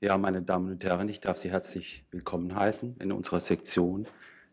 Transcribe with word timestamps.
Ja, 0.00 0.16
meine 0.16 0.42
Damen 0.42 0.70
und 0.70 0.84
Herren, 0.84 1.08
ich 1.08 1.18
darf 1.18 1.38
Sie 1.38 1.50
herzlich 1.50 2.04
willkommen 2.12 2.54
heißen 2.54 2.98
in 3.00 3.10
unserer 3.10 3.40
Sektion. 3.40 4.06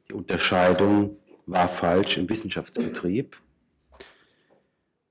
Die 0.09 0.13
Unterscheidung 0.13 1.17
war 1.45 1.67
falsch 1.67 2.17
im 2.17 2.27
Wissenschaftsbetrieb. 2.27 3.37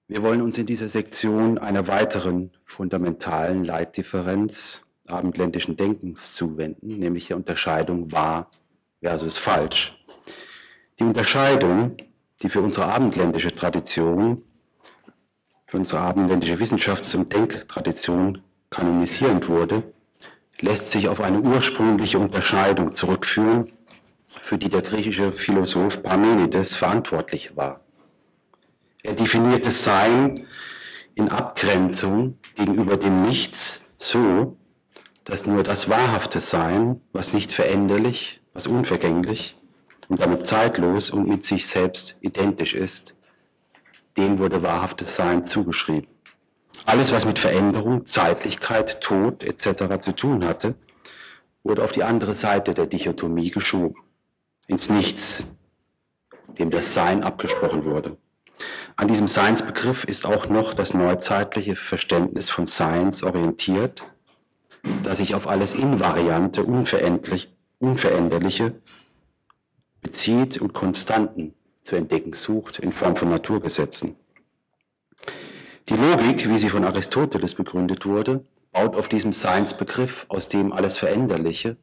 Wir 0.09 0.23
wollen 0.25 0.43
uns 0.43 0.59
in 0.59 0.67
dieser 0.67 0.89
Sektion 0.89 1.57
einer 1.57 1.87
weiteren 1.87 2.51
fundamentalen 2.65 3.65
Leitdifferenz 3.65 4.85
abendländischen 5.07 5.77
Denkens 5.77 6.35
zuwenden, 6.35 6.99
nämlich 6.99 7.29
der 7.29 7.37
Unterscheidung 7.37 8.11
wahr 8.11 8.51
versus 9.01 9.39
falsch. 9.39 10.05
Die 10.99 11.05
Unterscheidung, 11.05 11.97
die 12.43 12.49
für 12.49 12.61
unsere 12.61 12.87
abendländische 12.87 13.55
Tradition, 13.55 14.43
für 15.69 15.77
unsere 15.77 16.01
abendländische 16.01 16.59
Wissenschafts- 16.59 17.15
und 17.15 17.33
Denktradition 17.33 18.43
kanonisierend 18.71 19.49
wurde, 19.49 19.94
lässt 20.61 20.91
sich 20.91 21.09
auf 21.09 21.21
eine 21.21 21.41
ursprüngliche 21.41 22.19
Unterscheidung 22.19 22.93
zurückführen, 22.93 23.73
für 24.41 24.59
die 24.59 24.69
der 24.69 24.83
griechische 24.83 25.33
Philosoph 25.33 26.03
Parmenides 26.03 26.75
verantwortlich 26.75 27.57
war. 27.57 27.81
Er 29.03 29.15
definiert 29.15 29.67
das 29.67 29.85
Sein 29.85 30.47
in 31.15 31.29
Abgrenzung 31.29 32.39
gegenüber 32.57 32.97
dem 32.97 33.23
Nichts 33.23 33.95
so, 33.99 34.57
dass 35.25 35.47
nur 35.47 35.63
das 35.63 35.89
wahrhafte 35.89 36.41
Sein, 36.41 37.01
was 37.13 37.33
nicht 37.33 37.53
veränderlich, 37.53 38.41
was 38.53 38.67
unvergänglich 38.67 39.57
und 40.09 40.21
damit 40.21 40.47
zeitlos 40.47 41.11
und 41.11 41.29
mit 41.29 41.45
sich 41.45 41.67
selbst 41.67 42.17
identisch 42.21 42.75
ist, 42.75 43.17
dem 44.17 44.39
wurde 44.39 44.63
wahrhaftes 44.63 45.17
Sein 45.17 45.45
zugeschrieben. 45.45 46.14
Alles, 46.87 47.13
was 47.13 47.25
mit 47.25 47.39
Veränderung, 47.39 48.07
Zeitlichkeit, 48.07 49.01
Tod 49.01 49.43
etc. 49.43 49.99
zu 50.01 50.13
tun 50.13 50.45
hatte, 50.45 50.75
wurde 51.63 51.83
auf 51.83 51.93
die 51.93 52.05
andere 52.05 52.35
Seite 52.35 52.75
der 52.75 52.87
Dichotomie 52.87 53.51
geschoben, 53.51 54.03
ins 54.67 54.91
Nichts, 54.91 55.57
dem 56.59 56.71
das 56.71 56.93
Sein 56.93 57.25
abgesprochen 57.25 57.85
wurde. 57.85 58.19
An 58.97 59.09
diesem 59.09 59.27
Seinsbegriff 59.27 60.05
ist 60.05 60.27
auch 60.27 60.49
noch 60.49 60.75
das 60.75 60.95
neuzeitliche 60.95 61.75
Verständnis 61.75 62.51
von 62.51 62.67
Seins 62.67 63.25
orientiert, 63.25 64.05
das 65.03 65.19
sich 65.19 65.35
auf 65.35 65.49
alles 65.49 65.73
Invariante, 65.73 66.65
Unveränderliche 66.65 68.75
bezieht 70.03 70.61
und 70.61 70.75
Konstanten 70.75 71.55
zu 71.83 71.97
entdecken 71.97 72.35
sucht 72.35 72.79
in 72.79 72.93
Form 72.93 73.17
von 73.17 73.31
Naturgesetzen. 73.31 74.17
Die 75.91 75.97
Logik, 75.97 76.49
wie 76.49 76.57
sie 76.57 76.71
von 76.71 76.85
Aristoteles 76.85 77.55
begründet 77.55 78.07
wurde, 78.07 78.43
baut 78.73 78.97
auf 78.97 79.07
diesem 79.07 79.35
Seinsbegriff, 79.35 80.25
aus 80.31 80.49
dem 80.49 80.73
alles 80.73 80.97
Veränderliche 80.97 81.77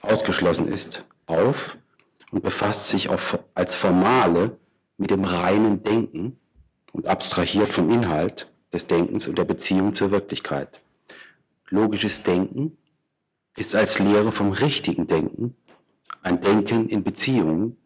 ausgeschlossen 0.00 0.68
ist, 0.68 1.06
auf 1.26 1.76
und 2.30 2.42
befasst 2.42 2.88
sich 2.88 3.10
auf, 3.10 3.38
als 3.54 3.76
Formale 3.76 4.56
mit 4.96 5.10
dem 5.10 5.24
reinen 5.24 5.82
Denken 5.82 6.38
und 6.92 7.06
abstrahiert 7.06 7.68
vom 7.68 7.90
Inhalt 7.90 8.50
des 8.72 8.86
Denkens 8.86 9.28
und 9.28 9.36
der 9.36 9.44
Beziehung 9.44 9.92
zur 9.92 10.10
Wirklichkeit. 10.10 10.80
Logisches 11.68 12.22
Denken 12.22 12.78
ist 13.54 13.74
als 13.74 13.98
Lehre 13.98 14.32
vom 14.32 14.50
richtigen 14.50 15.06
Denken 15.06 15.54
ein 16.22 16.40
Denken 16.40 16.88
in 16.88 17.04
Beziehungen. 17.04 17.76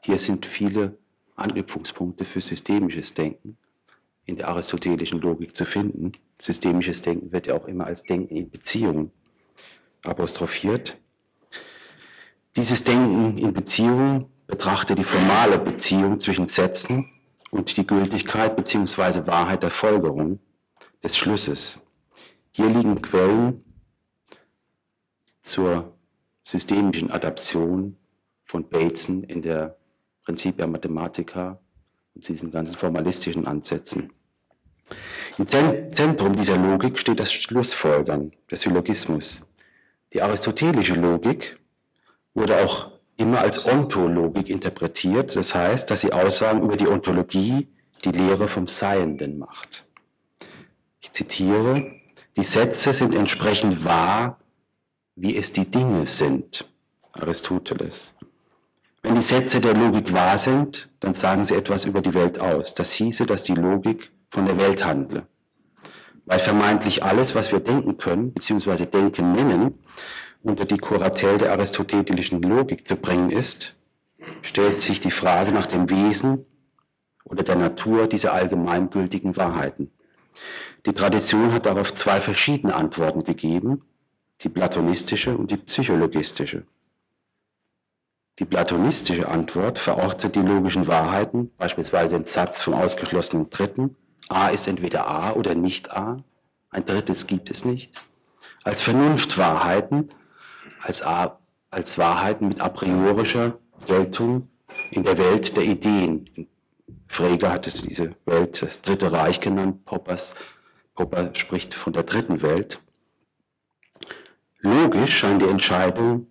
Hier 0.00 0.18
sind 0.18 0.44
viele 0.44 0.98
Anknüpfungspunkte 1.36 2.24
für 2.24 2.40
systemisches 2.40 3.14
Denken 3.14 3.58
in 4.26 4.36
der 4.36 4.48
aristotelischen 4.48 5.20
Logik 5.20 5.56
zu 5.56 5.64
finden. 5.64 6.12
Systemisches 6.40 7.02
Denken 7.02 7.32
wird 7.32 7.46
ja 7.46 7.54
auch 7.54 7.66
immer 7.66 7.86
als 7.86 8.02
Denken 8.02 8.36
in 8.36 8.50
Beziehungen 8.50 9.10
apostrophiert. 10.04 10.96
Dieses 12.56 12.84
Denken 12.84 13.38
in 13.38 13.52
Beziehungen 13.52 14.26
betrachtet 14.46 14.98
die 14.98 15.04
formale 15.04 15.58
Beziehung 15.58 16.20
zwischen 16.20 16.46
Sätzen 16.46 17.10
und 17.50 17.76
die 17.76 17.86
Gültigkeit 17.86 18.56
bzw. 18.56 19.26
Wahrheit 19.26 19.62
der 19.62 19.70
Folgerung 19.70 20.38
des 21.02 21.16
Schlusses. 21.16 21.80
Hier 22.52 22.68
liegen 22.68 23.00
Quellen 23.02 23.64
zur 25.42 25.96
systemischen 26.42 27.10
Adaption 27.10 27.96
von 28.44 28.68
Bateson 28.68 29.24
in 29.24 29.42
der 29.42 29.76
Principia 30.24 30.66
Mathematica 30.66 31.58
und 32.14 32.28
diesen 32.28 32.50
ganzen 32.50 32.76
formalistischen 32.76 33.46
Ansätzen. 33.46 34.12
Im 35.38 35.48
Zentrum 35.48 36.36
dieser 36.36 36.56
Logik 36.56 36.98
steht 36.98 37.18
das 37.18 37.32
Schlussfolgern, 37.32 38.32
der 38.50 38.58
Syllogismus. 38.58 39.46
Die 40.12 40.22
aristotelische 40.22 40.94
Logik 40.94 41.58
wurde 42.34 42.64
auch 42.64 42.92
immer 43.16 43.40
als 43.40 43.64
Ontologik 43.64 44.48
interpretiert, 44.48 45.34
das 45.34 45.54
heißt, 45.54 45.90
dass 45.90 46.02
sie 46.02 46.12
Aussagen 46.12 46.62
über 46.62 46.76
die 46.76 46.88
Ontologie, 46.88 47.68
die 48.04 48.10
Lehre 48.10 48.48
vom 48.48 48.66
Seienden 48.66 49.38
macht. 49.38 49.84
Ich 51.00 51.12
zitiere, 51.12 51.92
die 52.36 52.44
Sätze 52.44 52.92
sind 52.92 53.14
entsprechend 53.14 53.84
wahr, 53.84 54.38
wie 55.16 55.36
es 55.36 55.52
die 55.52 55.70
Dinge 55.70 56.06
sind. 56.06 56.68
Aristoteles. 57.12 58.16
Wenn 59.04 59.16
die 59.16 59.20
Sätze 59.20 59.60
der 59.60 59.74
Logik 59.74 60.14
wahr 60.14 60.38
sind, 60.38 60.88
dann 61.00 61.12
sagen 61.12 61.44
sie 61.44 61.54
etwas 61.54 61.84
über 61.84 62.00
die 62.00 62.14
Welt 62.14 62.40
aus. 62.40 62.72
Das 62.72 62.92
hieße, 62.92 63.26
dass 63.26 63.42
die 63.42 63.54
Logik 63.54 64.10
von 64.30 64.46
der 64.46 64.56
Welt 64.56 64.82
handle. 64.82 65.26
Weil 66.24 66.38
vermeintlich 66.38 67.04
alles, 67.04 67.34
was 67.34 67.52
wir 67.52 67.60
denken 67.60 67.98
können, 67.98 68.32
beziehungsweise 68.32 68.86
denken 68.86 69.32
nennen, 69.32 69.78
unter 70.42 70.64
die 70.64 70.78
Kuratell 70.78 71.36
der 71.36 71.52
aristotelischen 71.52 72.40
Logik 72.40 72.86
zu 72.86 72.96
bringen 72.96 73.30
ist, 73.30 73.76
stellt 74.40 74.80
sich 74.80 75.00
die 75.00 75.10
Frage 75.10 75.52
nach 75.52 75.66
dem 75.66 75.90
Wesen 75.90 76.46
oder 77.24 77.42
der 77.42 77.56
Natur 77.56 78.06
dieser 78.06 78.32
allgemeingültigen 78.32 79.36
Wahrheiten. 79.36 79.90
Die 80.86 80.94
Tradition 80.94 81.52
hat 81.52 81.66
darauf 81.66 81.92
zwei 81.92 82.22
verschiedene 82.22 82.74
Antworten 82.74 83.22
gegeben, 83.22 83.82
die 84.40 84.48
platonistische 84.48 85.36
und 85.36 85.50
die 85.50 85.58
psychologistische. 85.58 86.64
Die 88.40 88.44
platonistische 88.44 89.28
Antwort 89.28 89.78
verortet 89.78 90.34
die 90.34 90.40
logischen 90.40 90.88
Wahrheiten, 90.88 91.52
beispielsweise 91.56 92.16
den 92.16 92.24
Satz 92.24 92.62
vom 92.62 92.74
ausgeschlossenen 92.74 93.48
Dritten, 93.48 93.96
A 94.28 94.48
ist 94.48 94.66
entweder 94.66 95.06
A 95.06 95.32
oder 95.34 95.54
nicht 95.54 95.92
A, 95.92 96.24
ein 96.70 96.84
drittes 96.84 97.28
gibt 97.28 97.50
es 97.50 97.64
nicht, 97.64 98.02
als 98.64 98.82
Vernunftwahrheiten, 98.82 100.08
als, 100.80 101.04
A, 101.04 101.38
als 101.70 101.96
Wahrheiten 101.98 102.48
mit 102.48 102.60
a 102.60 102.68
priorischer 102.70 103.58
Geltung 103.86 104.48
in 104.90 105.04
der 105.04 105.16
Welt 105.18 105.56
der 105.56 105.64
Ideen. 105.64 106.28
Frege 107.06 107.52
hat 107.52 107.68
es 107.68 107.82
diese 107.82 108.16
Welt, 108.24 108.60
das 108.60 108.82
Dritte 108.82 109.12
Reich 109.12 109.40
genannt, 109.40 109.84
Poppers, 109.84 110.34
Popper 110.96 111.30
spricht 111.34 111.74
von 111.74 111.92
der 111.92 112.02
dritten 112.02 112.42
Welt. 112.42 112.80
Logisch 114.58 115.18
scheint 115.18 115.42
die 115.42 115.46
Entscheidung 115.48 116.26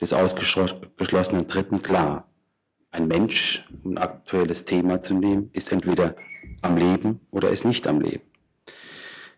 des 0.00 0.12
ausgeschlossenen 0.12 1.46
Dritten 1.46 1.82
klar. 1.82 2.28
Ein 2.90 3.08
Mensch, 3.08 3.64
um 3.82 3.92
ein 3.92 3.98
aktuelles 3.98 4.64
Thema 4.64 5.00
zu 5.00 5.14
nehmen, 5.14 5.50
ist 5.52 5.72
entweder 5.72 6.16
am 6.62 6.76
Leben 6.76 7.20
oder 7.30 7.50
ist 7.50 7.64
nicht 7.64 7.86
am 7.86 8.00
Leben. 8.00 8.22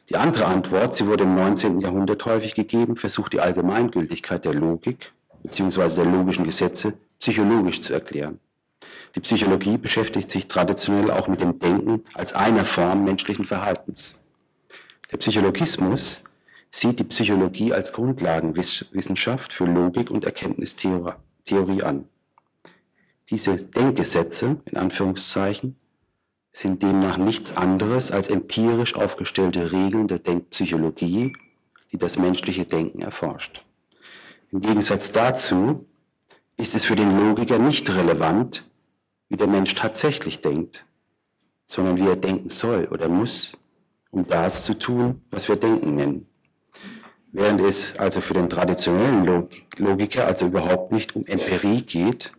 Die 0.08 0.16
andere 0.16 0.46
Antwort, 0.46 0.94
sie 0.94 1.06
wurde 1.06 1.24
im 1.24 1.34
19. 1.34 1.80
Jahrhundert 1.80 2.24
häufig 2.24 2.54
gegeben, 2.54 2.96
versucht 2.96 3.34
die 3.34 3.40
Allgemeingültigkeit 3.40 4.44
der 4.44 4.54
Logik 4.54 5.12
bzw. 5.42 5.96
der 5.96 6.06
logischen 6.06 6.44
Gesetze 6.44 6.98
psychologisch 7.18 7.80
zu 7.80 7.92
erklären. 7.92 8.38
Die 9.14 9.20
Psychologie 9.20 9.76
beschäftigt 9.76 10.30
sich 10.30 10.48
traditionell 10.48 11.10
auch 11.10 11.28
mit 11.28 11.40
dem 11.40 11.58
Denken 11.58 12.04
als 12.14 12.32
einer 12.32 12.64
Form 12.64 13.04
menschlichen 13.04 13.44
Verhaltens. 13.44 14.24
Der 15.10 15.18
Psychologismus 15.18 16.24
sieht 16.70 16.98
die 16.98 17.04
Psychologie 17.04 17.72
als 17.72 17.92
Grundlagenwissenschaft 17.92 19.52
für 19.52 19.64
Logik 19.64 20.10
und 20.10 20.24
Erkenntnistheorie 20.24 21.82
an. 21.82 22.08
Diese 23.30 23.56
Denkgesetze, 23.56 24.56
sind 26.52 26.82
demnach 26.82 27.18
nichts 27.18 27.56
anderes 27.56 28.10
als 28.10 28.30
empirisch 28.30 28.96
aufgestellte 28.96 29.70
Regeln 29.70 30.08
der 30.08 30.18
Denkpsychologie, 30.18 31.34
die 31.92 31.98
das 31.98 32.18
menschliche 32.18 32.64
Denken 32.64 33.02
erforscht. 33.02 33.64
Im 34.50 34.60
Gegensatz 34.60 35.12
dazu 35.12 35.86
ist 36.56 36.74
es 36.74 36.84
für 36.84 36.96
den 36.96 37.16
Logiker 37.16 37.58
nicht 37.58 37.88
relevant, 37.90 38.64
wie 39.28 39.36
der 39.36 39.46
Mensch 39.46 39.74
tatsächlich 39.74 40.40
denkt, 40.40 40.86
sondern 41.66 41.98
wie 41.98 42.08
er 42.08 42.16
denken 42.16 42.48
soll 42.48 42.88
oder 42.90 43.08
muss, 43.08 43.52
um 44.10 44.26
das 44.26 44.64
zu 44.64 44.74
tun, 44.74 45.22
was 45.30 45.48
wir 45.48 45.56
Denken 45.56 45.94
nennen. 45.94 46.26
Während 47.32 47.60
es 47.60 47.98
also 47.98 48.20
für 48.20 48.34
den 48.34 48.48
traditionellen 48.48 49.48
Logiker 49.76 50.26
also 50.26 50.46
überhaupt 50.46 50.92
nicht 50.92 51.14
um 51.14 51.26
Empirie 51.26 51.82
geht, 51.82 52.32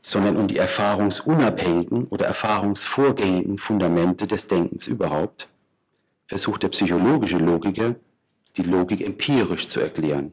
sondern 0.00 0.36
um 0.36 0.46
die 0.46 0.56
erfahrungsunabhängigen 0.56 2.04
oder 2.04 2.26
erfahrungsvorgängigen 2.26 3.58
Fundamente 3.58 4.26
des 4.26 4.46
Denkens 4.46 4.86
überhaupt, 4.86 5.48
versucht 6.26 6.62
der 6.62 6.68
psychologische 6.68 7.38
Logiker 7.38 7.96
die 8.56 8.62
Logik 8.62 9.04
empirisch 9.04 9.68
zu 9.68 9.80
erklären. 9.80 10.32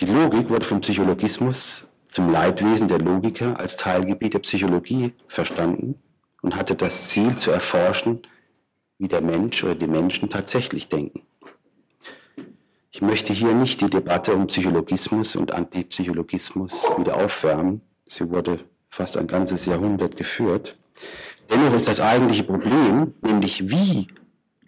Die 0.00 0.06
Logik 0.06 0.50
wurde 0.50 0.66
vom 0.66 0.80
Psychologismus 0.80 1.92
zum 2.08 2.30
Leidwesen 2.30 2.88
der 2.88 2.98
Logiker 2.98 3.58
als 3.58 3.76
Teilgebiet 3.76 4.34
der 4.34 4.40
Psychologie 4.40 5.12
verstanden 5.28 5.94
und 6.42 6.56
hatte 6.56 6.74
das 6.74 7.08
Ziel 7.08 7.36
zu 7.36 7.52
erforschen, 7.52 8.22
wie 8.98 9.08
der 9.08 9.20
Mensch 9.20 9.62
oder 9.64 9.74
die 9.74 9.86
Menschen 9.86 10.28
tatsächlich 10.28 10.88
denken. 10.88 11.22
Ich 12.94 13.00
möchte 13.00 13.32
hier 13.32 13.54
nicht 13.54 13.80
die 13.80 13.88
Debatte 13.88 14.34
um 14.34 14.48
Psychologismus 14.48 15.34
und 15.34 15.54
Antipsychologismus 15.54 16.92
wieder 16.98 17.16
aufwärmen. 17.16 17.80
Sie 18.04 18.28
wurde 18.28 18.58
fast 18.90 19.16
ein 19.16 19.26
ganzes 19.26 19.64
Jahrhundert 19.64 20.18
geführt. 20.18 20.76
Dennoch 21.50 21.72
ist 21.72 21.88
das 21.88 22.00
eigentliche 22.00 22.44
Problem, 22.44 23.14
nämlich 23.22 23.70
wie 23.70 24.08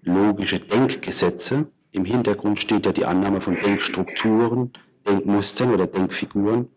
logische 0.00 0.58
Denkgesetze, 0.58 1.66
im 1.92 2.06
Hintergrund 2.06 2.58
steht 2.58 2.86
ja 2.86 2.92
die 2.92 3.04
Annahme 3.04 3.42
von 3.42 3.56
Denkstrukturen, 3.56 4.72
Denkmustern 5.06 5.74
oder 5.74 5.86
Denkfiguren, 5.86 6.70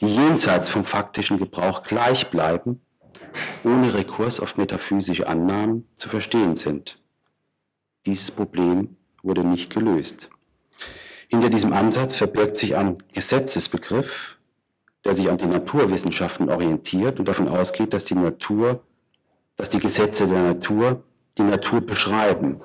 die 0.00 0.06
jenseits 0.06 0.70
vom 0.70 0.86
faktischen 0.86 1.38
Gebrauch 1.38 1.82
gleich 1.82 2.30
bleiben, 2.30 2.80
ohne 3.62 3.92
Rekurs 3.92 4.40
auf 4.40 4.56
metaphysische 4.56 5.28
Annahmen 5.28 5.86
zu 5.96 6.08
verstehen 6.08 6.56
sind. 6.56 6.98
Dieses 8.06 8.30
Problem 8.30 8.96
wurde 9.22 9.44
nicht 9.44 9.68
gelöst. 9.68 10.30
Hinter 11.28 11.50
diesem 11.50 11.72
Ansatz 11.72 12.16
verbirgt 12.16 12.56
sich 12.56 12.76
ein 12.76 13.02
Gesetzesbegriff, 13.12 14.36
der 15.04 15.14
sich 15.14 15.28
an 15.28 15.38
die 15.38 15.46
Naturwissenschaften 15.46 16.48
orientiert 16.50 17.18
und 17.18 17.26
davon 17.26 17.48
ausgeht, 17.48 17.92
dass 17.92 18.04
die 18.04 18.14
Natur, 18.14 18.82
dass 19.56 19.70
die 19.70 19.80
Gesetze 19.80 20.26
der 20.26 20.42
Natur 20.42 21.02
die 21.38 21.42
Natur 21.42 21.80
beschreiben, 21.80 22.60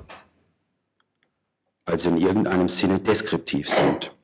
also 1.86 2.10
in 2.10 2.18
irgendeinem 2.18 2.70
Sinne 2.70 3.00
deskriptiv 3.00 3.70
sind. 3.70 4.16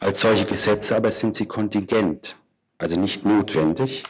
Als 0.00 0.20
solche 0.22 0.46
Gesetze 0.46 0.96
aber 0.96 1.12
sind 1.12 1.36
sie 1.36 1.46
kontingent, 1.46 2.36
also 2.78 2.98
nicht 2.98 3.24
notwendig. 3.24 4.02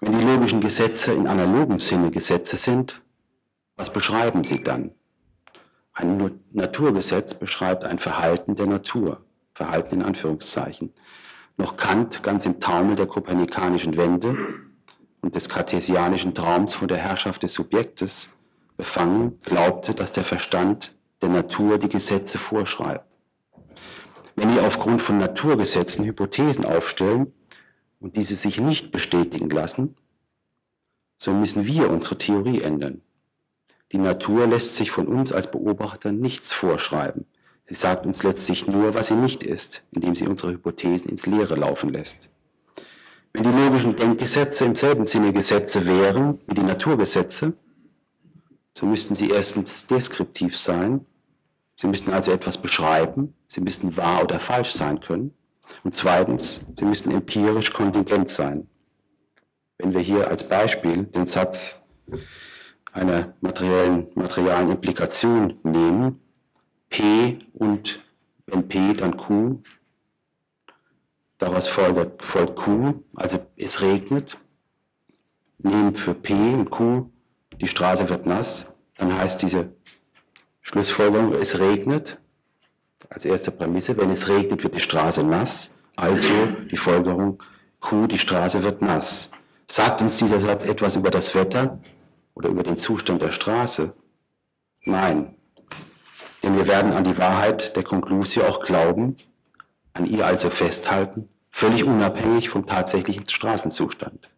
Wenn 0.00 0.18
die 0.18 0.24
logischen 0.24 0.60
Gesetze 0.60 1.12
in 1.12 1.26
analogem 1.26 1.80
Sinne 1.80 2.10
Gesetze 2.10 2.56
sind, 2.56 3.00
was 3.76 3.92
beschreiben 3.92 4.44
sie 4.44 4.62
dann? 4.62 4.92
Ein 5.94 6.40
Naturgesetz 6.52 7.34
beschreibt 7.34 7.84
ein 7.84 7.98
Verhalten 7.98 8.56
der 8.56 8.66
Natur, 8.66 9.20
Verhalten 9.52 9.96
in 9.96 10.02
Anführungszeichen. 10.02 10.92
Noch 11.58 11.76
Kant, 11.76 12.22
ganz 12.22 12.46
im 12.46 12.60
Taumel 12.60 12.96
der 12.96 13.06
kopernikanischen 13.06 13.96
Wende 13.96 14.36
und 15.20 15.34
des 15.34 15.50
kartesianischen 15.50 16.34
Traums 16.34 16.74
von 16.74 16.88
der 16.88 16.96
Herrschaft 16.96 17.42
des 17.42 17.52
Subjektes 17.52 18.38
befangen, 18.78 19.38
glaubte, 19.42 19.94
dass 19.94 20.12
der 20.12 20.24
Verstand 20.24 20.94
der 21.20 21.28
Natur 21.28 21.78
die 21.78 21.90
Gesetze 21.90 22.38
vorschreibt. 22.38 23.18
Wenn 24.34 24.54
wir 24.54 24.66
aufgrund 24.66 25.02
von 25.02 25.18
Naturgesetzen 25.18 26.06
Hypothesen 26.06 26.64
aufstellen 26.64 27.34
und 28.00 28.16
diese 28.16 28.34
sich 28.34 28.60
nicht 28.60 28.90
bestätigen 28.92 29.50
lassen, 29.50 29.94
so 31.18 31.32
müssen 31.32 31.66
wir 31.66 31.90
unsere 31.90 32.16
Theorie 32.16 32.62
ändern. 32.62 33.02
Die 33.92 33.98
Natur 33.98 34.46
lässt 34.46 34.76
sich 34.76 34.90
von 34.90 35.06
uns 35.06 35.32
als 35.32 35.50
Beobachter 35.50 36.12
nichts 36.12 36.52
vorschreiben. 36.54 37.26
Sie 37.66 37.74
sagt 37.74 38.06
uns 38.06 38.22
letztlich 38.22 38.66
nur, 38.66 38.94
was 38.94 39.08
sie 39.08 39.14
nicht 39.14 39.42
ist, 39.42 39.84
indem 39.92 40.14
sie 40.14 40.26
unsere 40.26 40.52
Hypothesen 40.52 41.10
ins 41.10 41.26
Leere 41.26 41.54
laufen 41.54 41.90
lässt. 41.90 42.30
Wenn 43.34 43.44
die 43.44 43.50
logischen 43.50 43.96
Denkgesetze 43.96 44.64
im 44.64 44.74
selben 44.74 45.06
Sinne 45.06 45.32
Gesetze 45.32 45.86
wären 45.86 46.40
wie 46.46 46.54
die 46.54 46.62
Naturgesetze, 46.62 47.54
so 48.74 48.86
müssten 48.86 49.14
sie 49.14 49.30
erstens 49.30 49.86
deskriptiv 49.86 50.58
sein, 50.58 51.04
sie 51.76 51.86
müssten 51.86 52.12
also 52.12 52.32
etwas 52.32 52.58
beschreiben, 52.58 53.34
sie 53.48 53.60
müssten 53.60 53.96
wahr 53.96 54.22
oder 54.22 54.40
falsch 54.40 54.72
sein 54.72 55.00
können, 55.00 55.34
und 55.84 55.94
zweitens, 55.94 56.66
sie 56.78 56.84
müssten 56.84 57.10
empirisch 57.10 57.72
kontingent 57.72 58.28
sein. 58.28 58.68
Wenn 59.78 59.92
wir 59.92 60.00
hier 60.00 60.28
als 60.28 60.46
Beispiel 60.48 61.04
den 61.04 61.26
Satz 61.26 61.86
einer 62.92 63.34
materiellen, 63.40 64.08
materialen 64.14 64.70
Implikation 64.70 65.58
nehmen, 65.62 66.20
P 66.90 67.38
und 67.54 68.00
wenn 68.46 68.68
P, 68.68 68.92
dann 68.92 69.16
Q, 69.16 69.62
daraus 71.38 71.68
folgt, 71.68 72.24
folgt 72.24 72.56
Q, 72.56 73.02
also 73.14 73.38
es 73.56 73.80
regnet, 73.80 74.38
nehmen 75.58 75.94
für 75.94 76.14
P 76.14 76.34
und 76.34 76.70
Q, 76.70 77.10
die 77.60 77.68
Straße 77.68 78.08
wird 78.08 78.26
nass, 78.26 78.78
dann 78.98 79.16
heißt 79.16 79.42
diese 79.42 79.72
Schlussfolgerung, 80.60 81.32
es 81.32 81.58
regnet, 81.58 82.18
als 83.08 83.24
erste 83.24 83.50
Prämisse, 83.50 83.96
wenn 83.96 84.10
es 84.10 84.28
regnet, 84.28 84.62
wird 84.62 84.76
die 84.76 84.80
Straße 84.80 85.24
nass, 85.24 85.74
also 85.96 86.28
die 86.70 86.76
Folgerung 86.76 87.42
Q, 87.80 88.06
die 88.06 88.18
Straße 88.18 88.62
wird 88.62 88.82
nass. 88.82 89.32
Sagt 89.66 90.02
uns 90.02 90.18
dieser 90.18 90.38
Satz 90.38 90.66
etwas 90.66 90.96
über 90.96 91.10
das 91.10 91.34
Wetter? 91.34 91.78
Oder 92.34 92.48
über 92.48 92.62
den 92.62 92.76
Zustand 92.76 93.22
der 93.22 93.32
Straße. 93.32 93.94
Nein, 94.84 95.36
denn 96.42 96.56
wir 96.56 96.66
werden 96.66 96.92
an 96.92 97.04
die 97.04 97.18
Wahrheit 97.18 97.76
der 97.76 97.84
Konklusio 97.84 98.44
auch 98.44 98.64
glauben, 98.64 99.16
an 99.92 100.06
ihr 100.06 100.26
also 100.26 100.50
festhalten, 100.50 101.28
völlig 101.50 101.84
unabhängig 101.84 102.48
vom 102.48 102.66
tatsächlichen 102.66 103.28
Straßenzustand. 103.28 104.28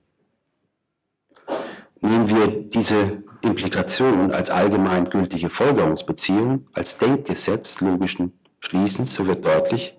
Nehmen 2.01 2.29
wir 2.29 2.49
diese 2.49 3.25
Implikation 3.41 4.33
als 4.33 4.51
allgemein 4.51 5.09
gültige 5.09 5.49
Folgerungsbeziehung, 5.49 6.67
als 6.75 6.99
Denkgesetz 6.99 7.81
logischen 7.81 8.39
Schließens, 8.61 9.15
so 9.15 9.27
wird 9.27 9.45
deutlich, 9.45 9.97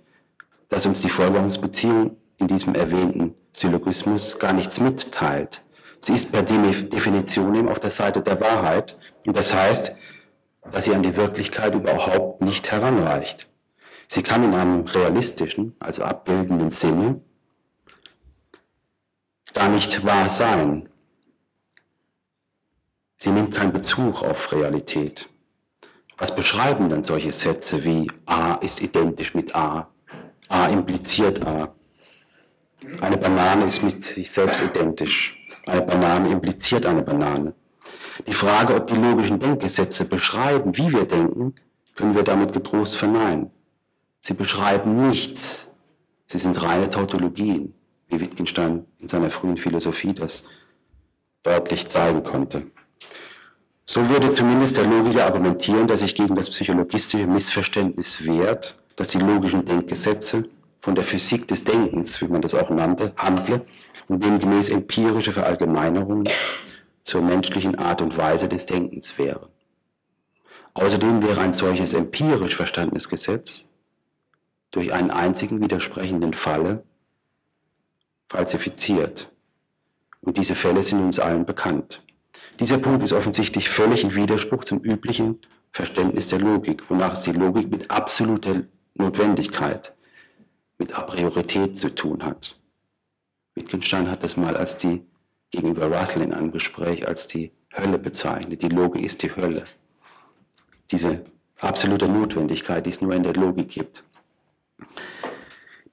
dass 0.70 0.86
uns 0.86 1.02
die 1.02 1.10
Folgerungsbeziehung 1.10 2.18
in 2.38 2.48
diesem 2.48 2.76
erwähnten 2.76 3.34
Syllogismus 3.52 4.38
gar 4.38 4.54
nichts 4.54 4.80
mitteilt, 4.80 5.62
Sie 6.00 6.14
ist 6.14 6.32
per 6.32 6.44
Definition 6.44 7.56
eben 7.56 7.70
auf 7.70 7.80
der 7.80 7.92
Seite 7.92 8.22
der 8.22 8.40
Wahrheit. 8.40 8.98
Und 9.26 9.38
das 9.38 9.54
heißt, 9.54 9.96
dass 10.72 10.86
sie 10.86 10.94
an 10.94 11.04
die 11.04 11.16
Wirklichkeit 11.16 11.74
überhaupt 11.74 12.42
nicht 12.42 12.72
heranreicht. 12.72 13.48
Sie 14.08 14.24
kann 14.24 14.44
in 14.44 14.54
einem 14.54 14.86
realistischen, 14.86 15.76
also 15.80 16.04
abbildenden 16.04 16.70
Sinne 16.70 17.22
gar 19.54 19.70
nicht 19.70 20.06
wahr 20.06 20.30
sein. 20.30 20.90
Sie 23.16 23.32
nimmt 23.32 23.56
keinen 23.56 23.74
Bezug 23.74 24.22
auf 24.22 24.52
Realität. 24.52 25.30
Was 26.18 26.36
beschreiben 26.36 26.90
dann 26.90 27.04
solche 27.04 27.32
Sätze 27.32 27.84
wie 27.84 28.12
A 28.26 28.56
ist 28.56 28.82
identisch 28.82 29.34
mit 29.34 29.56
A, 29.56 29.90
A 30.48 30.68
impliziert 30.68 31.46
A, 31.46 31.74
eine 33.02 33.18
Banane 33.18 33.66
ist 33.66 33.84
mit 33.84 34.04
sich 34.04 34.32
selbst 34.32 34.62
identisch, 34.62 35.35
eine 35.68 35.82
Banane 35.82 36.30
impliziert 36.30 36.86
eine 36.86 37.02
Banane. 37.02 37.54
Die 38.28 38.34
Frage, 38.34 38.76
ob 38.76 38.88
die 38.88 38.96
logischen 38.96 39.40
Denkgesetze 39.40 40.08
beschreiben, 40.08 40.76
wie 40.78 40.92
wir 40.92 41.06
denken, 41.06 41.54
können 41.96 42.16
wir 42.16 42.24
damit 42.24 42.54
getrost 42.54 42.98
verneinen. 42.98 43.52
Sie 44.22 44.34
beschreiben 44.34 45.08
nichts. 45.08 45.78
Sie 46.26 46.38
sind 46.38 46.62
reine 46.62 46.90
Tautologien, 46.90 47.74
wie 48.08 48.20
Wittgenstein 48.20 48.86
in 49.00 49.08
seiner 49.08 49.30
frühen 49.30 49.58
Philosophie 49.58 50.14
das 50.14 50.46
deutlich 51.44 51.88
zeigen 51.90 52.24
konnte. 52.24 52.64
So 53.86 54.10
würde 54.10 54.32
zumindest 54.32 54.78
der 54.78 54.86
Logiker 54.86 55.26
argumentieren, 55.26 55.88
dass 55.88 56.00
sich 56.00 56.16
gegen 56.16 56.36
das 56.36 56.50
psychologistische 56.50 57.28
Missverständnis 57.28 58.26
wehrt, 58.26 58.84
dass 58.96 59.10
die 59.10 59.20
logischen 59.20 59.64
Denkgesetze 59.64 60.50
von 60.82 60.96
der 60.96 61.04
Physik 61.04 61.48
des 61.48 61.64
Denkens, 61.64 62.20
wie 62.22 62.28
man 62.28 62.42
das 62.42 62.56
auch 62.56 62.72
nannte, 62.72 63.14
handle 63.16 63.62
und 64.08 64.24
demgemäß 64.24 64.70
empirische 64.70 65.34
Verallgemeinerungen 65.34 66.30
zur 67.04 67.22
menschlichen 67.22 67.78
Art 67.78 68.02
und 68.02 68.18
Weise 68.18 68.48
des 68.50 68.66
Denkens 68.66 69.18
wären. 69.18 69.50
Außerdem 70.74 71.24
wäre 71.24 71.42
ein 71.42 71.54
solches 71.54 71.94
empirisch 71.94 72.56
verstandenes 72.56 73.08
Gesetz 73.08 73.70
durch 74.72 74.92
einen 74.92 75.12
einzigen 75.12 75.62
widersprechenden 75.62 76.34
Falle 76.34 76.84
falsifiziert. 78.28 79.32
Und 80.22 80.38
diese 80.38 80.56
Fälle 80.56 80.84
sind 80.84 81.00
uns 81.00 81.20
allen 81.20 81.46
bekannt. 81.46 82.04
Dieser 82.60 82.78
Punkt 82.78 83.04
ist 83.04 83.14
offensichtlich 83.14 83.70
völlig 83.70 84.04
in 84.04 84.16
Widerspruch 84.16 84.64
zum 84.64 84.80
üblichen 84.80 85.40
Verständnis 85.72 86.30
der 86.30 86.40
Logik, 86.40 86.90
wonach 86.90 87.14
es 87.14 87.22
die 87.22 87.32
Logik 87.32 87.70
mit 87.70 87.92
absoluter 87.92 88.64
Notwendigkeit, 88.96 89.94
mit 90.78 90.98
Apriorität 90.98 91.78
zu 91.78 91.94
tun 91.94 92.24
hat. 92.24 92.58
Wittgenstein 93.56 94.12
hat 94.12 94.24
das 94.24 94.36
mal 94.36 94.56
als 94.58 94.78
die, 94.78 95.02
gegenüber 95.50 95.88
Russell 95.88 96.22
in 96.22 96.34
einem 96.34 96.52
Gespräch, 96.52 97.08
als 97.08 97.28
die 97.28 97.52
Hölle 97.74 97.98
bezeichnet. 97.98 98.62
Die 98.62 98.70
Logik 98.70 99.04
ist 99.04 99.24
die 99.24 99.34
Hölle. 99.34 99.64
Diese 100.92 101.26
absolute 101.60 102.08
Notwendigkeit, 102.08 102.86
die 102.86 102.90
es 102.90 103.02
nur 103.02 103.14
in 103.14 103.24
der 103.24 103.34
Logik 103.34 103.70
gibt. 103.70 104.04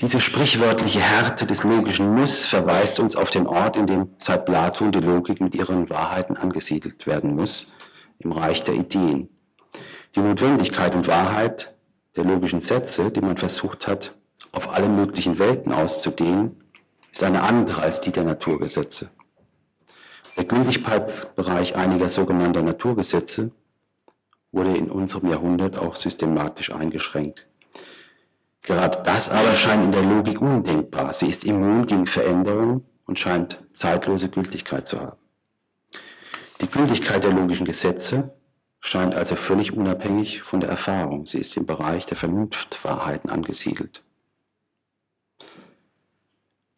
Diese 0.00 0.20
sprichwörtliche 0.20 0.98
Härte 0.98 1.46
des 1.46 1.62
logischen 1.62 2.12
Muss 2.12 2.46
verweist 2.46 2.98
uns 2.98 3.14
auf 3.14 3.30
den 3.30 3.46
Ort, 3.46 3.76
in 3.76 3.86
dem 3.86 4.08
seit 4.18 4.46
Platon 4.46 4.90
die 4.90 4.98
Logik 4.98 5.40
mit 5.40 5.54
ihren 5.54 5.88
Wahrheiten 5.88 6.36
angesiedelt 6.36 7.06
werden 7.06 7.36
muss, 7.36 7.76
im 8.18 8.32
Reich 8.32 8.64
der 8.64 8.74
Ideen. 8.74 9.28
Die 10.16 10.20
Notwendigkeit 10.20 10.96
und 10.96 11.06
Wahrheit 11.06 11.74
der 12.16 12.24
logischen 12.24 12.60
Sätze, 12.60 13.12
die 13.12 13.20
man 13.20 13.36
versucht 13.36 13.86
hat, 13.86 14.16
auf 14.50 14.68
alle 14.70 14.88
möglichen 14.88 15.38
Welten 15.38 15.72
auszudehnen, 15.72 16.61
ist 17.12 17.22
eine 17.22 17.42
andere 17.42 17.82
als 17.82 18.00
die 18.00 18.10
der 18.10 18.24
Naturgesetze. 18.24 19.12
Der 20.36 20.44
Gültigkeitsbereich 20.44 21.76
einiger 21.76 22.08
sogenannter 22.08 22.62
Naturgesetze 22.62 23.52
wurde 24.50 24.76
in 24.76 24.90
unserem 24.90 25.30
Jahrhundert 25.30 25.76
auch 25.76 25.94
systematisch 25.94 26.72
eingeschränkt. 26.72 27.46
Gerade 28.62 29.02
das 29.04 29.30
aber 29.30 29.56
scheint 29.56 29.84
in 29.84 29.92
der 29.92 30.02
Logik 30.02 30.40
undenkbar. 30.40 31.12
Sie 31.12 31.26
ist 31.26 31.44
immun 31.44 31.86
gegen 31.86 32.06
Veränderungen 32.06 32.84
und 33.06 33.18
scheint 33.18 33.62
zeitlose 33.74 34.28
Gültigkeit 34.28 34.86
zu 34.86 35.00
haben. 35.00 35.18
Die 36.60 36.68
Gültigkeit 36.68 37.24
der 37.24 37.32
logischen 37.32 37.66
Gesetze 37.66 38.34
scheint 38.80 39.14
also 39.14 39.36
völlig 39.36 39.72
unabhängig 39.72 40.42
von 40.42 40.60
der 40.60 40.70
Erfahrung. 40.70 41.26
Sie 41.26 41.38
ist 41.38 41.56
im 41.56 41.66
Bereich 41.66 42.06
der 42.06 42.16
Vernunftwahrheiten 42.16 43.30
angesiedelt. 43.30 44.02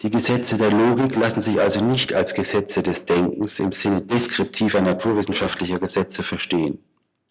Die 0.04 0.11
Gesetze 0.11 0.58
der 0.58 0.70
Logik 0.70 1.16
lassen 1.16 1.40
sich 1.40 1.58
also 1.58 1.82
nicht 1.82 2.12
als 2.12 2.34
Gesetze 2.34 2.82
des 2.82 3.06
Denkens 3.06 3.58
im 3.58 3.73
Sinne 3.73 4.02
deskriptiver 4.02 4.82
naturwissenschaftlicher 4.82 5.78
Gesetze 5.78 6.23
verstehen. 6.23 6.78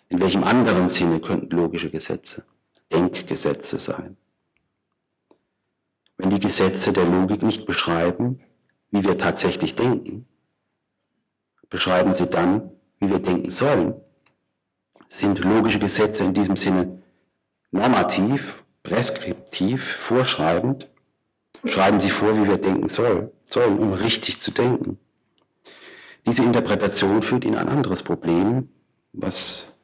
In 0.10 0.20
welchem 0.20 0.44
anderen 0.44 0.90
Sinne 0.90 1.20
könnten 1.20 1.56
logische 1.56 1.92
Gesetze 1.92 2.48
Denkgesetze 2.92 3.78
sein? 3.78 4.18
Wenn 6.18 6.32
die 6.32 6.40
Gesetze 6.40 6.92
der 6.92 7.06
Logik 7.06 7.44
nicht 7.44 7.68
beschreiben, 7.68 8.42
wie 8.90 9.04
wir 9.04 9.20
tatsächlich 9.20 9.76
denken, 9.76 10.26
beschreiben 11.70 12.16
sie 12.16 12.28
dann, 12.28 12.72
wie 13.00 13.12
wir 13.12 13.20
denken 13.20 13.52
sollen. 13.52 13.94
Sind 15.10 15.44
logische 15.44 15.78
Gesetze 15.78 16.24
in 16.24 16.34
diesem 16.34 16.56
Sinne 16.56 17.04
normativ, 17.70 18.64
preskriptiv, 18.82 19.84
vorschreibend? 19.84 20.90
Schreiben 21.66 22.02
sie 22.02 22.10
vor, 22.10 22.36
wie 22.38 22.48
wir 22.48 22.58
denken 22.58 22.90
sollen, 22.90 23.30
sollen, 23.50 23.80
um 23.80 23.94
richtig 23.94 24.42
zu 24.42 24.52
denken. 24.52 24.98
Diese 26.26 26.44
Interpretation 26.44 27.22
führt 27.22 27.46
in 27.46 27.56
ein 27.56 27.70
anderes 27.70 28.04
Problem, 28.04 28.70
was 29.14 29.82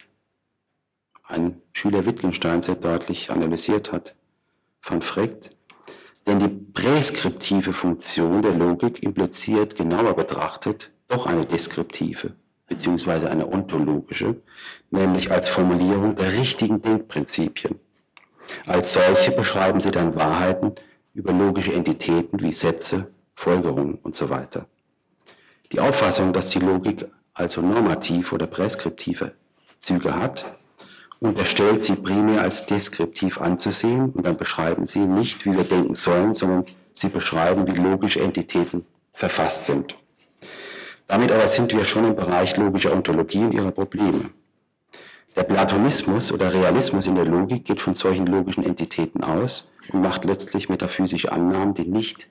ein 1.23 1.61
Schüler 1.73 2.05
Wittgenstein 2.05 2.61
sehr 2.61 2.75
deutlich 2.75 3.31
analysiert 3.31 3.91
hat, 3.91 4.15
von 4.81 5.01
Frecht. 5.01 5.55
Denn 6.25 6.39
die 6.39 6.47
präskriptive 6.47 7.73
Funktion 7.73 8.41
der 8.41 8.53
Logik 8.53 9.03
impliziert 9.03 9.75
genauer 9.75 10.15
betrachtet 10.15 10.91
doch 11.07 11.25
eine 11.25 11.45
deskriptive 11.45 12.35
bzw. 12.67 13.27
eine 13.27 13.47
ontologische, 13.47 14.41
nämlich 14.91 15.31
als 15.31 15.49
Formulierung 15.49 16.15
der 16.15 16.33
richtigen 16.33 16.81
Denkprinzipien. 16.81 17.79
Als 18.65 18.93
solche 18.93 19.31
beschreiben 19.31 19.79
sie 19.79 19.91
dann 19.91 20.15
Wahrheiten 20.15 20.75
über 21.19 21.33
logische 21.33 21.73
Entitäten 21.73 22.39
wie 22.39 22.53
Sätze, 22.53 23.11
Folgerungen 23.35 23.95
und 24.03 24.15
so 24.15 24.29
weiter. 24.29 24.67
Die 25.73 25.81
Auffassung, 25.81 26.31
dass 26.31 26.49
die 26.49 26.59
Logik 26.59 27.05
also 27.33 27.59
normativ 27.61 28.31
oder 28.31 28.47
präskriptive 28.47 29.33
Züge 29.81 30.15
hat, 30.15 30.45
unterstellt 31.19 31.83
sie 31.83 31.95
primär 31.95 32.41
als 32.41 32.67
deskriptiv 32.67 33.41
anzusehen 33.41 34.11
und 34.11 34.25
dann 34.25 34.37
beschreiben 34.37 34.85
sie 34.85 34.99
nicht, 34.99 35.45
wie 35.45 35.51
wir 35.51 35.65
denken 35.65 35.93
sollen, 35.93 36.33
sondern 36.33 36.65
sie 36.93 37.09
beschreiben, 37.09 37.67
wie 37.67 37.81
logische 37.81 38.21
Entitäten 38.21 38.85
verfasst 39.11 39.65
sind. 39.65 39.95
Damit 41.07 41.33
aber 41.33 41.49
sind 41.49 41.73
wir 41.73 41.83
schon 41.83 42.05
im 42.05 42.15
Bereich 42.15 42.55
logischer 42.55 42.93
Ontologie 42.93 43.43
und 43.43 43.51
ihrer 43.51 43.71
Probleme. 43.71 44.29
Der 45.39 45.45
Platonismus 45.45 46.33
oder 46.33 46.53
Realismus 46.53 47.07
in 47.07 47.15
der 47.15 47.23
Logik 47.23 47.63
geht 47.63 47.79
von 47.79 47.95
solchen 47.95 48.27
logischen 48.27 48.61
Entitäten 48.61 49.23
aus 49.23 49.71
und 49.93 50.01
macht 50.01 50.25
letztlich 50.25 50.67
metaphysische 50.67 51.31
Annahmen, 51.31 51.73
die 51.73 51.85
nicht 51.85 52.29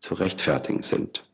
zu 0.00 0.14
rechtfertigen 0.14 0.82
sind. 0.82 1.24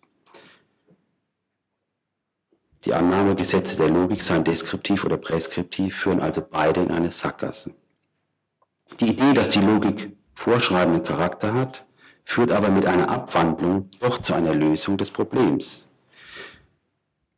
Die 2.85 2.93
Annahmegesetze 2.93 3.79
der 3.79 3.89
Logik, 3.89 4.23
seien 4.23 4.45
deskriptiv 4.45 5.03
oder 5.03 5.17
präskriptiv, 5.17 5.97
führen 5.97 6.21
also 6.21 6.43
beide 6.43 6.83
in 6.83 6.91
eine 6.91 7.11
Sackgasse. 7.11 7.73
Die 9.01 9.09
Idee, 9.09 9.33
dass 9.33 9.49
die 9.49 9.61
Logik 9.61 10.15
vorschreibenden 10.35 11.05
Charakter 11.05 11.55
hat, 11.55 11.87
führt 12.23 12.53
aber 12.53 12.69
mit 12.69 12.85
einer 12.85 13.09
Abwandlung 13.09 13.89
doch 13.99 14.19
zu 14.19 14.35
einer 14.35 14.53
Lösung 14.53 14.99
des 14.99 15.11
Problems. 15.11 15.94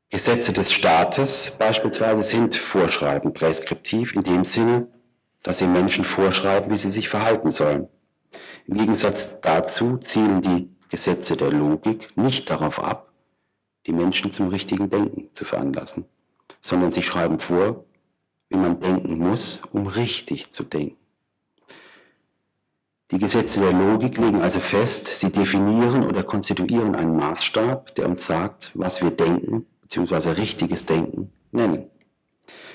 Gesetze 0.08 0.52
des 0.52 0.72
Staates 0.72 1.56
beispielsweise 1.58 2.22
sind 2.22 2.54
vorschreibend, 2.54 3.34
präskriptiv 3.34 4.14
in 4.14 4.20
dem 4.20 4.44
Sinne, 4.44 4.86
dass 5.42 5.58
sie 5.58 5.66
Menschen 5.66 6.04
vorschreiben, 6.04 6.70
wie 6.70 6.78
sie 6.78 6.92
sich 6.92 7.08
verhalten 7.08 7.50
sollen. 7.50 7.88
Im 8.66 8.76
Gegensatz 8.76 9.40
dazu 9.40 9.98
zielen 9.98 10.42
die 10.42 10.70
Gesetze 10.90 11.36
der 11.36 11.50
Logik 11.50 12.16
nicht 12.16 12.48
darauf 12.50 12.82
ab, 12.82 13.12
die 13.86 13.92
Menschen 13.92 14.32
zum 14.32 14.48
richtigen 14.48 14.90
Denken 14.90 15.30
zu 15.32 15.44
veranlassen, 15.44 16.04
sondern 16.60 16.92
sie 16.92 17.02
schreiben 17.02 17.40
vor, 17.40 17.84
wie 18.48 18.58
man 18.58 18.78
denken 18.78 19.18
muss, 19.18 19.64
um 19.72 19.88
richtig 19.88 20.50
zu 20.52 20.62
denken. 20.62 20.96
Die 23.10 23.18
Gesetze 23.18 23.60
der 23.60 23.72
Logik 23.72 24.18
legen 24.18 24.40
also 24.40 24.60
fest, 24.60 25.06
sie 25.08 25.32
definieren 25.32 26.04
oder 26.04 26.22
konstituieren 26.22 26.94
einen 26.94 27.16
Maßstab, 27.16 27.94
der 27.96 28.08
uns 28.08 28.26
sagt, 28.26 28.70
was 28.74 29.02
wir 29.02 29.10
denken 29.10 29.66
bzw. 29.86 30.30
richtiges 30.30 30.86
Denken 30.86 31.32
nennen. 31.52 31.90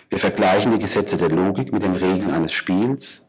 Wir 0.09 0.19
vergleichen 0.19 0.71
die 0.71 0.79
Gesetze 0.79 1.17
der 1.17 1.29
Logik 1.29 1.71
mit 1.71 1.83
den 1.83 1.95
Regeln 1.95 2.31
eines 2.31 2.53
Spiels, 2.53 3.27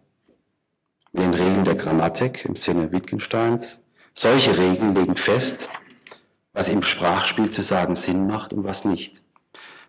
mit 1.12 1.24
den 1.24 1.34
Regeln 1.34 1.64
der 1.64 1.74
Grammatik 1.74 2.44
im 2.44 2.56
Sinne 2.56 2.90
Wittgensteins. 2.92 3.80
Solche 4.14 4.56
Regeln 4.56 4.94
legen 4.94 5.16
fest, 5.16 5.68
was 6.52 6.68
im 6.68 6.82
Sprachspiel 6.82 7.50
zu 7.50 7.62
sagen 7.62 7.94
Sinn 7.94 8.26
macht 8.26 8.52
und 8.52 8.64
was 8.64 8.84
nicht. 8.84 9.22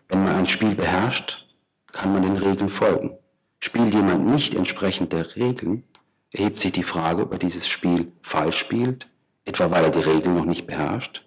Wenn 0.08 0.24
man 0.24 0.36
ein 0.36 0.46
Spiel 0.46 0.74
beherrscht, 0.74 1.46
kann 1.92 2.12
man 2.12 2.22
den 2.22 2.36
Regeln 2.36 2.68
folgen. 2.68 3.16
Spielt 3.60 3.94
jemand 3.94 4.26
nicht 4.26 4.54
entsprechend 4.54 5.12
der 5.12 5.36
Regeln, 5.36 5.84
erhebt 6.32 6.58
sich 6.58 6.72
die 6.72 6.82
Frage, 6.82 7.22
ob 7.22 7.32
er 7.32 7.38
dieses 7.38 7.68
Spiel 7.68 8.12
falsch 8.22 8.58
spielt, 8.58 9.08
etwa 9.44 9.70
weil 9.70 9.84
er 9.84 9.90
die 9.90 10.00
Regeln 10.00 10.36
noch 10.36 10.44
nicht 10.44 10.66
beherrscht, 10.66 11.23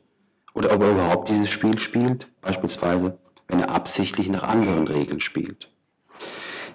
oder 0.57 0.73
ob 0.73 0.81
er 0.81 0.89
überhaupt 0.89 1.29
dieses 1.29 1.51
Spiel 1.51 1.77
spielt, 1.77 2.27
beispielsweise 2.41 3.19
wenn 3.47 3.59
er 3.59 3.69
absichtlich 3.69 4.27
nach 4.27 4.41
anderen 4.41 4.87
Regeln 4.87 5.19
spielt. 5.19 5.71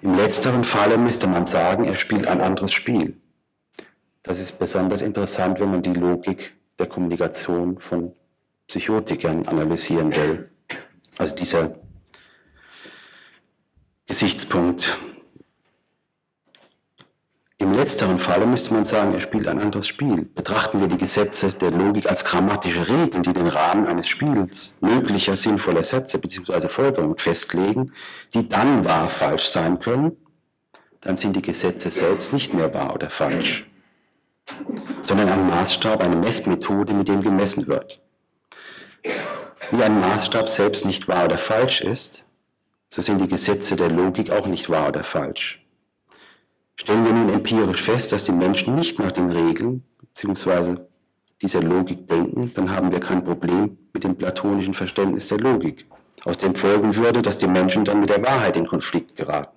Im 0.01 0.15
letzteren 0.15 0.63
Falle 0.63 0.97
müsste 0.97 1.27
man 1.27 1.45
sagen, 1.45 1.83
er 1.83 1.95
spielt 1.95 2.25
ein 2.25 2.39
anderes 2.39 2.71
Spiel. 2.71 3.17
Das 4.23 4.39
ist 4.39 4.57
besonders 4.57 5.01
interessant, 5.01 5.59
wenn 5.59 5.69
man 5.69 5.81
die 5.81 5.93
Logik 5.93 6.53
der 6.79 6.87
Kommunikation 6.87 7.77
von 7.79 8.13
Psychotikern 8.67 9.45
analysieren 9.47 10.15
will. 10.15 10.49
Also 11.17 11.35
dieser 11.35 11.75
Gesichtspunkt 14.07 14.97
im 17.63 17.73
letzteren 17.73 18.19
Falle 18.19 18.45
müsste 18.45 18.73
man 18.73 18.83
sagen, 18.83 19.13
er 19.13 19.21
spielt 19.21 19.47
ein 19.47 19.59
anderes 19.59 19.87
Spiel. 19.87 20.25
Betrachten 20.25 20.81
wir 20.81 20.87
die 20.87 20.97
Gesetze 20.97 21.49
der 21.53 21.71
Logik 21.71 22.09
als 22.09 22.25
grammatische 22.25 22.87
Regeln, 22.87 23.23
die 23.23 23.31
den 23.31 23.47
Rahmen 23.47 23.87
eines 23.87 24.09
Spiels 24.09 24.77
möglicher 24.81 25.37
sinnvoller 25.37 25.83
Sätze 25.83 26.19
bzw. 26.19 26.67
Folgerungen 26.67 27.17
festlegen, 27.17 27.93
die 28.33 28.49
dann 28.49 28.83
wahr 28.83 29.09
falsch 29.09 29.47
sein 29.47 29.79
können, 29.79 30.17
dann 30.99 31.15
sind 31.15 31.35
die 31.37 31.41
Gesetze 31.41 31.89
selbst 31.89 32.33
nicht 32.33 32.53
mehr 32.53 32.73
wahr 32.73 32.93
oder 32.93 33.09
falsch, 33.09 33.65
sondern 35.01 35.29
ein 35.29 35.47
Maßstab, 35.47 36.01
eine 36.01 36.17
Messmethode, 36.17 36.93
mit 36.93 37.07
dem 37.07 37.21
gemessen 37.21 37.67
wird. 37.67 38.01
Wie 39.71 39.81
ein 39.81 40.01
Maßstab 40.01 40.49
selbst 40.49 40.85
nicht 40.85 41.07
wahr 41.07 41.25
oder 41.25 41.37
falsch 41.37 41.81
ist, 41.81 42.25
so 42.89 43.01
sind 43.01 43.19
die 43.19 43.27
Gesetze 43.27 43.77
der 43.77 43.89
Logik 43.89 44.31
auch 44.31 44.47
nicht 44.47 44.69
wahr 44.69 44.89
oder 44.89 45.03
falsch. 45.03 45.62
Stellen 46.75 47.05
wir 47.05 47.13
nun 47.13 47.29
empirisch 47.29 47.81
fest, 47.81 48.11
dass 48.11 48.25
die 48.25 48.31
Menschen 48.31 48.75
nicht 48.75 48.99
nach 48.99 49.11
den 49.11 49.31
Regeln 49.31 49.83
bzw. 50.01 50.77
dieser 51.41 51.61
Logik 51.61 52.07
denken, 52.07 52.51
dann 52.55 52.71
haben 52.71 52.91
wir 52.91 52.99
kein 52.99 53.23
Problem 53.23 53.77
mit 53.93 54.03
dem 54.03 54.15
platonischen 54.15 54.73
Verständnis 54.73 55.27
der 55.27 55.37
Logik, 55.37 55.85
aus 56.25 56.37
dem 56.37 56.55
folgen 56.55 56.95
würde, 56.95 57.21
dass 57.21 57.37
die 57.37 57.47
Menschen 57.47 57.85
dann 57.85 57.99
mit 57.99 58.09
der 58.09 58.23
Wahrheit 58.23 58.55
in 58.55 58.67
Konflikt 58.67 59.15
geraten. 59.15 59.55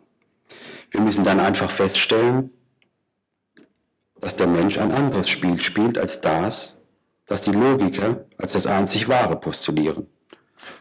Wir 0.90 1.00
müssen 1.00 1.24
dann 1.24 1.40
einfach 1.40 1.70
feststellen, 1.70 2.50
dass 4.20 4.36
der 4.36 4.46
Mensch 4.46 4.78
ein 4.78 4.92
anderes 4.92 5.28
Spiel 5.28 5.60
spielt 5.60 5.98
als 5.98 6.20
das, 6.20 6.80
das 7.26 7.42
die 7.42 7.52
Logiker 7.52 8.26
als 8.38 8.52
das 8.52 8.66
einzig 8.66 9.08
Wahre 9.08 9.36
postulieren. 9.36 10.06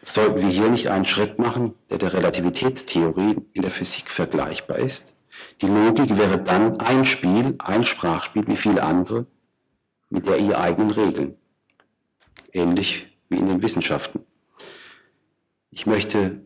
Sollten 0.03 0.41
wir 0.41 0.49
hier 0.49 0.69
nicht 0.69 0.89
einen 0.89 1.05
Schritt 1.05 1.37
machen, 1.39 1.73
der 1.89 1.97
der 1.97 2.13
Relativitätstheorie 2.13 3.35
in 3.53 3.61
der 3.61 3.71
Physik 3.71 4.09
vergleichbar 4.09 4.77
ist? 4.77 5.14
Die 5.61 5.67
Logik 5.67 6.17
wäre 6.17 6.41
dann 6.41 6.77
ein 6.79 7.05
Spiel, 7.05 7.55
ein 7.59 7.83
Sprachspiel 7.83 8.45
wie 8.47 8.57
viele 8.57 8.83
andere, 8.83 9.25
mit 10.09 10.27
der 10.27 10.37
ihr 10.37 10.59
eigenen 10.59 10.91
Regeln. 10.91 11.37
Ähnlich 12.51 13.07
wie 13.29 13.37
in 13.37 13.47
den 13.47 13.63
Wissenschaften. 13.63 14.25
Ich 15.71 15.85
möchte 15.85 16.41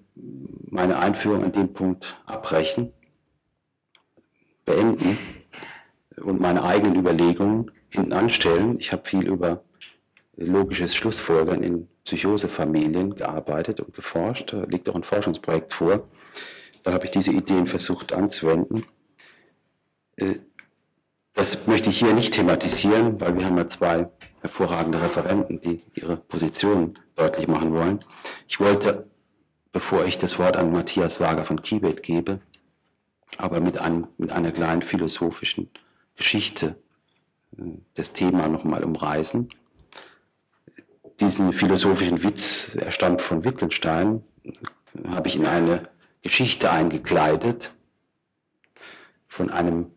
meine 0.70 1.00
Einführung 1.00 1.44
an 1.44 1.52
dem 1.52 1.74
Punkt 1.74 2.22
abbrechen 2.26 2.94
beenden 4.66 5.18
und 6.18 6.40
meine 6.40 6.64
eigenen 6.64 6.96
Überlegungen 6.96 7.72
hinten 7.90 8.14
anstellen. 8.14 8.78
Ich 8.80 8.92
habe 8.92 9.08
viel 9.08 9.28
über 9.28 9.64
logisches 10.36 10.96
Schlussfolgern 10.96 11.64
in 11.64 11.88
Psychosefamilien 12.06 13.16
gearbeitet 13.16 13.80
und 13.80 13.94
geforscht. 13.94 14.54
Da 14.54 14.64
liegt 14.64 14.88
auch 14.90 14.96
ein 14.96 15.04
Forschungsprojekt 15.04 15.74
vor. 15.74 16.08
Da 16.84 16.94
habe 16.94 17.06
ich 17.06 17.12
diese 17.12 17.32
Ideen 17.32 17.66
versucht 17.66 18.14
anzuwenden. 18.14 18.86
Äh, 20.20 20.40
das 21.34 21.68
möchte 21.68 21.90
ich 21.90 22.00
hier 22.00 22.14
nicht 22.14 22.34
thematisieren, 22.34 23.22
weil 23.22 23.38
wir 23.38 23.46
haben 23.46 23.58
ja 23.58 23.68
zwei 23.68 24.10
hervorragende 24.42 25.02
Referenten, 25.02 25.62
die 25.62 25.82
ihre 25.96 26.18
Position 26.18 27.00
deutlich 27.16 27.48
machen 27.48 27.74
wollen. 27.74 28.00
Ich 28.48 28.60
wollte, 28.60 29.10
bevor 29.72 30.06
ich 30.06 30.18
das 30.18 30.38
Wort 30.40 30.58
an 30.58 30.72
Matthias 30.72 31.20
Wager 31.20 31.46
von 31.46 31.62
Kibet 31.62 32.04
gebe, 32.04 32.42
aber 33.38 33.62
mit, 33.62 33.78
einem, 33.78 34.08
mit 34.18 34.32
einer 34.32 34.52
kleinen 34.52 34.82
philosophischen 34.82 35.70
Geschichte 36.16 36.82
äh, 37.58 37.64
das 37.94 38.12
Thema 38.12 38.48
nochmal 38.48 38.84
umreißen. 38.84 39.50
Diesen 41.20 41.52
philosophischen 41.54 42.24
Witz, 42.24 42.76
er 42.76 42.92
stammt 42.92 43.22
von 43.22 43.44
Wittgenstein, 43.44 44.24
habe 45.08 45.28
ich 45.28 45.36
in 45.36 45.46
eine 45.46 45.90
Geschichte 46.22 46.72
eingekleidet 46.72 47.74
von 49.28 49.50
einem 49.50 49.92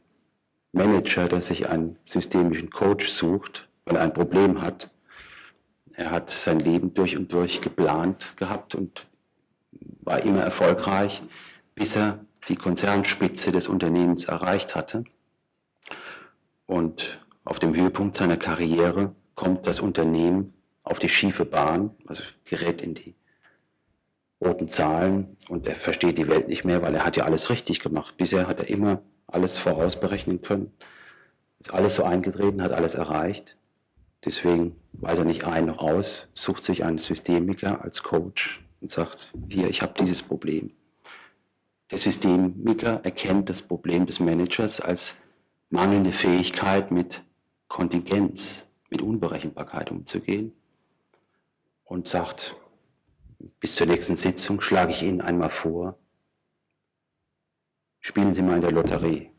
Manager, 0.73 1.29
der 1.29 1.43
sich 1.43 1.69
einen 1.69 1.99
systemischen 2.05 2.71
Coach 2.71 3.09
sucht, 3.09 3.69
weil 3.85 3.97
er 3.97 4.03
ein 4.03 4.15
Problem 4.15 4.61
hat. 4.63 4.91
Er 5.93 6.11
hat 6.11 6.31
sein 6.31 6.61
Leben 6.61 6.95
durch 6.95 7.17
und 7.17 7.33
durch 7.33 7.61
geplant 7.61 8.33
gehabt 8.37 8.75
und 8.75 9.07
war 10.01 10.23
immer 10.23 10.41
erfolgreich, 10.41 11.23
bis 11.75 11.97
er 11.97 12.25
die 12.49 12.57
Konzernspitze 12.57 13.53
des 13.53 13.69
Unternehmens 13.69 14.25
erreicht 14.25 14.75
hatte. 14.75 15.05
Und 16.67 17.21
auf 17.45 17.59
dem 17.59 17.75
Höhepunkt 17.75 18.17
seiner 18.17 18.37
Karriere 18.37 19.15
kommt 19.35 19.67
das 19.67 19.81
Unternehmen 19.81 20.55
auf 20.85 20.99
die 20.99 21.09
schiefe 21.09 21.45
Bahn, 21.45 21.91
also 22.07 22.23
gerät 22.45 22.81
in 22.81 22.95
die 22.95 23.15
roten 24.43 24.69
Zahlen 24.69 25.37
und 25.49 25.69
er 25.69 25.77
versteht 25.77 26.19
die 26.19 26.29
Welt 26.29 26.49
nicht 26.49 26.65
mehr, 26.65 26.83
weil 26.83 26.95
er 26.95 27.05
hat 27.05 27.17
ja 27.17 27.25
alles 27.25 27.51
richtig 27.51 27.81
gemacht. 27.81 28.17
Bisher 28.17 28.49
hat 28.49 28.59
er 28.59 28.69
immer 28.69 29.03
alles 29.27 29.59
vorausberechnen 29.59 30.43
können, 30.43 30.73
ist 31.61 31.73
alles 31.73 31.97
so 31.97 32.05
eingetreten, 32.05 32.63
hat 32.63 32.73
alles 32.73 32.95
erreicht. 32.95 33.57
Deswegen 34.25 34.77
weiß 34.93 35.19
er 35.19 35.25
nicht 35.25 35.45
ein 35.45 35.67
noch 35.67 35.79
aus, 35.79 36.29
sucht 36.35 36.65
sich 36.65 36.85
einen 36.85 36.99
Systemiker 36.99 37.83
als 37.83 38.03
Coach 38.03 38.63
und 38.81 38.91
sagt, 38.91 39.33
hier, 39.49 39.69
ich 39.69 39.83
habe 39.83 39.95
dieses 39.99 40.23
Problem. 40.23 40.73
Der 41.91 41.99
Systemiker 41.99 43.01
erkennt 43.05 43.49
das 43.49 43.63
Problem 43.63 44.07
des 44.07 44.21
Managers 44.21 44.81
als 44.81 45.25
mangelnde 45.71 46.13
Fähigkeit 46.13 46.91
mit 46.91 47.23
Kontingenz, 47.69 48.71
mit 48.91 49.03
Unberechenbarkeit 49.03 49.91
umzugehen 49.91 50.53
und 51.85 52.09
sagt, 52.09 52.57
bis 53.61 53.75
zur 53.75 53.87
nächsten 53.87 54.17
Sitzung 54.17 54.61
schlage 54.61 54.93
ich 54.93 55.03
Ihnen 55.03 55.21
einmal 55.21 55.51
vor, 55.51 55.99
spielen 58.03 58.35
Sie 58.35 58.43
mal 58.43 58.57
in 58.57 58.61
der 58.61 58.73
Lotterie. 58.73 59.31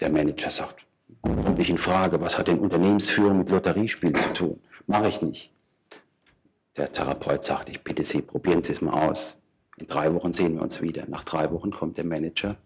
Der 0.00 0.08
Manager 0.08 0.50
sagt, 0.50 0.86
kommt 1.20 1.58
nicht 1.58 1.68
in 1.68 1.78
Frage, 1.78 2.20
was 2.20 2.38
hat 2.38 2.48
denn 2.48 2.60
Unternehmensführung 2.60 3.38
mit 3.38 3.50
Lotteriespielen 3.50 4.14
zu 4.14 4.32
tun? 4.32 4.60
Mache 4.86 5.08
ich 5.08 5.20
nicht. 5.20 5.52
Der 6.76 6.90
Therapeut 6.90 7.44
sagt, 7.44 7.68
ich 7.68 7.82
bitte 7.82 8.04
Sie, 8.04 8.22
probieren 8.22 8.62
Sie 8.62 8.72
es 8.72 8.80
mal 8.80 9.08
aus. 9.08 9.38
In 9.76 9.88
drei 9.88 10.14
Wochen 10.14 10.32
sehen 10.32 10.54
wir 10.54 10.62
uns 10.62 10.80
wieder. 10.80 11.04
Nach 11.08 11.24
drei 11.24 11.50
Wochen 11.50 11.70
kommt 11.72 11.98
der 11.98 12.04
Manager 12.04 12.56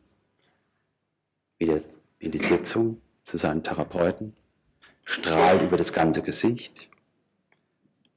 wieder 1.58 1.80
in 2.18 2.30
die 2.30 2.38
Sitzung 2.38 3.00
zu 3.24 3.38
seinem 3.38 3.62
Therapeuten, 3.62 4.34
strahlt 5.04 5.62
über 5.62 5.76
das 5.76 5.92
ganze 5.92 6.22
Gesicht. 6.22 6.88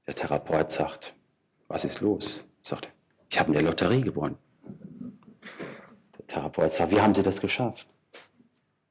Der 0.06 0.16
Therapeut 0.16 0.72
sagt, 0.72 1.16
was 1.68 1.86
ist 1.86 2.02
los? 2.02 2.46
Sagt 2.62 2.90
ich 3.30 3.40
habe 3.40 3.50
in 3.50 3.54
der 3.54 3.64
Lotterie 3.64 4.02
gewonnen. 4.02 4.38
Therapeut 6.36 6.74
sagt, 6.74 6.92
wie 6.92 7.00
haben 7.00 7.16
Sie 7.16 7.24
das 7.24 7.40
geschafft? 7.40 7.88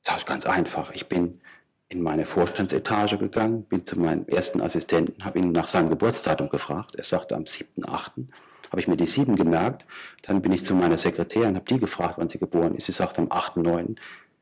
Das 0.03 0.19
ist 0.19 0.27
ganz 0.27 0.47
einfach. 0.47 0.91
Ich 0.93 1.09
bin 1.09 1.41
in 1.89 2.03
meine 2.03 2.25
Vorstandsetage 2.25 3.19
gegangen, 3.19 3.65
bin 3.65 3.85
zu 3.85 3.99
meinem 3.99 4.27
ersten 4.27 4.63
Assistenten, 4.63 5.25
habe 5.25 5.39
ihn 5.39 5.53
nach 5.53 5.67
seinem 5.67 5.91
Geburtsdatum 5.91 6.49
gefragt. 6.49 6.95
Er 6.97 7.05
sagte 7.05 7.37
am 7.37 7.45
7.8. 7.45 8.27
habe 8.71 8.81
ich 8.81 8.89
mir 8.89 8.97
die 8.97 9.07
7 9.07 9.37
gemerkt. 9.37 9.85
Dann 10.23 10.41
bin 10.41 10.53
ich 10.53 10.65
zu 10.65 10.75
meiner 10.75 10.97
Sekretärin, 10.97 11.55
habe 11.55 11.67
die 11.67 11.79
gefragt, 11.79 12.15
wann 12.17 12.29
sie 12.29 12.39
geboren 12.39 12.75
ist. 12.75 12.87
Sie 12.87 12.93
sagte 12.93 13.21
am 13.21 13.29
8.9. 13.29 13.97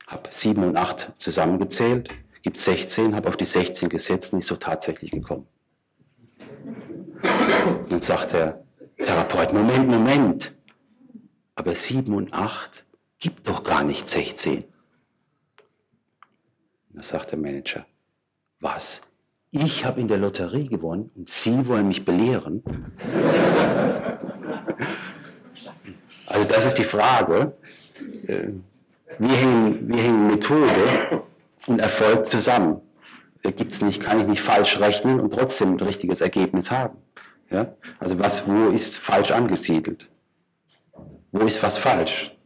habe 0.07 0.31
7 0.31 0.63
und 0.63 0.77
8 0.77 1.13
zusammengezählt, 1.21 2.09
gibt 2.43 2.59
16, 2.59 3.17
habe 3.17 3.29
auf 3.29 3.37
die 3.37 3.47
16 3.47 3.89
gesetzt 3.89 4.33
und 4.33 4.39
ist 4.39 4.49
so 4.49 4.57
tatsächlich 4.57 5.11
gekommen. 5.11 5.47
Dann 7.89 8.01
sagt 8.01 8.33
der 8.33 8.63
Therapeut, 8.97 9.53
Moment, 9.53 9.89
Moment, 9.89 10.53
aber 11.57 11.75
7 11.75 12.15
und 12.15 12.33
8 12.33 12.85
gibt 13.23 13.49
doch 13.49 13.63
gar 13.63 13.85
nicht 13.85 14.09
16. 14.09 14.65
Da 16.91 17.03
sagt 17.03 17.31
der 17.31 17.39
Manager, 17.39 17.87
was? 18.61 19.01
Ich 19.53 19.85
habe 19.85 20.01
in 20.01 20.09
der 20.09 20.19
Lotterie 20.19 20.67
gewonnen 20.67 21.11
und 21.15 21.31
Sie 21.31 21.67
wollen 21.69 21.89
mich 21.89 22.05
belehren? 22.05 22.63
also 26.27 26.49
das 26.49 26.67
ist 26.67 26.79
die 26.79 26.85
Frage. 26.85 27.57
Äh, 28.27 28.49
wie 29.19 29.29
hängen, 29.29 29.89
wie 29.89 29.99
hängen 29.99 30.27
Methode 30.27 31.23
und 31.67 31.79
Erfolg 31.79 32.27
zusammen? 32.27 32.81
Gibt's 33.43 33.83
nicht, 33.83 34.03
kann 34.03 34.21
ich 34.21 34.27
nicht 34.27 34.43
falsch 34.43 34.81
rechnen 34.81 35.21
und 35.21 35.33
trotzdem 35.33 35.75
ein 35.75 35.81
richtiges 35.81 36.21
Ergebnis 36.21 36.71
haben. 36.71 36.99
Ja? 37.51 37.75
Also 38.01 38.19
was, 38.19 38.49
wo 38.49 38.69
ist 38.69 38.99
falsch 38.99 39.31
angesiedelt? 39.31 40.11
Wo 41.31 41.47
ist 41.47 41.63
was 41.63 41.79
falsch? 41.79 42.37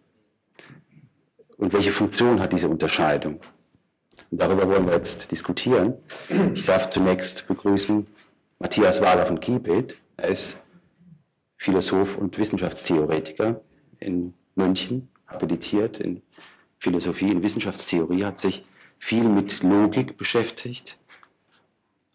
Und 1.59 1.73
welche 1.73 1.93
Funktion 1.93 2.41
hat 2.41 2.53
diese 2.53 2.69
Unterscheidung? 2.69 3.41
Und 4.31 4.41
darüber 4.41 4.69
wollen 4.69 4.87
wir 4.87 4.95
jetzt 4.95 5.31
diskutieren. 5.31 5.95
Ich 6.55 6.67
darf 6.67 6.91
zunächst 6.91 7.47
begrüßen 7.47 8.07
Matthias 8.59 9.01
Wager 9.01 9.27
von 9.27 9.41
Kiepet. 9.41 9.97
Er 10.17 10.29
ist 10.29 10.63
Philosoph 11.57 12.19
und 12.19 12.37
Wissenschaftstheoretiker 12.39 13.61
in 14.01 14.35
München, 14.55 15.09
habilitiert 15.27 15.99
in 15.99 16.23
Philosophie 16.79 17.35
und 17.35 17.43
Wissenschaftstheorie, 17.43 18.25
hat 18.25 18.39
sich 18.39 18.65
viel 18.99 19.29
mit 19.29 19.63
Logik 19.63 20.17
beschäftigt, 20.17 20.99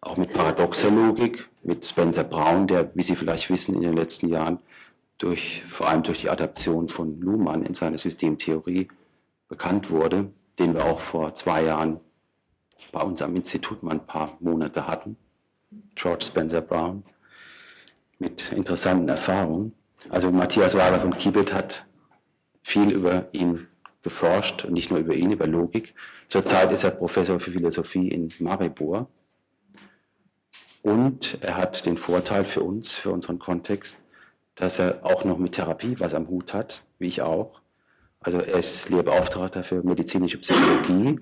auch 0.00 0.16
mit 0.16 0.32
paradoxer 0.32 0.90
Logik, 0.90 1.48
mit 1.62 1.86
Spencer 1.86 2.24
Brown, 2.24 2.66
der, 2.66 2.90
wie 2.94 3.02
Sie 3.02 3.16
vielleicht 3.16 3.50
wissen, 3.50 3.74
in 3.76 3.82
den 3.82 3.96
letzten 3.96 4.28
Jahren 4.28 4.58
durch, 5.18 5.62
vor 5.68 5.88
allem 5.88 6.02
durch 6.02 6.22
die 6.22 6.30
Adaption 6.30 6.88
von 6.88 7.20
Luhmann 7.20 7.64
in 7.64 7.74
seine 7.74 7.98
Systemtheorie 7.98 8.88
bekannt 9.52 9.90
wurde 9.90 10.32
den 10.58 10.74
wir 10.74 10.84
auch 10.84 11.00
vor 11.00 11.34
zwei 11.34 11.64
Jahren 11.64 12.00
bei 12.92 13.00
uns 13.00 13.22
am 13.22 13.34
Institut 13.36 13.82
mal 13.82 13.92
ein 13.92 14.06
paar 14.06 14.36
Monate 14.40 14.86
hatten. 14.86 15.16
George 15.94 16.26
Spencer 16.26 16.60
Brown 16.60 17.04
mit 18.18 18.52
interessanten 18.52 19.08
Erfahrungen. 19.08 19.72
Also 20.10 20.30
Matthias 20.30 20.76
Wager 20.76 21.00
von 21.00 21.16
Kiebelt 21.16 21.52
hat 21.52 21.86
viel 22.62 22.90
über 22.90 23.28
ihn 23.32 23.66
geforscht 24.02 24.64
und 24.64 24.74
nicht 24.74 24.90
nur 24.90 24.98
über 25.00 25.14
ihn, 25.14 25.30
über 25.30 25.46
Logik. 25.46 25.94
Zurzeit 26.26 26.70
ist 26.72 26.84
er 26.84 26.90
Professor 26.90 27.40
für 27.40 27.52
Philosophie 27.52 28.08
in 28.08 28.32
Maribor. 28.38 29.08
Und 30.82 31.38
er 31.40 31.56
hat 31.56 31.86
den 31.86 31.96
Vorteil 31.96 32.44
für 32.44 32.62
uns, 32.62 32.92
für 32.92 33.10
unseren 33.10 33.38
Kontext, 33.38 34.04
dass 34.56 34.80
er 34.80 35.04
auch 35.04 35.24
noch 35.24 35.38
mit 35.38 35.52
Therapie 35.52 35.98
was 35.98 36.14
am 36.14 36.28
Hut 36.28 36.52
hat, 36.52 36.82
wie 36.98 37.06
ich 37.06 37.22
auch. 37.22 37.61
Also 38.22 38.38
er 38.38 38.58
ist 38.58 38.88
Lehrbeauftragter 38.88 39.64
für 39.64 39.82
medizinische 39.82 40.38
Psychologie 40.38 41.20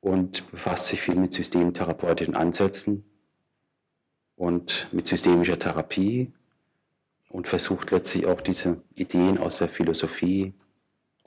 und 0.00 0.50
befasst 0.50 0.86
sich 0.86 1.00
viel 1.00 1.14
mit 1.14 1.32
systemtherapeutischen 1.32 2.34
Ansätzen 2.34 3.04
und 4.34 4.88
mit 4.92 5.06
systemischer 5.06 5.58
Therapie 5.58 6.32
und 7.28 7.46
versucht 7.46 7.92
letztlich 7.92 8.26
auch 8.26 8.40
diese 8.40 8.82
Ideen 8.94 9.38
aus 9.38 9.58
der 9.58 9.68
Philosophie 9.68 10.54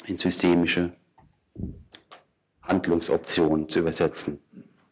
in 0.06 0.18
systemische 0.18 0.94
Handlungsoptionen 2.62 3.70
zu 3.70 3.80
übersetzen. 3.80 4.40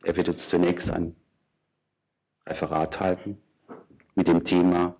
Er 0.03 0.15
wird 0.15 0.29
uns 0.29 0.47
zunächst 0.47 0.89
ein 0.89 1.15
Referat 2.45 2.99
halten 3.01 3.41
mit 4.15 4.27
dem 4.27 4.45
Thema 4.45 4.95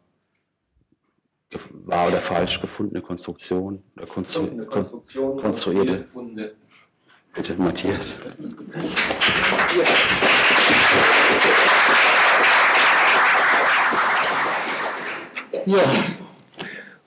wahr 1.86 2.08
oder 2.08 2.18
falsch 2.18 2.60
gefundene 2.62 3.02
Konstruktion 3.02 3.84
oder 3.96 4.06
konstru 4.06 4.48
Konstruktion 4.66 5.42
konstruierte. 5.42 6.06
Bitte, 7.34 7.54
Matthias. 7.56 8.20
Ja, 15.66 15.80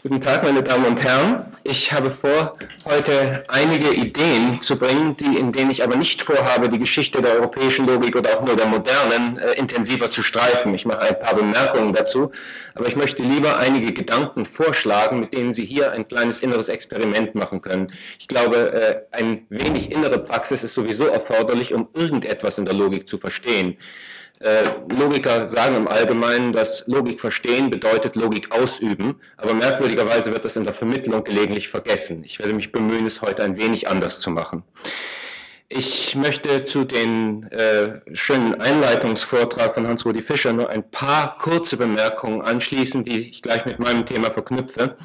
guten 0.02 0.20
Tag, 0.20 0.42
meine 0.42 0.62
Damen 0.62 0.86
und 0.86 1.02
Herren. 1.02 1.51
Ich 1.64 1.92
habe 1.92 2.10
vor, 2.10 2.58
heute 2.84 3.44
einige 3.46 3.92
Ideen 3.92 4.60
zu 4.62 4.76
bringen, 4.76 5.16
die, 5.16 5.38
in 5.38 5.52
denen 5.52 5.70
ich 5.70 5.84
aber 5.84 5.94
nicht 5.94 6.20
vorhabe, 6.20 6.68
die 6.68 6.80
Geschichte 6.80 7.22
der 7.22 7.34
europäischen 7.34 7.86
Logik 7.86 8.16
oder 8.16 8.36
auch 8.36 8.44
nur 8.44 8.56
der 8.56 8.66
modernen 8.66 9.38
äh, 9.38 9.52
intensiver 9.52 10.10
zu 10.10 10.24
streifen. 10.24 10.74
Ich 10.74 10.86
mache 10.86 11.02
ein 11.02 11.20
paar 11.20 11.36
Bemerkungen 11.36 11.92
dazu, 11.92 12.32
aber 12.74 12.88
ich 12.88 12.96
möchte 12.96 13.22
lieber 13.22 13.58
einige 13.58 13.92
Gedanken 13.92 14.44
vorschlagen, 14.44 15.20
mit 15.20 15.34
denen 15.34 15.52
Sie 15.52 15.64
hier 15.64 15.92
ein 15.92 16.08
kleines 16.08 16.40
inneres 16.40 16.68
Experiment 16.68 17.36
machen 17.36 17.62
können. 17.62 17.86
Ich 18.18 18.26
glaube, 18.26 18.72
äh, 18.72 19.16
ein 19.16 19.46
wenig 19.48 19.92
innere 19.92 20.18
Praxis 20.18 20.64
ist 20.64 20.74
sowieso 20.74 21.06
erforderlich, 21.06 21.72
um 21.72 21.88
irgendetwas 21.94 22.58
in 22.58 22.64
der 22.64 22.74
Logik 22.74 23.08
zu 23.08 23.18
verstehen. 23.18 23.76
Äh, 24.42 24.64
Logiker 24.88 25.46
sagen 25.46 25.76
im 25.76 25.86
Allgemeinen, 25.86 26.52
dass 26.52 26.84
Logik 26.88 27.20
verstehen 27.20 27.70
bedeutet 27.70 28.16
Logik 28.16 28.52
ausüben, 28.52 29.20
aber 29.36 29.54
merkwürdigerweise 29.54 30.32
wird 30.32 30.44
das 30.44 30.56
in 30.56 30.64
der 30.64 30.72
Vermittlung 30.72 31.22
gelegentlich 31.22 31.68
vergessen. 31.68 32.24
Ich 32.24 32.40
werde 32.40 32.52
mich 32.52 32.72
bemühen, 32.72 33.06
es 33.06 33.22
heute 33.22 33.44
ein 33.44 33.56
wenig 33.56 33.88
anders 33.88 34.18
zu 34.18 34.30
machen. 34.30 34.64
Ich 35.68 36.16
möchte 36.16 36.64
zu 36.64 36.84
den 36.84 37.44
äh, 37.52 38.00
schönen 38.14 38.60
Einleitungsvortrag 38.60 39.74
von 39.74 39.86
Hans-Rudi 39.86 40.22
Fischer 40.22 40.52
nur 40.52 40.68
ein 40.68 40.90
paar 40.90 41.38
kurze 41.38 41.76
Bemerkungen 41.76 42.42
anschließen, 42.42 43.04
die 43.04 43.30
ich 43.30 43.42
gleich 43.42 43.64
mit 43.64 43.78
meinem 43.78 44.04
Thema 44.04 44.32
verknüpfe 44.32 44.96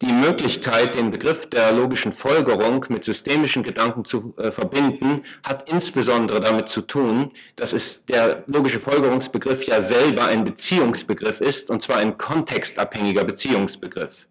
die 0.00 0.12
Möglichkeit, 0.12 0.94
den 0.94 1.10
Begriff 1.10 1.46
der 1.46 1.72
logischen 1.72 2.12
Folgerung 2.12 2.86
mit 2.88 3.04
systemischen 3.04 3.64
Gedanken 3.64 4.04
zu 4.04 4.32
äh, 4.38 4.52
verbinden, 4.52 5.24
hat 5.42 5.68
insbesondere 5.68 6.40
damit 6.40 6.68
zu 6.68 6.82
tun, 6.82 7.32
dass 7.56 7.72
es 7.72 8.04
der 8.04 8.44
logische 8.46 8.78
Folgerungsbegriff 8.78 9.64
ja 9.64 9.80
selber 9.80 10.26
ein 10.26 10.44
Beziehungsbegriff 10.44 11.40
ist, 11.40 11.68
und 11.70 11.82
zwar 11.82 11.96
ein 11.96 12.16
kontextabhängiger 12.16 13.24
Beziehungsbegriff. 13.24 14.28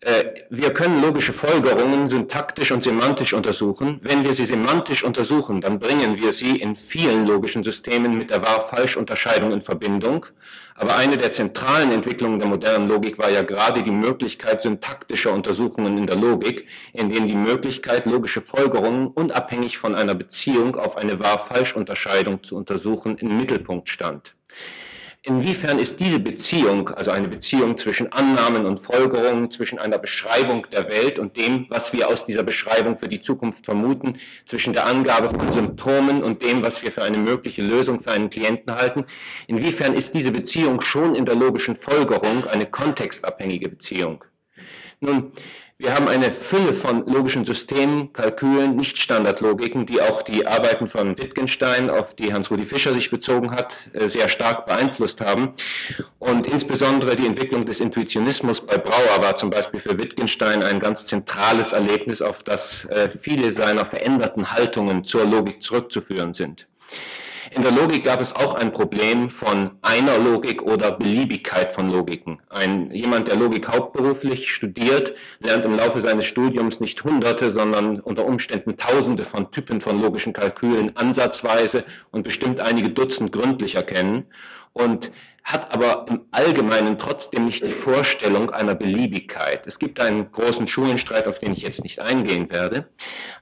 Äh, 0.00 0.24
wir 0.50 0.74
können 0.74 1.00
logische 1.00 1.32
Folgerungen 1.32 2.08
syntaktisch 2.08 2.72
und 2.72 2.82
semantisch 2.82 3.34
untersuchen. 3.34 4.00
Wenn 4.02 4.24
wir 4.24 4.34
sie 4.34 4.46
semantisch 4.46 5.04
untersuchen, 5.04 5.60
dann 5.60 5.78
bringen 5.78 6.20
wir 6.20 6.32
sie 6.32 6.56
in 6.56 6.74
vielen 6.74 7.24
logischen 7.24 7.62
Systemen 7.62 8.18
mit 8.18 8.30
der 8.30 8.42
Wahr-Falsch-Unterscheidung 8.42 9.52
in 9.52 9.62
Verbindung. 9.62 10.26
Aber 10.74 10.96
eine 10.96 11.16
der 11.16 11.32
zentralen 11.32 11.92
Entwicklungen 11.92 12.38
der 12.38 12.48
modernen 12.48 12.88
Logik 12.88 13.18
war 13.18 13.30
ja 13.30 13.42
gerade 13.42 13.82
die 13.82 13.90
Möglichkeit 13.90 14.62
syntaktischer 14.62 15.32
Untersuchungen 15.32 15.98
in 15.98 16.06
der 16.06 16.16
Logik, 16.16 16.66
in 16.92 17.08
denen 17.08 17.28
die 17.28 17.36
Möglichkeit, 17.36 18.06
logische 18.06 18.40
Folgerungen 18.40 19.08
unabhängig 19.08 19.78
von 19.78 19.94
einer 19.94 20.14
Beziehung 20.14 20.76
auf 20.76 20.96
eine 20.96 21.18
Wahr-Falsch-Unterscheidung 21.18 22.42
zu 22.42 22.56
untersuchen, 22.56 23.18
im 23.18 23.36
Mittelpunkt 23.36 23.88
stand. 23.88 24.34
Inwiefern 25.24 25.78
ist 25.78 26.00
diese 26.00 26.18
Beziehung, 26.18 26.88
also 26.88 27.12
eine 27.12 27.28
Beziehung 27.28 27.78
zwischen 27.78 28.12
Annahmen 28.12 28.66
und 28.66 28.80
Folgerungen, 28.80 29.52
zwischen 29.52 29.78
einer 29.78 29.98
Beschreibung 29.98 30.66
der 30.72 30.88
Welt 30.88 31.20
und 31.20 31.36
dem, 31.36 31.66
was 31.68 31.92
wir 31.92 32.08
aus 32.08 32.24
dieser 32.24 32.42
Beschreibung 32.42 32.98
für 32.98 33.06
die 33.06 33.20
Zukunft 33.20 33.64
vermuten, 33.64 34.18
zwischen 34.46 34.72
der 34.72 34.84
Angabe 34.84 35.30
von 35.30 35.52
Symptomen 35.52 36.24
und 36.24 36.42
dem, 36.42 36.64
was 36.64 36.82
wir 36.82 36.90
für 36.90 37.04
eine 37.04 37.18
mögliche 37.18 37.62
Lösung 37.62 38.00
für 38.00 38.10
einen 38.10 38.30
Klienten 38.30 38.74
halten, 38.74 39.04
inwiefern 39.46 39.94
ist 39.94 40.12
diese 40.12 40.32
Beziehung 40.32 40.80
schon 40.80 41.14
in 41.14 41.24
der 41.24 41.36
logischen 41.36 41.76
Folgerung 41.76 42.44
eine 42.50 42.66
kontextabhängige 42.66 43.68
Beziehung? 43.68 44.24
Nun, 44.98 45.30
wir 45.82 45.94
haben 45.96 46.06
eine 46.06 46.30
Fülle 46.30 46.72
von 46.72 47.04
logischen 47.06 47.44
Systemen, 47.44 48.12
Kalkülen, 48.12 48.76
Nicht-Standardlogiken, 48.76 49.84
die 49.84 50.00
auch 50.00 50.22
die 50.22 50.46
Arbeiten 50.46 50.86
von 50.86 51.18
Wittgenstein, 51.18 51.90
auf 51.90 52.14
die 52.14 52.32
Hans-Rudi 52.32 52.64
Fischer 52.64 52.92
sich 52.92 53.10
bezogen 53.10 53.50
hat, 53.50 53.74
äh, 53.92 54.08
sehr 54.08 54.28
stark 54.28 54.66
beeinflusst 54.66 55.20
haben. 55.20 55.54
Und 56.20 56.46
insbesondere 56.46 57.16
die 57.16 57.26
Entwicklung 57.26 57.66
des 57.66 57.80
Intuitionismus 57.80 58.60
bei 58.64 58.78
Brauer 58.78 59.22
war 59.22 59.36
zum 59.36 59.50
Beispiel 59.50 59.80
für 59.80 59.98
Wittgenstein 59.98 60.62
ein 60.62 60.78
ganz 60.78 61.06
zentrales 61.06 61.72
Erlebnis, 61.72 62.22
auf 62.22 62.44
das 62.44 62.84
äh, 62.84 63.10
viele 63.20 63.50
seiner 63.50 63.84
veränderten 63.84 64.52
Haltungen 64.52 65.02
zur 65.02 65.24
Logik 65.24 65.64
zurückzuführen 65.64 66.32
sind. 66.32 66.68
In 67.54 67.62
der 67.62 67.72
Logik 67.72 68.04
gab 68.04 68.22
es 68.22 68.34
auch 68.34 68.54
ein 68.54 68.72
Problem 68.72 69.28
von 69.28 69.72
einer 69.82 70.16
Logik 70.16 70.62
oder 70.62 70.90
Beliebigkeit 70.90 71.70
von 71.70 71.90
Logiken. 71.90 72.40
Ein, 72.48 72.90
jemand, 72.90 73.28
der 73.28 73.36
Logik 73.36 73.68
hauptberuflich 73.68 74.50
studiert, 74.50 75.14
lernt 75.38 75.66
im 75.66 75.76
Laufe 75.76 76.00
seines 76.00 76.24
Studiums 76.24 76.80
nicht 76.80 77.04
Hunderte, 77.04 77.52
sondern 77.52 78.00
unter 78.00 78.24
Umständen 78.24 78.78
Tausende 78.78 79.24
von 79.24 79.50
Typen 79.50 79.82
von 79.82 80.00
logischen 80.00 80.32
Kalkülen 80.32 80.96
ansatzweise 80.96 81.84
und 82.10 82.22
bestimmt 82.22 82.58
einige 82.58 82.88
Dutzend 82.88 83.32
gründlicher 83.32 83.82
kennen. 83.82 84.24
Und 84.72 85.12
hat 85.44 85.72
aber 85.72 86.06
im 86.08 86.26
Allgemeinen 86.30 86.98
trotzdem 86.98 87.46
nicht 87.46 87.66
die 87.66 87.72
Vorstellung 87.72 88.50
einer 88.50 88.74
Beliebigkeit. 88.74 89.66
Es 89.66 89.78
gibt 89.78 90.00
einen 90.00 90.30
großen 90.30 90.66
Schulenstreit, 90.68 91.26
auf 91.26 91.38
den 91.38 91.52
ich 91.52 91.62
jetzt 91.62 91.82
nicht 91.82 92.00
eingehen 92.00 92.50
werde, 92.50 92.88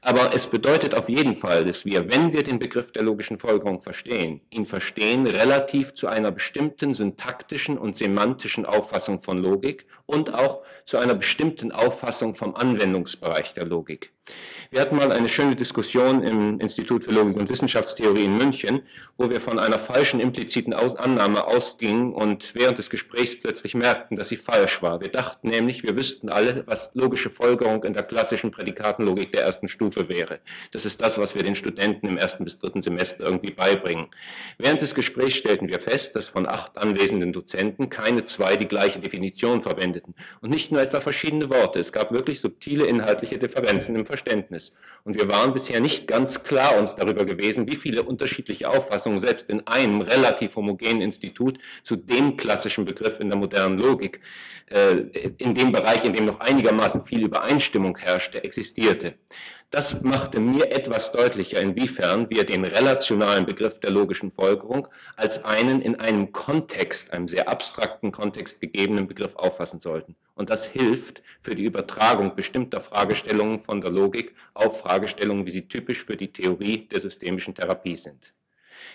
aber 0.01 0.35
es 0.35 0.47
bedeutet 0.47 0.95
auf 0.95 1.09
jeden 1.09 1.37
Fall, 1.37 1.65
dass 1.65 1.85
wir, 1.85 2.11
wenn 2.11 2.33
wir 2.33 2.43
den 2.43 2.59
Begriff 2.59 2.93
der 2.93 3.03
logischen 3.03 3.39
Folgerung 3.39 3.83
verstehen, 3.83 4.41
ihn 4.51 4.67
verstehen 4.67 5.27
relativ 5.27 5.95
zu 5.95 6.09
einer 6.09 6.31
bestimmten 6.31 6.95
syntaktischen 6.95 7.77
und 7.77 7.97
semantischen 7.97 8.65
Auffassung 8.65 9.23
von 9.23 9.39
Logik 9.39 9.87
und 10.07 10.33
auch 10.33 10.63
zu 10.87 10.99
einer 10.99 11.15
bestimmten 11.15 11.71
Auffassung 11.71 12.35
vom 12.35 12.55
Anwendungsbereich 12.55 13.55
der 13.55 13.67
Logik. 13.67 14.13
Wir 14.73 14.81
hatten 14.81 14.95
mal 14.95 15.11
eine 15.11 15.29
schöne 15.29 15.57
Diskussion 15.57 16.23
im 16.23 16.61
Institut 16.61 17.03
für 17.03 17.11
Logik 17.11 17.35
und 17.35 17.49
Wissenschaftstheorie 17.49 18.27
in 18.27 18.39
München, 18.39 18.83
wo 19.19 19.29
wir 19.29 19.41
von 19.41 19.59
einer 19.59 19.81
falschen 19.81 20.21
impliziten 20.21 20.73
Annahme 20.73 21.45
ausgingen 21.45 22.13
und 22.13 22.55
während 22.55 22.79
des 22.79 22.89
Gesprächs 22.89 23.35
plötzlich 23.41 23.75
merkten, 23.75 24.17
dass 24.17 24.29
sie 24.29 24.37
falsch 24.37 24.81
war. 24.81 25.01
Wir 25.01 25.09
dachten 25.09 25.49
nämlich, 25.49 25.83
wir 25.83 25.97
wüssten 25.97 26.29
alle, 26.29 26.63
was 26.69 26.91
logische 26.95 27.31
Folgerung 27.31 27.83
in 27.83 27.95
der 27.95 28.05
klassischen 28.05 28.53
Prädikatenlogik 28.53 29.33
der 29.33 29.43
ersten 29.43 29.69
Stufe 29.69 30.09
wäre. 30.09 30.39
Das 30.71 30.85
ist 30.85 31.03
das, 31.03 31.19
was 31.19 31.35
wir 31.35 31.43
den 31.43 31.57
Studenten 31.57 32.07
im 32.07 32.17
ersten 32.17 32.45
bis 32.45 32.57
dritten 32.61 32.81
Semester 32.81 33.25
irgendwie 33.25 33.51
beibringen. 33.51 34.07
Während 34.57 34.83
des 34.83 34.95
Gesprächs 34.95 35.35
stellten 35.35 35.69
wir 35.69 35.81
fest, 35.81 36.15
dass 36.15 36.29
von 36.29 36.47
acht 36.47 36.79
anwesenden 36.79 37.33
Dozenten 37.33 37.91
keine 37.91 38.25
zwei 38.25 38.55
die 38.55 38.69
gleiche 38.69 39.01
Definition 39.01 39.63
verwendeten 39.63 40.15
und 40.43 40.51
nicht 40.51 40.71
nur 40.71 40.81
etwa 40.81 41.01
verschiedene 41.01 41.51
Worte. 41.51 41.81
Es 41.81 41.91
gab 41.91 42.13
wirklich 42.13 42.39
subtile 42.39 42.87
inhaltliche 42.87 43.37
Differenzen 43.37 43.97
im 43.97 44.07
Verständnis. 44.11 44.73
Und 45.05 45.18
wir 45.18 45.29
waren 45.29 45.55
bisher 45.55 45.81
nicht 45.81 46.07
ganz 46.07 46.42
klar 46.42 46.77
uns 46.77 46.94
darüber 46.94 47.25
gewesen, 47.25 47.70
wie 47.70 47.77
viele 47.77 48.03
unterschiedliche 48.03 48.68
Auffassungen 48.68 49.18
selbst 49.18 49.49
in 49.49 49.66
einem 49.66 50.03
relativ 50.03 50.57
homogenen 50.57 51.01
Institut 51.01 51.59
zu 51.83 51.96
dem 51.96 52.37
klassischen 52.37 52.85
Begriff 52.85 53.18
in 53.20 53.31
der 53.31 53.38
modernen 53.38 53.79
Logik, 53.79 54.20
äh, 54.66 54.99
in 55.38 55.55
dem 55.55 55.73
Bereich, 55.73 56.05
in 56.05 56.12
dem 56.12 56.27
noch 56.27 56.40
einigermaßen 56.40 57.05
viel 57.07 57.25
Übereinstimmung 57.25 57.96
herrschte, 57.96 58.44
existierte. 58.44 59.14
Das 59.73 60.03
machte 60.03 60.41
mir 60.41 60.73
etwas 60.73 61.13
deutlicher, 61.13 61.61
inwiefern 61.61 62.29
wir 62.29 62.43
den 62.43 62.65
relationalen 62.65 63.47
Begriff 63.47 63.79
der 63.79 63.93
logischen 63.93 64.33
Folgerung 64.33 64.89
als 65.15 65.45
einen 65.45 65.81
in 65.81 65.95
einem 65.95 66.33
Kontext, 66.33 67.13
einem 67.13 67.29
sehr 67.29 67.49
abstrakten 67.49 68.11
Kontext 68.11 68.61
gegebenen 68.61 69.07
Begriff 69.07 69.37
auffassen 69.37 69.79
sollten. 69.79 70.17
Und 70.35 70.51
das 70.51 70.67
hilft 70.67 71.23
für 71.43 71.55
die 71.55 71.63
Übertragung 71.63 72.35
bestimmter 72.35 72.81
Fragestellungen 72.81 73.63
von 73.63 73.81
der 73.81 73.93
Logik 73.93 74.35
auf 74.55 74.81
Fragestellungen, 74.81 75.47
wie 75.47 75.53
sie 75.53 75.69
typisch 75.69 76.05
für 76.05 76.17
die 76.17 76.33
Theorie 76.33 76.89
der 76.89 77.01
systemischen 77.01 77.55
Therapie 77.55 77.97
sind. 77.97 78.33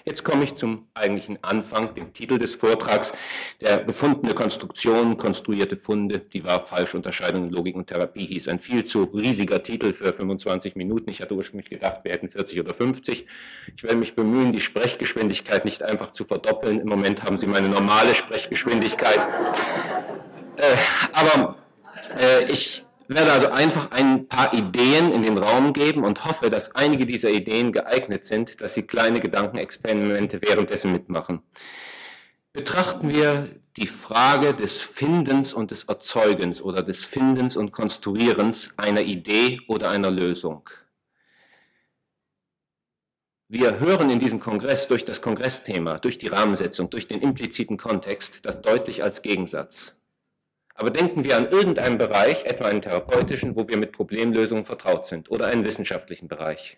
Jetzt 0.08 0.24
komme 0.24 0.44
ich 0.44 0.54
zum 0.54 0.88
eigentlichen 0.94 1.40
Anfang, 1.42 1.96
dem 1.96 2.14
Titel 2.14 2.38
des 2.38 2.54
Vortrags, 2.54 3.12
der 3.60 3.84
gefundene 3.84 4.36
Konstruktionen, 4.36 5.18
konstruierte 5.18 5.78
Funde, 5.78 6.20
die 6.20 6.44
Wahr-Falsch-Unterscheidung 6.44 7.46
in 7.46 7.50
Logik 7.50 7.76
und 7.76 7.88
Therapie 7.88 8.28
hieß. 8.28 8.48
Ein 8.50 8.60
viel 8.60 8.84
zu 8.84 9.06
riesiger 9.06 9.64
Titel 9.64 9.94
für 9.94 10.14
25 10.14 10.76
Minuten. 10.76 11.10
Ich 11.10 11.22
hatte 11.22 11.34
ursprünglich 11.34 11.72
gedacht, 11.72 12.02
wir 12.04 12.12
hätten 12.12 12.30
40 12.30 12.60
oder 12.60 12.76
50. 12.76 13.26
Ich 13.76 13.84
werde 13.84 13.96
mich 13.96 14.14
bemühen, 14.14 14.52
die 14.52 14.62
Sprechgeschwindigkeit 14.62 15.66
nicht 15.66 15.82
einfach 15.82 16.12
zu 16.12 16.24
verdoppeln. 16.24 16.82
Im 16.82 16.88
Moment 16.88 17.24
haben 17.24 17.40
Sie 17.40 17.48
meine 17.48 17.68
normale 17.68 18.14
Sprechgeschwindigkeit. 18.14 19.28
Äh, 20.58 20.76
aber 21.14 21.58
äh, 22.22 22.44
ich 22.52 22.85
werde 23.08 23.32
also 23.32 23.50
einfach 23.52 23.92
ein 23.92 24.28
paar 24.28 24.54
Ideen 24.54 25.12
in 25.12 25.24
den 25.24 25.38
Raum 25.38 25.74
geben 25.74 26.04
und 26.04 26.26
hoffe, 26.26 26.50
dass 26.50 26.76
einige 26.76 27.06
dieser 27.06 27.30
Ideen 27.30 27.72
geeignet 27.72 28.26
sind, 28.26 28.62
dass 28.62 28.74
Sie 28.74 28.84
kleine 28.84 29.20
Gedankenexperimente 29.20 30.42
währenddessen 30.42 30.92
mitmachen. 30.92 31.42
Betrachten 32.54 33.10
wir 33.10 33.50
die 33.78 33.88
Frage 33.88 34.54
des 34.54 34.82
Findens 34.82 35.54
und 35.54 35.72
des 35.72 35.84
Erzeugens 35.84 36.62
oder 36.62 36.82
des 36.82 37.04
Findens 37.04 37.58
und 37.58 37.72
Konstruierens 37.72 38.78
einer 38.78 39.02
Idee 39.02 39.60
oder 39.68 39.90
einer 39.90 40.12
Lösung. 40.12 40.70
Wir 43.48 43.80
hören 43.80 44.10
in 44.10 44.20
diesem 44.20 44.40
Kongress 44.40 44.88
durch 44.88 45.06
das 45.06 45.22
Kongressthema, 45.22 46.00
durch 46.00 46.18
die 46.18 46.28
Rahmensetzung, 46.28 46.90
durch 46.90 47.08
den 47.08 47.22
impliziten 47.22 47.78
Kontext 47.78 48.40
das 48.44 48.62
deutlich 48.62 49.04
als 49.04 49.22
Gegensatz. 49.22 49.96
Aber 50.76 50.90
denken 50.90 51.24
wir 51.24 51.38
an 51.38 51.50
irgendeinen 51.50 51.98
Bereich, 51.98 52.44
etwa 52.44 52.66
einen 52.66 52.82
therapeutischen, 52.82 53.56
wo 53.56 53.68
wir 53.68 53.78
mit 53.78 53.94
Problemlösungen 53.94 54.66
vertraut 54.66 55.06
sind 55.06 55.32
oder 55.32 55.48
einen 55.48 55.64
wissenschaftlichen 55.64 56.28
Bereich. 56.28 56.78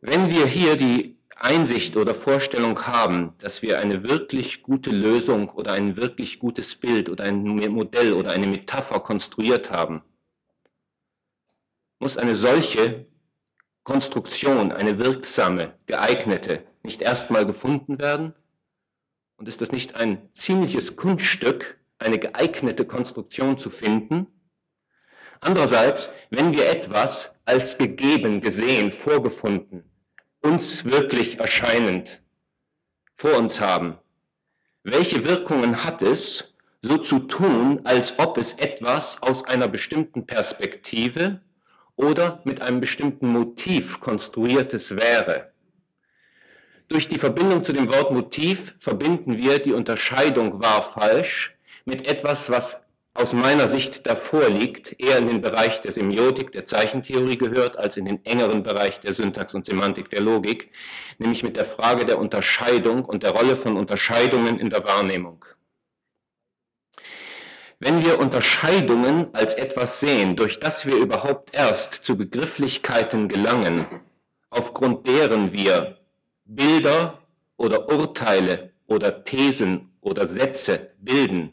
Wenn 0.00 0.28
wir 0.28 0.46
hier 0.46 0.76
die 0.76 1.16
Einsicht 1.36 1.96
oder 1.96 2.14
Vorstellung 2.14 2.86
haben, 2.88 3.34
dass 3.38 3.62
wir 3.62 3.78
eine 3.78 4.02
wirklich 4.02 4.64
gute 4.64 4.90
Lösung 4.90 5.48
oder 5.50 5.72
ein 5.72 5.96
wirklich 5.96 6.40
gutes 6.40 6.74
Bild 6.74 7.08
oder 7.08 7.22
ein 7.22 7.44
Modell 7.44 8.14
oder 8.14 8.32
eine 8.32 8.48
Metapher 8.48 8.98
konstruiert 8.98 9.70
haben, 9.70 10.02
muss 12.00 12.16
eine 12.16 12.34
solche 12.34 13.06
Konstruktion, 13.84 14.72
eine 14.72 14.98
wirksame, 14.98 15.74
geeignete, 15.86 16.64
nicht 16.82 17.00
erstmal 17.00 17.46
gefunden 17.46 18.00
werden? 18.00 18.34
Und 19.36 19.46
ist 19.46 19.60
das 19.60 19.70
nicht 19.70 19.94
ein 19.94 20.28
ziemliches 20.34 20.96
Kunststück, 20.96 21.78
eine 22.02 22.18
geeignete 22.18 22.84
Konstruktion 22.84 23.58
zu 23.58 23.70
finden? 23.70 24.26
Andererseits, 25.40 26.12
wenn 26.30 26.52
wir 26.52 26.68
etwas 26.68 27.34
als 27.44 27.78
gegeben, 27.78 28.40
gesehen, 28.40 28.92
vorgefunden, 28.92 29.84
uns 30.40 30.84
wirklich 30.84 31.40
erscheinend 31.40 32.22
vor 33.16 33.36
uns 33.36 33.60
haben, 33.60 33.98
welche 34.84 35.24
Wirkungen 35.24 35.84
hat 35.84 36.02
es, 36.02 36.56
so 36.80 36.98
zu 36.98 37.20
tun, 37.20 37.80
als 37.84 38.18
ob 38.18 38.38
es 38.38 38.54
etwas 38.54 39.22
aus 39.22 39.44
einer 39.44 39.68
bestimmten 39.68 40.26
Perspektive 40.26 41.40
oder 41.94 42.40
mit 42.44 42.60
einem 42.60 42.80
bestimmten 42.80 43.28
Motiv 43.28 44.00
konstruiertes 44.00 44.96
wäre? 44.96 45.52
Durch 46.88 47.08
die 47.08 47.18
Verbindung 47.18 47.64
zu 47.64 47.72
dem 47.72 47.88
Wort 47.88 48.12
Motiv 48.12 48.74
verbinden 48.78 49.38
wir 49.38 49.60
die 49.60 49.72
Unterscheidung 49.72 50.62
wahr-falsch 50.62 51.56
mit 51.84 52.08
etwas, 52.08 52.50
was 52.50 52.82
aus 53.14 53.34
meiner 53.34 53.68
Sicht 53.68 54.06
davor 54.06 54.48
liegt, 54.48 54.98
eher 54.98 55.18
in 55.18 55.28
den 55.28 55.40
Bereich 55.42 55.82
der 55.82 55.92
Semiotik, 55.92 56.52
der 56.52 56.64
Zeichentheorie 56.64 57.36
gehört, 57.36 57.76
als 57.76 57.96
in 57.96 58.06
den 58.06 58.24
engeren 58.24 58.62
Bereich 58.62 59.00
der 59.00 59.12
Syntax 59.12 59.52
und 59.52 59.66
Semantik 59.66 60.08
der 60.10 60.22
Logik, 60.22 60.70
nämlich 61.18 61.42
mit 61.42 61.56
der 61.56 61.66
Frage 61.66 62.06
der 62.06 62.18
Unterscheidung 62.18 63.04
und 63.04 63.22
der 63.22 63.32
Rolle 63.32 63.56
von 63.56 63.76
Unterscheidungen 63.76 64.58
in 64.58 64.70
der 64.70 64.84
Wahrnehmung. 64.84 65.44
Wenn 67.80 68.02
wir 68.04 68.18
Unterscheidungen 68.18 69.34
als 69.34 69.54
etwas 69.54 70.00
sehen, 70.00 70.36
durch 70.36 70.60
das 70.60 70.86
wir 70.86 70.96
überhaupt 70.96 71.50
erst 71.52 71.94
zu 71.94 72.16
Begrifflichkeiten 72.16 73.28
gelangen, 73.28 73.86
aufgrund 74.50 75.06
deren 75.06 75.52
wir 75.52 75.98
Bilder 76.44 77.18
oder 77.56 77.88
Urteile 77.90 78.70
oder 78.86 79.24
Thesen 79.24 79.92
oder 80.00 80.26
Sätze 80.26 80.94
bilden, 80.98 81.52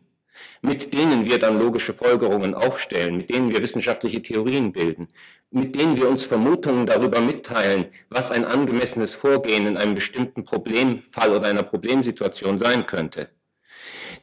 mit 0.61 0.93
denen 0.93 1.25
wir 1.25 1.39
dann 1.39 1.59
logische 1.59 1.93
Folgerungen 1.93 2.53
aufstellen, 2.53 3.17
mit 3.17 3.33
denen 3.33 3.49
wir 3.51 3.61
wissenschaftliche 3.61 4.21
Theorien 4.21 4.71
bilden, 4.71 5.07
mit 5.51 5.75
denen 5.75 5.97
wir 5.97 6.09
uns 6.09 6.23
Vermutungen 6.23 6.85
darüber 6.85 7.21
mitteilen, 7.21 7.85
was 8.09 8.31
ein 8.31 8.45
angemessenes 8.45 9.13
Vorgehen 9.13 9.67
in 9.67 9.77
einem 9.77 9.95
bestimmten 9.95 10.43
Problemfall 10.43 11.31
oder 11.31 11.47
einer 11.47 11.63
Problemsituation 11.63 12.57
sein 12.57 12.85
könnte, 12.85 13.29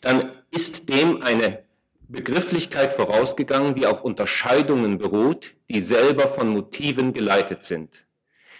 dann 0.00 0.30
ist 0.50 0.88
dem 0.88 1.22
eine 1.22 1.64
Begrifflichkeit 2.08 2.92
vorausgegangen, 2.92 3.74
die 3.74 3.86
auf 3.86 4.02
Unterscheidungen 4.02 4.98
beruht, 4.98 5.54
die 5.68 5.82
selber 5.82 6.28
von 6.28 6.48
Motiven 6.48 7.12
geleitet 7.12 7.64
sind. 7.64 8.06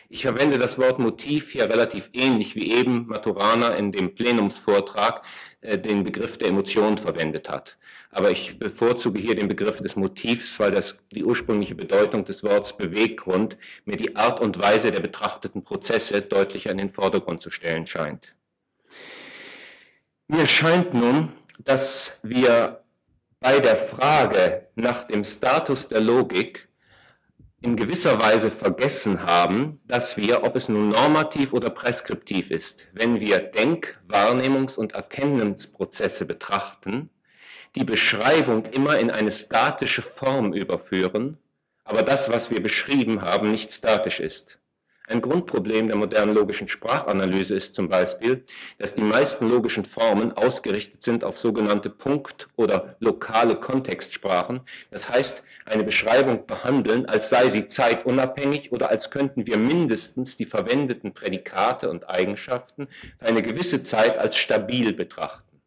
Ich 0.08 0.22
verwende 0.22 0.58
das 0.58 0.78
Wort 0.78 0.98
Motiv 0.98 1.50
hier 1.50 1.68
relativ 1.68 2.10
ähnlich 2.12 2.54
wie 2.54 2.72
eben 2.72 3.06
Maturana 3.06 3.70
in 3.70 3.90
dem 3.90 4.14
Plenumsvortrag 4.14 5.22
den 5.66 6.04
Begriff 6.04 6.38
der 6.38 6.48
Emotion 6.48 6.98
verwendet 6.98 7.48
hat. 7.48 7.76
Aber 8.10 8.30
ich 8.30 8.58
bevorzuge 8.58 9.20
hier 9.20 9.34
den 9.34 9.48
Begriff 9.48 9.78
des 9.78 9.96
Motivs, 9.96 10.58
weil 10.60 10.70
das 10.70 10.94
die 11.12 11.24
ursprüngliche 11.24 11.74
Bedeutung 11.74 12.24
des 12.24 12.42
Wortes 12.42 12.76
Beweggrund 12.76 13.56
mir 13.84 13.96
die 13.96 14.16
Art 14.16 14.40
und 14.40 14.58
Weise 14.62 14.92
der 14.92 15.00
betrachteten 15.00 15.62
Prozesse 15.62 16.22
deutlicher 16.22 16.70
in 16.70 16.78
den 16.78 16.90
Vordergrund 16.90 17.42
zu 17.42 17.50
stellen 17.50 17.86
scheint. 17.86 18.34
Mir 20.28 20.46
scheint 20.46 20.94
nun, 20.94 21.32
dass 21.58 22.20
wir 22.22 22.82
bei 23.40 23.60
der 23.60 23.76
Frage 23.76 24.68
nach 24.74 25.04
dem 25.04 25.24
Status 25.24 25.88
der 25.88 26.00
Logik 26.00 26.65
in 27.62 27.76
gewisser 27.76 28.20
Weise 28.20 28.50
vergessen 28.50 29.24
haben, 29.24 29.80
dass 29.86 30.16
wir, 30.16 30.44
ob 30.44 30.56
es 30.56 30.68
nun 30.68 30.90
normativ 30.90 31.52
oder 31.52 31.70
preskriptiv 31.70 32.50
ist, 32.50 32.88
wenn 32.92 33.18
wir 33.20 33.40
Denk-, 33.40 33.98
Wahrnehmungs- 34.08 34.76
und 34.76 34.92
Erkennungsprozesse 34.92 36.26
betrachten, 36.26 37.10
die 37.74 37.84
Beschreibung 37.84 38.66
immer 38.66 38.98
in 38.98 39.10
eine 39.10 39.32
statische 39.32 40.02
Form 40.02 40.52
überführen, 40.52 41.38
aber 41.84 42.02
das, 42.02 42.30
was 42.30 42.50
wir 42.50 42.62
beschrieben 42.62 43.22
haben, 43.22 43.50
nicht 43.50 43.72
statisch 43.72 44.20
ist. 44.20 44.58
Ein 45.08 45.20
Grundproblem 45.22 45.86
der 45.86 45.96
modernen 45.96 46.34
logischen 46.34 46.66
Sprachanalyse 46.66 47.54
ist 47.54 47.76
zum 47.76 47.88
Beispiel, 47.88 48.44
dass 48.78 48.96
die 48.96 49.04
meisten 49.04 49.48
logischen 49.48 49.84
Formen 49.84 50.32
ausgerichtet 50.32 51.02
sind 51.02 51.22
auf 51.22 51.38
sogenannte 51.38 51.90
Punkt- 51.90 52.48
oder 52.56 52.96
lokale 52.98 53.54
Kontextsprachen. 53.54 54.62
Das 54.90 55.08
heißt, 55.08 55.44
eine 55.64 55.84
Beschreibung 55.84 56.46
behandeln, 56.46 57.06
als 57.06 57.28
sei 57.28 57.48
sie 57.50 57.68
zeitunabhängig 57.68 58.72
oder 58.72 58.90
als 58.90 59.10
könnten 59.10 59.46
wir 59.46 59.58
mindestens 59.58 60.36
die 60.36 60.44
verwendeten 60.44 61.14
Prädikate 61.14 61.88
und 61.88 62.10
Eigenschaften 62.10 62.88
für 63.20 63.26
eine 63.26 63.42
gewisse 63.42 63.82
Zeit 63.82 64.18
als 64.18 64.36
stabil 64.36 64.92
betrachten. 64.92 65.60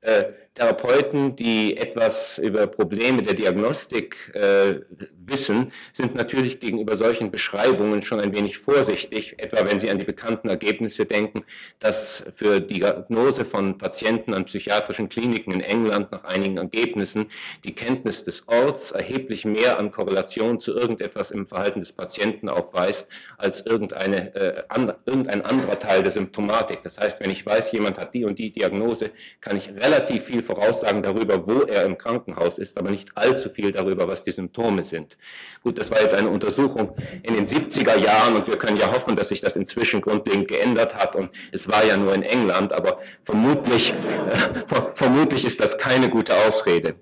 Äh, 0.00 0.24
Therapeuten, 0.60 1.36
die 1.36 1.78
etwas 1.78 2.36
über 2.36 2.66
Probleme 2.66 3.22
der 3.22 3.32
Diagnostik 3.32 4.30
äh, 4.34 4.80
wissen, 5.24 5.72
sind 5.92 6.14
natürlich 6.14 6.60
gegenüber 6.60 6.98
solchen 6.98 7.30
Beschreibungen 7.30 8.02
schon 8.02 8.20
ein 8.20 8.36
wenig 8.36 8.58
vorsichtig, 8.58 9.36
etwa 9.38 9.64
wenn 9.64 9.80
sie 9.80 9.88
an 9.88 9.98
die 9.98 10.04
bekannten 10.04 10.50
Ergebnisse 10.50 11.06
denken, 11.06 11.44
dass 11.78 12.24
für 12.34 12.60
die 12.60 12.80
Diagnose 12.80 13.46
von 13.46 13.78
Patienten 13.78 14.34
an 14.34 14.44
psychiatrischen 14.44 15.08
Kliniken 15.08 15.52
in 15.52 15.62
England 15.62 16.12
nach 16.12 16.24
einigen 16.24 16.58
Ergebnissen 16.58 17.26
die 17.64 17.74
Kenntnis 17.74 18.24
des 18.24 18.46
Orts 18.46 18.90
erheblich 18.90 19.46
mehr 19.46 19.78
an 19.78 19.90
Korrelation 19.90 20.60
zu 20.60 20.74
irgendetwas 20.74 21.30
im 21.30 21.46
Verhalten 21.46 21.80
des 21.80 21.92
Patienten 21.92 22.50
aufweist, 22.50 23.06
als 23.38 23.64
irgendeine, 23.64 24.34
äh, 24.34 24.62
an, 24.68 24.92
irgendein 25.06 25.42
anderer 25.42 25.78
Teil 25.78 26.02
der 26.02 26.12
Symptomatik. 26.12 26.82
Das 26.82 26.98
heißt, 26.98 27.18
wenn 27.20 27.30
ich 27.30 27.46
weiß, 27.46 27.72
jemand 27.72 27.98
hat 27.98 28.12
die 28.12 28.26
und 28.26 28.38
die 28.38 28.50
Diagnose, 28.50 29.10
kann 29.40 29.56
ich 29.56 29.70
relativ 29.70 30.24
viel 30.24 30.42
Voraussagen 30.50 31.02
darüber, 31.02 31.46
wo 31.46 31.62
er 31.62 31.84
im 31.84 31.96
Krankenhaus 31.96 32.58
ist, 32.58 32.76
aber 32.76 32.90
nicht 32.90 33.10
allzu 33.14 33.50
viel 33.50 33.70
darüber, 33.70 34.08
was 34.08 34.24
die 34.24 34.32
Symptome 34.32 34.84
sind. 34.84 35.16
Gut, 35.62 35.78
das 35.78 35.90
war 35.90 36.00
jetzt 36.00 36.14
eine 36.14 36.28
Untersuchung 36.28 36.96
in 37.22 37.34
den 37.34 37.46
70er 37.46 37.96
Jahren 37.96 38.34
und 38.34 38.48
wir 38.48 38.56
können 38.56 38.76
ja 38.76 38.92
hoffen, 38.92 39.14
dass 39.14 39.28
sich 39.28 39.40
das 39.40 39.54
inzwischen 39.54 40.00
grundlegend 40.00 40.48
geändert 40.48 40.94
hat 40.94 41.14
und 41.14 41.30
es 41.52 41.68
war 41.68 41.84
ja 41.84 41.96
nur 41.96 42.14
in 42.14 42.22
England, 42.22 42.72
aber 42.72 42.98
vermutlich, 43.24 43.92
äh, 43.92 44.74
vermutlich 44.94 45.44
ist 45.44 45.60
das 45.60 45.78
keine 45.78 46.08
gute 46.10 46.34
Ausrede. 46.34 46.96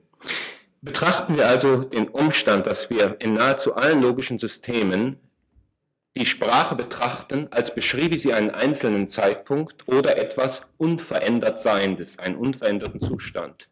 Betrachten 0.82 1.36
wir 1.36 1.48
also 1.48 1.76
den 1.76 2.08
Umstand, 2.08 2.66
dass 2.66 2.90
wir 2.90 3.16
in 3.18 3.34
nahezu 3.34 3.74
allen 3.74 4.02
logischen 4.02 4.38
Systemen 4.38 5.18
die 6.18 6.26
Sprache 6.26 6.74
betrachten, 6.74 7.48
als 7.50 7.74
beschriebe 7.74 8.18
sie 8.18 8.34
einen 8.34 8.50
einzelnen 8.50 9.08
Zeitpunkt 9.08 9.86
oder 9.86 10.18
etwas 10.18 10.68
unverändert 10.76 11.60
Seiendes, 11.60 12.18
einen 12.18 12.36
unveränderten 12.36 13.00
Zustand. 13.00 13.68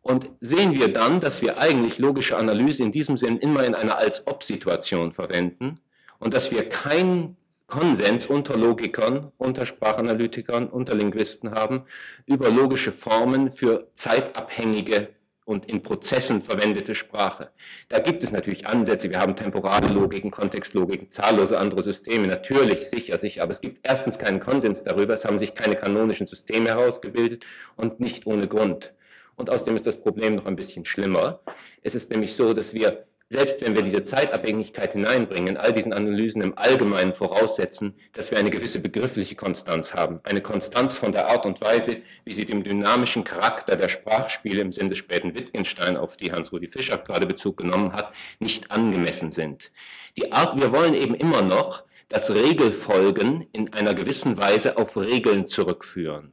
Und 0.00 0.30
sehen 0.40 0.72
wir 0.72 0.92
dann, 0.92 1.20
dass 1.20 1.42
wir 1.42 1.58
eigentlich 1.58 1.98
logische 1.98 2.36
Analyse 2.38 2.82
in 2.82 2.92
diesem 2.92 3.18
Sinn 3.18 3.38
immer 3.38 3.64
in 3.64 3.74
einer 3.74 3.98
Als-Ob-Situation 3.98 5.12
verwenden 5.12 5.80
und 6.18 6.32
dass 6.32 6.50
wir 6.50 6.68
keinen 6.68 7.36
Konsens 7.66 8.24
unter 8.24 8.56
Logikern, 8.56 9.30
unter 9.36 9.66
Sprachanalytikern, 9.66 10.68
unter 10.68 10.94
Linguisten 10.94 11.50
haben 11.50 11.84
über 12.24 12.48
logische 12.48 12.92
Formen 12.92 13.52
für 13.52 13.88
zeitabhängige 13.92 15.10
und 15.48 15.64
in 15.64 15.82
Prozessen 15.82 16.42
verwendete 16.42 16.94
Sprache. 16.94 17.48
Da 17.88 18.00
gibt 18.00 18.22
es 18.22 18.30
natürlich 18.32 18.66
Ansätze. 18.66 19.08
Wir 19.08 19.18
haben 19.18 19.34
temporale 19.34 19.88
Logiken, 19.88 20.30
Kontextlogiken, 20.30 21.10
zahllose 21.10 21.58
andere 21.58 21.82
Systeme. 21.82 22.26
Natürlich, 22.26 22.90
sicher, 22.90 23.16
sicher. 23.16 23.44
Aber 23.44 23.52
es 23.52 23.62
gibt 23.62 23.78
erstens 23.82 24.18
keinen 24.18 24.40
Konsens 24.40 24.84
darüber. 24.84 25.14
Es 25.14 25.24
haben 25.24 25.38
sich 25.38 25.54
keine 25.54 25.74
kanonischen 25.74 26.26
Systeme 26.26 26.68
herausgebildet 26.68 27.46
und 27.76 27.98
nicht 27.98 28.26
ohne 28.26 28.46
Grund. 28.46 28.92
Und 29.36 29.48
außerdem 29.48 29.76
ist 29.76 29.86
das 29.86 29.98
Problem 29.98 30.34
noch 30.34 30.44
ein 30.44 30.56
bisschen 30.56 30.84
schlimmer. 30.84 31.40
Es 31.82 31.94
ist 31.94 32.10
nämlich 32.10 32.36
so, 32.36 32.52
dass 32.52 32.74
wir 32.74 33.06
selbst 33.30 33.60
wenn 33.60 33.74
wir 33.74 33.82
diese 33.82 34.04
Zeitabhängigkeit 34.04 34.92
hineinbringen, 34.92 35.48
in 35.48 35.56
all 35.58 35.72
diesen 35.72 35.92
Analysen 35.92 36.40
im 36.40 36.56
Allgemeinen 36.56 37.14
voraussetzen, 37.14 37.94
dass 38.14 38.30
wir 38.30 38.38
eine 38.38 38.48
gewisse 38.48 38.80
begriffliche 38.80 39.34
Konstanz 39.34 39.92
haben. 39.92 40.20
Eine 40.24 40.40
Konstanz 40.40 40.96
von 40.96 41.12
der 41.12 41.28
Art 41.28 41.44
und 41.44 41.60
Weise, 41.60 41.98
wie 42.24 42.32
sie 42.32 42.46
dem 42.46 42.64
dynamischen 42.64 43.24
Charakter 43.24 43.76
der 43.76 43.90
Sprachspiele 43.90 44.62
im 44.62 44.72
Sinne 44.72 44.90
des 44.90 44.98
späten 44.98 45.38
Wittgenstein, 45.38 45.98
auf 45.98 46.16
die 46.16 46.32
Hans-Rudi 46.32 46.68
Fischer 46.68 46.96
gerade 46.96 47.26
Bezug 47.26 47.58
genommen 47.58 47.92
hat, 47.92 48.14
nicht 48.38 48.70
angemessen 48.70 49.30
sind. 49.30 49.70
Die 50.16 50.32
Art, 50.32 50.58
wir 50.58 50.72
wollen 50.72 50.94
eben 50.94 51.14
immer 51.14 51.42
noch 51.42 51.84
das 52.08 52.30
Regelfolgen 52.30 53.46
in 53.52 53.74
einer 53.74 53.92
gewissen 53.92 54.38
Weise 54.38 54.78
auf 54.78 54.96
Regeln 54.96 55.46
zurückführen. 55.46 56.32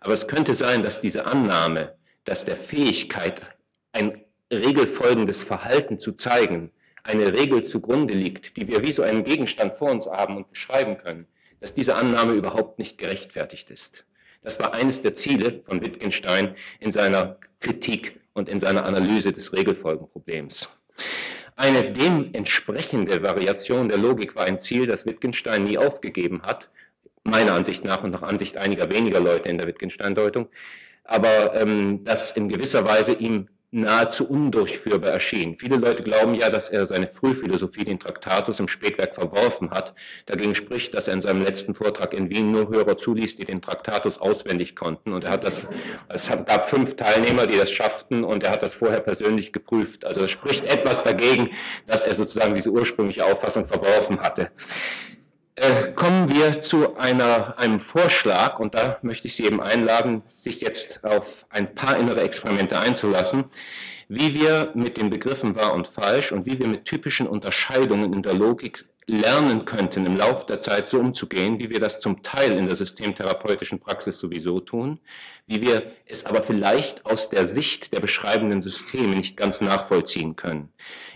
Aber 0.00 0.14
es 0.14 0.26
könnte 0.26 0.56
sein, 0.56 0.82
dass 0.82 1.00
diese 1.00 1.26
Annahme, 1.26 1.94
dass 2.24 2.44
der 2.44 2.56
Fähigkeit, 2.56 3.40
ein 3.92 4.24
regelfolgendes 4.52 5.42
Verhalten 5.42 5.98
zu 5.98 6.12
zeigen, 6.12 6.70
eine 7.02 7.32
Regel 7.32 7.64
zugrunde 7.64 8.14
liegt, 8.14 8.56
die 8.56 8.68
wir 8.68 8.82
wie 8.82 8.92
so 8.92 9.02
einen 9.02 9.24
Gegenstand 9.24 9.76
vor 9.76 9.90
uns 9.90 10.06
haben 10.06 10.36
und 10.36 10.50
beschreiben 10.50 10.98
können, 10.98 11.26
dass 11.60 11.74
diese 11.74 11.94
Annahme 11.94 12.34
überhaupt 12.34 12.78
nicht 12.78 12.98
gerechtfertigt 12.98 13.70
ist. 13.70 14.04
Das 14.42 14.60
war 14.60 14.74
eines 14.74 15.02
der 15.02 15.14
Ziele 15.14 15.62
von 15.66 15.80
Wittgenstein 15.84 16.54
in 16.80 16.92
seiner 16.92 17.38
Kritik 17.60 18.20
und 18.34 18.48
in 18.48 18.60
seiner 18.60 18.84
Analyse 18.84 19.32
des 19.32 19.52
Regelfolgenproblems. 19.52 20.68
Eine 21.56 21.92
dem 21.92 22.30
entsprechende 22.34 23.22
Variation 23.22 23.88
der 23.88 23.98
Logik 23.98 24.36
war 24.36 24.44
ein 24.44 24.60
Ziel, 24.60 24.86
das 24.86 25.06
Wittgenstein 25.06 25.64
nie 25.64 25.76
aufgegeben 25.76 26.42
hat, 26.42 26.70
meiner 27.24 27.54
Ansicht 27.54 27.84
nach 27.84 28.04
und 28.04 28.12
nach 28.12 28.22
Ansicht 28.22 28.56
einiger 28.56 28.90
weniger 28.90 29.18
Leute 29.18 29.48
in 29.48 29.58
der 29.58 29.66
Wittgenstein-Deutung, 29.66 30.48
aber 31.04 31.54
ähm, 31.60 32.04
das 32.04 32.30
in 32.30 32.48
gewisser 32.48 32.84
Weise 32.84 33.12
ihm 33.12 33.48
nahezu 33.70 34.26
undurchführbar 34.26 35.10
erschien. 35.10 35.56
Viele 35.58 35.76
Leute 35.76 36.02
glauben 36.02 36.34
ja, 36.34 36.48
dass 36.48 36.70
er 36.70 36.86
seine 36.86 37.08
Frühphilosophie, 37.08 37.84
den 37.84 38.00
Traktatus 38.00 38.60
im 38.60 38.68
Spätwerk 38.68 39.14
verworfen 39.14 39.70
hat. 39.70 39.94
Dagegen 40.24 40.54
spricht, 40.54 40.94
dass 40.94 41.06
er 41.06 41.14
in 41.14 41.20
seinem 41.20 41.42
letzten 41.42 41.74
Vortrag 41.74 42.14
in 42.14 42.30
Wien 42.30 42.50
nur 42.50 42.68
Hörer 42.70 42.96
zuließ, 42.96 43.36
die 43.36 43.44
den 43.44 43.60
Traktatus 43.60 44.18
auswendig 44.18 44.74
konnten. 44.74 45.12
Und 45.12 45.24
er 45.24 45.32
hat 45.32 45.44
das, 45.44 45.60
es 46.08 46.28
gab 46.28 46.70
fünf 46.70 46.96
Teilnehmer, 46.96 47.46
die 47.46 47.58
das 47.58 47.70
schafften, 47.70 48.24
und 48.24 48.42
er 48.42 48.52
hat 48.52 48.62
das 48.62 48.72
vorher 48.72 49.00
persönlich 49.00 49.52
geprüft. 49.52 50.06
Also 50.06 50.20
es 50.20 50.30
spricht 50.30 50.64
etwas 50.64 51.02
dagegen, 51.02 51.50
dass 51.86 52.04
er 52.04 52.14
sozusagen 52.14 52.54
diese 52.54 52.70
ursprüngliche 52.70 53.24
Auffassung 53.24 53.66
verworfen 53.66 54.20
hatte. 54.20 54.50
Äh, 55.60 55.92
kommen 55.92 56.28
wir 56.28 56.60
zu 56.60 56.96
einer, 56.98 57.58
einem 57.58 57.80
Vorschlag, 57.80 58.60
und 58.60 58.76
da 58.76 58.98
möchte 59.02 59.26
ich 59.26 59.34
Sie 59.34 59.44
eben 59.44 59.60
einladen, 59.60 60.22
sich 60.26 60.60
jetzt 60.60 61.04
auf 61.04 61.46
ein 61.50 61.74
paar 61.74 61.96
innere 61.98 62.22
Experimente 62.22 62.78
einzulassen, 62.78 63.44
wie 64.08 64.34
wir 64.34 64.70
mit 64.74 64.96
den 64.96 65.10
Begriffen 65.10 65.56
wahr 65.56 65.74
und 65.74 65.88
falsch 65.88 66.30
und 66.30 66.46
wie 66.46 66.60
wir 66.60 66.68
mit 66.68 66.84
typischen 66.84 67.26
Unterscheidungen 67.26 68.12
in 68.12 68.22
der 68.22 68.34
Logik 68.34 68.84
lernen 69.08 69.64
könnten, 69.64 70.06
im 70.06 70.16
Laufe 70.16 70.46
der 70.46 70.60
Zeit 70.60 70.88
so 70.88 71.00
umzugehen, 71.00 71.58
wie 71.58 71.70
wir 71.70 71.80
das 71.80 71.98
zum 71.98 72.22
Teil 72.22 72.52
in 72.52 72.66
der 72.66 72.76
systemtherapeutischen 72.76 73.80
Praxis 73.80 74.18
sowieso 74.18 74.60
tun, 74.60 75.00
wie 75.48 75.60
wir 75.60 75.90
es 76.06 76.24
aber 76.24 76.42
vielleicht 76.42 77.04
aus 77.04 77.30
der 77.30 77.48
Sicht 77.48 77.92
der 77.92 78.00
beschreibenden 78.00 78.62
Systeme 78.62 79.16
nicht 79.16 79.36
ganz 79.36 79.60
nachvollziehen 79.60 80.36
können. 80.36 80.68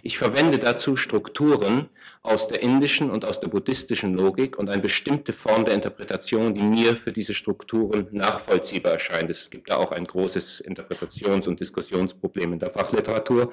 Ich 0.02 0.18
verwende 0.18 0.58
dazu 0.58 0.96
Strukturen, 0.96 1.90
aus 2.22 2.46
der 2.46 2.62
indischen 2.62 3.10
und 3.10 3.24
aus 3.24 3.40
der 3.40 3.48
buddhistischen 3.48 4.14
Logik 4.14 4.56
und 4.56 4.70
eine 4.70 4.80
bestimmte 4.80 5.32
Form 5.32 5.64
der 5.64 5.74
Interpretation, 5.74 6.54
die 6.54 6.62
mir 6.62 6.96
für 6.96 7.12
diese 7.12 7.34
Strukturen 7.34 8.06
nachvollziehbar 8.12 8.92
erscheint. 8.92 9.28
Es 9.28 9.50
gibt 9.50 9.70
da 9.70 9.76
auch 9.76 9.90
ein 9.90 10.04
großes 10.04 10.60
Interpretations- 10.64 11.48
und 11.48 11.58
Diskussionsproblem 11.58 12.52
in 12.52 12.58
der 12.60 12.70
Fachliteratur. 12.70 13.52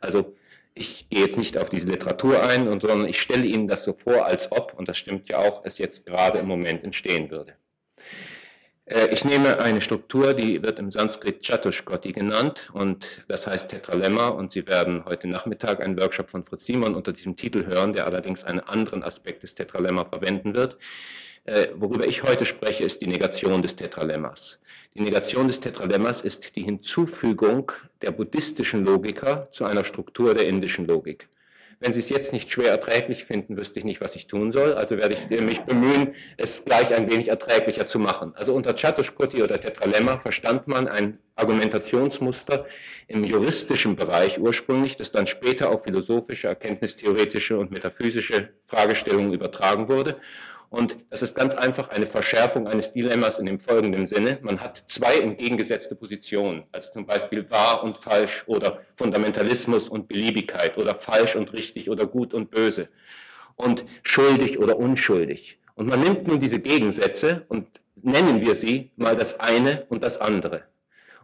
Also 0.00 0.36
ich 0.74 1.08
gehe 1.08 1.24
jetzt 1.24 1.38
nicht 1.38 1.56
auf 1.56 1.70
diese 1.70 1.88
Literatur 1.88 2.42
ein, 2.42 2.66
sondern 2.66 3.06
ich 3.06 3.20
stelle 3.20 3.46
Ihnen 3.46 3.66
das 3.66 3.84
so 3.84 3.94
vor, 3.94 4.26
als 4.26 4.52
ob, 4.52 4.74
und 4.78 4.88
das 4.88 4.98
stimmt 4.98 5.28
ja 5.30 5.38
auch, 5.38 5.64
es 5.64 5.78
jetzt 5.78 6.04
gerade 6.06 6.38
im 6.38 6.46
Moment 6.46 6.84
entstehen 6.84 7.30
würde. 7.30 7.54
Äh, 8.90 9.08
ich 9.12 9.24
nehme 9.24 9.60
eine 9.60 9.80
Struktur, 9.80 10.34
die 10.34 10.62
wird 10.62 10.78
im 10.78 10.90
Sanskrit 10.90 11.44
Chatushkoti 11.46 12.12
genannt 12.12 12.70
und 12.72 13.06
das 13.28 13.46
heißt 13.46 13.68
Tetralemma 13.68 14.28
und 14.28 14.52
Sie 14.52 14.66
werden 14.66 15.04
heute 15.04 15.28
Nachmittag 15.28 15.82
einen 15.82 15.98
Workshop 15.98 16.30
von 16.30 16.44
Fritz 16.44 16.66
Simon 16.66 16.94
unter 16.94 17.12
diesem 17.12 17.36
Titel 17.36 17.66
hören, 17.66 17.92
der 17.92 18.06
allerdings 18.06 18.44
einen 18.44 18.60
anderen 18.60 19.02
Aspekt 19.04 19.44
des 19.44 19.54
Tetralemma 19.54 20.04
verwenden 20.04 20.54
wird. 20.54 20.76
Äh, 21.44 21.68
worüber 21.74 22.06
ich 22.06 22.22
heute 22.22 22.44
spreche, 22.44 22.84
ist 22.84 23.00
die 23.00 23.06
Negation 23.06 23.62
des 23.62 23.76
Tetralemmas. 23.76 24.58
Die 24.94 25.00
Negation 25.00 25.46
des 25.46 25.60
Tetralemmas 25.60 26.20
ist 26.20 26.56
die 26.56 26.62
Hinzufügung 26.64 27.72
der 28.02 28.10
buddhistischen 28.10 28.84
Logiker 28.84 29.48
zu 29.52 29.64
einer 29.64 29.84
Struktur 29.84 30.34
der 30.34 30.46
indischen 30.48 30.86
Logik. 30.86 31.28
Wenn 31.82 31.94
Sie 31.94 32.00
es 32.00 32.10
jetzt 32.10 32.34
nicht 32.34 32.52
schwer 32.52 32.70
erträglich 32.70 33.24
finden, 33.24 33.56
wüsste 33.56 33.78
ich 33.78 33.86
nicht, 33.86 34.02
was 34.02 34.14
ich 34.14 34.26
tun 34.26 34.52
soll. 34.52 34.74
Also 34.74 34.98
werde 34.98 35.16
ich 35.30 35.40
mich 35.40 35.60
bemühen, 35.60 36.14
es 36.36 36.62
gleich 36.66 36.92
ein 36.92 37.10
wenig 37.10 37.28
erträglicher 37.28 37.86
zu 37.86 37.98
machen. 37.98 38.34
Also 38.36 38.54
unter 38.54 38.76
Chatushkoti 38.76 39.42
oder 39.42 39.58
Tetralemma 39.58 40.18
verstand 40.18 40.68
man 40.68 40.88
ein 40.88 41.18
Argumentationsmuster 41.36 42.66
im 43.08 43.24
juristischen 43.24 43.96
Bereich 43.96 44.38
ursprünglich, 44.38 44.96
das 44.96 45.10
dann 45.10 45.26
später 45.26 45.70
auf 45.70 45.84
philosophische, 45.84 46.48
erkenntnistheoretische 46.48 47.58
und 47.58 47.70
metaphysische 47.70 48.50
Fragestellungen 48.66 49.32
übertragen 49.32 49.88
wurde 49.88 50.16
und 50.70 50.96
das 51.10 51.20
ist 51.20 51.34
ganz 51.34 51.54
einfach 51.54 51.88
eine 51.90 52.06
Verschärfung 52.06 52.68
eines 52.68 52.92
Dilemmas 52.92 53.40
in 53.40 53.46
dem 53.46 53.58
folgenden 53.58 54.06
Sinne. 54.06 54.38
Man 54.40 54.60
hat 54.60 54.84
zwei 54.86 55.18
entgegengesetzte 55.18 55.96
Positionen, 55.96 56.62
also 56.70 56.92
zum 56.92 57.06
Beispiel 57.06 57.50
wahr 57.50 57.82
und 57.82 57.98
falsch 57.98 58.44
oder 58.46 58.80
Fundamentalismus 58.96 59.88
und 59.88 60.06
Beliebigkeit 60.06 60.78
oder 60.78 60.94
falsch 60.94 61.34
und 61.34 61.52
richtig 61.52 61.90
oder 61.90 62.06
gut 62.06 62.32
und 62.32 62.52
böse 62.52 62.88
und 63.56 63.84
schuldig 64.04 64.60
oder 64.60 64.78
unschuldig. 64.78 65.58
Und 65.74 65.88
man 65.88 66.02
nimmt 66.02 66.28
nun 66.28 66.38
diese 66.38 66.60
Gegensätze 66.60 67.44
und 67.48 67.66
nennen 67.96 68.40
wir 68.40 68.54
sie 68.54 68.92
mal 68.96 69.16
das 69.16 69.40
eine 69.40 69.86
und 69.88 70.04
das 70.04 70.18
andere. 70.18 70.62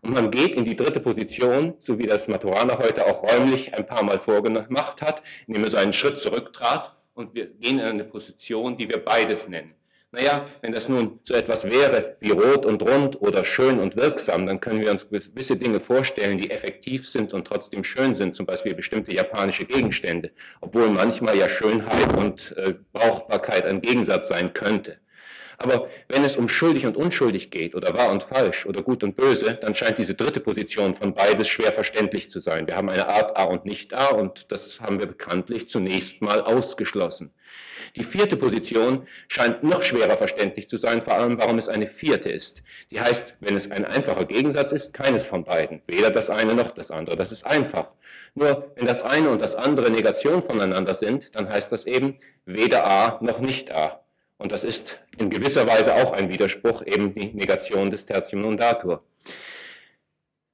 Und 0.02 0.12
man 0.12 0.32
geht 0.32 0.56
in 0.56 0.64
die 0.64 0.76
dritte 0.76 0.98
Position, 0.98 1.74
so 1.80 2.00
wie 2.00 2.06
das 2.06 2.26
Maturana 2.26 2.78
heute 2.78 3.06
auch 3.06 3.22
räumlich 3.22 3.74
ein 3.74 3.86
paar 3.86 4.02
Mal 4.02 4.18
vorgemacht 4.18 5.02
hat, 5.02 5.22
indem 5.46 5.64
er 5.64 5.70
so 5.70 5.76
einen 5.76 5.92
Schritt 5.92 6.18
zurücktrat 6.18 6.95
und 7.16 7.34
wir 7.34 7.46
gehen 7.46 7.78
in 7.78 7.84
eine 7.84 8.04
Position, 8.04 8.76
die 8.76 8.88
wir 8.88 9.04
beides 9.04 9.48
nennen. 9.48 9.72
Naja, 10.12 10.46
wenn 10.62 10.72
das 10.72 10.88
nun 10.88 11.18
so 11.24 11.34
etwas 11.34 11.64
wäre 11.64 12.16
wie 12.20 12.30
rot 12.30 12.64
und 12.64 12.80
rund 12.82 13.20
oder 13.20 13.44
schön 13.44 13.80
und 13.80 13.96
wirksam, 13.96 14.46
dann 14.46 14.60
können 14.60 14.80
wir 14.80 14.90
uns 14.90 15.08
gewisse 15.08 15.56
Dinge 15.56 15.80
vorstellen, 15.80 16.38
die 16.38 16.50
effektiv 16.50 17.08
sind 17.08 17.34
und 17.34 17.46
trotzdem 17.46 17.82
schön 17.84 18.14
sind, 18.14 18.36
zum 18.36 18.46
Beispiel 18.46 18.74
bestimmte 18.74 19.14
japanische 19.14 19.64
Gegenstände, 19.64 20.30
obwohl 20.60 20.88
manchmal 20.88 21.36
ja 21.36 21.48
Schönheit 21.48 22.16
und 22.16 22.56
äh, 22.56 22.74
Brauchbarkeit 22.92 23.66
ein 23.66 23.80
Gegensatz 23.80 24.28
sein 24.28 24.52
könnte. 24.52 24.98
Aber 25.58 25.88
wenn 26.08 26.24
es 26.24 26.36
um 26.36 26.48
schuldig 26.48 26.86
und 26.86 26.96
unschuldig 26.96 27.50
geht 27.50 27.74
oder 27.74 27.94
wahr 27.94 28.10
und 28.10 28.22
falsch 28.22 28.66
oder 28.66 28.82
gut 28.82 29.02
und 29.02 29.16
böse, 29.16 29.54
dann 29.54 29.74
scheint 29.74 29.98
diese 29.98 30.14
dritte 30.14 30.40
Position 30.40 30.94
von 30.94 31.14
beides 31.14 31.48
schwer 31.48 31.72
verständlich 31.72 32.30
zu 32.30 32.40
sein. 32.40 32.66
Wir 32.66 32.76
haben 32.76 32.88
eine 32.88 33.08
Art 33.08 33.36
A 33.36 33.44
und 33.44 33.64
nicht 33.64 33.94
A 33.94 34.08
und 34.08 34.46
das 34.50 34.80
haben 34.80 34.98
wir 34.98 35.06
bekanntlich 35.06 35.68
zunächst 35.68 36.22
mal 36.22 36.40
ausgeschlossen. 36.40 37.30
Die 37.96 38.04
vierte 38.04 38.36
Position 38.36 39.06
scheint 39.28 39.62
noch 39.62 39.82
schwerer 39.82 40.16
verständlich 40.16 40.68
zu 40.68 40.76
sein, 40.76 41.00
vor 41.00 41.14
allem 41.14 41.38
warum 41.38 41.56
es 41.56 41.68
eine 41.68 41.86
vierte 41.86 42.28
ist. 42.28 42.62
Die 42.90 43.00
heißt, 43.00 43.34
wenn 43.40 43.56
es 43.56 43.70
ein 43.70 43.84
einfacher 43.84 44.24
Gegensatz 44.26 44.72
ist, 44.72 44.92
keines 44.92 45.26
von 45.26 45.44
beiden. 45.44 45.80
Weder 45.86 46.10
das 46.10 46.28
eine 46.28 46.54
noch 46.54 46.72
das 46.72 46.90
andere. 46.90 47.16
Das 47.16 47.32
ist 47.32 47.46
einfach. 47.46 47.88
Nur 48.34 48.72
wenn 48.76 48.86
das 48.86 49.02
eine 49.02 49.30
und 49.30 49.40
das 49.40 49.54
andere 49.54 49.90
Negation 49.90 50.42
voneinander 50.42 50.94
sind, 50.94 51.34
dann 51.34 51.48
heißt 51.48 51.72
das 51.72 51.86
eben 51.86 52.18
weder 52.44 52.86
A 52.86 53.18
noch 53.22 53.38
nicht 53.40 53.72
A. 53.72 54.00
Und 54.38 54.52
das 54.52 54.64
ist 54.64 54.98
in 55.18 55.30
gewisser 55.30 55.66
Weise 55.66 55.94
auch 55.94 56.12
ein 56.12 56.28
Widerspruch, 56.28 56.82
eben 56.84 57.14
die 57.14 57.32
Negation 57.32 57.90
des 57.90 58.04
Tertium 58.04 58.42
non 58.42 58.56
datur. 58.56 59.02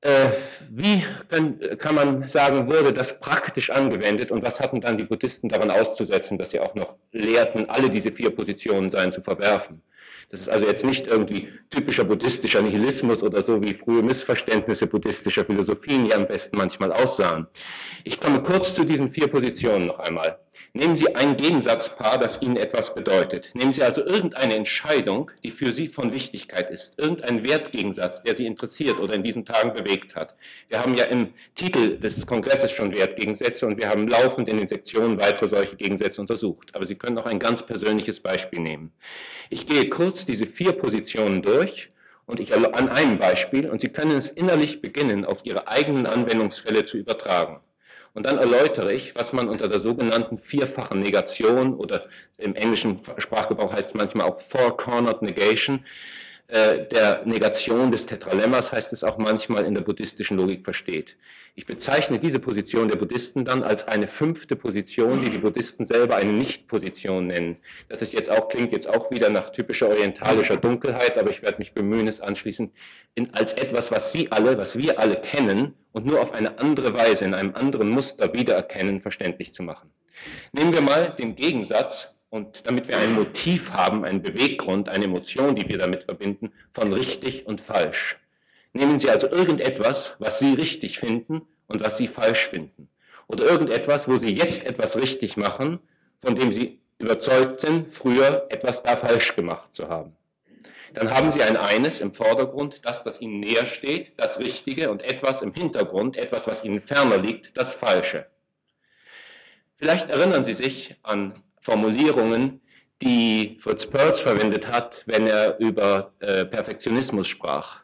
Äh, 0.02 0.30
wie 0.68 1.04
kann, 1.28 1.60
kann, 1.78 1.94
man 1.94 2.28
sagen, 2.28 2.66
wurde 2.66 2.92
das 2.92 3.20
praktisch 3.20 3.70
angewendet 3.70 4.32
und 4.32 4.42
was 4.42 4.58
hatten 4.58 4.80
dann 4.80 4.98
die 4.98 5.04
Buddhisten 5.04 5.48
daran 5.48 5.70
auszusetzen, 5.70 6.38
dass 6.38 6.50
sie 6.50 6.58
auch 6.58 6.74
noch 6.74 6.96
lehrten, 7.12 7.70
alle 7.70 7.88
diese 7.88 8.10
vier 8.10 8.30
Positionen 8.30 8.90
seien 8.90 9.12
zu 9.12 9.22
verwerfen? 9.22 9.82
Das 10.32 10.40
ist 10.40 10.48
also 10.48 10.66
jetzt 10.66 10.84
nicht 10.84 11.06
irgendwie 11.06 11.48
typischer 11.70 12.04
buddhistischer 12.04 12.62
Nihilismus 12.62 13.22
oder 13.22 13.42
so, 13.42 13.60
wie 13.62 13.74
frühe 13.74 14.02
Missverständnisse 14.02 14.86
buddhistischer 14.86 15.44
Philosophien 15.44 16.06
ja 16.06 16.16
am 16.16 16.26
besten 16.26 16.56
manchmal 16.56 16.90
aussahen. 16.90 17.46
Ich 18.02 18.18
komme 18.18 18.42
kurz 18.42 18.74
zu 18.74 18.84
diesen 18.84 19.10
vier 19.10 19.28
Positionen 19.28 19.86
noch 19.86 19.98
einmal. 19.98 20.38
Nehmen 20.74 20.96
Sie 20.96 21.14
ein 21.14 21.36
Gegensatzpaar, 21.36 22.18
das 22.18 22.40
Ihnen 22.40 22.56
etwas 22.56 22.94
bedeutet. 22.94 23.50
Nehmen 23.54 23.72
Sie 23.72 23.82
also 23.82 24.04
irgendeine 24.04 24.54
Entscheidung, 24.54 25.30
die 25.42 25.50
für 25.50 25.72
Sie 25.72 25.88
von 25.88 26.12
Wichtigkeit 26.12 26.70
ist. 26.70 26.98
Irgendein 26.98 27.42
Wertgegensatz, 27.42 28.22
der 28.22 28.34
Sie 28.34 28.46
interessiert 28.46 28.98
oder 28.98 29.14
in 29.14 29.22
diesen 29.22 29.44
Tagen 29.44 29.74
bewegt 29.74 30.14
hat. 30.14 30.34
Wir 30.68 30.80
haben 30.80 30.94
ja 30.94 31.04
im 31.04 31.34
Titel 31.54 31.98
des 31.98 32.26
Kongresses 32.26 32.70
schon 32.70 32.94
Wertgegensätze 32.94 33.66
und 33.66 33.78
wir 33.78 33.90
haben 33.90 34.08
laufend 34.08 34.48
in 34.48 34.56
den 34.56 34.68
Sektionen 34.68 35.20
weitere 35.20 35.48
solche 35.48 35.76
Gegensätze 35.76 36.20
untersucht. 36.20 36.74
Aber 36.74 36.86
Sie 36.86 36.94
können 36.94 37.18
auch 37.18 37.26
ein 37.26 37.38
ganz 37.38 37.66
persönliches 37.66 38.20
Beispiel 38.20 38.60
nehmen. 38.60 38.92
Ich 39.50 39.66
gehe 39.66 39.88
kurz 39.88 40.24
diese 40.24 40.46
vier 40.46 40.72
Positionen 40.72 41.42
durch 41.42 41.90
und 42.26 42.40
ich 42.40 42.54
an 42.54 42.88
einem 42.88 43.18
Beispiel 43.18 43.68
und 43.68 43.80
Sie 43.80 43.90
können 43.90 44.16
es 44.16 44.28
innerlich 44.28 44.80
beginnen, 44.80 45.24
auf 45.24 45.44
Ihre 45.44 45.68
eigenen 45.68 46.06
Anwendungsfälle 46.06 46.84
zu 46.84 46.96
übertragen. 46.96 47.60
Und 48.14 48.26
dann 48.26 48.38
erläutere 48.38 48.92
ich, 48.92 49.14
was 49.14 49.32
man 49.32 49.48
unter 49.48 49.68
der 49.68 49.80
sogenannten 49.80 50.36
vierfachen 50.36 51.00
Negation 51.00 51.74
oder 51.74 52.06
im 52.36 52.54
englischen 52.54 53.00
Sprachgebrauch 53.16 53.72
heißt 53.72 53.88
es 53.88 53.94
manchmal 53.94 54.28
auch 54.28 54.40
Four-Cornered 54.40 55.22
Negation, 55.22 55.84
äh, 56.52 56.86
der 56.86 57.24
Negation 57.24 57.90
des 57.90 58.04
Tetralemmas 58.04 58.72
heißt 58.72 58.92
es 58.92 59.04
auch 59.04 59.16
manchmal 59.16 59.64
in 59.64 59.72
der 59.72 59.80
buddhistischen 59.80 60.36
Logik 60.36 60.64
versteht. 60.64 61.16
Ich 61.54 61.64
bezeichne 61.64 62.18
diese 62.18 62.40
Position 62.40 62.88
der 62.88 62.98
Buddhisten 62.98 63.46
dann 63.46 63.62
als 63.62 63.88
eine 63.88 64.06
fünfte 64.06 64.54
Position, 64.54 65.22
die 65.24 65.30
die 65.30 65.38
Buddhisten 65.38 65.86
selber 65.86 66.16
eine 66.16 66.32
Nicht-Position 66.32 67.28
nennen. 67.28 67.56
Das 67.88 68.02
ist 68.02 68.12
jetzt 68.12 68.30
auch, 68.30 68.48
klingt 68.48 68.72
jetzt 68.72 68.86
auch 68.86 69.10
wieder 69.10 69.30
nach 69.30 69.50
typischer 69.50 69.88
orientalischer 69.88 70.58
Dunkelheit, 70.58 71.16
aber 71.16 71.30
ich 71.30 71.40
werde 71.42 71.56
mich 71.56 71.72
bemühen, 71.72 72.06
es 72.06 72.20
anschließend 72.20 72.72
in, 73.14 73.32
als 73.32 73.54
etwas, 73.54 73.90
was 73.90 74.12
Sie 74.12 74.30
alle, 74.30 74.58
was 74.58 74.76
wir 74.76 74.98
alle 74.98 75.16
kennen 75.16 75.74
und 75.92 76.06
nur 76.06 76.20
auf 76.20 76.32
eine 76.32 76.58
andere 76.58 76.94
Weise, 76.94 77.24
in 77.24 77.34
einem 77.34 77.54
anderen 77.54 77.90
Muster 77.90 78.32
wiedererkennen, 78.32 79.00
verständlich 79.00 79.54
zu 79.54 79.62
machen. 79.62 79.90
Nehmen 80.52 80.72
wir 80.72 80.80
mal 80.80 81.14
den 81.18 81.34
Gegensatz 81.34 82.18
und 82.30 82.66
damit 82.66 82.88
wir 82.88 82.96
ein 82.96 83.14
Motiv 83.14 83.72
haben, 83.72 84.04
einen 84.04 84.22
Beweggrund, 84.22 84.88
eine 84.88 85.04
Emotion, 85.04 85.54
die 85.54 85.68
wir 85.68 85.78
damit 85.78 86.04
verbinden, 86.04 86.52
von 86.72 86.92
richtig 86.92 87.46
und 87.46 87.60
falsch. 87.60 88.18
Nehmen 88.72 88.98
Sie 88.98 89.10
also 89.10 89.28
irgendetwas, 89.28 90.16
was 90.18 90.38
Sie 90.38 90.54
richtig 90.54 90.98
finden 90.98 91.42
und 91.66 91.84
was 91.84 91.98
Sie 91.98 92.08
falsch 92.08 92.48
finden. 92.48 92.88
Oder 93.26 93.44
irgendetwas, 93.44 94.08
wo 94.08 94.16
Sie 94.16 94.34
jetzt 94.34 94.64
etwas 94.64 94.96
richtig 94.96 95.36
machen, 95.36 95.80
von 96.22 96.34
dem 96.34 96.52
Sie 96.52 96.80
überzeugt 96.98 97.60
sind, 97.60 97.92
früher 97.92 98.46
etwas 98.48 98.82
da 98.82 98.96
falsch 98.96 99.36
gemacht 99.36 99.68
zu 99.74 99.88
haben. 99.88 100.16
Dann 100.94 101.10
haben 101.10 101.32
Sie 101.32 101.42
ein 101.42 101.56
eines 101.56 102.00
im 102.00 102.12
Vordergrund, 102.12 102.84
das, 102.84 103.02
das 103.02 103.20
Ihnen 103.20 103.40
näher 103.40 103.66
steht, 103.66 104.12
das 104.18 104.38
Richtige, 104.38 104.90
und 104.90 105.02
etwas 105.02 105.40
im 105.42 105.54
Hintergrund, 105.54 106.16
etwas, 106.16 106.46
was 106.46 106.64
Ihnen 106.64 106.80
ferner 106.80 107.18
liegt, 107.18 107.56
das 107.56 107.74
Falsche. 107.74 108.26
Vielleicht 109.76 110.10
erinnern 110.10 110.44
Sie 110.44 110.54
sich 110.54 110.96
an 111.02 111.34
Formulierungen, 111.60 112.60
die 113.00 113.58
Fritz 113.60 113.86
Perls 113.86 114.20
verwendet 114.20 114.68
hat, 114.68 115.02
wenn 115.06 115.26
er 115.26 115.58
über 115.58 116.12
äh, 116.20 116.44
Perfektionismus 116.44 117.26
sprach. 117.26 117.80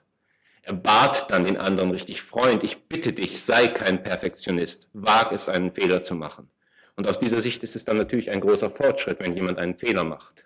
Er 0.63 0.75
bat 0.75 1.31
dann 1.31 1.45
den 1.45 1.57
anderen 1.57 1.91
richtig, 1.91 2.23
Freund, 2.23 2.63
ich 2.63 2.89
bitte 2.89 3.13
dich, 3.13 3.43
sei 3.43 3.69
kein 3.69 4.03
Perfektionist, 4.03 4.87
wag 4.93 5.33
es, 5.33 5.49
einen 5.49 5.73
Fehler 5.73 6.05
zu 6.05 6.15
machen. 6.15 6.51
Und 6.95 7.09
aus 7.09 7.19
dieser 7.19 7.41
Sicht 7.41 7.63
ist 7.63 7.75
es 7.75 7.85
dann 7.85 7.97
natürlich 7.97 8.31
ein 8.31 8.41
großer 8.41 8.71
Fortschritt, 8.71 9.19
wenn 9.21 9.35
jemand 9.35 9.59
einen 9.59 9.79
Fehler 9.79 10.05
macht. 10.05 10.45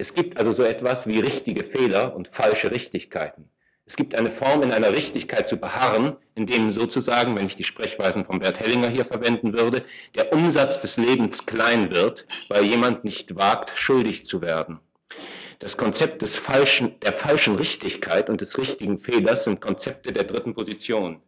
Es 0.00 0.14
gibt 0.14 0.38
also 0.38 0.52
so 0.52 0.62
etwas 0.62 1.06
wie 1.06 1.20
richtige 1.20 1.62
Fehler 1.62 2.16
und 2.16 2.26
falsche 2.26 2.70
Richtigkeiten. 2.70 3.50
Es 3.84 3.96
gibt 3.96 4.14
eine 4.14 4.30
Form, 4.30 4.62
in 4.62 4.72
einer 4.72 4.92
Richtigkeit 4.92 5.46
zu 5.46 5.58
beharren, 5.58 6.16
in 6.34 6.46
dem 6.46 6.70
sozusagen, 6.70 7.36
wenn 7.36 7.44
ich 7.44 7.54
die 7.54 7.64
Sprechweisen 7.64 8.24
von 8.24 8.38
Bert 8.38 8.58
Hellinger 8.60 8.88
hier 8.88 9.04
verwenden 9.04 9.52
würde, 9.52 9.84
der 10.16 10.32
Umsatz 10.32 10.80
des 10.80 10.96
Lebens 10.96 11.44
klein 11.44 11.94
wird, 11.94 12.26
weil 12.48 12.64
jemand 12.64 13.04
nicht 13.04 13.36
wagt, 13.36 13.72
schuldig 13.76 14.24
zu 14.24 14.40
werden. 14.40 14.80
Das 15.58 15.76
Konzept 15.76 16.22
des 16.22 16.34
falschen, 16.34 16.98
der 17.00 17.12
falschen 17.12 17.56
Richtigkeit 17.56 18.30
und 18.30 18.40
des 18.40 18.56
richtigen 18.56 18.96
Fehlers 18.96 19.44
sind 19.44 19.60
Konzepte 19.60 20.14
der 20.14 20.24
dritten 20.24 20.54
Position. 20.54 21.20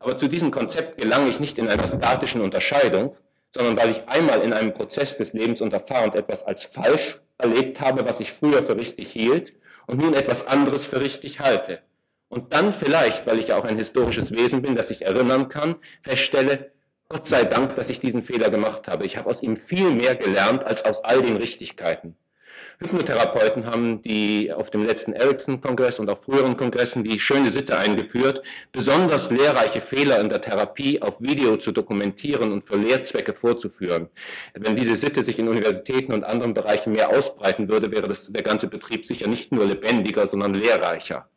Aber 0.00 0.16
zu 0.16 0.26
diesem 0.26 0.50
Konzept 0.50 1.00
gelange 1.00 1.30
ich 1.30 1.38
nicht 1.38 1.56
in 1.56 1.68
einer 1.68 1.86
statischen 1.86 2.40
Unterscheidung, 2.40 3.16
sondern 3.54 3.76
weil 3.76 3.90
ich 3.90 4.08
einmal 4.08 4.42
in 4.42 4.52
einem 4.52 4.74
Prozess 4.74 5.16
des 5.16 5.32
Lebens 5.32 5.60
und 5.60 5.72
Erfahrens 5.72 6.14
etwas 6.14 6.42
als 6.44 6.64
falsch 6.64 7.20
erlebt 7.38 7.80
habe, 7.80 8.06
was 8.08 8.20
ich 8.20 8.32
früher 8.32 8.62
für 8.62 8.76
richtig 8.76 9.10
hielt 9.12 9.54
und 9.86 10.00
nun 10.00 10.14
etwas 10.14 10.46
anderes 10.46 10.86
für 10.86 11.00
richtig 11.00 11.40
halte 11.40 11.80
und 12.28 12.52
dann 12.52 12.72
vielleicht, 12.72 13.26
weil 13.26 13.38
ich 13.38 13.48
ja 13.48 13.56
auch 13.56 13.64
ein 13.64 13.76
historisches 13.76 14.30
Wesen 14.30 14.62
bin, 14.62 14.76
das 14.76 14.90
ich 14.90 15.02
erinnern 15.02 15.48
kann, 15.48 15.76
feststelle, 16.02 16.72
Gott 17.08 17.26
sei 17.26 17.44
Dank, 17.44 17.74
dass 17.76 17.88
ich 17.88 18.00
diesen 18.00 18.22
Fehler 18.22 18.50
gemacht 18.50 18.86
habe. 18.86 19.06
Ich 19.06 19.16
habe 19.16 19.30
aus 19.30 19.42
ihm 19.42 19.56
viel 19.56 19.90
mehr 19.90 20.14
gelernt 20.14 20.64
als 20.64 20.84
aus 20.84 21.02
all 21.02 21.22
den 21.22 21.36
Richtigkeiten. 21.36 22.16
Hypnotherapeuten 22.80 23.66
haben 23.66 24.02
die 24.02 24.52
auf 24.52 24.70
dem 24.70 24.86
letzten 24.86 25.12
Ericsson-Kongress 25.12 25.98
und 25.98 26.08
auch 26.08 26.22
früheren 26.22 26.56
Kongressen 26.56 27.02
die 27.02 27.18
schöne 27.18 27.50
Sitte 27.50 27.76
eingeführt, 27.76 28.42
besonders 28.70 29.30
lehrreiche 29.30 29.80
Fehler 29.80 30.20
in 30.20 30.28
der 30.28 30.40
Therapie 30.40 31.02
auf 31.02 31.20
Video 31.20 31.56
zu 31.56 31.72
dokumentieren 31.72 32.52
und 32.52 32.68
für 32.68 32.76
Lehrzwecke 32.76 33.34
vorzuführen. 33.34 34.08
Wenn 34.54 34.76
diese 34.76 34.96
Sitte 34.96 35.24
sich 35.24 35.40
in 35.40 35.48
Universitäten 35.48 36.12
und 36.12 36.22
anderen 36.22 36.54
Bereichen 36.54 36.92
mehr 36.92 37.08
ausbreiten 37.08 37.68
würde, 37.68 37.90
wäre 37.90 38.06
das, 38.06 38.30
der 38.30 38.44
ganze 38.44 38.68
Betrieb 38.68 39.04
sicher 39.04 39.26
nicht 39.26 39.50
nur 39.50 39.66
lebendiger, 39.66 40.28
sondern 40.28 40.54
lehrreicher. 40.54 41.28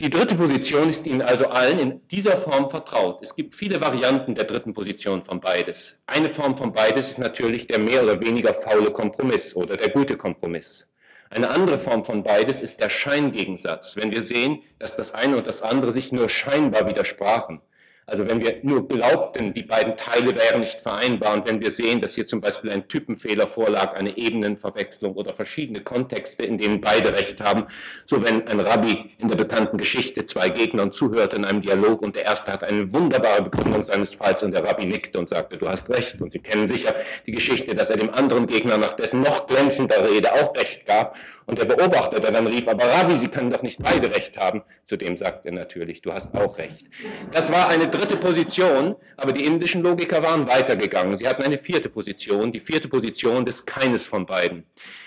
Die 0.00 0.10
dritte 0.10 0.34
Position 0.34 0.90
ist 0.90 1.06
Ihnen 1.06 1.22
also 1.22 1.46
allen 1.46 1.78
in 1.78 2.08
dieser 2.08 2.36
Form 2.36 2.68
vertraut. 2.68 3.20
Es 3.22 3.36
gibt 3.36 3.54
viele 3.54 3.80
Varianten 3.80 4.34
der 4.34 4.42
dritten 4.42 4.74
Position 4.74 5.22
von 5.22 5.38
beides. 5.38 6.00
Eine 6.06 6.30
Form 6.30 6.56
von 6.56 6.72
beides 6.72 7.10
ist 7.10 7.18
natürlich 7.18 7.68
der 7.68 7.78
mehr 7.78 8.02
oder 8.02 8.18
weniger 8.18 8.54
faule 8.54 8.90
Kompromiss 8.90 9.54
oder 9.54 9.76
der 9.76 9.90
gute 9.90 10.16
Kompromiss. 10.16 10.88
Eine 11.30 11.48
andere 11.48 11.78
Form 11.78 12.04
von 12.04 12.24
beides 12.24 12.60
ist 12.60 12.80
der 12.80 12.90
Scheingegensatz, 12.90 13.94
wenn 13.96 14.10
wir 14.10 14.24
sehen, 14.24 14.62
dass 14.80 14.96
das 14.96 15.14
eine 15.14 15.36
und 15.36 15.46
das 15.46 15.62
andere 15.62 15.92
sich 15.92 16.10
nur 16.10 16.28
scheinbar 16.28 16.88
widersprachen. 16.88 17.60
Also 18.06 18.28
wenn 18.28 18.40
wir 18.40 18.58
nur 18.62 18.86
glaubten, 18.86 19.54
die 19.54 19.62
beiden 19.62 19.96
Teile 19.96 20.34
wären 20.36 20.60
nicht 20.60 20.82
vereinbar 20.82 21.32
und 21.32 21.48
wenn 21.48 21.62
wir 21.62 21.70
sehen, 21.70 22.02
dass 22.02 22.14
hier 22.14 22.26
zum 22.26 22.42
Beispiel 22.42 22.70
ein 22.70 22.86
Typenfehler 22.86 23.48
vorlag, 23.48 23.94
eine 23.94 24.18
Ebenenverwechslung 24.18 25.14
oder 25.14 25.32
verschiedene 25.32 25.80
Kontexte, 25.80 26.42
in 26.44 26.58
denen 26.58 26.82
beide 26.82 27.14
Recht 27.14 27.40
haben, 27.40 27.64
so 28.04 28.22
wenn 28.22 28.46
ein 28.46 28.60
Rabbi 28.60 29.10
in 29.18 29.28
der 29.28 29.36
bekannten 29.36 29.78
Geschichte 29.78 30.26
zwei 30.26 30.50
Gegnern 30.50 30.92
zuhörte 30.92 31.36
in 31.36 31.46
einem 31.46 31.62
Dialog 31.62 32.02
und 32.02 32.14
der 32.14 32.26
erste 32.26 32.52
hat 32.52 32.62
eine 32.62 32.92
wunderbare 32.92 33.42
Begründung 33.42 33.82
seines 33.82 34.12
Falls 34.12 34.42
und 34.42 34.52
der 34.52 34.64
Rabbi 34.64 34.84
nickte 34.84 35.18
und 35.18 35.30
sagte, 35.30 35.56
du 35.56 35.66
hast 35.66 35.88
recht. 35.88 36.20
Und 36.20 36.30
Sie 36.30 36.40
kennen 36.40 36.66
sicher 36.66 36.94
die 37.26 37.32
Geschichte, 37.32 37.74
dass 37.74 37.88
er 37.88 37.96
dem 37.96 38.12
anderen 38.12 38.46
Gegner 38.46 38.76
nach 38.76 38.92
dessen 38.92 39.22
noch 39.22 39.46
glänzender 39.46 40.10
Rede 40.10 40.30
auch 40.34 40.54
Recht 40.54 40.84
gab 40.84 41.16
und 41.46 41.58
der 41.58 41.64
Beobachter, 41.64 42.20
der 42.20 42.32
dann 42.32 42.46
rief, 42.46 42.68
aber 42.68 42.84
Rabbi, 42.84 43.16
Sie 43.16 43.28
können 43.28 43.50
doch 43.50 43.62
nicht 43.62 43.82
beide 43.82 44.14
Recht 44.14 44.36
haben. 44.38 44.62
Zu 44.86 44.96
dem 44.96 45.16
sagt 45.16 45.46
er 45.46 45.52
natürlich, 45.52 46.02
du 46.02 46.12
hast 46.12 46.34
auch 46.34 46.58
Recht. 46.58 46.86
Das 47.32 47.52
war 47.52 47.68
eine 47.68 47.88
dritte 47.88 48.16
Position, 48.16 48.96
aber 49.16 49.32
die 49.32 49.44
indischen 49.44 49.82
Logiker 49.82 50.22
waren 50.22 50.48
weitergegangen. 50.48 51.16
Sie 51.16 51.28
hatten 51.28 51.42
eine 51.42 51.58
vierte 51.58 51.88
Position, 51.88 52.52
die 52.52 52.60
vierte 52.60 52.88
Position 52.88 53.44
des 53.44 53.66
keines 53.66 54.06
von 54.06 54.26
beiden. 54.26 54.64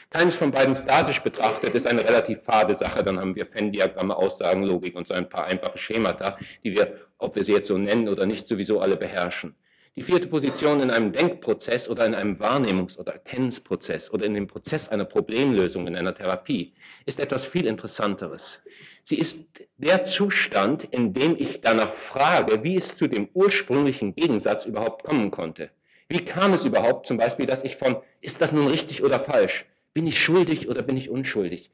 Keines 0.09 0.35
von 0.35 0.51
beiden 0.51 0.73
statisch 0.73 1.19
betrachtet 1.19 1.75
ist 1.75 1.85
eine 1.85 2.03
relativ 2.03 2.41
fade 2.43 2.75
Sache. 2.75 3.03
Dann 3.03 3.19
haben 3.19 3.35
wir 3.35 3.45
Venn-Diagramme, 3.51 4.15
Aussagenlogik 4.15 4.95
und 4.95 5.05
so 5.07 5.13
ein 5.13 5.27
paar 5.27 5.45
einfache 5.45 5.77
Schemata, 5.77 6.37
die 6.63 6.71
wir, 6.71 6.95
ob 7.17 7.35
wir 7.35 7.43
sie 7.43 7.51
jetzt 7.51 7.67
so 7.67 7.77
nennen 7.77 8.07
oder 8.07 8.25
nicht, 8.25 8.47
sowieso 8.47 8.79
alle 8.79 8.95
beherrschen. 8.95 9.55
Die 9.97 10.03
vierte 10.03 10.27
Position 10.27 10.79
in 10.81 10.91
einem 10.91 11.11
Denkprozess 11.11 11.89
oder 11.89 12.05
in 12.05 12.13
einem 12.13 12.35
Wahrnehmungs- 12.35 12.99
oder 12.99 13.13
Erkennensprozess 13.13 14.11
oder 14.11 14.27
in 14.27 14.35
dem 14.35 14.45
Prozess 14.45 14.87
einer 14.89 15.05
Problemlösung 15.05 15.87
in 15.87 15.95
einer 15.95 16.13
Therapie 16.13 16.75
ist 17.07 17.19
etwas 17.19 17.47
viel 17.47 17.65
Interessanteres. 17.65 18.61
Sie 19.05 19.17
ist 19.17 19.47
der 19.77 20.05
Zustand, 20.05 20.83
in 20.83 21.13
dem 21.13 21.35
ich 21.35 21.61
danach 21.61 21.89
frage, 21.89 22.63
wie 22.63 22.77
es 22.77 22.95
zu 22.95 23.07
dem 23.07 23.27
ursprünglichen 23.33 24.13
Gegensatz 24.13 24.65
überhaupt 24.65 25.03
kommen 25.03 25.31
konnte. 25.31 25.71
Wie 26.09 26.23
kam 26.23 26.53
es 26.53 26.63
überhaupt 26.63 27.07
zum 27.07 27.17
Beispiel, 27.17 27.47
dass 27.47 27.63
ich 27.63 27.75
von, 27.75 27.97
ist 28.21 28.39
das 28.39 28.51
nun 28.51 28.67
richtig 28.67 29.03
oder 29.03 29.19
falsch? 29.19 29.65
Bin 29.95 30.05
ich 30.05 30.19
schuldig 30.23 30.69
oder 30.69 30.83
bin 30.83 30.95
ich 30.95 31.09
unschuldig? 31.09 31.71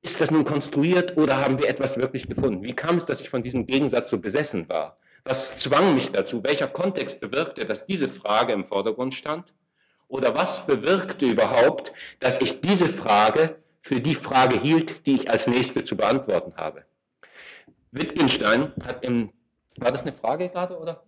Ist 0.00 0.18
das 0.22 0.30
nun 0.30 0.46
konstruiert 0.46 1.18
oder 1.18 1.44
haben 1.44 1.58
wir 1.58 1.68
etwas 1.68 1.98
wirklich 1.98 2.26
gefunden? 2.26 2.64
Wie 2.64 2.72
kam 2.72 2.96
es, 2.96 3.04
dass 3.04 3.20
ich 3.20 3.28
von 3.28 3.42
diesem 3.42 3.66
Gegensatz 3.66 4.08
so 4.08 4.16
besessen 4.16 4.66
war? 4.70 4.96
Was 5.26 5.56
zwang 5.56 5.94
mich 5.96 6.12
dazu? 6.12 6.44
Welcher 6.44 6.68
Kontext 6.68 7.18
bewirkte, 7.18 7.64
dass 7.64 7.84
diese 7.84 8.08
Frage 8.08 8.52
im 8.52 8.64
Vordergrund 8.64 9.12
stand? 9.12 9.52
Oder 10.06 10.36
was 10.36 10.66
bewirkte 10.66 11.26
überhaupt, 11.26 11.92
dass 12.20 12.40
ich 12.40 12.60
diese 12.60 12.88
Frage 12.88 13.56
für 13.82 14.00
die 14.00 14.14
Frage 14.14 14.58
hielt, 14.60 15.04
die 15.04 15.16
ich 15.16 15.28
als 15.28 15.48
nächste 15.48 15.82
zu 15.82 15.96
beantworten 15.96 16.54
habe? 16.56 16.84
Wittgenstein 17.90 18.72
hat 18.84 19.04
im, 19.04 19.32
war 19.78 19.90
das 19.90 20.02
eine 20.02 20.12
Frage 20.12 20.48
gerade, 20.48 20.78
oder? 20.78 21.02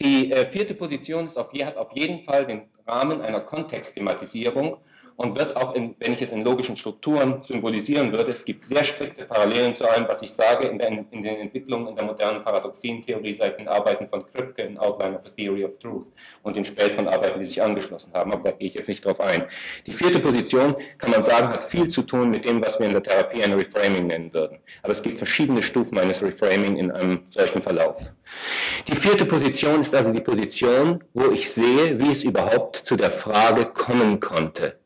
Die 0.00 0.32
äh, 0.32 0.46
vierte 0.50 0.74
Position 0.74 1.26
ist 1.26 1.36
auf, 1.36 1.52
hat 1.52 1.76
auf 1.76 1.92
jeden 1.92 2.24
Fall 2.24 2.46
den 2.46 2.70
Rahmen 2.86 3.20
einer 3.20 3.40
Kontextthematisierung 3.40 4.78
und 5.18 5.36
wird 5.36 5.56
auch, 5.56 5.74
in, 5.74 5.96
wenn 5.98 6.12
ich 6.12 6.22
es 6.22 6.30
in 6.30 6.44
logischen 6.44 6.76
Strukturen 6.76 7.42
symbolisieren 7.42 8.12
würde, 8.12 8.30
es 8.30 8.44
gibt 8.44 8.64
sehr 8.64 8.84
strikte 8.84 9.24
Parallelen 9.24 9.74
zu 9.74 9.88
allem, 9.90 10.06
was 10.06 10.22
ich 10.22 10.32
sage 10.32 10.68
in, 10.68 10.78
der, 10.78 10.90
in 10.90 11.22
den 11.24 11.40
Entwicklungen 11.40 11.88
in 11.88 11.96
der 11.96 12.04
modernen 12.04 12.44
Paradoxientheorie 12.44 13.32
seit 13.32 13.58
den 13.58 13.66
Arbeiten 13.66 14.08
von 14.08 14.24
Kripke 14.24 14.62
in 14.62 14.78
Outline 14.78 15.16
of 15.16 15.22
the 15.24 15.30
Theory 15.32 15.64
of 15.64 15.72
Truth 15.80 16.06
und 16.44 16.54
den 16.54 16.64
späteren 16.64 17.08
Arbeiten, 17.08 17.40
die 17.40 17.46
sich 17.46 17.60
angeschlossen 17.60 18.12
haben, 18.14 18.32
aber 18.32 18.50
da 18.50 18.56
gehe 18.56 18.68
ich 18.68 18.74
jetzt 18.74 18.88
nicht 18.88 19.04
drauf 19.04 19.20
ein. 19.20 19.42
Die 19.86 19.92
vierte 19.92 20.20
Position, 20.20 20.76
kann 20.98 21.10
man 21.10 21.24
sagen, 21.24 21.48
hat 21.48 21.64
viel 21.64 21.88
zu 21.88 22.02
tun 22.02 22.30
mit 22.30 22.44
dem, 22.44 22.64
was 22.64 22.78
wir 22.78 22.86
in 22.86 22.92
der 22.92 23.02
Therapie 23.02 23.42
ein 23.42 23.54
Reframing 23.54 24.06
nennen 24.06 24.32
würden. 24.32 24.58
Aber 24.84 24.92
es 24.92 25.02
gibt 25.02 25.18
verschiedene 25.18 25.64
Stufen 25.64 25.98
eines 25.98 26.22
Reframing 26.22 26.76
in 26.76 26.92
einem 26.92 27.22
solchen 27.30 27.60
Verlauf. 27.60 28.08
Die 28.86 28.94
vierte 28.94 29.26
Position 29.26 29.80
ist 29.80 29.92
also 29.92 30.12
die 30.12 30.20
Position, 30.20 31.02
wo 31.12 31.32
ich 31.32 31.50
sehe, 31.50 31.98
wie 31.98 32.12
es 32.12 32.22
überhaupt 32.22 32.76
zu 32.76 32.94
der 32.94 33.10
Frage 33.10 33.64
kommen 33.64 34.20
konnte. 34.20 34.77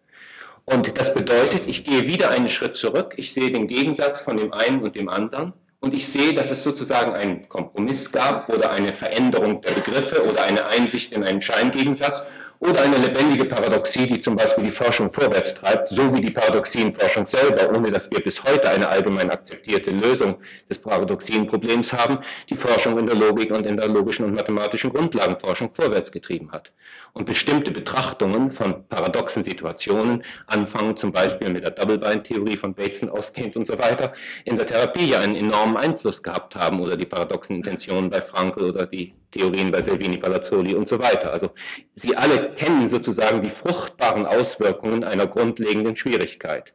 Und 0.65 0.99
das 0.99 1.13
bedeutet, 1.13 1.67
ich 1.67 1.85
gehe 1.85 2.07
wieder 2.07 2.31
einen 2.31 2.49
Schritt 2.49 2.77
zurück, 2.77 3.15
ich 3.17 3.33
sehe 3.33 3.51
den 3.51 3.67
Gegensatz 3.67 4.21
von 4.21 4.37
dem 4.37 4.53
einen 4.53 4.83
und 4.83 4.95
dem 4.95 5.09
anderen. 5.09 5.53
Und 5.81 5.95
ich 5.95 6.07
sehe, 6.07 6.33
dass 6.33 6.53
es 6.53 6.63
sozusagen 6.63 7.13
einen 7.13 7.49
Kompromiss 7.49 8.13
gab 8.13 8.49
oder 8.49 8.71
eine 8.71 8.95
Veränderung 8.95 9.61
der 9.63 9.73
Begriffe 9.73 10.25
oder 10.31 10.45
eine 10.45 10.67
Einsicht 10.67 11.13
in 11.13 11.25
einen 11.25 11.43
Scheingegensatz 11.43 12.23
oder 12.63 12.83
eine 12.83 12.97
lebendige 12.97 13.45
Paradoxie, 13.47 14.07
die 14.07 14.21
zum 14.21 14.37
Beispiel 14.37 14.65
die 14.65 14.71
Forschung 14.71 15.13
vorwärts 15.13 15.55
treibt, 15.55 15.89
so 15.89 16.15
wie 16.15 16.21
die 16.21 16.31
Paradoxienforschung 16.31 17.27
selber, 17.27 17.69
ohne 17.77 17.91
dass 17.91 18.09
wir 18.09 18.21
bis 18.21 18.45
heute 18.45 18.69
eine 18.69 18.89
allgemein 18.89 19.31
akzeptierte 19.31 19.91
Lösung 19.91 20.37
des 20.71 20.79
Paradoxienproblems 20.79 21.93
haben, 21.93 22.19
die 22.49 22.55
Forschung 22.55 22.99
in 23.01 23.07
der 23.07 23.17
Logik 23.17 23.51
und 23.51 23.67
in 23.67 23.77
der 23.77 23.89
logischen 23.89 24.25
und 24.27 24.35
mathematischen 24.35 24.93
Grundlagenforschung 24.93 25.75
vorwärts 25.75 26.13
getrieben 26.13 26.53
hat. 26.53 26.73
Und 27.15 27.27
bestimmte 27.27 27.73
Betrachtungen 27.73 28.53
von 28.53 28.87
paradoxen 28.89 29.43
Situationen, 29.43 30.23
anfangen 30.47 30.97
zum 30.97 31.11
Beispiel 31.11 31.51
mit 31.51 31.65
der 31.65 31.73
Double-Bind-Theorie 31.73 32.57
von 32.57 32.75
Bateson 32.75 33.11
ausgehend 33.11 33.57
und 33.57 33.67
so 33.67 33.77
weiter, 33.77 34.13
in 34.45 34.57
der 34.57 34.67
Therapie 34.67 35.11
ja 35.11 35.19
einen 35.19 35.35
enormen 35.35 35.77
Einfluss 35.77 36.23
gehabt 36.23 36.55
haben 36.55 36.81
oder 36.81 36.97
die 36.97 37.07
paradoxen 37.07 37.57
Intentionen 37.57 38.09
bei 38.09 38.23
Frankl 38.23 38.63
oder 38.63 38.87
die 38.87 39.13
Theorien 39.33 39.71
bei 39.71 39.83
Salvini, 39.83 40.19
Palazzoli 40.19 40.75
und 40.75 40.89
so 40.89 40.99
weiter. 40.99 41.33
Also 41.33 41.51
sie 41.95 42.17
alle 42.17 42.52
kennen 42.55 42.89
sozusagen 42.89 43.43
die 43.43 43.51
fruchtbaren 43.51 44.27
Auswirkungen 44.27 45.05
einer 45.05 45.27
grundlegenden 45.27 45.97
Schwierigkeit. 45.97 46.73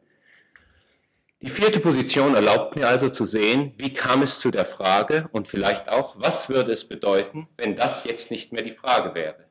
Die 1.40 1.50
vierte 1.50 1.78
Position 1.78 2.34
erlaubt 2.34 2.74
mir 2.74 2.88
also 2.88 3.10
zu 3.10 3.24
sehen, 3.24 3.72
wie 3.76 3.92
kam 3.92 4.22
es 4.22 4.40
zu 4.40 4.50
der 4.50 4.64
Frage 4.64 5.28
und 5.30 5.46
vielleicht 5.46 5.88
auch, 5.88 6.16
was 6.18 6.48
würde 6.48 6.72
es 6.72 6.88
bedeuten, 6.88 7.48
wenn 7.56 7.76
das 7.76 8.02
jetzt 8.04 8.32
nicht 8.32 8.52
mehr 8.52 8.62
die 8.62 8.72
Frage 8.72 9.14
wäre. 9.14 9.48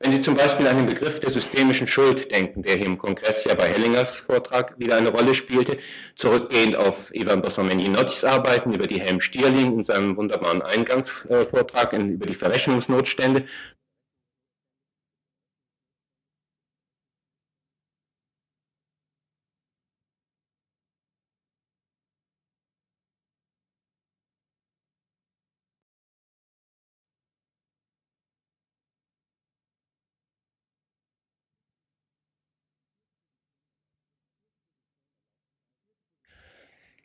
Wenn 0.00 0.12
Sie 0.12 0.20
zum 0.20 0.36
Beispiel 0.36 0.66
an 0.66 0.76
den 0.76 0.86
Begriff 0.86 1.20
der 1.20 1.30
systemischen 1.30 1.86
Schuld 1.86 2.30
denken, 2.30 2.62
der 2.62 2.76
hier 2.76 2.84
im 2.84 2.98
Kongress 2.98 3.44
ja 3.44 3.54
bei 3.54 3.68
Hellingers 3.68 4.16
Vortrag 4.16 4.78
wieder 4.78 4.96
eine 4.96 5.08
Rolle 5.08 5.34
spielte, 5.34 5.78
zurückgehend 6.14 6.76
auf 6.76 7.14
Ivan 7.14 7.40
Bosomeninotis 7.40 8.22
Arbeiten 8.22 8.74
über 8.74 8.86
die 8.86 9.00
Helm-Stierlin 9.00 9.78
in 9.78 9.84
seinem 9.84 10.18
wunderbaren 10.18 10.60
Eingangsvortrag 10.60 11.94
über 11.94 12.26
die 12.26 12.34
Verrechnungsnotstände, 12.34 13.46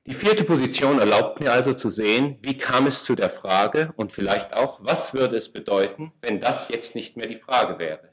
Die 0.10 0.16
vierte 0.16 0.44
Position 0.44 0.98
erlaubt 0.98 1.40
mir 1.40 1.52
also 1.52 1.76
zu 1.76 1.92
sehen, 1.92 2.40
wie 2.42 2.58
kam 2.58 2.88
es 2.88 3.04
zu 3.04 3.14
der 3.14 3.30
Frage 3.30 3.94
und 3.96 4.12
vielleicht 4.12 4.56
auch, 4.56 4.80
was 4.82 5.14
würde 5.14 5.36
es 5.36 5.50
bedeuten, 5.50 6.12
wenn 6.22 6.42
das 6.42 6.68
jetzt 6.70 6.96
nicht 6.96 7.16
mehr 7.16 7.28
die 7.28 7.36
Frage 7.36 7.78
wäre. 7.78 8.10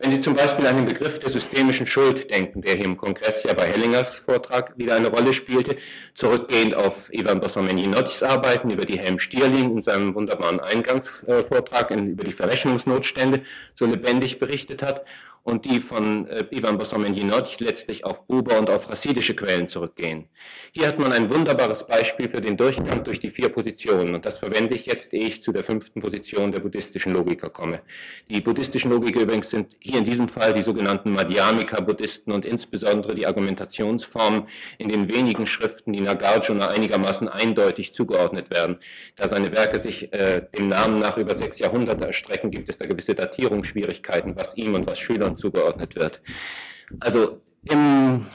Wenn 0.00 0.10
Sie 0.10 0.20
zum 0.20 0.34
Beispiel 0.34 0.66
an 0.66 0.74
den 0.74 0.86
Begriff 0.86 1.20
der 1.20 1.30
systemischen 1.30 1.86
Schuld 1.86 2.32
denken, 2.32 2.62
der 2.62 2.74
hier 2.74 2.86
im 2.86 2.96
Kongress 2.96 3.44
ja 3.44 3.52
bei 3.52 3.66
Hellingers 3.66 4.16
Vortrag 4.16 4.76
wieder 4.76 4.96
eine 4.96 5.06
Rolle 5.06 5.32
spielte, 5.32 5.76
zurückgehend 6.16 6.74
auf 6.74 6.94
Ivan 7.12 7.38
Bosomeninotis 7.38 8.24
Arbeiten 8.24 8.70
über 8.70 8.84
die 8.84 8.98
Helm-Stierlin 8.98 9.76
in 9.76 9.82
seinem 9.82 10.16
wunderbaren 10.16 10.58
Eingangsvortrag 10.58 11.92
über 11.92 12.24
die 12.24 12.32
Verrechnungsnotstände 12.32 13.42
so 13.76 13.86
lebendig 13.86 14.40
berichtet 14.40 14.82
hat 14.82 15.04
und 15.42 15.64
die 15.64 15.80
von 15.80 16.26
äh, 16.26 16.44
Ivan 16.50 16.78
Bosomendinot 16.78 17.60
letztlich 17.60 18.04
auf 18.04 18.26
Buber 18.26 18.58
und 18.58 18.70
auf 18.70 18.90
rassidische 18.90 19.34
Quellen 19.34 19.68
zurückgehen. 19.68 20.28
Hier 20.72 20.86
hat 20.86 20.98
man 20.98 21.12
ein 21.12 21.30
wunderbares 21.30 21.86
Beispiel 21.86 22.28
für 22.28 22.40
den 22.40 22.56
Durchgang 22.56 23.04
durch 23.04 23.20
die 23.20 23.30
vier 23.30 23.48
Positionen 23.48 24.14
und 24.14 24.24
das 24.24 24.38
verwende 24.38 24.74
ich 24.74 24.86
jetzt, 24.86 25.12
ehe 25.12 25.26
ich 25.26 25.42
zu 25.42 25.52
der 25.52 25.64
fünften 25.64 26.00
Position 26.00 26.52
der 26.52 26.60
buddhistischen 26.60 27.12
Logiker 27.12 27.50
komme. 27.50 27.80
Die 28.28 28.40
buddhistischen 28.40 28.90
Logiker 28.90 29.22
übrigens 29.22 29.50
sind 29.50 29.74
hier 29.80 29.98
in 29.98 30.04
diesem 30.04 30.28
Fall 30.28 30.52
die 30.52 30.62
sogenannten 30.62 31.12
Madhyamika-Buddhisten 31.12 32.32
und 32.32 32.44
insbesondere 32.44 33.14
die 33.14 33.26
Argumentationsformen 33.26 34.44
in 34.78 34.88
den 34.88 35.12
wenigen 35.12 35.46
Schriften, 35.46 35.92
die 35.92 36.00
Nagarjuna 36.00 36.68
einigermaßen 36.68 37.28
eindeutig 37.28 37.94
zugeordnet 37.94 38.50
werden. 38.50 38.78
Da 39.16 39.28
seine 39.28 39.52
Werke 39.52 39.80
sich 39.80 40.12
äh, 40.12 40.42
dem 40.56 40.68
Namen 40.68 41.00
nach 41.00 41.16
über 41.16 41.34
sechs 41.34 41.58
Jahrhunderte 41.58 42.06
erstrecken, 42.06 42.50
gibt 42.50 42.68
es 42.68 42.78
da 42.78 42.86
gewisse 42.86 43.14
Datierungsschwierigkeiten, 43.14 44.36
was 44.36 44.56
ihm 44.56 44.74
und 44.74 44.86
was 44.86 44.98
Schülern 44.98 45.29
Religion 45.30 45.36
zugeordnet 45.36 45.94
wird. 45.96 46.20
Also 47.00 47.40
im, 47.64 48.26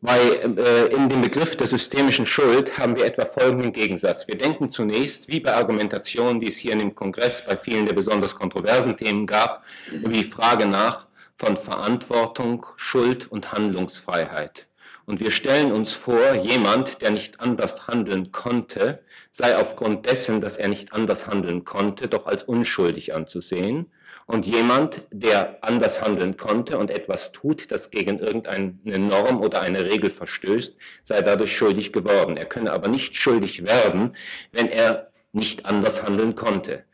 bei, 0.00 0.18
äh, 0.18 0.86
in 0.86 1.08
dem 1.08 1.20
Begriff 1.20 1.56
der 1.56 1.66
systemischen 1.66 2.26
Schuld 2.26 2.78
haben 2.78 2.96
wir 2.96 3.04
etwa 3.04 3.24
folgenden 3.24 3.72
Gegensatz. 3.72 4.26
Wir 4.26 4.38
denken 4.38 4.70
zunächst, 4.70 5.28
wie 5.28 5.40
bei 5.40 5.54
Argumentationen, 5.54 6.40
die 6.40 6.48
es 6.48 6.56
hier 6.56 6.72
in 6.72 6.80
dem 6.80 6.94
Kongress 6.94 7.44
bei 7.44 7.56
vielen 7.56 7.86
der 7.86 7.94
besonders 7.94 8.34
kontroversen 8.34 8.96
Themen 8.96 9.26
gab, 9.26 9.64
über 9.92 10.08
die 10.08 10.24
Frage 10.24 10.66
nach 10.66 11.06
von 11.38 11.56
Verantwortung, 11.56 12.66
Schuld 12.76 13.30
und 13.30 13.52
Handlungsfreiheit. 13.52 14.66
Und 15.06 15.20
wir 15.20 15.30
stellen 15.30 15.72
uns 15.72 15.94
vor, 15.94 16.34
jemand, 16.34 17.02
der 17.02 17.10
nicht 17.10 17.40
anders 17.40 17.88
handeln 17.88 18.30
konnte, 18.30 19.02
sei 19.32 19.56
aufgrund 19.56 20.06
dessen, 20.06 20.40
dass 20.40 20.56
er 20.56 20.68
nicht 20.68 20.92
anders 20.92 21.26
handeln 21.26 21.64
konnte, 21.64 22.08
doch 22.08 22.26
als 22.26 22.42
unschuldig 22.42 23.14
anzusehen 23.14 23.90
und 24.30 24.46
jemand, 24.46 25.02
der 25.10 25.58
anders 25.62 26.00
handeln 26.00 26.36
konnte 26.36 26.78
und 26.78 26.90
etwas 26.90 27.32
tut, 27.32 27.70
das 27.72 27.90
gegen 27.90 28.20
irgendeine 28.20 28.78
Norm 28.84 29.40
oder 29.40 29.60
eine 29.60 29.84
Regel 29.84 30.10
verstößt, 30.10 30.76
sei 31.02 31.20
dadurch 31.20 31.56
schuldig 31.56 31.92
geworden. 31.92 32.36
Er 32.36 32.44
könne 32.44 32.72
aber 32.72 32.86
nicht 32.86 33.16
schuldig 33.16 33.64
werden, 33.64 34.14
wenn 34.52 34.68
er 34.68 35.10
nicht 35.32 35.66
anders 35.66 36.04
handeln 36.04 36.36
konnte. 36.36 36.84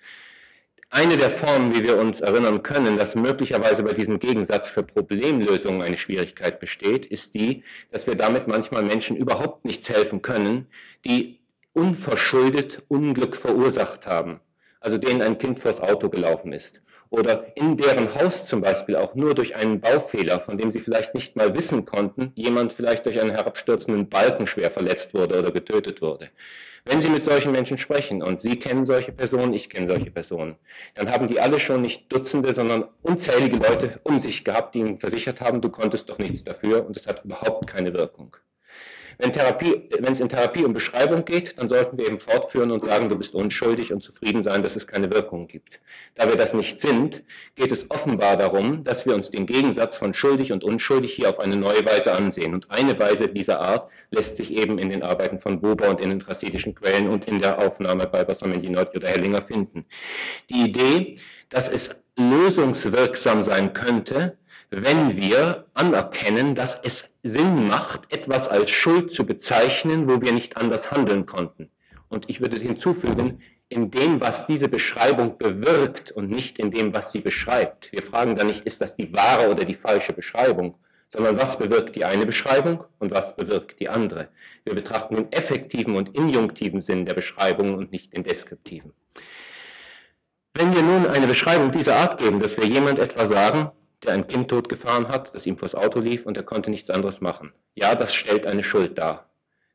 Eine 0.89 1.19
der 1.19 1.31
Formen, 1.31 1.75
wie 1.75 1.83
wir 1.85 1.99
uns 1.99 2.21
erinnern 2.21 2.63
können, 2.63 2.97
dass 2.97 3.15
möglicherweise 3.15 3.83
bei 3.83 3.93
diesem 3.93 4.19
Gegensatz 4.19 4.69
für 4.69 4.83
Problemlösungen 4.83 5.83
eine 5.83 5.99
Schwierigkeit 5.99 6.59
besteht, 6.59 7.05
ist 7.05 7.35
die, 7.35 7.65
dass 7.91 8.07
wir 8.07 8.15
damit 8.15 8.49
manchmal 8.49 8.83
Menschen 8.83 9.15
überhaupt 9.15 9.67
nichts 9.67 9.91
helfen 9.91 10.23
können, 10.23 10.69
die 11.05 11.41
unverschuldet 11.75 12.83
Unglück 12.89 13.37
verursacht 13.37 14.07
haben, 14.07 14.41
also 14.81 14.97
denen 14.97 15.21
ein 15.21 15.37
Kind 15.37 15.59
vors 15.59 15.81
Auto 15.81 16.09
gelaufen 16.09 16.55
ist 16.55 16.81
oder 17.11 17.57
in 17.57 17.77
deren 17.77 18.15
Haus 18.15 18.47
zum 18.47 18.61
Beispiel 18.61 18.97
auch 18.97 19.15
nur 19.15 19.35
durch 19.35 19.57
einen 19.57 19.81
Baufehler, 19.81 20.41
von 20.41 20.59
dem 20.59 20.71
sie 20.71 20.81
vielleicht 20.81 21.15
nicht 21.15 21.37
mal 21.37 21.55
wissen 21.57 21.85
konnten, 21.85 22.33
jemand 22.35 22.73
vielleicht 22.73 23.07
durch 23.07 23.21
einen 23.21 23.31
herabstürzenden 23.31 24.09
Balken 24.09 24.47
schwer 24.47 24.71
verletzt 24.71 25.15
wurde 25.15 25.39
oder 25.39 25.51
getötet 25.51 26.03
wurde. 26.03 26.31
Wenn 26.89 27.01
Sie 27.01 27.11
mit 27.11 27.25
solchen 27.25 27.51
Menschen 27.51 27.79
sprechen 27.79 28.23
und 28.23 28.41
Sie 28.41 28.61
kennen 28.61 28.87
solche 28.87 29.11
Personen, 29.11 29.55
ich 29.55 29.69
kenne 29.69 29.89
solche 29.89 30.13
Personen, 30.13 30.55
dann 30.95 31.11
haben 31.11 31.27
die 31.27 31.41
alle 31.41 31.59
schon 31.59 31.83
nicht 31.83 32.13
Dutzende, 32.13 32.55
sondern 32.55 32.85
unzählige 33.03 33.57
Leute 33.57 33.99
um 34.05 34.21
sich 34.21 34.45
gehabt, 34.45 34.77
die 34.77 34.79
ihnen 34.79 35.01
versichert 35.01 35.41
haben, 35.41 35.61
du 35.61 35.69
konntest 35.69 36.09
doch 36.09 36.19
nichts 36.19 36.45
dafür 36.45 36.87
und 36.87 36.97
es 36.97 37.09
hat 37.09 37.25
überhaupt 37.25 37.67
keine 37.67 37.93
Wirkung. 37.93 38.37
Wenn, 39.19 39.33
Therapie, 39.33 39.89
wenn 39.99 40.13
es 40.13 40.21
in 40.21 40.29
Therapie 40.29 40.65
um 40.65 40.73
Beschreibung 40.73 41.25
geht, 41.25 41.59
dann 41.59 41.69
sollten 41.69 41.97
wir 41.97 42.07
eben 42.07 42.21
fortführen 42.21 42.71
und 42.71 42.85
sagen, 42.85 43.09
du 43.09 43.17
bist 43.17 43.35
unschuldig 43.35 43.93
und 43.93 44.03
zufrieden 44.03 44.43
sein, 44.43 44.63
dass 44.63 44.77
es 44.77 44.87
keine 44.87 45.11
Wirkung 45.11 45.49
gibt. 45.49 45.81
Da 46.15 46.29
wir 46.29 46.37
das 46.37 46.53
nicht 46.53 46.81
sind, 46.81 47.23
geht 47.55 47.71
es 47.71 47.91
offenbar 47.91 48.37
darum, 48.37 48.85
dass 48.85 49.07
wir 49.07 49.15
uns 49.15 49.31
den 49.31 49.47
Gegensatz 49.47 49.97
von 49.97 50.13
schuldig 50.13 50.53
und 50.53 50.65
unschuldig 50.65 51.15
hier 51.15 51.31
auf 51.31 51.39
eine 51.39 51.57
neue 51.57 51.85
Weise 51.87 52.13
ansehen. 52.13 52.55
Und 52.55 52.71
eine 52.71 52.99
Weise 52.99 53.29
dieser 53.29 53.61
Art 53.61 53.91
lässt 54.11 54.37
sich 54.37 54.53
eben 54.53 54.79
in 54.79 54.91
den 54.91 55.03
Arbeiten 55.03 55.39
von 55.39 55.61
Buber 55.61 55.89
und 55.89 56.01
in 56.01 56.11
den 56.11 56.21
chassidischen 56.21 56.75
Quellen 56.75 57.09
und 57.09 57.27
in 57.27 57.41
der 57.41 57.59
Aufnahme 57.59 58.07
bei 58.07 58.25
Basamendi-Nord 58.25 58.95
oder 58.97 59.09
Hellinger 59.09 59.43
finden. 59.43 59.87
Die 60.51 60.67
Idee, 60.67 61.17
dass 61.49 61.69
es 61.69 61.95
lösungswirksam 62.17 63.43
sein 63.43 63.73
könnte, 63.73 64.37
wenn 64.71 65.17
wir 65.17 65.67
anerkennen, 65.75 66.55
dass 66.55 66.79
es 66.83 67.11
Sinn 67.29 67.69
macht, 67.69 68.13
etwas 68.15 68.49
als 68.49 68.71
Schuld 68.71 69.11
zu 69.11 69.27
bezeichnen, 69.27 70.09
wo 70.09 70.21
wir 70.21 70.33
nicht 70.33 70.57
anders 70.57 70.91
handeln 70.91 71.27
konnten. 71.27 71.71
Und 72.09 72.31
ich 72.31 72.41
würde 72.41 72.57
hinzufügen, 72.57 73.41
in 73.69 73.91
dem, 73.91 74.21
was 74.21 74.47
diese 74.47 74.69
Beschreibung 74.69 75.39
bewirkt 75.39 76.13
und 76.13 76.31
nicht 76.31 76.59
in 76.59 76.71
dem, 76.71 76.95
was 76.95 77.13
sie 77.13 77.21
beschreibt. 77.21 77.91
Wir 77.91 78.03
fragen 78.03 78.37
dann 78.37 78.47
nicht, 78.47 78.65
ist 78.65 78.81
das 78.81 78.97
die 78.97 79.13
wahre 79.13 79.51
oder 79.51 79.65
die 79.65 79.75
falsche 79.75 80.13
Beschreibung, 80.13 80.77
sondern 81.13 81.37
was 81.37 81.59
bewirkt 81.59 81.97
die 81.97 82.05
eine 82.05 82.27
Beschreibung 82.27 82.85
und 82.99 83.11
was 83.11 83.35
bewirkt 83.35 83.81
die 83.81 83.89
andere. 83.89 84.29
Wir 84.65 84.75
betrachten 84.75 85.17
den 85.17 85.33
effektiven 85.33 85.97
und 85.97 86.15
injunktiven 86.15 86.81
Sinn 86.81 87.07
der 87.07 87.15
Beschreibung 87.15 87.75
und 87.75 87.91
nicht 87.91 88.17
den 88.17 88.23
deskriptiven. 88.23 88.93
Wenn 90.55 90.75
wir 90.75 90.83
nun 90.83 91.07
eine 91.07 91.27
Beschreibung 91.27 91.73
dieser 91.73 91.97
Art 91.97 92.19
geben, 92.19 92.41
dass 92.41 92.57
wir 92.57 92.67
jemand 92.67 92.99
etwa 92.99 93.27
sagen, 93.27 93.71
der 94.07 94.15
ein 94.15 94.27
Kind 94.27 94.49
totgefahren 94.49 95.09
hat, 95.09 95.35
das 95.35 95.47
ihm 95.47 95.59
vors 95.59 95.75
Auto 95.75 96.01
lief 96.01 96.27
und 96.27 96.37
er 96.37 96.43
konnte 96.43 96.71
nichts 96.71 96.91
anderes 96.91 97.21
machen. 97.21 97.53
Ja, 97.75 97.95
das 97.95 98.15
stellt 98.15 98.47
eine 98.47 98.65
Schuld 98.65 98.97
dar. 98.99 99.29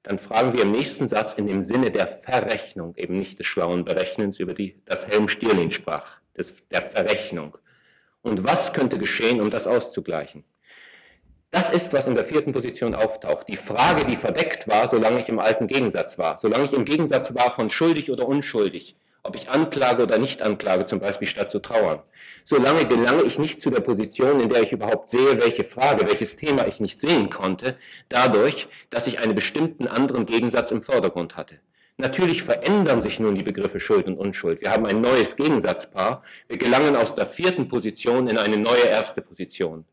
Dann 0.04 0.18
fragen 0.18 0.54
wir 0.54 0.64
im 0.64 0.72
nächsten 0.72 1.08
Satz 1.08 1.34
in 1.34 1.46
dem 1.46 1.62
Sinne 1.62 1.92
der 1.92 2.08
Verrechnung, 2.08 2.96
eben 2.96 3.20
nicht 3.20 3.38
des 3.38 3.46
schlauen 3.46 3.86
Berechnens, 3.86 4.40
über 4.40 4.54
die 4.54 4.82
das 4.86 5.06
Helm 5.06 5.28
Stierlin 5.28 5.70
sprach, 5.70 6.20
des, 6.36 6.54
der 6.72 6.82
Verrechnung. 6.82 7.58
Und 8.24 8.44
was 8.44 8.74
könnte 8.74 8.98
geschehen, 8.98 9.42
um 9.42 9.52
das 9.52 9.68
auszugleichen? 9.68 10.44
Das 11.52 11.70
ist, 11.70 11.94
was 11.94 12.08
in 12.08 12.16
der 12.16 12.26
vierten 12.26 12.54
Position 12.54 12.96
auftaucht. 12.96 13.48
Die 13.50 13.58
Frage, 13.58 14.06
die 14.06 14.16
verdeckt 14.16 14.68
war, 14.68 14.88
solange 14.90 15.20
ich 15.20 15.30
im 15.30 15.40
alten 15.40 15.68
Gegensatz 15.68 16.18
war. 16.18 16.38
Solange 16.38 16.64
ich 16.64 16.74
im 16.74 16.86
Gegensatz 16.86 17.36
war 17.36 17.54
von 17.54 17.70
schuldig 17.70 18.10
oder 18.10 18.28
unschuldig 18.28 18.96
ob 19.24 19.36
ich 19.36 19.50
anklage 19.50 20.04
oder 20.04 20.18
nicht 20.18 20.42
anklage, 20.42 20.86
zum 20.86 21.00
Beispiel 21.00 21.28
statt 21.28 21.52
zu 21.52 21.60
trauern. 21.60 22.00
Solange 22.46 22.86
gelange 22.86 23.24
ich 23.24 23.38
nicht 23.38 23.62
zu 23.62 23.70
der 23.70 23.82
Position, 23.82 24.40
in 24.40 24.50
der 24.50 24.64
ich 24.64 24.72
überhaupt 24.72 25.10
sehe, 25.10 25.42
welche 25.42 25.64
Frage, 25.64 26.08
welches 26.08 26.36
Thema 26.36 26.68
ich 26.68 26.80
nicht 26.80 27.00
sehen 27.00 27.30
konnte, 27.30 27.78
dadurch, 28.10 28.68
dass 28.90 29.08
ich 29.08 29.20
einen 29.20 29.36
bestimmten 29.36 29.88
anderen 29.88 30.26
Gegensatz 30.26 30.72
im 30.72 30.82
Vordergrund 30.82 31.38
hatte. 31.38 31.60
Natürlich 31.98 32.42
verändern 32.42 33.02
sich 33.02 33.20
nun 33.20 33.36
die 33.36 33.44
Begriffe 33.44 33.80
Schuld 33.80 34.08
und 34.08 34.18
Unschuld. 34.18 34.62
Wir 34.62 34.72
haben 34.72 34.88
ein 34.88 35.02
neues 35.02 35.36
Gegensatzpaar. 35.36 36.24
Wir 36.48 36.58
gelangen 36.58 36.96
aus 36.96 37.14
der 37.14 37.28
vierten 37.28 37.68
Position 37.68 38.28
in 38.28 38.40
eine 38.40 38.58
neue 38.58 38.86
erste 38.86 39.22
Position. 39.22 39.86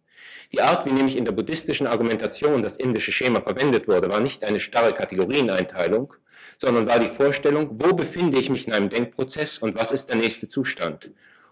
Die 0.52 0.62
Art, 0.62 0.86
wie 0.86 0.92
nämlich 0.92 1.16
in 1.16 1.26
der 1.26 1.32
buddhistischen 1.32 1.86
Argumentation 1.86 2.62
das 2.62 2.76
indische 2.76 3.12
Schema 3.12 3.42
verwendet 3.42 3.86
wurde, 3.88 4.08
war 4.08 4.20
nicht 4.20 4.42
eine 4.44 4.60
starre 4.60 4.94
Kategorieneinteilung, 4.94 6.14
sondern 6.58 6.86
war 6.86 6.98
die 6.98 7.14
Vorstellung, 7.14 7.68
wo 7.72 7.92
befinde 7.92 8.38
ich 8.38 8.48
mich 8.48 8.66
in 8.66 8.72
einem 8.72 8.88
Denkprozess 8.88 9.58
und 9.58 9.74
was 9.74 9.92
ist 9.92 10.08
der 10.08 10.16
nächste 10.16 10.48
Zustand. 10.48 11.10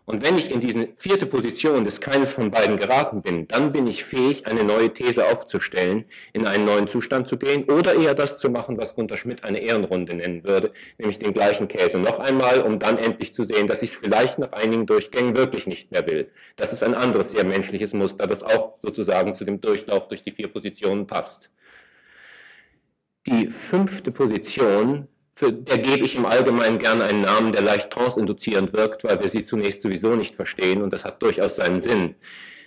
Und 0.09 0.25
wenn 0.25 0.39
ich 0.39 0.53
in 0.53 0.61
diese 0.61 0.89
vierte 0.97 1.27
Position 1.27 1.85
des 1.85 2.01
keines 2.01 2.31
von 2.31 2.53
beiden 2.53 2.77
geraten 2.77 3.23
bin, 3.23 3.49
dann 3.49 3.73
bin 3.73 3.89
ich 3.89 4.05
fähig, 4.05 4.47
eine 4.47 4.63
neue 4.63 4.93
These 4.93 5.27
aufzustellen, 5.27 6.05
in 6.33 6.47
einen 6.47 6.65
neuen 6.65 6.87
Zustand 6.87 7.27
zu 7.27 7.37
gehen 7.37 7.65
oder 7.65 7.97
eher 7.97 8.15
das 8.15 8.39
zu 8.39 8.49
machen, 8.49 8.79
was 8.79 8.95
Gunter 8.95 9.19
Schmidt 9.19 9.43
eine 9.43 9.59
Ehrenrunde 9.59 10.15
nennen 10.15 10.45
würde, 10.45 10.73
nämlich 10.99 11.19
den 11.19 11.35
gleichen 11.35 11.67
Käse 11.67 11.99
noch 11.99 12.21
einmal, 12.21 12.63
um 12.63 12.79
dann 12.79 12.99
endlich 12.99 13.35
zu 13.35 13.45
sehen, 13.45 13.67
dass 13.67 13.83
ich 13.83 13.91
es 13.91 13.97
vielleicht 13.97 14.39
nach 14.39 14.53
einigen 14.53 14.87
Durchgängen 14.87 15.37
wirklich 15.37 15.67
nicht 15.67 15.91
mehr 15.91 16.07
will. 16.07 16.31
Das 16.55 16.73
ist 16.73 16.85
ein 16.85 16.95
anderes 16.95 17.33
sehr 17.33 17.45
menschliches 17.45 17.93
Muster, 17.93 18.29
das 18.29 18.45
auch 18.45 18.79
sozusagen 18.83 19.35
zu 19.35 19.45
dem 19.45 19.61
Durchlauf 19.61 20.07
durch 20.07 20.23
die 20.23 20.31
vier 20.31 20.47
Positionen 20.47 21.09
passt. 21.09 21.51
Die 23.27 23.49
fünfte 23.49 24.13
Position 24.13 25.09
für, 25.37 25.53
der 25.53 25.78
gebe 25.78 26.07
ich 26.07 26.16
im 26.16 26.24
Allgemeinen 26.24 26.78
gerne 26.78 27.05
einen 27.05 27.20
Namen, 27.20 27.53
der 27.53 27.61
leicht 27.61 27.91
trance-induzierend 27.91 28.72
wirkt, 28.72 29.05
weil 29.05 29.22
wir 29.22 29.28
sie 29.28 29.45
zunächst 29.45 29.82
sowieso 29.82 30.16
nicht 30.16 30.34
verstehen 30.34 30.82
und 30.82 30.93
das 30.93 31.05
hat 31.05 31.22
durchaus 31.22 31.57
seinen 31.57 31.82
Sinn. 31.82 32.14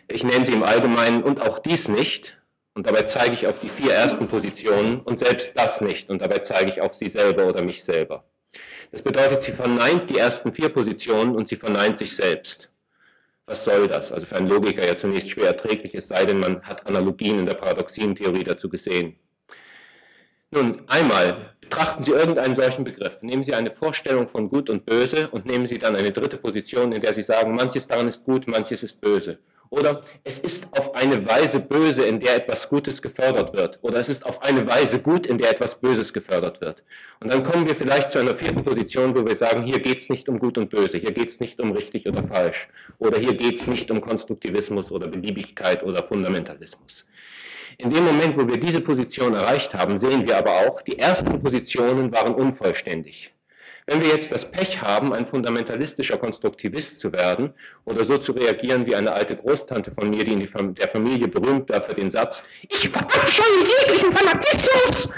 Ich 0.07 0.23
nenne 0.23 0.45
sie 0.45 0.53
im 0.53 0.63
Allgemeinen 0.63 1.23
und 1.23 1.41
auch 1.41 1.57
dies 1.57 1.87
nicht 1.87 2.37
und 2.75 2.85
dabei 2.85 3.01
zeige 3.01 3.33
ich 3.33 3.47
auf 3.47 3.59
die 3.59 3.69
vier 3.69 3.93
ersten 3.93 4.27
Positionen 4.27 5.01
und 5.01 5.17
selbst 5.17 5.53
das 5.55 5.81
nicht 5.81 6.11
und 6.11 6.21
dabei 6.21 6.37
zeige 6.39 6.71
ich 6.71 6.81
auf 6.81 6.93
sie 6.93 7.09
selber 7.09 7.47
oder 7.47 7.63
mich 7.63 7.83
selber. 7.83 8.23
Das 8.91 9.01
bedeutet, 9.01 9.41
sie 9.41 9.51
verneint 9.51 10.09
die 10.11 10.19
ersten 10.19 10.53
vier 10.53 10.69
Positionen 10.69 11.35
und 11.35 11.47
sie 11.47 11.55
verneint 11.55 11.97
sich 11.97 12.15
selbst. 12.15 12.69
Was 13.47 13.63
soll 13.63 13.87
das? 13.87 14.11
Also 14.11 14.27
für 14.27 14.35
einen 14.35 14.47
Logiker 14.47 14.85
ja 14.85 14.95
zunächst 14.95 15.31
schwer 15.31 15.47
erträglich, 15.47 15.95
es 15.95 16.07
sei 16.07 16.25
denn, 16.25 16.39
man 16.39 16.61
hat 16.61 16.85
Analogien 16.85 17.39
in 17.39 17.45
der 17.47 17.55
Paradoxientheorie 17.55 18.43
dazu 18.43 18.69
gesehen. 18.69 19.15
Nun, 20.51 20.81
einmal 20.87 21.53
betrachten 21.61 22.01
Sie 22.01 22.11
irgendeinen 22.11 22.55
solchen 22.55 22.83
Begriff. 22.83 23.21
Nehmen 23.21 23.43
Sie 23.43 23.53
eine 23.53 23.71
Vorstellung 23.71 24.27
von 24.27 24.49
Gut 24.49 24.71
und 24.71 24.83
Böse 24.83 25.29
und 25.29 25.45
nehmen 25.45 25.67
Sie 25.67 25.77
dann 25.77 25.95
eine 25.95 26.11
dritte 26.11 26.37
Position, 26.37 26.91
in 26.91 27.01
der 27.01 27.13
Sie 27.13 27.21
sagen, 27.21 27.53
manches 27.53 27.87
daran 27.87 28.07
ist 28.07 28.23
gut, 28.23 28.47
manches 28.47 28.81
ist 28.81 28.99
böse. 28.99 29.37
Oder 29.69 30.01
es 30.23 30.39
ist 30.39 30.75
auf 30.75 30.95
eine 30.95 31.29
Weise 31.29 31.59
böse, 31.59 32.01
in 32.01 32.19
der 32.19 32.35
etwas 32.35 32.67
Gutes 32.67 32.99
gefördert 33.03 33.53
wird. 33.53 33.77
Oder 33.83 33.99
es 33.99 34.09
ist 34.09 34.25
auf 34.25 34.41
eine 34.41 34.67
Weise 34.67 34.97
gut, 34.97 35.27
in 35.27 35.37
der 35.37 35.51
etwas 35.51 35.79
Böses 35.79 36.11
gefördert 36.11 36.59
wird. 36.61 36.83
Und 37.19 37.31
dann 37.31 37.43
kommen 37.43 37.67
wir 37.67 37.75
vielleicht 37.75 38.11
zu 38.11 38.17
einer 38.17 38.35
vierten 38.35 38.63
Position, 38.63 39.15
wo 39.15 39.23
wir 39.23 39.35
sagen, 39.35 39.61
hier 39.61 39.79
geht 39.79 39.99
es 39.99 40.09
nicht 40.09 40.27
um 40.27 40.39
Gut 40.39 40.57
und 40.57 40.71
Böse, 40.71 40.97
hier 40.97 41.11
geht 41.11 41.29
es 41.29 41.39
nicht 41.39 41.61
um 41.61 41.71
richtig 41.71 42.07
oder 42.07 42.23
falsch. 42.23 42.67
Oder 42.97 43.19
hier 43.19 43.35
geht 43.35 43.59
es 43.59 43.67
nicht 43.67 43.91
um 43.91 44.01
Konstruktivismus 44.01 44.91
oder 44.91 45.07
Beliebigkeit 45.07 45.83
oder 45.83 46.01
Fundamentalismus. 46.01 47.05
In 47.81 47.91
dem 47.91 48.03
Moment, 48.03 48.37
wo 48.37 48.45
wir 48.45 48.59
diese 48.59 48.81
Position 48.81 49.33
erreicht 49.33 49.73
haben, 49.73 49.97
sehen 49.97 50.27
wir 50.27 50.37
aber 50.37 50.51
auch, 50.51 50.81
die 50.81 50.99
ersten 50.99 51.41
Positionen 51.41 52.11
waren 52.11 52.35
unvollständig. 52.35 53.33
Wenn 53.87 54.01
wir 54.01 54.09
jetzt 54.09 54.33
das 54.33 54.51
Pech 54.51 54.81
haben, 54.81 55.13
ein 55.13 55.25
fundamentalistischer 55.25 56.17
Konstruktivist 56.17 56.99
zu 56.99 57.13
werden 57.13 57.53
oder 57.85 58.03
so 58.03 58.17
zu 58.17 58.33
reagieren 58.33 58.85
wie 58.85 58.95
eine 58.95 59.13
alte 59.13 59.37
Großtante 59.37 59.93
von 59.93 60.09
mir, 60.09 60.25
die 60.25 60.33
in 60.33 60.45
Fam 60.45 60.75
der 60.75 60.89
Familie 60.89 61.29
berühmt 61.29 61.69
war 61.69 61.81
für 61.81 61.95
den 61.95 62.11
Satz, 62.11 62.43
ich 62.63 62.89
verabscheue 62.89 63.45
jeglichen 63.79 64.11
Fanatismus, 64.11 65.09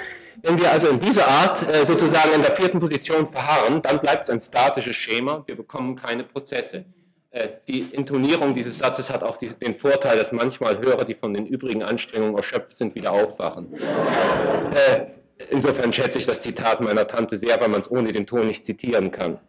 wenn 0.44 0.60
wir 0.60 0.72
also 0.72 0.88
in 0.90 1.00
dieser 1.00 1.28
Art 1.28 1.68
äh, 1.68 1.88
sozusagen 1.88 2.32
in 2.34 2.44
der 2.44 2.56
vierten 2.56 2.80
Position 2.80 3.28
verharren, 3.28 3.82
dann 3.82 4.00
bleibt 4.00 4.26
es 4.26 4.30
ein 4.30 4.40
statisches 4.40 4.96
Schema, 4.96 5.44
wir 5.48 5.56
bekommen 5.56 5.96
keine 5.96 6.24
Prozesse. 6.26 6.86
Äh, 7.32 7.48
die 7.66 7.80
Intonierung 7.80 8.54
dieses 8.54 8.78
Satzes 8.78 9.10
hat 9.10 9.24
auch 9.24 9.38
die, 9.38 9.50
den 9.50 9.76
Vorteil, 9.76 10.18
dass 10.18 10.34
manchmal 10.34 10.80
Hörer, 10.80 11.06
die 11.06 11.16
von 11.16 11.34
den 11.34 11.46
übrigen 11.46 11.82
Anstrengungen 11.82 12.36
erschöpft 12.36 12.78
sind, 12.78 12.94
wieder 12.94 13.14
aufwachen. 13.14 13.74
Äh, 13.74 15.06
insofern 15.50 15.94
schätze 15.94 16.18
ich 16.18 16.26
das 16.26 16.42
Zitat 16.42 16.82
meiner 16.82 17.08
Tante 17.08 17.38
sehr, 17.38 17.60
weil 17.62 17.70
man 17.70 17.82
es 17.82 17.90
ohne 17.90 18.12
den 18.12 18.28
Ton 18.28 18.48
nicht 18.48 18.66
zitieren 18.66 19.12
kann. 19.12 19.40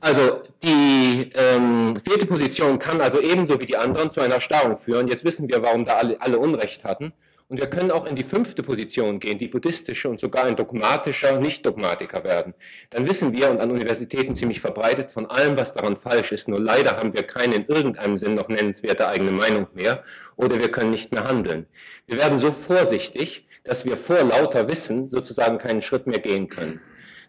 Also 0.00 0.40
die 0.62 1.30
ähm, 1.34 1.94
vierte 2.02 2.24
Position 2.24 2.78
kann 2.78 3.02
also 3.02 3.20
ebenso 3.20 3.60
wie 3.60 3.66
die 3.66 3.76
anderen 3.76 4.10
zu 4.10 4.22
einer 4.22 4.36
Erstarrung 4.36 4.78
führen. 4.78 5.08
Jetzt 5.08 5.24
wissen 5.24 5.48
wir, 5.48 5.62
warum 5.62 5.84
da 5.84 5.96
alle, 5.96 6.18
alle 6.22 6.38
Unrecht 6.38 6.84
hatten. 6.84 7.12
Und 7.52 7.58
wir 7.58 7.66
können 7.66 7.90
auch 7.90 8.06
in 8.06 8.16
die 8.16 8.24
fünfte 8.24 8.62
Position 8.62 9.20
gehen, 9.20 9.36
die 9.36 9.48
buddhistische 9.48 10.08
und 10.08 10.18
sogar 10.18 10.44
ein 10.44 10.56
dogmatischer 10.56 11.38
Nicht-Dogmatiker 11.38 12.24
werden. 12.24 12.54
Dann 12.88 13.06
wissen 13.06 13.34
wir, 13.34 13.50
und 13.50 13.60
an 13.60 13.70
Universitäten 13.70 14.34
ziemlich 14.34 14.62
verbreitet, 14.62 15.10
von 15.10 15.26
allem, 15.26 15.58
was 15.58 15.74
daran 15.74 15.96
falsch 15.96 16.32
ist. 16.32 16.48
Nur 16.48 16.58
leider 16.58 16.96
haben 16.96 17.12
wir 17.12 17.24
keine 17.24 17.56
in 17.56 17.66
irgendeinem 17.66 18.16
Sinn 18.16 18.36
noch 18.36 18.48
nennenswerte 18.48 19.06
eigene 19.06 19.32
Meinung 19.32 19.66
mehr 19.74 20.02
oder 20.36 20.58
wir 20.60 20.70
können 20.70 20.92
nicht 20.92 21.12
mehr 21.12 21.24
handeln. 21.24 21.66
Wir 22.06 22.16
werden 22.16 22.38
so 22.38 22.52
vorsichtig, 22.52 23.46
dass 23.64 23.84
wir 23.84 23.98
vor 23.98 24.22
lauter 24.22 24.66
Wissen 24.68 25.10
sozusagen 25.10 25.58
keinen 25.58 25.82
Schritt 25.82 26.06
mehr 26.06 26.20
gehen 26.20 26.48
können. 26.48 26.80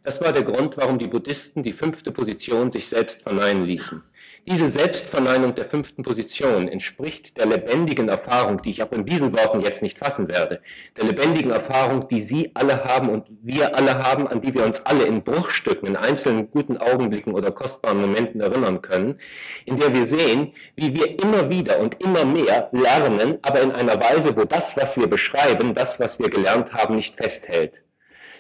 Das 0.03 0.21
war 0.21 0.32
der 0.32 0.43
Grund, 0.43 0.78
warum 0.78 0.99
die 0.99 1.07
Buddhisten 1.07 1.63
die 1.63 1.74
fünfte 1.74 2.13
Position 2.13 2.71
sich 2.71 2.88
selbst 2.88 3.24
verneinen 3.24 3.65
ließen. 3.65 4.01
Diese 4.46 4.68
Selbstverneinung 4.68 5.56
der 5.56 5.64
fünften 5.64 6.04
Position 6.04 6.68
entspricht 6.68 7.38
der 7.38 7.46
lebendigen 7.46 8.10
Erfahrung, 8.10 8.62
die 8.62 8.72
ich 8.72 8.84
auch 8.84 8.91
in 8.91 9.06
diesen 9.06 9.32
Worten 9.32 9.62
jetzt 9.62 9.82
nicht 9.82 9.98
fassen 9.98 10.28
werde, 10.28 10.60
der 10.98 11.06
lebendigen 11.06 11.50
Erfahrung, 11.50 12.10
die 12.10 12.22
Sie 12.22 12.52
alle 12.54 12.84
haben 12.84 13.08
und 13.08 13.26
wir 13.41 13.74
alle 13.78 14.04
haben, 14.04 14.28
an 14.28 14.41
die 14.41 14.54
wir 14.54 14.66
uns 14.66 14.86
alle 14.86 15.06
in 15.06 15.24
Bruchstücken, 15.24 15.88
in 15.88 15.96
einzelnen 15.96 16.52
guten 16.52 16.76
Augenblicken 16.76 17.34
oder 17.34 17.52
kostbaren 17.52 18.02
Momenten 18.02 18.41
erinnern 18.41 18.82
können, 18.82 19.18
in 19.64 19.78
der 19.78 19.94
wir 19.94 20.06
sehen, 20.06 20.52
wie 20.76 20.94
wir 20.94 21.24
immer 21.24 21.50
wieder 21.50 21.80
und 21.80 22.04
immer 22.04 22.26
mehr 22.26 22.68
lernen, 22.74 23.38
aber 23.44 23.62
in 23.62 23.72
einer 23.72 23.98
Weise, 24.02 24.36
wo 24.36 24.44
das, 24.44 24.76
was 24.76 24.98
wir 24.98 25.08
beschreiben, 25.08 25.74
das, 25.74 26.02
was 26.02 26.20
wir 26.20 26.30
gelernt 26.30 26.74
haben, 26.74 26.98
nicht 26.98 27.16
festhält. 27.16 27.82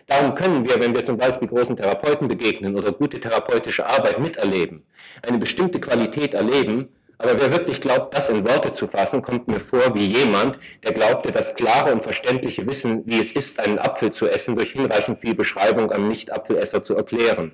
Darum 0.07 0.35
können 0.35 0.67
wir, 0.67 0.79
wenn 0.79 0.93
wir 0.93 1.05
zum 1.05 1.17
Beispiel 1.17 1.47
großen 1.47 1.77
Therapeuten 1.77 2.27
begegnen 2.27 2.75
oder 2.75 2.91
gute 2.91 3.19
therapeutische 3.19 3.85
Arbeit 3.85 4.19
miterleben, 4.19 4.83
eine 5.21 5.37
bestimmte 5.37 5.79
Qualität 5.79 6.33
erleben, 6.33 6.89
aber 7.17 7.39
wer 7.39 7.51
wirklich 7.51 7.79
glaubt, 7.79 8.13
das 8.13 8.27
in 8.27 8.45
Worte 8.45 8.73
zu 8.73 8.87
fassen, 8.87 9.21
kommt 9.21 9.47
mir 9.47 9.61
vor 9.61 9.95
wie 9.95 10.05
jemand, 10.05 10.59
der 10.83 10.91
glaubte, 10.91 11.31
das 11.31 11.55
klare 11.55 11.93
und 11.93 12.03
verständliche 12.03 12.67
Wissen, 12.67 13.03
wie 13.05 13.19
es 13.19 13.31
ist, 13.31 13.59
einen 13.59 13.79
Apfel 13.79 14.11
zu 14.11 14.27
essen, 14.27 14.55
durch 14.57 14.71
hinreichend 14.71 15.19
viel 15.19 15.33
Beschreibung 15.33 15.91
am 15.91 16.09
Nicht-Apfelesser 16.09 16.83
zu 16.83 16.95
erklären. 16.97 17.53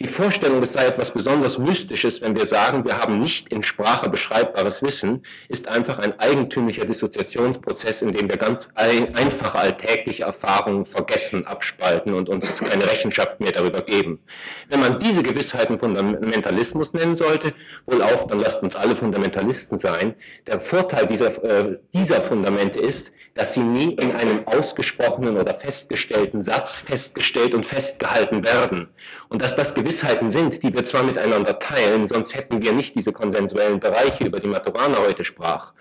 Die 0.00 0.06
Vorstellung, 0.06 0.62
es 0.62 0.74
sei 0.74 0.86
etwas 0.86 1.10
besonders 1.10 1.58
Mystisches, 1.58 2.20
wenn 2.20 2.36
wir 2.36 2.46
sagen, 2.46 2.84
wir 2.84 2.98
haben 2.98 3.18
nicht 3.18 3.52
in 3.52 3.64
Sprache 3.64 4.08
beschreibbares 4.08 4.80
Wissen, 4.80 5.24
ist 5.48 5.66
einfach 5.66 5.98
ein 5.98 6.16
eigentümlicher 6.20 6.84
Dissoziationsprozess, 6.84 8.02
in 8.02 8.12
dem 8.12 8.28
wir 8.28 8.36
ganz 8.36 8.68
ein, 8.76 9.16
einfache 9.16 9.58
alltägliche 9.58 10.22
Erfahrungen 10.22 10.86
vergessen, 10.86 11.48
abspalten 11.48 12.14
und 12.14 12.28
uns 12.28 12.58
keine 12.58 12.86
Rechenschaft 12.86 13.40
mehr 13.40 13.50
darüber 13.50 13.80
geben. 13.80 14.20
Wenn 14.68 14.78
man 14.78 15.00
diese 15.00 15.24
Gewissheiten 15.24 15.80
Fundamentalismus 15.80 16.92
nennen 16.92 17.16
sollte, 17.16 17.52
wohl 17.86 18.00
auf, 18.00 18.28
dann 18.28 18.38
lasst 18.38 18.62
uns 18.62 18.76
alle 18.76 18.94
Fundamentalisten 18.94 19.78
sein. 19.78 20.14
Der 20.46 20.60
Vorteil 20.60 21.08
dieser, 21.08 21.42
äh, 21.42 21.76
dieser 21.92 22.20
Fundamente 22.20 22.78
ist, 22.78 23.10
dass 23.38 23.54
sie 23.54 23.60
nie 23.60 23.92
in 23.92 24.14
einem 24.16 24.46
ausgesprochenen 24.46 25.36
oder 25.36 25.54
festgestellten 25.54 26.42
Satz 26.42 26.76
festgestellt 26.76 27.54
und 27.54 27.64
festgehalten 27.64 28.44
werden. 28.44 28.88
Und 29.28 29.42
dass 29.42 29.54
das 29.54 29.74
Gewissheiten 29.88 30.30
sind, 30.30 30.62
die 30.62 30.74
wir 30.74 30.84
zwar 30.84 31.02
miteinander 31.02 31.58
teilen, 31.58 32.06
sonst 32.08 32.34
hätten 32.34 32.62
wir 32.62 32.72
nicht 32.72 32.94
diese 32.94 33.10
konsensuellen 33.10 33.80
Bereiche, 33.80 34.26
über 34.26 34.38
die 34.38 34.48
Maturana 34.48 34.98
heute 34.98 35.24
sprach. 35.24 35.72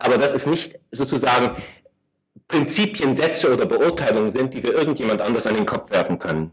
Aber 0.00 0.18
dass 0.18 0.32
es 0.32 0.46
nicht 0.46 0.80
sozusagen 0.90 1.52
Prinzipien, 2.48 3.14
Sätze 3.14 3.52
oder 3.52 3.64
Beurteilungen 3.66 4.32
sind, 4.32 4.52
die 4.52 4.64
wir 4.64 4.74
irgendjemand 4.74 5.20
anders 5.20 5.46
an 5.46 5.54
den 5.54 5.64
Kopf 5.64 5.92
werfen 5.92 6.18
können. 6.18 6.50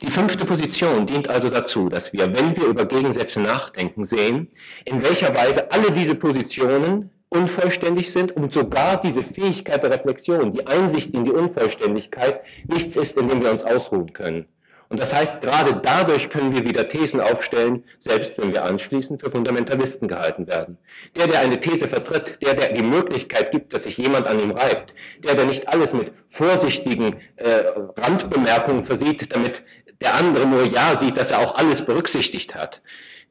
Die 0.00 0.06
fünfte 0.06 0.46
Position 0.46 1.06
dient 1.06 1.28
also 1.28 1.50
dazu, 1.50 1.90
dass 1.90 2.14
wir, 2.14 2.34
wenn 2.34 2.56
wir 2.56 2.68
über 2.68 2.86
Gegensätze 2.86 3.40
nachdenken, 3.40 4.04
sehen, 4.04 4.48
in 4.86 5.04
welcher 5.04 5.34
Weise 5.34 5.70
alle 5.72 5.92
diese 5.92 6.14
Positionen 6.14 7.10
unvollständig 7.28 8.10
sind 8.10 8.34
und 8.34 8.50
sogar 8.50 8.98
diese 8.98 9.22
Fähigkeit 9.22 9.82
der 9.82 9.90
Reflexion, 9.90 10.54
die 10.54 10.66
Einsicht 10.66 11.12
in 11.12 11.26
die 11.26 11.32
Unvollständigkeit 11.32 12.40
nichts 12.66 12.96
ist, 12.96 13.18
in 13.18 13.28
dem 13.28 13.42
wir 13.42 13.50
uns 13.50 13.62
ausruhen 13.62 14.14
können. 14.14 14.46
Und 14.88 15.00
das 15.00 15.14
heißt, 15.14 15.40
gerade 15.40 15.80
dadurch 15.82 16.28
können 16.30 16.54
wir 16.54 16.64
wieder 16.64 16.88
Thesen 16.88 17.20
aufstellen, 17.20 17.84
selbst 17.98 18.38
wenn 18.38 18.52
wir 18.52 18.64
anschließend 18.64 19.20
für 19.20 19.30
Fundamentalisten 19.30 20.08
gehalten 20.08 20.46
werden. 20.46 20.78
Der, 21.16 21.26
der 21.26 21.40
eine 21.40 21.60
These 21.60 21.88
vertritt, 21.88 22.38
der, 22.42 22.54
der 22.54 22.72
die 22.72 22.82
Möglichkeit 22.82 23.50
gibt, 23.50 23.72
dass 23.72 23.84
sich 23.84 23.96
jemand 23.96 24.26
an 24.26 24.40
ihm 24.40 24.50
reibt, 24.50 24.94
der, 25.18 25.34
der 25.34 25.46
nicht 25.46 25.68
alles 25.68 25.92
mit 25.92 26.12
vorsichtigen 26.28 27.20
äh, 27.36 27.64
Randbemerkungen 27.96 28.84
versieht, 28.84 29.34
damit 29.34 29.62
der 30.00 30.14
andere 30.14 30.46
nur 30.46 30.64
ja 30.64 30.96
sieht, 30.96 31.16
dass 31.16 31.30
er 31.30 31.38
auch 31.38 31.56
alles 31.56 31.84
berücksichtigt 31.84 32.54
hat, 32.54 32.82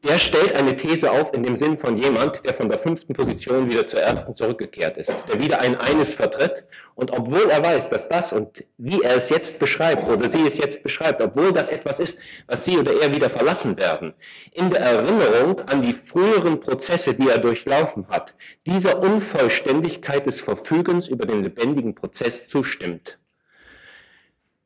der 0.03 0.19
stellt 0.19 0.55
eine 0.55 0.75
These 0.75 1.09
auf 1.09 1.33
in 1.33 1.43
dem 1.43 1.55
Sinn 1.55 1.77
von 1.77 1.97
jemand, 1.97 2.45
der 2.45 2.53
von 2.53 2.67
der 2.67 2.77
fünften 2.77 3.13
Position 3.13 3.71
wieder 3.71 3.87
zur 3.87 4.01
ersten 4.01 4.35
zurückgekehrt 4.35 4.97
ist, 4.97 5.11
der 5.31 5.41
wieder 5.41 5.61
ein 5.61 5.79
Eines 5.79 6.13
vertritt 6.13 6.65
und 6.95 7.11
obwohl 7.11 7.49
er 7.49 7.63
weiß, 7.63 7.89
dass 7.89 8.09
das 8.09 8.33
und 8.33 8.65
wie 8.77 9.01
er 9.01 9.15
es 9.15 9.29
jetzt 9.29 9.59
beschreibt 9.59 10.07
oder 10.07 10.27
sie 10.27 10.45
es 10.45 10.57
jetzt 10.57 10.83
beschreibt, 10.83 11.21
obwohl 11.21 11.53
das 11.53 11.69
etwas 11.69 11.99
ist, 11.99 12.17
was 12.47 12.65
sie 12.65 12.77
oder 12.77 13.01
er 13.01 13.15
wieder 13.15 13.29
verlassen 13.29 13.79
werden, 13.79 14.13
in 14.51 14.69
der 14.69 14.81
Erinnerung 14.81 15.61
an 15.61 15.81
die 15.81 15.93
früheren 15.93 16.59
Prozesse, 16.59 17.13
die 17.13 17.29
er 17.29 17.37
durchlaufen 17.37 18.07
hat, 18.09 18.33
dieser 18.65 19.01
Unvollständigkeit 19.01 20.25
des 20.25 20.41
Verfügens 20.41 21.07
über 21.07 21.25
den 21.25 21.43
lebendigen 21.43 21.95
Prozess 21.95 22.47
zustimmt. 22.49 23.19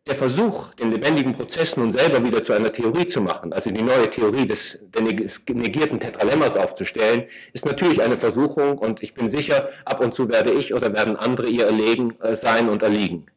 Der 0.08 0.16
Versuch, 0.16 0.74
den 0.76 0.92
lebendigen 0.92 1.34
Prozess 1.34 1.78
nun 1.78 1.92
selber 1.92 2.24
wieder 2.24 2.44
zu 2.44 2.54
einer 2.54 2.72
Theorie 2.72 3.08
zu 3.08 3.22
machen, 3.22 3.54
also 3.54 3.70
die 3.70 3.82
neue 3.82 4.10
Theorie 4.10 4.46
des, 4.46 4.80
des 4.82 5.42
negierten 5.50 6.00
Tetralemmas 6.00 6.56
aufzustellen, 6.56 7.26
ist 7.54 7.66
natürlich 7.66 8.02
eine 8.02 8.18
Versuchung 8.18 8.78
und 8.78 9.04
ich 9.04 9.14
bin 9.14 9.30
sicher, 9.30 9.70
ab 9.86 10.00
und 10.02 10.14
zu 10.14 10.30
werde 10.30 10.52
ich 10.52 10.74
oder 10.74 10.94
werden 10.94 11.16
andere 11.16 11.48
ihr 11.48 11.66
erlegen 11.66 12.20
äh, 12.22 12.36
sein 12.36 12.70
und 12.70 12.82
erliegen. 12.82 13.28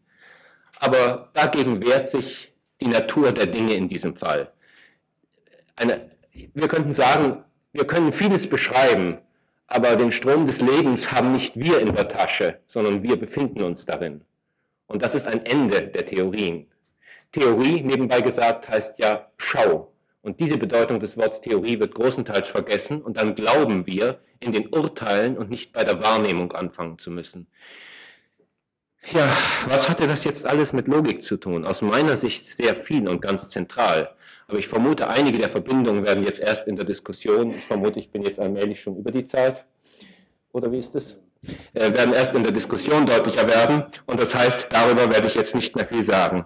Aber 0.78 1.30
dagegen 1.34 1.84
wehrt 1.84 2.08
sich 2.08 2.54
die 2.80 2.88
Natur 2.88 3.32
der 3.32 3.46
Dinge 3.46 3.74
in 3.74 3.88
diesem 3.88 4.16
Fall. 4.16 4.50
Eine, 5.76 6.10
wir 6.32 6.68
könnten 6.68 6.94
sagen, 6.94 7.44
wir 7.72 7.86
können 7.86 8.12
vieles 8.12 8.48
beschreiben, 8.48 9.18
aber 9.66 9.96
den 9.96 10.10
Strom 10.10 10.46
des 10.46 10.60
Lebens 10.60 11.12
haben 11.12 11.32
nicht 11.32 11.56
wir 11.56 11.80
in 11.80 11.94
der 11.94 12.08
Tasche, 12.08 12.60
sondern 12.66 13.02
wir 13.02 13.16
befinden 13.16 13.62
uns 13.62 13.86
darin. 13.86 14.22
Und 14.90 15.02
das 15.02 15.14
ist 15.14 15.28
ein 15.28 15.46
Ende 15.46 15.86
der 15.86 16.04
Theorien. 16.04 16.66
Theorie, 17.30 17.80
nebenbei 17.80 18.22
gesagt, 18.22 18.68
heißt 18.68 18.98
ja 18.98 19.30
Schau. 19.36 19.92
Und 20.20 20.40
diese 20.40 20.58
Bedeutung 20.58 20.98
des 20.98 21.16
Wortes 21.16 21.40
Theorie 21.42 21.78
wird 21.78 21.94
großenteils 21.94 22.48
vergessen 22.48 23.00
und 23.00 23.16
dann 23.16 23.36
glauben 23.36 23.86
wir, 23.86 24.18
in 24.40 24.50
den 24.50 24.66
Urteilen 24.74 25.38
und 25.38 25.48
nicht 25.48 25.72
bei 25.72 25.84
der 25.84 26.02
Wahrnehmung 26.02 26.50
anfangen 26.52 26.98
zu 26.98 27.12
müssen. 27.12 27.46
Ja, 29.12 29.30
was 29.68 29.88
hatte 29.88 30.08
das 30.08 30.24
jetzt 30.24 30.44
alles 30.44 30.72
mit 30.72 30.88
Logik 30.88 31.22
zu 31.22 31.36
tun? 31.36 31.64
Aus 31.64 31.82
meiner 31.82 32.16
Sicht 32.16 32.56
sehr 32.56 32.74
viel 32.74 33.08
und 33.08 33.22
ganz 33.22 33.48
zentral. 33.48 34.16
Aber 34.48 34.58
ich 34.58 34.66
vermute, 34.66 35.08
einige 35.08 35.38
der 35.38 35.50
Verbindungen 35.50 36.04
werden 36.04 36.24
jetzt 36.24 36.40
erst 36.40 36.66
in 36.66 36.74
der 36.74 36.84
Diskussion, 36.84 37.54
ich 37.54 37.64
vermute, 37.64 38.00
ich 38.00 38.10
bin 38.10 38.22
jetzt 38.22 38.40
allmählich 38.40 38.80
schon 38.80 38.96
über 38.96 39.12
die 39.12 39.24
Zeit. 39.24 39.64
Oder 40.50 40.72
wie 40.72 40.80
ist 40.80 40.96
das? 40.96 41.16
Äh, 41.72 41.94
werden 41.94 42.12
erst 42.12 42.34
in 42.34 42.42
der 42.42 42.52
Diskussion 42.52 43.06
deutlicher 43.06 43.48
werden. 43.48 43.84
Und 44.06 44.20
das 44.20 44.34
heißt, 44.34 44.68
darüber 44.70 45.10
werde 45.10 45.26
ich 45.26 45.34
jetzt 45.34 45.54
nicht 45.54 45.74
mehr 45.76 45.86
viel 45.86 46.04
sagen. 46.04 46.44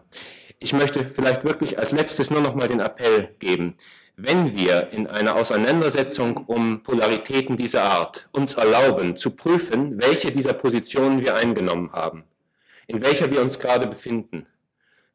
Ich 0.58 0.72
möchte 0.72 1.04
vielleicht 1.04 1.44
wirklich 1.44 1.78
als 1.78 1.92
letztes 1.92 2.30
nur 2.30 2.40
noch 2.40 2.54
mal 2.54 2.68
den 2.68 2.80
Appell 2.80 3.34
geben. 3.38 3.76
Wenn 4.16 4.56
wir 4.56 4.90
in 4.92 5.08
einer 5.08 5.34
Auseinandersetzung 5.34 6.36
um 6.36 6.82
Polaritäten 6.84 7.56
dieser 7.56 7.82
Art 7.82 8.26
uns 8.30 8.54
erlauben, 8.54 9.16
zu 9.16 9.30
prüfen, 9.30 10.00
welche 10.00 10.30
dieser 10.30 10.52
Positionen 10.52 11.20
wir 11.20 11.34
eingenommen 11.34 11.90
haben, 11.92 12.22
in 12.86 13.04
welcher 13.04 13.32
wir 13.32 13.42
uns 13.42 13.58
gerade 13.58 13.88
befinden, 13.88 14.46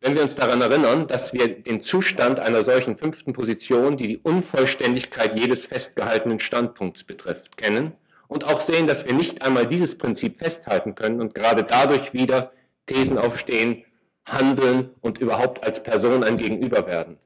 wenn 0.01 0.15
wir 0.15 0.21
uns 0.21 0.35
daran 0.35 0.61
erinnern, 0.61 1.07
dass 1.07 1.33
wir 1.33 1.47
den 1.61 1.81
Zustand 1.81 2.39
einer 2.39 2.65
solchen 2.65 2.97
fünften 2.97 3.31
Position, 3.31 3.95
die 3.95 4.07
die 4.07 4.17
Unvollständigkeit 4.17 5.37
jedes 5.39 5.65
festgehaltenen 5.65 6.41
Standpunkts 6.41 7.05
betrifft, 7.05 7.55
kennen, 7.57 7.93
und 8.29 8.45
auch 8.45 8.61
sehen, 8.61 8.87
dass 8.87 9.05
wir 9.05 9.13
nicht 9.13 9.41
einmal 9.41 9.67
dieses 9.67 9.97
Prinzip 9.97 10.37
festhalten 10.37 10.95
können 10.95 11.19
und 11.19 11.35
gerade 11.35 11.63
dadurch 11.63 12.13
wieder 12.13 12.53
Thesen 12.85 13.17
aufstehen, 13.17 13.83
handeln 14.25 14.91
und 15.01 15.17
überhaupt 15.17 15.63
als 15.63 15.83
Person 15.83 16.23
ein 16.23 16.37
Gegenüber 16.37 16.87
werden. 16.87 17.17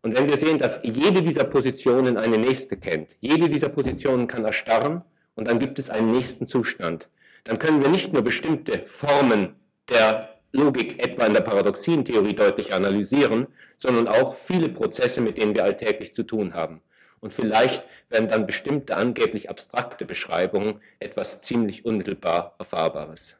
Und 0.00 0.16
wenn 0.16 0.28
wir 0.28 0.36
sehen, 0.36 0.58
dass 0.58 0.80
jede 0.82 1.22
dieser 1.22 1.44
Positionen 1.44 2.16
eine 2.16 2.38
nächste 2.38 2.76
kennt, 2.76 3.10
jede 3.20 3.48
dieser 3.48 3.68
Positionen 3.68 4.28
kann 4.28 4.44
erstarren 4.44 5.02
und 5.34 5.48
dann 5.48 5.58
gibt 5.58 5.78
es 5.78 5.90
einen 5.90 6.12
nächsten 6.12 6.46
Zustand, 6.46 7.08
dann 7.42 7.58
können 7.58 7.82
wir 7.82 7.88
nicht 7.88 8.12
nur 8.12 8.22
bestimmte 8.22 8.86
Formen 8.86 9.56
der 9.90 10.28
Logik 10.52 11.04
etwa 11.04 11.26
in 11.26 11.34
der 11.34 11.40
Paradoxientheorie 11.40 12.34
deutlich 12.34 12.72
analysieren, 12.72 13.48
sondern 13.80 14.06
auch 14.06 14.36
viele 14.36 14.68
Prozesse, 14.68 15.20
mit 15.20 15.36
denen 15.36 15.54
wir 15.54 15.64
alltäglich 15.64 16.14
zu 16.14 16.22
tun 16.22 16.54
haben. 16.54 16.80
Und 17.24 17.32
vielleicht 17.32 17.82
werden 18.10 18.28
dann 18.28 18.46
bestimmte 18.46 18.98
angeblich 18.98 19.48
abstrakte 19.48 20.04
Beschreibungen 20.04 20.82
etwas 20.98 21.40
ziemlich 21.40 21.86
unmittelbar 21.86 22.54
Erfahrbares. 22.58 23.36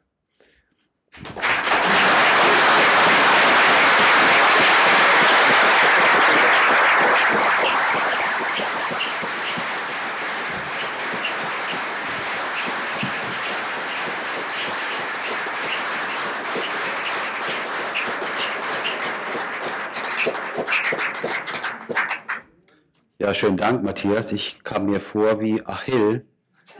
Ja, 23.25 23.33
schönen 23.33 23.57
Dank, 23.57 23.81
Matthias. 23.81 24.31
Ich 24.31 24.63
kam 24.63 24.85
mir 24.85 24.99
vor 24.99 25.39
wie 25.39 25.65
Achill 25.65 26.27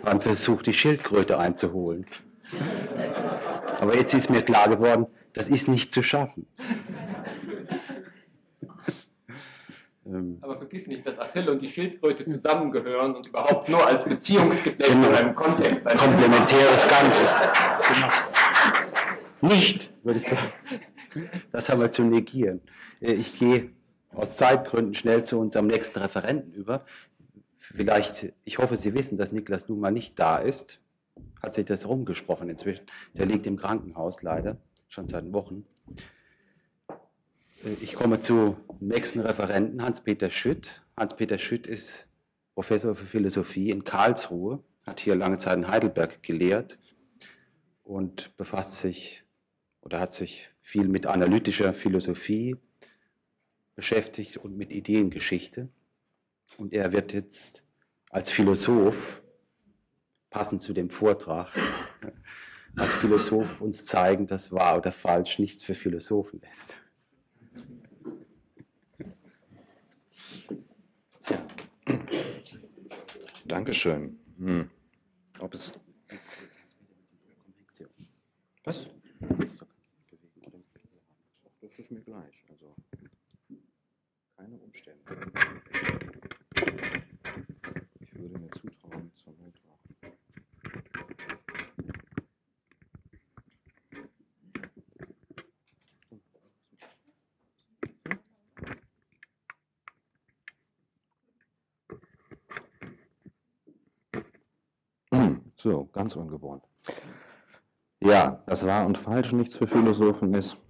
beim 0.03 0.21
Versuch, 0.21 0.61
die 0.61 0.75
Schildkröte 0.75 1.39
einzuholen. 1.39 2.05
Aber 3.79 3.95
jetzt 3.95 4.13
ist 4.13 4.29
mir 4.29 4.43
klar 4.43 4.69
geworden, 4.69 5.07
das 5.33 5.49
ist 5.49 5.67
nicht 5.67 5.91
zu 5.91 6.03
schaffen. 6.03 6.45
Ähm. 10.05 10.37
Aber 10.41 10.59
vergiss 10.59 10.85
nicht, 10.85 11.07
dass 11.07 11.17
Achill 11.17 11.49
und 11.49 11.63
die 11.63 11.67
Schildkröte 11.67 12.27
zusammengehören 12.27 13.15
und 13.15 13.25
überhaupt 13.25 13.67
nur 13.67 13.83
als 13.83 14.03
Beziehungsgeflecht 14.03 14.91
genau. 14.91 15.07
in 15.07 15.15
einem 15.15 15.33
Kontext. 15.33 15.87
Ein 15.87 15.97
Komplementäres 15.97 16.87
Ganzes. 16.87 17.31
Nicht, 19.41 19.91
würde 20.03 20.19
ich 20.19 20.27
sagen. 20.27 21.33
Das 21.51 21.69
haben 21.69 21.81
wir 21.81 21.91
zu 21.91 22.03
negieren. 22.03 22.61
Äh, 23.01 23.13
ich 23.13 23.35
gehe 23.35 23.71
aus 24.15 24.35
Zeitgründen 24.35 24.93
schnell 24.93 25.23
zu 25.23 25.39
unserem 25.39 25.67
nächsten 25.67 25.99
Referenten 25.99 26.53
über. 26.53 26.85
Vielleicht, 27.59 28.33
ich 28.43 28.57
hoffe, 28.57 28.77
Sie 28.77 28.93
wissen, 28.93 29.17
dass 29.17 29.31
Niklas 29.31 29.69
nun 29.69 29.79
mal 29.79 29.91
nicht 29.91 30.19
da 30.19 30.37
ist. 30.37 30.79
Hat 31.41 31.53
sich 31.53 31.65
das 31.65 31.87
rumgesprochen 31.87 32.49
inzwischen. 32.49 32.85
Der 33.15 33.25
liegt 33.25 33.47
im 33.47 33.57
Krankenhaus 33.57 34.21
leider, 34.21 34.57
schon 34.87 35.07
seit 35.07 35.31
Wochen. 35.33 35.65
Ich 37.81 37.95
komme 37.95 38.19
zum 38.19 38.57
nächsten 38.79 39.21
Referenten, 39.21 39.81
Hans-Peter 39.81 40.29
Schütt. 40.29 40.83
Hans-Peter 40.97 41.39
Schütt 41.39 41.65
ist 41.65 42.07
Professor 42.53 42.95
für 42.95 43.05
Philosophie 43.05 43.69
in 43.69 43.83
Karlsruhe, 43.83 44.63
hat 44.85 44.99
hier 44.99 45.15
lange 45.15 45.39
Zeit 45.39 45.57
in 45.57 45.67
Heidelberg 45.67 46.21
gelehrt 46.21 46.77
und 47.83 48.35
befasst 48.37 48.77
sich 48.77 49.23
oder 49.81 49.99
hat 49.99 50.13
sich 50.13 50.49
viel 50.61 50.87
mit 50.87 51.05
analytischer 51.05 51.73
Philosophie, 51.73 52.55
beschäftigt 53.75 54.37
und 54.37 54.57
mit 54.57 54.71
Ideengeschichte. 54.71 55.69
Und 56.57 56.73
er 56.73 56.91
wird 56.91 57.13
jetzt 57.13 57.63
als 58.09 58.31
Philosoph, 58.31 59.21
passend 60.29 60.61
zu 60.61 60.73
dem 60.73 60.89
Vortrag, 60.89 61.49
als 62.75 62.93
Philosoph 62.93 63.61
uns 63.61 63.85
zeigen, 63.85 64.27
dass 64.27 64.51
wahr 64.51 64.77
oder 64.77 64.91
falsch 64.91 65.39
nichts 65.39 65.63
für 65.63 65.75
Philosophen 65.75 66.41
ist. 66.51 66.77
Dankeschön. 73.45 74.19
Hm. 74.37 74.69
Ob 75.39 75.53
es 75.53 75.79
Was? 78.65 78.87
Das 81.61 81.79
ist 81.79 81.91
mir 81.91 82.01
gleich. 82.01 82.34
Umstände. 84.75 85.31
Ich 88.01 88.19
würde 88.19 88.39
mir 88.39 88.51
zutrauen, 88.51 89.11
zur 89.13 89.33
Not 89.33 89.61
So, 105.57 105.85
ganz 105.93 106.15
ungewohnt. 106.15 106.63
Ja, 108.01 108.43
das 108.45 108.67
Wahr 108.67 108.85
und 108.85 108.97
Falsch 108.97 109.31
nichts 109.31 109.57
für 109.57 109.65
Philosophen 109.67 110.33
ist, 110.33 110.61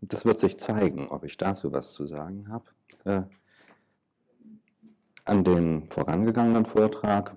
das 0.00 0.24
wird 0.24 0.38
sich 0.38 0.58
zeigen, 0.58 1.08
ob 1.10 1.24
ich 1.24 1.36
dazu 1.36 1.72
was 1.72 1.92
zu 1.92 2.06
sagen 2.06 2.48
habe 2.48 2.64
äh, 3.04 3.22
an 5.28 5.44
den 5.44 5.86
vorangegangenen 5.88 6.64
Vortrag 6.64 7.36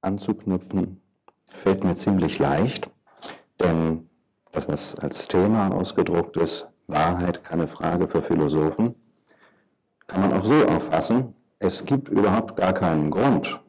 anzuknüpfen, 0.00 1.00
fällt 1.52 1.84
mir 1.84 1.96
ziemlich 1.96 2.38
leicht, 2.38 2.90
denn 3.60 4.08
das, 4.52 4.68
was 4.68 4.98
als 4.98 5.28
Thema 5.28 5.70
ausgedruckt 5.72 6.36
ist, 6.36 6.68
Wahrheit 6.86 7.44
keine 7.44 7.66
Frage 7.66 8.08
für 8.08 8.22
Philosophen, 8.22 8.94
kann 10.06 10.20
man 10.20 10.32
auch 10.32 10.44
so 10.44 10.66
auffassen, 10.66 11.34
es 11.58 11.84
gibt 11.84 12.08
überhaupt 12.08 12.56
gar 12.56 12.72
keinen 12.72 13.10
Grund 13.10 13.60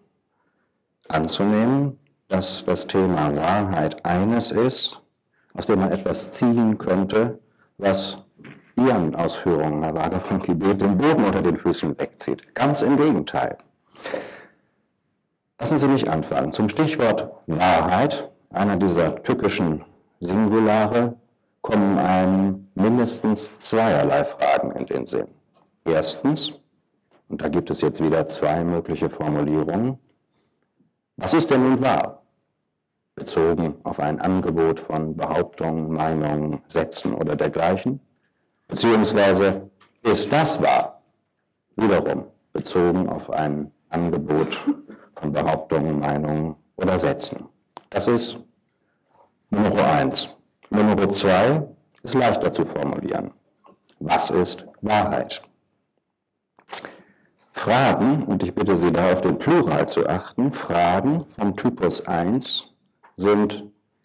anzunehmen, 1.07 1.97
dass 2.27 2.65
das 2.65 2.87
Thema 2.87 3.35
Wahrheit 3.35 4.05
eines 4.05 4.51
ist, 4.51 5.01
aus 5.53 5.65
dem 5.65 5.79
man 5.79 5.91
etwas 5.91 6.31
ziehen 6.31 6.77
könnte, 6.77 7.39
was 7.77 8.24
Ihren 8.77 9.15
Ausführungen, 9.15 9.83
Herr 9.83 9.95
Wager 9.95 10.19
von 10.19 10.39
Kibet, 10.39 10.81
den 10.81 10.97
Boden 10.97 11.23
unter 11.23 11.41
den 11.41 11.55
Füßen 11.55 11.97
wegzieht. 11.97 12.53
Ganz 12.55 12.81
im 12.81 12.97
Gegenteil. 12.97 13.57
Lassen 15.59 15.77
Sie 15.77 15.87
mich 15.87 16.09
anfangen. 16.09 16.51
Zum 16.51 16.67
Stichwort 16.67 17.29
Wahrheit, 17.47 18.31
einer 18.49 18.75
dieser 18.75 19.23
tückischen 19.23 19.83
Singulare, 20.19 21.15
kommen 21.61 21.97
einem 21.97 22.67
mindestens 22.75 23.59
zweierlei 23.59 24.25
Fragen 24.25 24.71
in 24.71 24.85
den 24.85 25.05
Sinn. 25.05 25.27
Erstens, 25.85 26.59
und 27.29 27.41
da 27.41 27.47
gibt 27.47 27.69
es 27.71 27.81
jetzt 27.81 28.03
wieder 28.03 28.25
zwei 28.25 28.63
mögliche 28.63 29.09
Formulierungen, 29.09 29.97
was 31.17 31.33
ist 31.33 31.49
denn 31.49 31.63
nun 31.63 31.81
wahr? 31.81 32.21
Bezogen 33.15 33.75
auf 33.83 33.99
ein 34.01 34.19
Angebot 34.19 34.79
von 34.79 35.15
Behauptungen, 35.15 35.93
Meinungen, 35.93 36.61
Sätzen 36.67 37.13
oder 37.13 37.37
dergleichen. 37.37 38.01
Beziehungsweise, 38.67 39.69
ist 40.03 40.31
das 40.31 40.61
wahr? 40.61 41.01
Wiederum 41.75 42.25
bezogen 42.53 43.09
auf 43.09 43.29
ein 43.29 43.71
Angebot 43.89 44.59
von 45.15 45.31
Behauptungen, 45.31 45.99
Meinungen 45.99 46.55
oder 46.77 46.97
Sätzen. 46.97 47.47
Das 47.89 48.07
ist 48.07 48.39
Nummer 49.49 49.85
eins. 49.85 50.35
Nummer 50.69 51.09
zwei 51.09 51.67
ist 52.03 52.15
leichter 52.15 52.51
zu 52.51 52.65
formulieren. 52.65 53.31
Was 53.99 54.29
ist 54.29 54.67
Wahrheit? 54.81 55.41
Fragen, 57.51 58.23
und 58.23 58.43
ich 58.43 58.53
bitte 58.53 58.75
Sie 58.77 58.91
da 58.91 59.13
auf 59.13 59.21
den 59.21 59.37
Plural 59.37 59.87
zu 59.87 60.07
achten, 60.07 60.51
Fragen 60.51 61.25
vom 61.29 61.55
Typus 61.55 62.05
1 62.05 62.73
sind 63.17 63.63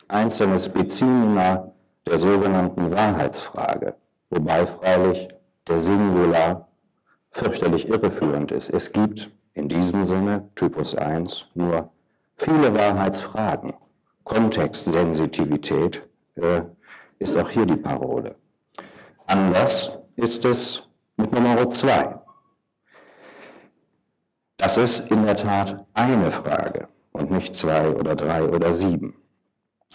einzelne 0.09 0.59
Spezimina 0.59 1.73
der 2.07 2.19
sogenannten 2.19 2.91
Wahrheitsfrage, 2.91 3.97
wobei 4.31 4.67
freilich 4.67 5.29
der 5.69 5.79
Singular 5.81 6.69
fürchterlich 7.33 7.89
irreführend 7.89 8.53
ist. 8.53 8.71
Es 8.71 8.93
gibt 8.93 9.31
in 9.55 9.69
diesem 9.69 10.05
Sinne, 10.05 10.49
Typus 10.55 10.95
1, 10.95 11.47
nur 11.55 11.91
viele 12.37 12.75
Wahrheitsfragen. 12.75 13.75
Kontextsensitivität 14.25 16.09
äh, 16.37 16.63
ist 17.19 17.37
auch 17.37 17.51
hier 17.51 17.67
die 17.67 17.77
Parole. 17.77 18.37
Anders 19.27 20.05
ist 20.17 20.45
es 20.45 20.89
mit 21.17 21.33
Nummer 21.33 21.69
2. 21.69 22.21
Das 24.57 24.77
ist 24.77 25.11
in 25.11 25.25
der 25.25 25.37
Tat 25.37 25.87
eine 25.95 26.31
Frage 26.31 26.89
und 27.13 27.31
nicht 27.31 27.55
zwei 27.55 27.91
oder 27.91 28.15
drei 28.15 28.43
oder 28.43 28.73
sieben. 28.75 29.20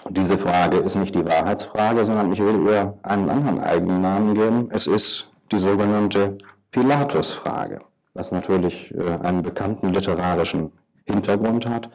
Diese 0.10 0.38
Frage 0.38 0.78
ist 0.78 0.96
nicht 0.96 1.16
die 1.16 1.26
Wahrheitsfrage, 1.26 2.06
sondern 2.06 2.32
ich 2.32 2.40
will 2.40 2.68
ihr 2.68 2.98
einen 3.04 3.30
anderen 3.30 3.60
Eigennamen 3.60 4.36
geben. 4.36 4.70
Es 4.72 4.88
ist 4.88 5.32
die 5.52 5.58
sogenannte 5.58 6.38
Pilatus-Frage, 6.72 7.80
was 8.14 8.32
natürlich 8.32 8.94
äh, 8.94 9.18
einen 9.24 9.42
bekannten 9.42 9.94
literarischen 9.94 10.72
Hintergrund 11.06 11.68
hat. 11.68 11.90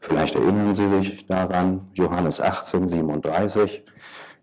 Vielleicht 0.00 0.34
erinnern 0.34 0.74
Sie 0.74 0.88
sich 0.88 1.26
daran, 1.26 1.88
Johannes 1.94 2.40
18, 2.40 2.86
37. 2.86 3.84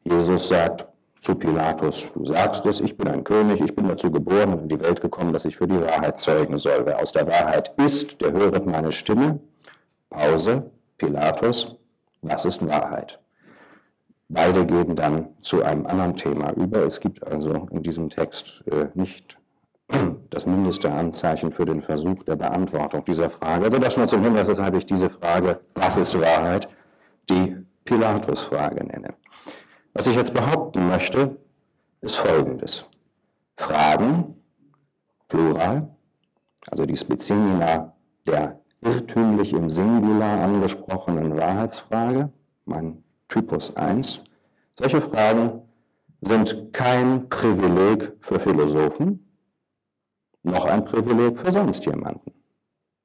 Jesus 0.04 0.48
sagt 0.48 0.88
zu 1.20 1.36
Pilatus, 1.36 2.14
du 2.14 2.26
sagst 2.26 2.66
es, 2.66 2.80
ich 2.80 2.98
bin 2.98 3.08
ein 3.08 3.24
König, 3.24 3.62
ich 3.62 3.76
bin 3.76 3.88
dazu 3.88 4.10
geboren 4.12 4.54
und 4.54 4.62
in 4.64 4.70
die 4.70 4.80
Welt 4.80 5.02
gekommen, 5.02 5.34
dass 5.34 5.46
ich 5.46 5.56
für 5.56 5.68
die 5.68 5.80
Wahrheit 5.80 6.18
zeugen 6.18 6.58
soll. 6.58 6.82
Wer 6.86 7.00
aus 7.00 7.12
der 7.12 7.28
Wahrheit 7.28 7.72
ist, 7.78 8.22
der 8.22 8.32
höret 8.32 8.66
meine 8.66 8.92
Stimme. 8.92 9.40
Pause, 10.10 10.72
Pilatus, 10.98 11.78
was 12.22 12.46
ist 12.46 12.68
Wahrheit? 12.68 13.20
Beide 14.30 14.66
gehen 14.66 14.96
dann 14.96 15.28
zu 15.42 15.62
einem 15.64 15.86
anderen 15.86 16.16
Thema 16.16 16.52
über. 16.54 16.86
Es 16.86 17.00
gibt 17.02 17.26
also 17.26 17.68
in 17.72 17.84
diesem 17.84 18.10
Text 18.10 18.64
äh, 18.68 18.88
nicht 18.94 19.38
das 20.30 20.46
mindeste 20.46 20.92
Anzeichen 20.92 21.52
für 21.52 21.66
den 21.66 21.82
Versuch 21.82 22.24
der 22.24 22.38
Beantwortung 22.38 23.04
dieser 23.04 23.30
Frage. 23.30 23.66
Also 23.66 23.78
das 23.78 23.98
nur 23.98 24.08
zum 24.08 24.24
Hinweis, 24.24 24.48
weshalb 24.48 24.76
ich 24.76 24.86
diese 24.86 25.10
Frage, 25.10 25.60
was 25.76 25.98
ist 25.98 26.20
Wahrheit, 26.20 26.70
die 27.30 27.58
Pilatus-Frage 27.84 28.86
nenne. 28.86 29.14
Was 29.94 30.08
ich 30.08 30.16
jetzt 30.16 30.34
behaupten 30.34 30.88
möchte, 30.88 31.38
ist 32.00 32.16
Folgendes. 32.16 32.90
Fragen, 33.58 34.36
Plural, 35.28 35.94
also 36.70 36.86
die 36.86 36.96
Spezimina 36.96 37.94
der 38.26 38.61
irrtümlich 38.82 39.54
im 39.54 39.70
Singular 39.70 40.42
angesprochenen 40.42 41.38
Wahrheitsfrage, 41.38 42.32
mein 42.66 43.04
Typus 43.28 43.76
1, 43.76 44.24
solche 44.78 45.02
Fragen 45.02 45.62
sind 46.22 46.74
kein 46.74 47.30
Privileg 47.30 48.14
für 48.22 48.40
Philosophen, 48.40 49.28
noch 50.44 50.66
ein 50.66 50.86
Privileg 50.86 51.38
für 51.38 51.52
sonst 51.52 51.86
jemanden. 51.86 52.32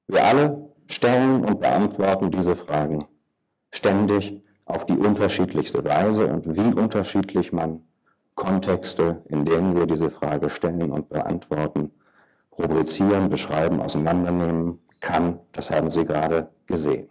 Wir 0.09 0.25
alle 0.25 0.71
stellen 0.87 1.45
und 1.45 1.61
beantworten 1.61 2.31
diese 2.31 2.55
Fragen 2.55 3.05
ständig 3.73 4.43
auf 4.65 4.87
die 4.87 4.97
unterschiedlichste 4.97 5.85
Weise 5.85 6.27
und 6.27 6.57
wie 6.57 6.75
unterschiedlich 6.75 7.53
man 7.53 7.83
Kontexte, 8.35 9.23
in 9.29 9.45
denen 9.45 9.75
wir 9.77 9.87
diese 9.87 10.11
Frage 10.11 10.51
stellen 10.51 10.91
und 10.91 11.09
beantworten, 11.09 11.91
rubrizieren, 12.59 13.31
beschreiben, 13.31 13.81
auseinandernehmen 13.81 14.79
kann, 15.01 15.41
das 15.53 15.71
haben 15.71 15.91
Sie 15.91 16.05
gerade 16.05 16.49
gesehen. 16.67 17.09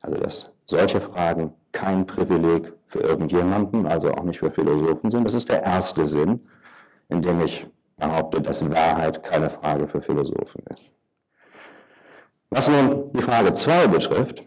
Also 0.00 0.18
dass 0.18 0.52
solche 0.66 1.00
Fragen 1.00 1.52
kein 1.72 2.06
Privileg 2.06 2.72
für 2.86 3.00
irgendjemanden, 3.00 3.86
also 3.86 4.12
auch 4.12 4.22
nicht 4.22 4.38
für 4.38 4.50
Philosophen 4.50 5.10
sind. 5.10 5.24
Das 5.24 5.34
ist 5.34 5.48
der 5.48 5.62
erste 5.62 6.06
Sinn, 6.06 6.46
in 7.08 7.22
dem 7.22 7.40
ich 7.40 7.66
behaupte, 7.96 8.40
dass 8.40 8.68
Wahrheit 8.70 9.22
keine 9.22 9.50
Frage 9.50 9.88
für 9.88 10.00
Philosophen 10.00 10.62
ist. 10.72 10.92
Was 12.50 12.68
nun 12.68 13.12
die 13.12 13.22
Frage 13.22 13.52
2 13.52 13.88
betrifft, 13.88 14.46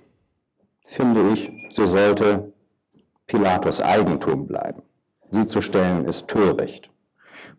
finde 0.85 1.29
ich, 1.33 1.51
sie 1.71 1.85
sollte 1.85 2.53
Pilatus 3.27 3.81
Eigentum 3.81 4.47
bleiben. 4.47 4.81
Sie 5.31 5.45
zu 5.45 5.61
stellen 5.61 6.05
ist 6.05 6.27
töricht. 6.27 6.89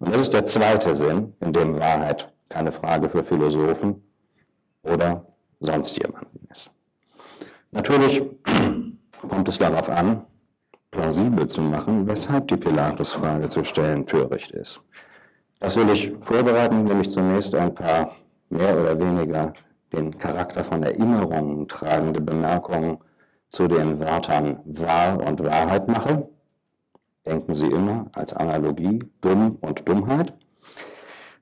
Und 0.01 0.12
das 0.12 0.22
ist 0.22 0.33
der 0.33 0.47
zweite 0.47 0.95
Sinn, 0.95 1.35
in 1.41 1.53
dem 1.53 1.78
Wahrheit 1.78 2.33
keine 2.49 2.72
Frage 2.72 3.09
für 3.09 3.22
Philosophen 3.22 4.03
oder 4.83 5.24
sonst 5.61 6.03
jemanden 6.03 6.47
ist. 6.51 6.70
Natürlich 7.70 8.22
kommt 9.28 9.49
es 9.49 9.59
darauf 9.59 9.89
an, 9.89 10.24
plausibel 10.91 11.47
zu 11.47 11.62
machen, 11.62 12.07
weshalb 12.07 12.49
die 12.49 12.57
Pilatus-Frage 12.57 13.49
zu 13.49 13.62
stellen 13.64 14.07
töricht 14.07 14.51
ist. 14.53 14.83
Das 15.61 15.76
will 15.76 15.89
ich 15.91 16.12
vorbereiten, 16.20 16.81
indem 16.81 17.01
ich 17.03 17.11
zunächst 17.11 17.55
ein 17.55 17.74
paar 17.74 18.12
mehr 18.49 18.76
oder 18.78 18.99
weniger 18.99 19.53
den 19.93 20.16
Charakter 20.18 20.64
von 20.64 20.83
Erinnerungen 20.83 21.68
tragende 21.68 22.20
Bemerkungen 22.20 22.99
zu 23.49 23.68
den 23.68 23.99
Wörtern 23.99 24.61
wahr 24.64 25.18
und 25.20 25.43
Wahrheit 25.43 25.89
mache. 25.89 26.28
Denken 27.26 27.55
Sie 27.55 27.66
immer 27.66 28.07
als 28.14 28.33
Analogie 28.33 29.01
dumm 29.20 29.59
und 29.61 29.87
Dummheit. 29.89 30.33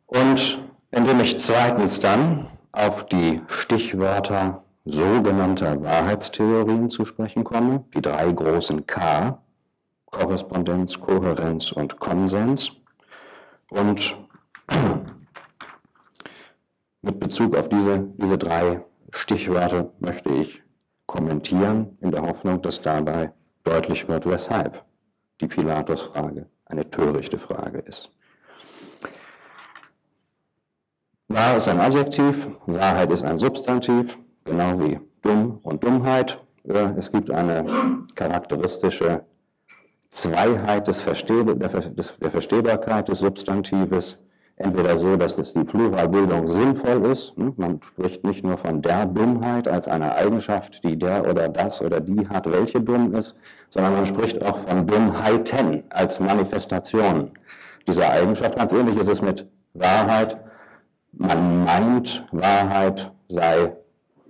Und 0.07 0.59
indem 0.91 1.20
ich 1.20 1.39
zweitens 1.39 2.01
dann 2.01 2.47
auf 2.73 3.07
die 3.07 3.41
Stichwörter 3.49 4.62
sogenannter 4.85 5.83
Wahrheitstheorien 5.83 6.91
zu 6.91 7.05
sprechen 7.05 7.45
komme, 7.45 7.85
die 7.95 8.01
drei 8.01 8.31
großen 8.31 8.87
K, 8.87 9.43
Korrespondenz, 10.07 11.01
Kohärenz 11.01 11.73
und 11.73 11.99
Konsens, 11.99 12.81
und 13.71 14.16
mit 17.03 17.21
Bezug 17.21 17.57
auf 17.57 17.69
diese, 17.69 18.01
diese 18.16 18.39
drei 18.39 18.85
Stichwörter 19.11 19.93
möchte 19.99 20.31
ich 20.31 20.62
kommentieren, 21.07 21.99
in 22.01 22.11
der 22.11 22.23
Hoffnung, 22.23 22.62
dass 22.62 22.81
dabei 22.81 23.33
deutlich 23.64 24.09
wird, 24.09 24.27
weshalb 24.27 24.85
die 25.41 25.47
Pilatus-Frage 25.47 26.49
eine 26.66 26.91
törichte 26.91 27.39
Frage 27.39 27.79
ist. 27.79 28.11
Wahr 31.31 31.59
ist 31.59 31.68
ein 31.68 31.79
Adjektiv, 31.79 32.49
Wahrheit 32.64 33.12
ist 33.12 33.22
ein 33.22 33.37
Substantiv, 33.37 34.18
genau 34.45 34.81
wie 34.81 34.99
dumm 35.20 35.61
und 35.62 35.85
Dummheit. 35.85 36.41
Es 36.97 37.12
gibt 37.12 37.31
eine 37.31 37.66
charakteristische 38.14 39.24
Zweiheit 40.09 40.89
des 40.89 41.03
Versteh 41.03 41.45
der, 41.45 41.68
der 41.68 42.31
Verstehbarkeit 42.31 43.09
des 43.09 43.18
Substantives, 43.18 44.24
entweder 44.57 44.97
so, 44.97 45.16
dass 45.16 45.37
das 45.37 45.53
die 45.53 45.64
Pluralbildung 45.64 46.47
sinnvoll 46.47 47.05
ist. 47.05 47.37
Hm? 47.37 47.53
Man 47.59 47.83
spricht 47.83 48.24
nicht 48.24 48.43
nur 48.43 48.57
von 48.57 48.81
der 48.81 49.05
Dummheit 49.05 49.68
als 49.68 49.87
einer 49.87 50.14
Eigenschaft, 50.14 50.83
die 50.83 50.97
der 50.97 51.29
oder 51.29 51.51
das 51.51 51.83
oder 51.83 52.01
die 52.01 52.26
hat, 52.26 52.51
welche 52.51 52.81
dumm 52.81 53.14
ist, 53.14 53.37
sondern 53.68 53.93
man 53.93 54.07
spricht 54.07 54.43
auch 54.43 54.57
von 54.57 54.87
Dummheiten 54.87 55.83
als 55.91 56.20
Manifestation 56.20 57.33
dieser 57.87 58.09
Eigenschaft. 58.09 58.57
Ganz 58.57 58.72
ähnlich 58.72 58.97
ist 58.97 59.09
es 59.09 59.20
mit 59.20 59.47
Wahrheit. 59.74 60.39
Man 61.13 61.65
meint, 61.65 62.27
Wahrheit 62.33 63.13
sei 63.29 63.77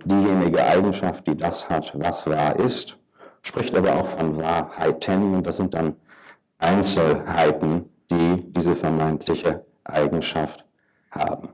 diejenige 0.05 0.63
Eigenschaft, 0.63 1.27
die 1.27 1.35
das 1.35 1.69
hat, 1.69 1.93
was 1.99 2.25
wahr 2.27 2.57
ist 2.57 2.99
spricht 3.41 3.75
aber 3.75 3.95
auch 3.95 4.05
von 4.05 4.37
Wahrheiten 4.37 5.35
und 5.35 5.47
das 5.47 5.57
sind 5.57 5.73
dann 5.73 5.95
Einzelheiten, 6.57 7.89
die 8.11 8.51
diese 8.51 8.75
vermeintliche 8.75 9.65
Eigenschaft 9.83 10.65
haben. 11.11 11.49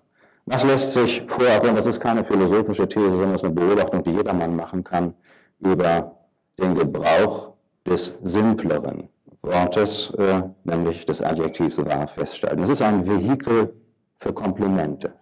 Was 0.46 0.64
lässt 0.64 0.94
sich 0.94 1.24
vorab, 1.28 1.68
und 1.68 1.76
das 1.76 1.86
ist 1.86 2.00
keine 2.00 2.24
philosophische 2.24 2.88
These, 2.88 3.12
sondern 3.12 3.32
das 3.32 3.42
ist 3.42 3.46
eine 3.46 3.56
Beobachtung, 3.56 4.04
die 4.04 4.12
jedermann 4.12 4.56
machen 4.56 4.84
kann, 4.84 5.14
über 5.60 6.18
den 6.60 6.76
Gebrauch 6.76 7.54
des 7.86 8.20
Simpleren, 8.24 9.10
Wortes, 9.42 10.12
äh, 10.16 10.42
nämlich 10.64 11.06
des 11.06 11.22
Adjektivs 11.22 11.84
wahr, 11.84 12.08
feststellen. 12.08 12.64
Es 12.64 12.70
ist 12.70 12.82
ein 12.82 13.06
Vehikel 13.08 13.74
für 14.20 14.34
Komplimente. 14.34 15.14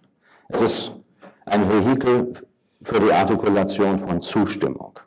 Es 0.50 0.62
ist 0.62 1.04
ein 1.46 1.68
Vehikel 1.70 2.34
für 2.84 3.00
die 3.00 3.12
Artikulation 3.12 3.98
von 3.98 4.22
Zustimmung. 4.22 5.00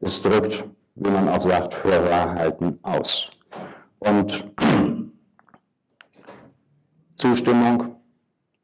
Es 0.00 0.22
drückt, 0.22 0.64
wie 0.94 1.10
man 1.10 1.28
auch 1.28 1.42
sagt, 1.42 1.74
für 1.74 2.08
Wahrheiten 2.08 2.78
aus. 2.82 3.30
Und 3.98 4.50
Zustimmung 7.16 8.00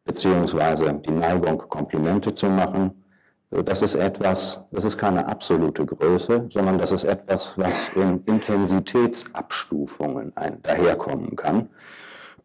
beziehungsweise 0.06 0.94
die 1.04 1.10
Neigung, 1.10 1.58
Komplimente 1.68 2.32
zu 2.32 2.48
machen, 2.48 3.02
das 3.50 3.82
ist 3.82 3.96
etwas, 3.96 4.64
das 4.70 4.84
ist 4.84 4.96
keine 4.96 5.26
absolute 5.26 5.84
Größe, 5.84 6.46
sondern 6.48 6.78
das 6.78 6.92
ist 6.92 7.02
etwas, 7.04 7.58
was 7.58 7.90
in 7.94 8.22
Intensitätsabstufungen 8.24 10.34
ein, 10.36 10.62
daherkommen 10.62 11.34
kann. 11.36 11.68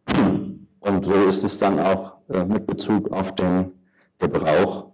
Und 0.81 1.05
so 1.05 1.13
ist 1.13 1.43
es 1.43 1.57
dann 1.57 1.79
auch 1.79 2.17
äh, 2.29 2.43
mit 2.43 2.65
Bezug 2.65 3.11
auf 3.11 3.33
den 3.35 3.71
Gebrauch 4.17 4.87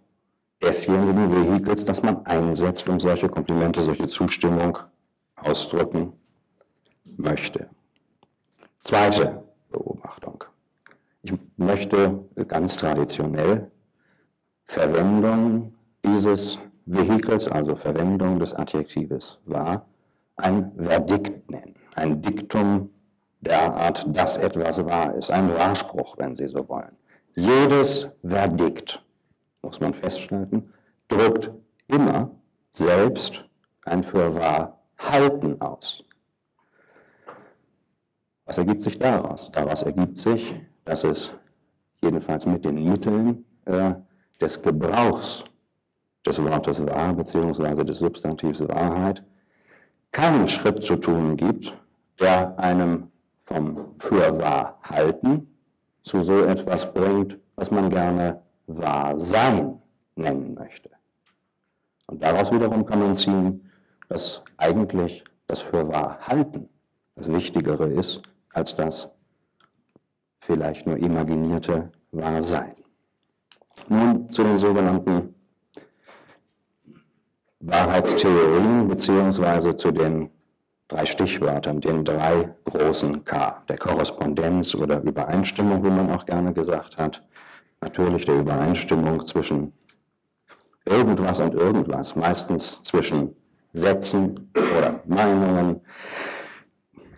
desjenigen 0.62 1.32
Vehikels, 1.32 1.86
das 1.86 2.04
man 2.04 2.26
einsetzt, 2.26 2.88
um 2.90 3.00
solche 3.00 3.30
Komplimente, 3.30 3.82
solche 3.82 4.08
Zustimmung 4.08 4.78
ausdrücken 5.36 6.14
möchte. 7.18 7.70
Zweite 8.82 9.44
Beobachtung. 9.72 10.44
Ich 11.24 11.34
möchte 11.56 12.26
ganz 12.48 12.76
traditionell 12.76 13.72
Verwendung 14.66 15.74
dieses 16.04 16.60
Vehikels, 16.86 17.48
also 17.48 17.76
Verwendung 17.76 18.40
des 18.40 18.54
Adjektives 18.54 19.40
war, 19.46 19.86
ein 20.36 20.72
Verdikt 20.78 21.50
nennen, 21.50 21.74
ein 21.96 22.22
Diktum 22.22 22.90
der 23.42 23.74
Art, 23.74 24.06
dass 24.16 24.38
etwas 24.38 24.84
wahr 24.86 25.14
ist, 25.16 25.32
ein 25.32 25.54
Wahrspruch, 25.54 26.18
wenn 26.18 26.36
Sie 26.36 26.48
so 26.48 26.68
wollen. 26.68 26.96
Jedes 27.36 28.18
Verdikt, 28.26 29.04
muss 29.62 29.80
man 29.80 29.94
feststellen, 29.94 30.74
drückt 31.08 31.52
immer 31.88 32.32
selbst 32.72 33.46
ein 33.86 34.04
für 34.04 34.34
wahr 34.36 34.80
halten 34.98 35.60
aus. 35.62 36.04
Was 38.46 38.58
ergibt 38.58 38.82
sich 38.82 38.98
daraus? 38.98 39.52
Daraus 39.52 39.84
ergibt 39.84 40.18
sich, 40.18 40.56
dass 40.86 41.04
es 41.04 41.36
jedenfalls 42.02 42.46
mit 42.46 42.66
den 42.66 42.84
Mitteln 42.90 43.46
äh, 43.66 43.94
des 44.40 44.62
Gebrauchs 44.62 45.44
des 46.26 46.42
Wortes 46.44 46.86
wahr 46.86 47.14
bzw. 47.14 47.84
des 47.84 48.00
Substantivs 48.00 48.62
Wahrheit 48.68 49.24
keinen 50.12 50.48
Schritt 50.48 50.84
zu 50.84 50.96
tun 50.96 51.36
gibt, 51.36 51.78
der 52.20 52.58
einem 52.58 53.12
vom 53.48 53.96
für 54.00 54.38
wahr 54.40 54.78
halten 54.84 55.48
zu 56.02 56.22
so 56.22 56.44
etwas 56.44 56.94
bringt, 56.94 57.40
was 57.56 57.72
man 57.72 57.90
gerne 57.90 58.42
wahr 58.68 59.20
sein 59.20 59.82
nennen 60.16 60.54
möchte. 60.54 60.92
Und 62.08 62.22
daraus 62.22 62.52
wiederum 62.52 62.86
kann 62.86 63.00
man 63.00 63.16
ziehen, 63.16 63.72
dass 64.10 64.44
eigentlich 64.58 65.24
das 65.48 65.62
für 65.62 65.88
wahr 65.88 66.20
halten 66.22 66.70
das 67.16 67.32
Wichtigere 67.32 67.88
ist 67.88 68.22
als 68.54 68.76
das 68.76 69.10
vielleicht 70.38 70.86
nur 70.86 70.98
imaginierte 70.98 71.92
Wahrsein. 72.12 72.76
Nun 73.88 74.30
zu 74.30 74.44
den 74.44 74.60
sogenannten 74.60 75.34
Wahrheitstheorien 77.60 78.88
beziehungsweise 78.88 79.76
zu 79.76 79.92
den 79.92 80.30
drei 80.88 81.06
Stichwörtern, 81.06 81.82
den 81.82 82.06
drei 82.06 82.54
großen 82.66 83.24
K, 83.26 83.64
der 83.68 83.78
Korrespondenz 83.78 84.76
oder 84.76 85.02
Übereinstimmung, 85.02 85.84
wie 85.84 85.90
man 85.90 86.12
auch 86.12 86.26
gerne 86.26 86.54
gesagt 86.54 86.98
hat. 86.98 87.24
Natürlich 87.82 88.26
der 88.26 88.40
Übereinstimmung 88.40 89.26
zwischen 89.26 89.74
irgendwas 90.86 91.40
und 91.40 91.54
irgendwas, 91.54 92.16
meistens 92.16 92.82
zwischen 92.84 93.36
Sätzen 93.74 94.52
oder 94.78 95.02
Meinungen, 95.06 95.82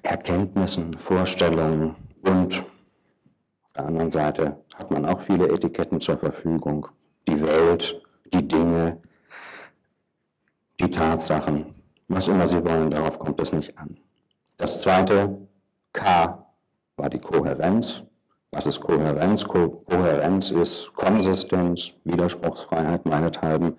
Erkenntnissen, 0.01 0.93
Vorstellungen 0.97 1.95
und 2.23 2.59
auf 2.59 3.73
der 3.75 3.85
anderen 3.85 4.11
Seite 4.11 4.57
hat 4.75 4.91
man 4.91 5.05
auch 5.05 5.21
viele 5.21 5.47
Etiketten 5.49 5.99
zur 5.99 6.17
Verfügung. 6.17 6.87
Die 7.27 7.39
Welt, 7.41 8.01
die 8.33 8.45
Dinge, 8.47 9.01
die 10.79 10.89
Tatsachen, 10.89 11.78
was 12.09 12.27
immer 12.27 12.47
Sie 12.47 12.63
wollen, 12.65 12.91
darauf 12.91 13.17
kommt 13.19 13.39
es 13.39 13.53
nicht 13.53 13.77
an. 13.77 13.97
Das 14.57 14.81
zweite 14.81 15.37
K 15.93 16.45
war 16.97 17.09
die 17.09 17.19
Kohärenz. 17.19 18.03
Was 18.51 18.65
ist 18.65 18.81
Kohärenz? 18.81 19.45
Ko 19.45 19.83
Kohärenz 19.87 20.51
ist 20.51 20.91
Konsistenz, 20.95 21.93
Widerspruchsfreiheit 22.03 23.05
meinethalben, 23.05 23.77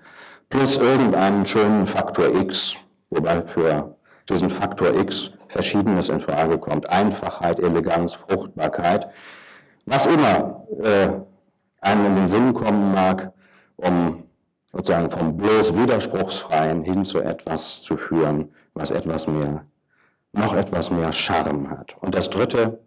plus 0.49 0.79
irgendeinen 0.79 1.45
schönen 1.45 1.87
Faktor 1.87 2.35
X, 2.35 2.77
wobei 3.11 3.43
für 3.43 3.97
diesen 4.29 4.49
Faktor 4.49 4.95
X 4.95 5.33
Verschiedenes 5.49 6.09
in 6.09 6.21
Frage 6.21 6.59
kommt. 6.59 6.89
Einfachheit, 6.89 7.59
Eleganz, 7.59 8.15
Fruchtbarkeit, 8.15 9.09
was 9.87 10.07
immer 10.07 10.65
äh, 10.83 11.09
einem 11.81 12.07
in 12.07 12.15
den 12.15 12.29
Sinn 12.29 12.55
kommen 12.55 12.93
mag, 12.93 13.33
um 13.77 14.23
sozusagen 14.73 15.11
vom 15.11 15.37
bloß 15.37 15.77
Widerspruchsfreien 15.77 16.83
hin 16.83 17.05
zu 17.05 17.21
etwas 17.21 17.83
zu 17.83 17.97
führen, 17.97 18.53
was 18.75 18.91
etwas 18.91 19.27
mehr, 19.27 19.65
noch 20.33 20.55
etwas 20.55 20.91
mehr 20.91 21.13
Charme 21.13 21.71
hat. 21.71 21.97
Und 22.01 22.15
das 22.15 22.31
dritte, 22.31 22.79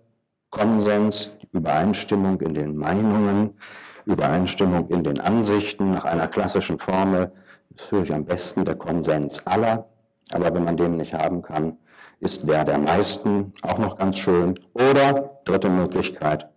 Konsens, 0.49 1.37
Übereinstimmung 1.51 2.39
in 2.41 2.53
den 2.53 2.77
Meinungen, 2.77 3.57
Übereinstimmung 4.05 4.89
in 4.89 5.03
den 5.03 5.19
Ansichten 5.19 5.93
nach 5.93 6.05
einer 6.05 6.27
klassischen 6.27 6.77
Formel, 6.77 7.31
ist 7.75 7.91
natürlich 7.91 8.13
am 8.13 8.25
besten 8.25 8.65
der 8.65 8.75
Konsens 8.75 9.45
aller, 9.47 9.87
aber 10.31 10.53
wenn 10.53 10.63
man 10.63 10.77
den 10.77 10.97
nicht 10.97 11.13
haben 11.13 11.41
kann, 11.41 11.77
ist 12.19 12.47
der 12.47 12.63
der 12.63 12.77
meisten 12.77 13.51
auch 13.63 13.77
noch 13.77 13.97
ganz 13.97 14.17
schön. 14.17 14.57
Oder, 14.73 15.41
dritte 15.43 15.69
Möglichkeit, 15.69 16.47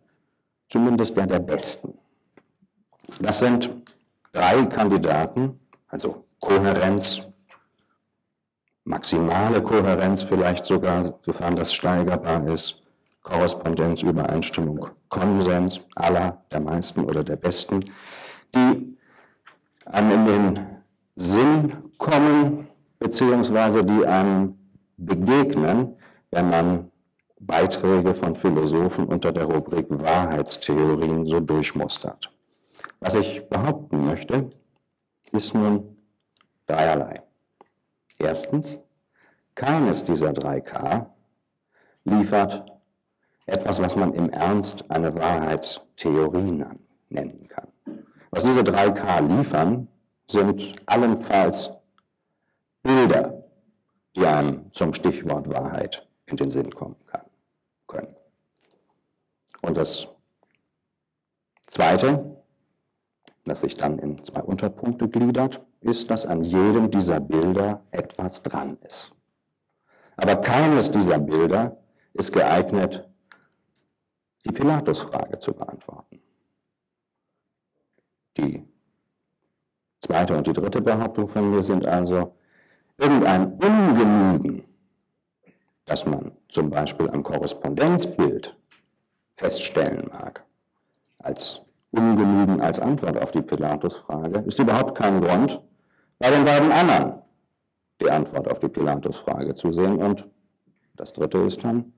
zumindest 0.69 1.17
der 1.17 1.27
der 1.27 1.41
besten. 1.41 1.95
Das 3.21 3.41
sind 3.41 3.71
drei 4.37 4.67
Kandidaten, 4.67 5.59
also 5.89 6.27
Kohärenz, 6.41 7.33
maximale 8.85 9.63
Kohärenz 9.63 10.23
vielleicht 10.23 10.67
sogar, 10.67 11.03
sofern 11.23 11.57
das 11.57 11.73
steigerbar 11.73 12.47
ist, 12.47 12.83
Korrespondenz, 13.23 14.03
Übereinstimmung, 14.03 14.89
Konsens 15.09 15.81
aller, 15.95 16.45
der 16.53 16.61
meisten 16.61 17.05
oder 17.05 17.25
der 17.25 17.37
besten, 17.37 17.85
die 18.55 18.97
einem 19.87 20.11
in 20.11 20.27
den 20.27 20.67
Sinn 21.17 21.73
kommen, 21.99 22.69
beziehungsweise 22.99 23.85
die 23.85 24.07
einem 24.07 24.59
begegnen, 24.99 25.97
wenn 26.31 26.51
man 26.51 26.91
Beiträge 27.41 28.13
von 28.15 28.35
Philosophen 28.35 29.07
unter 29.07 29.33
der 29.33 29.45
Rubrik 29.45 29.87
Wahrheitstheorien 29.89 31.27
so 31.27 31.41
durchmustert. 31.41 32.36
Was 33.01 33.15
ich 33.15 33.49
behaupten 33.49 34.07
möchte, 34.07 34.51
ist 35.33 35.55
nun 35.55 35.97
dreierlei. 36.67 37.23
Erstens, 38.19 38.81
keines 39.55 40.05
dieser 40.05 40.33
drei 40.33 40.61
K 40.61 41.15
liefert 42.05 42.65
etwas, 43.47 43.81
was 43.81 43.97
man 43.97 44.13
im 44.15 44.31
Ernst 44.31 44.91
eine 44.91 45.15
Wahrheitstheorie 45.15 46.65
nennen 47.09 47.49
kann. 47.49 47.69
Was 48.31 48.45
diese 48.45 48.65
drei 48.65 48.91
K 48.91 49.21
liefern, 49.21 49.89
sind 50.29 50.75
allenfalls 50.87 51.71
Bilder, 52.83 53.45
die 54.17 54.27
einem 54.27 54.73
zum 54.73 54.93
Stichwort 54.93 55.49
Wahrheit 55.49 56.07
in 56.27 56.37
den 56.37 56.51
Sinn 56.51 56.71
kommen 56.71 56.97
kann, 57.07 57.25
können. 57.87 58.17
Und 59.63 59.77
das 59.77 60.09
Zweite, 61.69 62.36
das 63.47 63.61
sich 63.61 63.75
dann 63.75 63.99
in 63.99 64.23
zwei 64.25 64.43
Unterpunkte 64.43 65.09
gliedert, 65.09 65.65
ist, 65.81 66.11
dass 66.11 66.27
an 66.27 66.43
jedem 66.43 66.91
dieser 66.91 67.21
Bilder 67.21 67.83
etwas 67.91 68.43
dran 68.43 68.77
ist. 68.87 69.13
Aber 70.17 70.37
keines 70.37 70.91
dieser 70.91 71.19
Bilder 71.19 71.77
ist 72.15 72.33
geeignet, 72.33 73.09
die 74.45 74.53
Pilatus-Frage 74.53 75.39
zu 75.39 75.53
beantworten. 75.53 76.21
Die 78.37 78.65
zweite 80.01 80.37
und 80.37 80.47
die 80.47 80.53
dritte 80.53 80.81
Behauptung 80.81 81.29
von 81.29 81.51
mir 81.51 81.63
sind 81.63 81.87
also, 81.87 82.37
irgendein 82.99 83.53
Ungenügen, 83.55 84.65
das 85.85 86.07
man 86.07 86.33
zum 86.49 86.71
Beispiel 86.71 87.09
am 87.11 87.23
Korrespondenzbild 87.23 88.57
feststellen 89.37 90.09
mag, 90.11 90.45
als 91.19 91.66
Ungenügen 91.97 92.61
als 92.61 92.79
Antwort 92.79 93.21
auf 93.23 93.31
die 93.31 93.43
Pilatus-Frage, 93.43 94.41
ist 94.41 94.59
überhaupt 94.59 94.97
kein 94.97 95.21
Grund, 95.21 95.63
bei 96.19 96.31
den 96.31 96.45
beiden 96.45 96.73
anderen 96.73 97.23
die 98.01 98.11
Antwort 98.11 98.51
auf 98.51 98.59
die 98.59 98.69
Pilatus-Frage 98.69 99.55
zu 99.55 99.73
sehen. 99.73 99.97
Und 99.97 100.29
das 100.95 101.13
Dritte 101.13 101.39
ist 101.39 101.65
dann, 101.65 101.93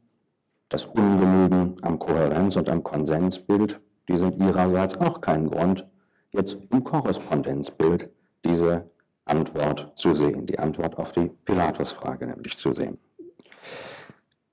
das 0.69 0.87
Ungenügen 0.87 1.77
am 1.83 1.99
Kohärenz- 1.99 2.57
und 2.57 2.69
am 2.69 2.83
Konsensbild, 2.83 3.81
die 4.09 4.17
sind 4.17 4.37
ihrerseits 4.39 4.97
auch 4.99 5.21
kein 5.21 5.49
Grund, 5.49 5.87
jetzt 6.31 6.59
im 6.71 6.85
Korrespondenzbild 6.85 8.11
diese 8.45 8.91
Antwort 9.25 9.93
zu 9.95 10.15
sehen, 10.15 10.47
die 10.47 10.59
Antwort 10.59 10.99
auf 10.99 11.13
die 11.13 11.31
Pilatus-Frage 11.45 12.27
nämlich 12.27 12.57
zu 12.57 12.75
sehen. 12.75 12.99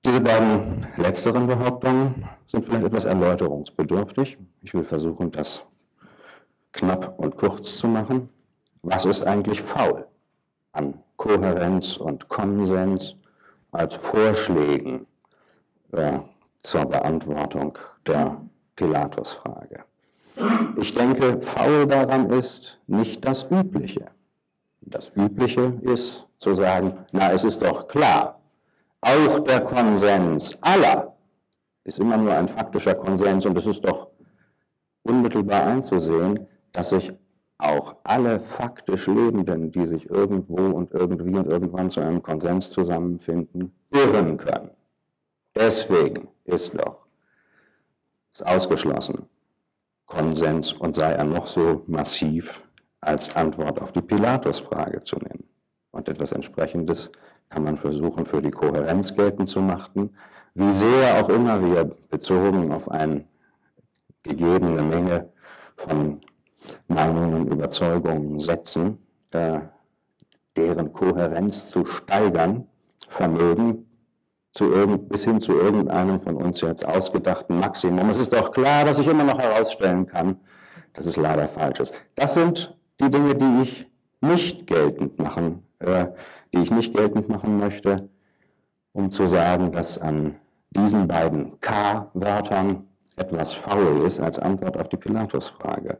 Diese 0.06 0.20
beiden 0.20 0.86
letzteren 0.98 1.48
Behauptungen 1.48 2.28
sind 2.46 2.64
vielleicht 2.64 2.84
etwas 2.84 3.06
erläuterungsbedürftig. 3.06 4.38
Ich 4.62 4.72
will 4.72 4.84
versuchen, 4.84 5.32
das 5.32 5.66
knapp 6.70 7.18
und 7.18 7.36
kurz 7.36 7.76
zu 7.76 7.88
machen. 7.88 8.28
Was 8.82 9.04
ist 9.04 9.26
eigentlich 9.26 9.60
faul 9.60 10.06
an 10.70 11.02
Kohärenz 11.16 11.96
und 11.96 12.28
Konsens 12.28 13.16
als 13.72 13.96
Vorschlägen 13.96 15.08
äh, 15.90 16.20
zur 16.62 16.84
Beantwortung 16.84 17.76
der 18.06 18.40
Pilatus-Frage? 18.76 19.80
Ich 20.76 20.94
denke, 20.94 21.40
faul 21.40 21.84
daran 21.84 22.30
ist 22.30 22.78
nicht 22.86 23.24
das 23.24 23.50
Übliche. 23.50 24.06
Das 24.82 25.10
Übliche 25.16 25.80
ist 25.80 26.28
zu 26.38 26.54
sagen, 26.54 26.92
na, 27.10 27.32
es 27.32 27.42
ist 27.42 27.60
doch 27.60 27.88
klar, 27.88 28.35
auch 29.06 29.38
der 29.40 29.60
Konsens 29.60 30.60
aller 30.62 31.16
ist 31.84 31.98
immer 32.00 32.16
nur 32.16 32.34
ein 32.34 32.48
faktischer 32.48 32.94
Konsens 32.94 33.46
und 33.46 33.56
es 33.56 33.66
ist 33.66 33.84
doch 33.84 34.08
unmittelbar 35.04 35.64
einzusehen, 35.66 36.46
dass 36.72 36.90
sich 36.90 37.12
auch 37.58 37.96
alle 38.02 38.40
faktisch 38.40 39.06
Lebenden, 39.06 39.70
die 39.70 39.86
sich 39.86 40.10
irgendwo 40.10 40.56
und 40.56 40.90
irgendwie 40.92 41.34
und 41.36 41.46
irgendwann 41.46 41.88
zu 41.88 42.00
einem 42.00 42.22
Konsens 42.22 42.70
zusammenfinden, 42.70 43.72
irren 43.92 44.36
können. 44.36 44.72
Deswegen 45.54 46.28
ist 46.44 46.78
doch 46.78 47.06
es 48.32 48.42
ausgeschlossen, 48.42 49.26
Konsens 50.04 50.72
und 50.72 50.94
sei 50.94 51.12
er 51.12 51.24
noch 51.24 51.46
so 51.46 51.82
massiv 51.86 52.62
als 53.00 53.34
Antwort 53.34 53.80
auf 53.80 53.92
die 53.92 54.02
Pilatus-Frage 54.02 54.98
zu 55.00 55.16
nennen. 55.16 55.44
Und 55.92 56.08
etwas 56.08 56.32
Entsprechendes 56.32 57.10
kann 57.48 57.64
man 57.64 57.76
versuchen, 57.76 58.26
für 58.26 58.42
die 58.42 58.50
Kohärenz 58.50 59.14
geltend 59.14 59.48
zu 59.48 59.60
machen, 59.60 60.16
wie 60.54 60.72
sehr 60.72 61.22
auch 61.22 61.28
immer 61.28 61.62
wir 61.62 61.84
bezogen 62.10 62.72
auf 62.72 62.90
eine 62.90 63.24
gegebene 64.22 64.82
Menge 64.82 65.30
von 65.76 66.20
Meinungen, 66.88 67.48
Überzeugungen 67.48 68.40
setzen, 68.40 68.98
äh, 69.32 69.60
deren 70.56 70.92
Kohärenz 70.92 71.70
zu 71.70 71.84
steigern 71.84 72.66
vermögen, 73.08 73.86
zu 74.52 74.72
irgend, 74.72 75.08
bis 75.10 75.24
hin 75.24 75.40
zu 75.40 75.52
irgendeinem 75.52 76.18
von 76.18 76.36
uns 76.36 76.62
jetzt 76.62 76.86
ausgedachten 76.86 77.60
Maximum. 77.60 78.08
Es 78.08 78.16
ist 78.16 78.32
doch 78.32 78.52
klar, 78.52 78.84
dass 78.84 78.98
ich 78.98 79.06
immer 79.06 79.24
noch 79.24 79.38
herausstellen 79.38 80.06
kann, 80.06 80.40
dass 80.94 81.04
es 81.04 81.16
leider 81.16 81.46
falsch 81.46 81.80
ist. 81.80 81.94
Das 82.14 82.34
sind 82.34 82.74
die 83.00 83.10
Dinge, 83.10 83.34
die 83.34 83.62
ich 83.62 83.90
nicht 84.22 84.66
geltend 84.66 85.18
machen, 85.18 85.65
die 85.80 86.58
ich 86.62 86.70
nicht 86.70 86.94
geltend 86.94 87.28
machen 87.28 87.58
möchte, 87.58 88.08
um 88.92 89.10
zu 89.10 89.26
sagen, 89.26 89.72
dass 89.72 89.98
an 89.98 90.36
diesen 90.70 91.06
beiden 91.06 91.60
K-Wörtern 91.60 92.86
etwas 93.16 93.52
faul 93.54 94.04
ist 94.06 94.20
als 94.20 94.38
Antwort 94.38 94.78
auf 94.78 94.88
die 94.88 94.96
Pilatus-Frage. 94.96 95.98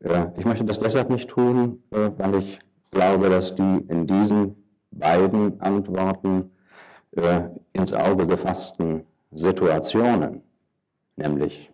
Äh, 0.00 0.26
ich 0.36 0.44
möchte 0.44 0.64
das 0.64 0.78
deshalb 0.78 1.10
nicht 1.10 1.28
tun, 1.28 1.82
äh, 1.90 2.10
weil 2.16 2.36
ich 2.36 2.58
glaube, 2.90 3.28
dass 3.28 3.54
die 3.54 3.84
in 3.88 4.06
diesen 4.06 4.56
beiden 4.90 5.60
Antworten 5.60 6.50
äh, 7.12 7.44
ins 7.72 7.92
Auge 7.92 8.26
gefassten 8.26 9.04
Situationen, 9.32 10.42
nämlich 11.16 11.70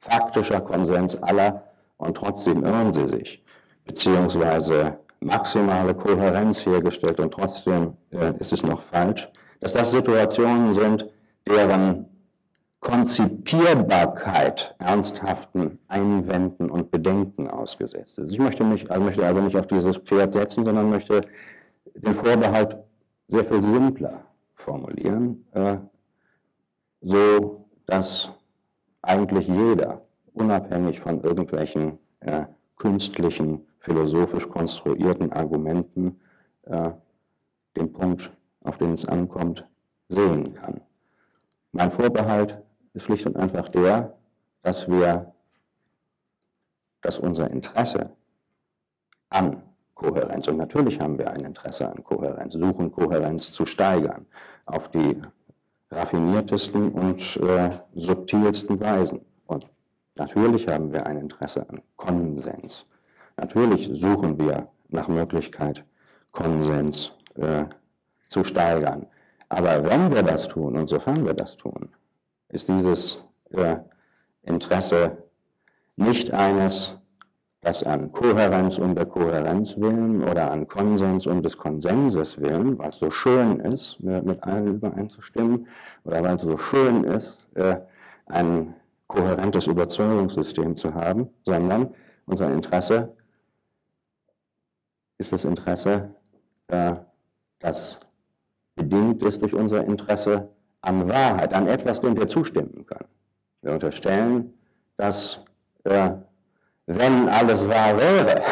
faktischer 0.00 0.60
Konsens 0.60 1.22
aller 1.22 1.64
und 1.96 2.16
trotzdem 2.16 2.64
irren 2.64 2.92
sie 2.92 3.06
sich, 3.06 3.44
beziehungsweise 3.84 4.98
maximale 5.20 5.94
Kohärenz 5.94 6.64
hergestellt 6.64 7.20
und 7.20 7.32
trotzdem 7.32 7.94
ist 8.38 8.52
es 8.52 8.62
noch 8.62 8.80
falsch, 8.80 9.28
dass 9.60 9.72
das 9.72 9.90
Situationen 9.90 10.72
sind, 10.72 11.08
deren 11.46 12.06
Konzipierbarkeit 12.80 14.76
ernsthaften 14.78 15.78
Einwänden 15.88 16.70
und 16.70 16.90
Bedenken 16.90 17.48
ausgesetzt 17.48 18.18
ist. 18.18 18.32
Ich 18.32 18.38
möchte, 18.38 18.62
mich, 18.62 18.90
also 18.90 19.02
möchte 19.02 19.26
also 19.26 19.40
nicht 19.40 19.56
auf 19.56 19.66
dieses 19.66 19.96
Pferd 19.96 20.32
setzen, 20.32 20.64
sondern 20.64 20.88
möchte 20.88 21.22
den 21.94 22.14
Vorbehalt 22.14 22.76
sehr 23.26 23.44
viel 23.44 23.62
simpler 23.62 24.24
formulieren, 24.54 25.44
äh, 25.52 25.78
so 27.00 27.64
dass 27.86 28.32
eigentlich 29.02 29.48
jeder, 29.48 30.02
unabhängig 30.32 31.00
von 31.00 31.20
irgendwelchen 31.20 31.98
äh, 32.20 32.44
künstlichen, 32.76 33.66
philosophisch 33.88 34.48
konstruierten 34.48 35.32
Argumenten, 35.32 36.20
äh, 36.66 36.90
den 37.76 37.90
Punkt, 37.92 38.30
auf 38.62 38.76
den 38.76 38.92
es 38.92 39.06
ankommt, 39.06 39.66
sehen 40.08 40.54
kann. 40.54 40.80
Mein 41.72 41.90
Vorbehalt 41.90 42.62
ist 42.92 43.04
schlicht 43.04 43.26
und 43.26 43.36
einfach 43.36 43.68
der, 43.68 44.14
dass 44.62 44.88
wir, 44.88 45.32
dass 47.00 47.18
unser 47.18 47.50
Interesse 47.50 48.10
an 49.30 49.62
Kohärenz, 49.94 50.48
und 50.48 50.58
natürlich 50.58 51.00
haben 51.00 51.18
wir 51.18 51.30
ein 51.30 51.44
Interesse 51.44 51.90
an 51.90 52.04
Kohärenz, 52.04 52.52
suchen 52.52 52.92
Kohärenz 52.92 53.52
zu 53.52 53.64
steigern, 53.64 54.26
auf 54.66 54.90
die 54.90 55.20
raffiniertesten 55.90 56.92
und 56.92 57.36
äh, 57.38 57.70
subtilsten 57.94 58.78
Weisen. 58.80 59.20
Und 59.46 59.66
natürlich 60.16 60.68
haben 60.68 60.92
wir 60.92 61.06
ein 61.06 61.18
Interesse 61.18 61.68
an 61.68 61.80
Konsens. 61.96 62.86
Natürlich 63.38 63.88
suchen 63.92 64.36
wir 64.38 64.68
nach 64.88 65.06
Möglichkeit, 65.06 65.84
Konsens 66.32 67.14
äh, 67.36 67.64
zu 68.28 68.42
steigern. 68.42 69.06
Aber 69.48 69.84
wenn 69.84 70.12
wir 70.12 70.24
das 70.24 70.48
tun 70.48 70.76
und 70.76 70.88
sofern 70.88 71.24
wir 71.24 71.34
das 71.34 71.56
tun, 71.56 71.88
ist 72.48 72.68
dieses 72.68 73.24
äh, 73.50 73.76
Interesse 74.42 75.18
nicht 75.96 76.32
eines, 76.32 77.00
das 77.60 77.84
an 77.84 78.12
Kohärenz 78.12 78.78
um 78.78 78.94
der 78.94 79.06
Kohärenz 79.06 79.78
willen 79.78 80.22
oder 80.24 80.50
an 80.50 80.66
Konsens 80.66 81.26
um 81.26 81.40
des 81.40 81.56
Konsenses 81.56 82.40
willen, 82.40 82.76
weil 82.78 82.90
es 82.90 82.98
so 82.98 83.10
schön 83.10 83.60
ist, 83.60 84.00
mit 84.00 84.42
allen 84.42 84.66
übereinzustimmen, 84.74 85.66
oder 86.04 86.22
weil 86.22 86.36
es 86.36 86.42
so 86.42 86.56
schön 86.56 87.04
ist, 87.04 87.48
äh, 87.54 87.76
ein 88.26 88.74
kohärentes 89.06 89.68
Überzeugungssystem 89.68 90.74
zu 90.74 90.92
haben, 90.94 91.28
sondern 91.44 91.94
unser 92.26 92.52
Interesse 92.52 93.14
ist 95.18 95.32
das 95.32 95.44
Interesse, 95.44 96.14
äh, 96.68 96.94
das 97.58 97.98
bedingt 98.74 99.22
ist 99.22 99.42
durch 99.42 99.54
unser 99.54 99.84
Interesse 99.84 100.48
an 100.80 101.08
Wahrheit, 101.08 101.52
an 101.52 101.66
etwas, 101.66 102.00
dem 102.00 102.16
wir 102.16 102.28
zustimmen 102.28 102.86
können. 102.86 103.08
Wir 103.62 103.72
unterstellen, 103.72 104.54
dass 104.96 105.44
äh, 105.84 106.12
wenn 106.86 107.28
alles 107.28 107.68
wahr 107.68 107.98
wäre, 107.98 108.42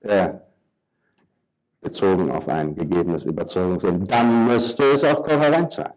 äh, 0.00 0.30
bezogen 1.80 2.30
auf 2.30 2.48
ein 2.48 2.74
gegebenes 2.74 3.24
Überzeugungssinn, 3.24 4.04
dann 4.04 4.46
müsste 4.46 4.84
es 4.92 5.04
auch 5.04 5.22
kohärent 5.22 5.72
sein. 5.72 5.92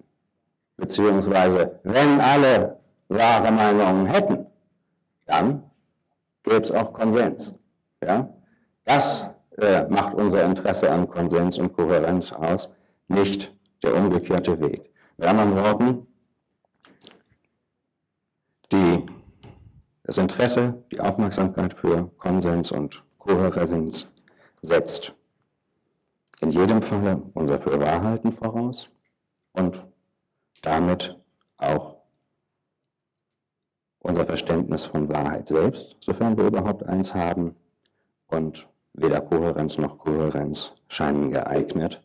Beziehungsweise, 0.77 1.79
wenn 1.83 2.19
alle 2.19 2.77
wahre 3.07 3.51
Meinungen 3.51 4.05
hätten, 4.05 4.45
dann 5.25 5.63
gäbe 6.43 6.57
es 6.57 6.71
auch 6.71 6.93
Konsens. 6.93 7.53
Ja? 8.03 8.29
Das 8.85 9.29
äh, 9.61 9.87
macht 9.89 10.13
unser 10.13 10.43
Interesse 10.43 10.91
an 10.91 11.07
Konsens 11.07 11.57
und 11.57 11.73
Kohärenz 11.73 12.31
aus, 12.31 12.75
nicht 13.07 13.55
der 13.83 13.95
umgekehrte 13.95 14.59
Weg. 14.59 14.91
Mit 15.17 15.27
anderen 15.27 15.55
Worten, 15.55 16.07
die, 18.71 19.05
das 20.03 20.17
Interesse, 20.17 20.83
die 20.91 20.99
Aufmerksamkeit 20.99 21.73
für 21.73 22.09
Konsens 22.17 22.71
und 22.71 23.03
Kohärenz 23.19 24.13
setzt 24.61 25.13
in 26.41 26.49
jedem 26.49 26.81
Falle 26.81 27.21
unser 27.33 27.59
Fürwahrhalten 27.59 28.31
voraus 28.31 28.89
und 29.53 29.85
damit 30.61 31.19
auch 31.57 31.97
unser 33.99 34.25
Verständnis 34.25 34.85
von 34.85 35.07
Wahrheit 35.09 35.47
selbst, 35.47 35.97
sofern 35.99 36.35
wir 36.35 36.45
überhaupt 36.45 36.83
eins 36.83 37.13
haben, 37.13 37.55
und 38.27 38.67
weder 38.93 39.21
Kohärenz 39.21 39.77
noch 39.77 39.97
Kohärenz 39.97 40.73
scheinen 40.87 41.31
geeignet, 41.31 42.01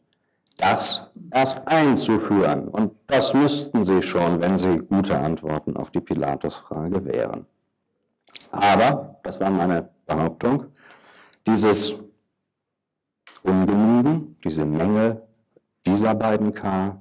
das 0.56 1.12
erst 1.30 1.66
einzuführen. 1.68 2.68
Und 2.68 2.92
das 3.06 3.34
müssten 3.34 3.84
Sie 3.84 4.02
schon, 4.02 4.40
wenn 4.40 4.56
Sie 4.56 4.76
gute 4.76 5.18
Antworten 5.18 5.76
auf 5.76 5.90
die 5.90 6.00
Pilatus-Frage 6.00 7.04
wären. 7.04 7.46
Aber, 8.50 9.18
das 9.22 9.40
war 9.40 9.50
meine 9.50 9.88
Behauptung, 10.06 10.66
dieses 11.46 12.02
Ungenügen, 13.42 14.36
diese 14.42 14.64
Menge 14.64 15.22
dieser 15.84 16.14
beiden 16.14 16.52
K 16.52 17.00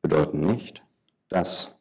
bedeuten 0.00 0.40
nicht, 0.40 0.82
dass 1.28 1.74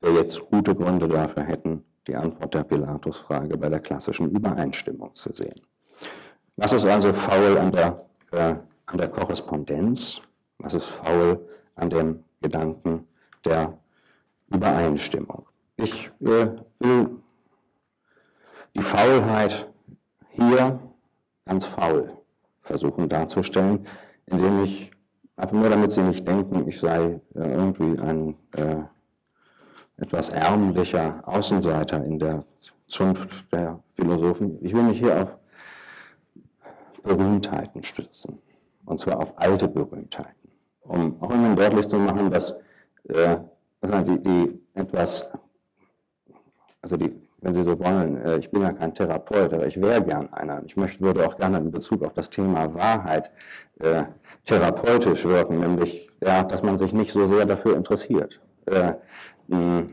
wir 0.00 0.12
jetzt 0.12 0.40
gute 0.50 0.74
Gründe 0.74 1.08
dafür 1.08 1.42
hätten, 1.42 1.84
die 2.06 2.16
Antwort 2.16 2.54
der 2.54 2.64
Pilatus-Frage 2.64 3.56
bei 3.56 3.68
der 3.68 3.80
klassischen 3.80 4.30
Übereinstimmung 4.30 5.14
zu 5.14 5.32
sehen. 5.32 5.60
Was 6.56 6.72
ist 6.72 6.84
also 6.84 7.12
faul 7.12 7.58
an 7.58 7.72
der, 7.72 8.06
äh, 8.32 8.56
an 8.86 8.98
der 8.98 9.08
Korrespondenz? 9.08 10.22
Was 10.58 10.74
ist 10.74 10.86
faul 10.86 11.48
an 11.76 11.90
dem 11.90 12.24
Gedanken 12.40 13.06
der 13.44 13.78
Übereinstimmung? 14.48 15.46
Ich 15.76 16.10
äh, 16.20 16.48
will 16.78 17.10
die 18.76 18.82
Faulheit 18.82 19.68
hier 20.30 20.78
ganz 21.46 21.64
faul 21.64 22.12
versuchen 22.62 23.08
darzustellen, 23.08 23.86
indem 24.26 24.64
ich 24.64 24.90
einfach 25.36 25.56
nur, 25.56 25.68
damit 25.68 25.92
Sie 25.92 26.02
nicht 26.02 26.26
denken, 26.26 26.68
ich 26.68 26.78
sei 26.78 27.20
äh, 27.34 27.52
irgendwie 27.52 27.98
ein 27.98 28.36
äh, 28.52 28.82
etwas 30.00 30.30
ärmlicher 30.30 31.22
Außenseiter 31.26 32.04
in 32.04 32.18
der 32.18 32.44
Zunft 32.86 33.52
der 33.52 33.78
Philosophen. 33.94 34.58
Ich 34.62 34.72
will 34.74 34.82
mich 34.82 34.98
hier 34.98 35.22
auf 35.22 35.38
Berühmtheiten 37.02 37.82
stützen, 37.82 38.38
und 38.84 38.98
zwar 38.98 39.18
auf 39.18 39.38
alte 39.38 39.68
Berühmtheiten, 39.68 40.50
um 40.82 41.22
auch 41.22 41.32
Ihnen 41.32 41.56
deutlich 41.56 41.88
zu 41.88 41.96
machen, 41.96 42.30
dass 42.30 42.60
äh, 43.08 43.38
die, 43.82 44.22
die 44.22 44.60
etwas, 44.74 45.30
also 46.82 46.96
die, 46.96 47.14
wenn 47.40 47.54
Sie 47.54 47.62
so 47.62 47.78
wollen, 47.78 48.18
äh, 48.18 48.38
ich 48.38 48.50
bin 48.50 48.62
ja 48.62 48.72
kein 48.72 48.94
Therapeut, 48.94 49.52
aber 49.54 49.66
ich 49.66 49.80
wäre 49.80 50.02
gern 50.02 50.30
einer. 50.32 50.62
Ich 50.66 50.76
möchte, 50.76 51.02
würde 51.02 51.26
auch 51.26 51.36
gerne 51.36 51.58
in 51.58 51.70
Bezug 51.70 52.02
auf 52.02 52.12
das 52.12 52.28
Thema 52.28 52.74
Wahrheit 52.74 53.30
äh, 53.78 54.04
therapeutisch 54.44 55.24
wirken, 55.24 55.60
nämlich, 55.60 56.10
ja, 56.20 56.42
dass 56.42 56.62
man 56.62 56.76
sich 56.76 56.92
nicht 56.92 57.12
so 57.12 57.26
sehr 57.26 57.46
dafür 57.46 57.76
interessiert. 57.76 58.40
Äh, 59.50 59.86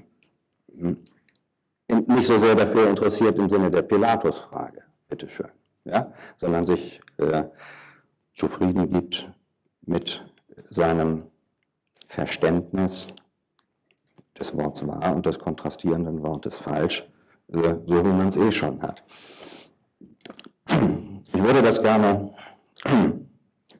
nicht 1.87 2.27
so 2.27 2.37
sehr 2.37 2.55
dafür 2.55 2.89
interessiert 2.89 3.39
im 3.39 3.49
Sinne 3.49 3.71
der 3.71 3.81
Pilatus-Frage, 3.81 4.83
bitteschön, 5.07 5.49
ja, 5.85 6.11
sondern 6.37 6.65
sich 6.65 7.01
äh, 7.17 7.43
zufrieden 8.35 8.89
gibt 8.89 9.31
mit 9.81 10.25
seinem 10.65 11.23
Verständnis 12.07 13.07
des 14.37 14.55
Wortes 14.55 14.85
wahr 14.87 15.15
und 15.15 15.25
des 15.25 15.39
kontrastierenden 15.39 16.21
Wortes 16.21 16.57
falsch, 16.57 17.07
äh, 17.47 17.75
so 17.85 18.05
wie 18.05 18.09
man 18.09 18.27
es 18.27 18.37
eh 18.37 18.51
schon 18.51 18.81
hat. 18.81 19.03
Ich 21.33 21.43
würde 21.43 21.61
das 21.61 21.81
gerne 21.81 22.33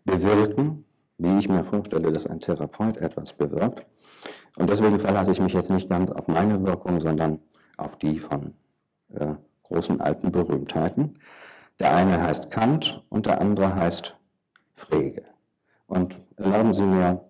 bewirken, 0.05 0.85
wie 1.17 1.37
ich 1.37 1.49
mir 1.49 1.63
vorstelle, 1.63 2.11
dass 2.11 2.25
ein 2.25 2.39
Therapeut 2.39 2.97
etwas 2.97 3.33
bewirkt. 3.33 3.85
Und 4.57 4.69
deswegen 4.69 4.99
verlasse 4.99 5.31
ich 5.31 5.39
mich 5.39 5.53
jetzt 5.53 5.69
nicht 5.69 5.89
ganz 5.89 6.11
auf 6.11 6.27
meine 6.27 6.63
Wirkung, 6.65 6.99
sondern 6.99 7.39
auf 7.77 7.97
die 7.97 8.19
von 8.19 8.53
äh, 9.13 9.35
großen 9.63 10.01
alten 10.01 10.31
Berühmtheiten. 10.31 11.19
Der 11.79 11.95
eine 11.95 12.21
heißt 12.21 12.49
Kant 12.49 13.03
und 13.09 13.27
der 13.27 13.39
andere 13.39 13.75
heißt 13.75 14.17
Frege. 14.73 15.23
Und 15.85 16.17
erlauben 16.37 16.73
Sie 16.73 16.83
mir, 16.83 17.21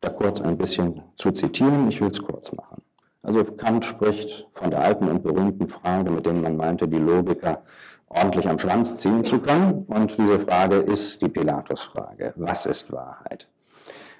da 0.00 0.10
kurz 0.10 0.40
ein 0.40 0.58
bisschen 0.58 1.02
zu 1.16 1.32
zitieren. 1.32 1.88
Ich 1.88 2.00
will 2.00 2.10
es 2.10 2.22
kurz 2.22 2.52
machen. 2.52 2.82
Also 3.22 3.42
Kant 3.44 3.84
spricht 3.84 4.46
von 4.52 4.70
der 4.70 4.82
alten 4.82 5.08
und 5.08 5.22
berühmten 5.22 5.66
Frage, 5.66 6.10
mit 6.10 6.26
der 6.26 6.34
man 6.34 6.56
meinte, 6.56 6.86
die 6.86 6.98
Logiker 6.98 7.62
ordentlich 8.08 8.48
am 8.48 8.58
Schwanz 8.58 8.94
ziehen 8.96 9.24
zu 9.24 9.38
können. 9.38 9.84
Und 9.84 10.16
diese 10.18 10.38
Frage 10.38 10.76
ist 10.76 11.22
die 11.22 11.28
Pilatus-Frage. 11.28 12.34
Was 12.36 12.66
ist 12.66 12.92
Wahrheit? 12.92 13.48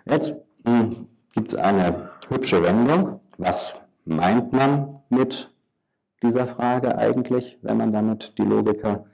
Jetzt 0.07 0.35
hm, 0.65 1.07
gibt 1.35 1.49
es 1.49 1.55
eine 1.55 2.11
hübsche 2.31 2.63
Wendung. 2.63 3.21
Was 3.39 3.87
meint 4.05 4.53
man 4.53 5.01
mit 5.09 5.51
dieser 6.23 6.47
Frage 6.47 6.97
eigentlich, 6.97 7.59
wenn 7.63 7.77
man 7.77 7.93
damit 7.93 8.39
die 8.39 8.43
Logiker 8.43 9.07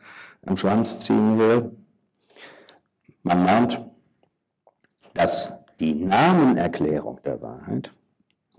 am 0.47 0.57
Schwanz 0.57 0.99
ziehen 1.01 1.39
will? 1.39 1.77
Man 3.23 3.45
meint, 3.45 3.85
dass 5.15 5.57
die 5.78 5.95
Namenerklärung 5.95 7.20
der 7.24 7.41
Wahrheit, 7.43 7.91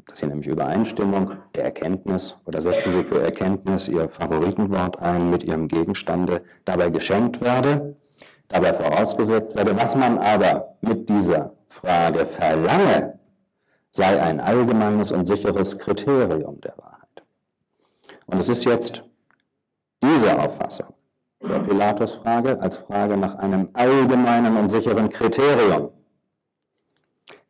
das 0.06 0.14
ist 0.14 0.20
hier 0.20 0.30
nämlich 0.30 0.48
Übereinstimmung 0.48 1.34
der 1.56 1.66
Erkenntnis, 1.66 2.36
oder 2.46 2.62
setzen 2.62 2.92
Sie 2.92 3.04
für 3.04 3.22
Erkenntnis 3.22 3.88
Ihr 3.88 4.10
Favoritenwort 4.10 5.00
ein 5.00 5.30
mit 5.30 5.44
Ihrem 5.44 5.68
Gegenstande, 5.68 6.44
dabei 6.66 6.90
geschenkt 6.90 7.42
werde, 7.42 7.96
dabei 8.48 8.74
vorausgesetzt 8.74 9.56
werde, 9.56 9.78
was 9.78 9.96
man 9.96 10.18
aber 10.18 10.76
mit 10.82 11.08
dieser 11.10 11.54
Frage 11.68 12.26
verlange, 12.26 13.20
sei 13.92 14.22
ein 14.22 14.40
allgemeines 14.40 15.12
und 15.12 15.26
sicheres 15.26 15.78
Kriterium 15.78 16.60
der 16.62 16.78
Wahrheit. 16.78 17.24
Und 18.26 18.40
es 18.40 18.50
ist 18.50 18.64
jetzt 18.64 19.04
diese 20.02 20.40
Auffassung 20.40 20.94
der 21.42 21.60
Pilatus-Frage 21.60 22.60
als 22.62 22.78
Frage 22.78 23.18
nach 23.18 23.36
einem 23.36 23.70
allgemeinen 23.74 24.58
und 24.58 24.70
sicheren 24.70 25.10
Kriterium, 25.10 25.90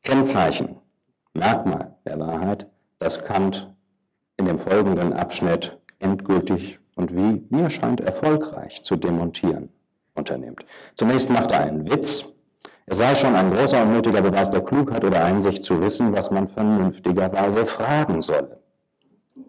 Kennzeichen, 0.03 0.77
Merkmal 1.33 1.95
der 2.05 2.19
Wahrheit, 2.19 2.67
das 2.99 3.23
Kant 3.23 3.73
in 4.37 4.45
dem 4.45 4.57
folgenden 4.57 5.13
Abschnitt 5.13 5.77
endgültig 5.99 6.79
und 6.95 7.15
wie 7.15 7.45
mir 7.49 7.69
scheint 7.69 8.01
erfolgreich 8.01 8.83
zu 8.83 8.95
demontieren 8.95 9.69
unternimmt. 10.15 10.65
Zunächst 10.95 11.29
macht 11.29 11.51
er 11.51 11.61
einen 11.61 11.89
Witz 11.89 12.37
es 12.85 12.97
sei 12.97 13.15
schon 13.15 13.35
ein 13.35 13.51
großer 13.51 13.83
und 13.83 13.93
nötiger 13.93 14.21
Beweis 14.21 14.49
der 14.49 14.61
Klugheit 14.61 15.03
oder 15.03 15.23
Einsicht 15.23 15.63
zu 15.63 15.81
wissen, 15.81 16.13
was 16.13 16.31
man 16.31 16.47
vernünftigerweise 16.47 17.65
fragen 17.65 18.21
solle. 18.21 18.59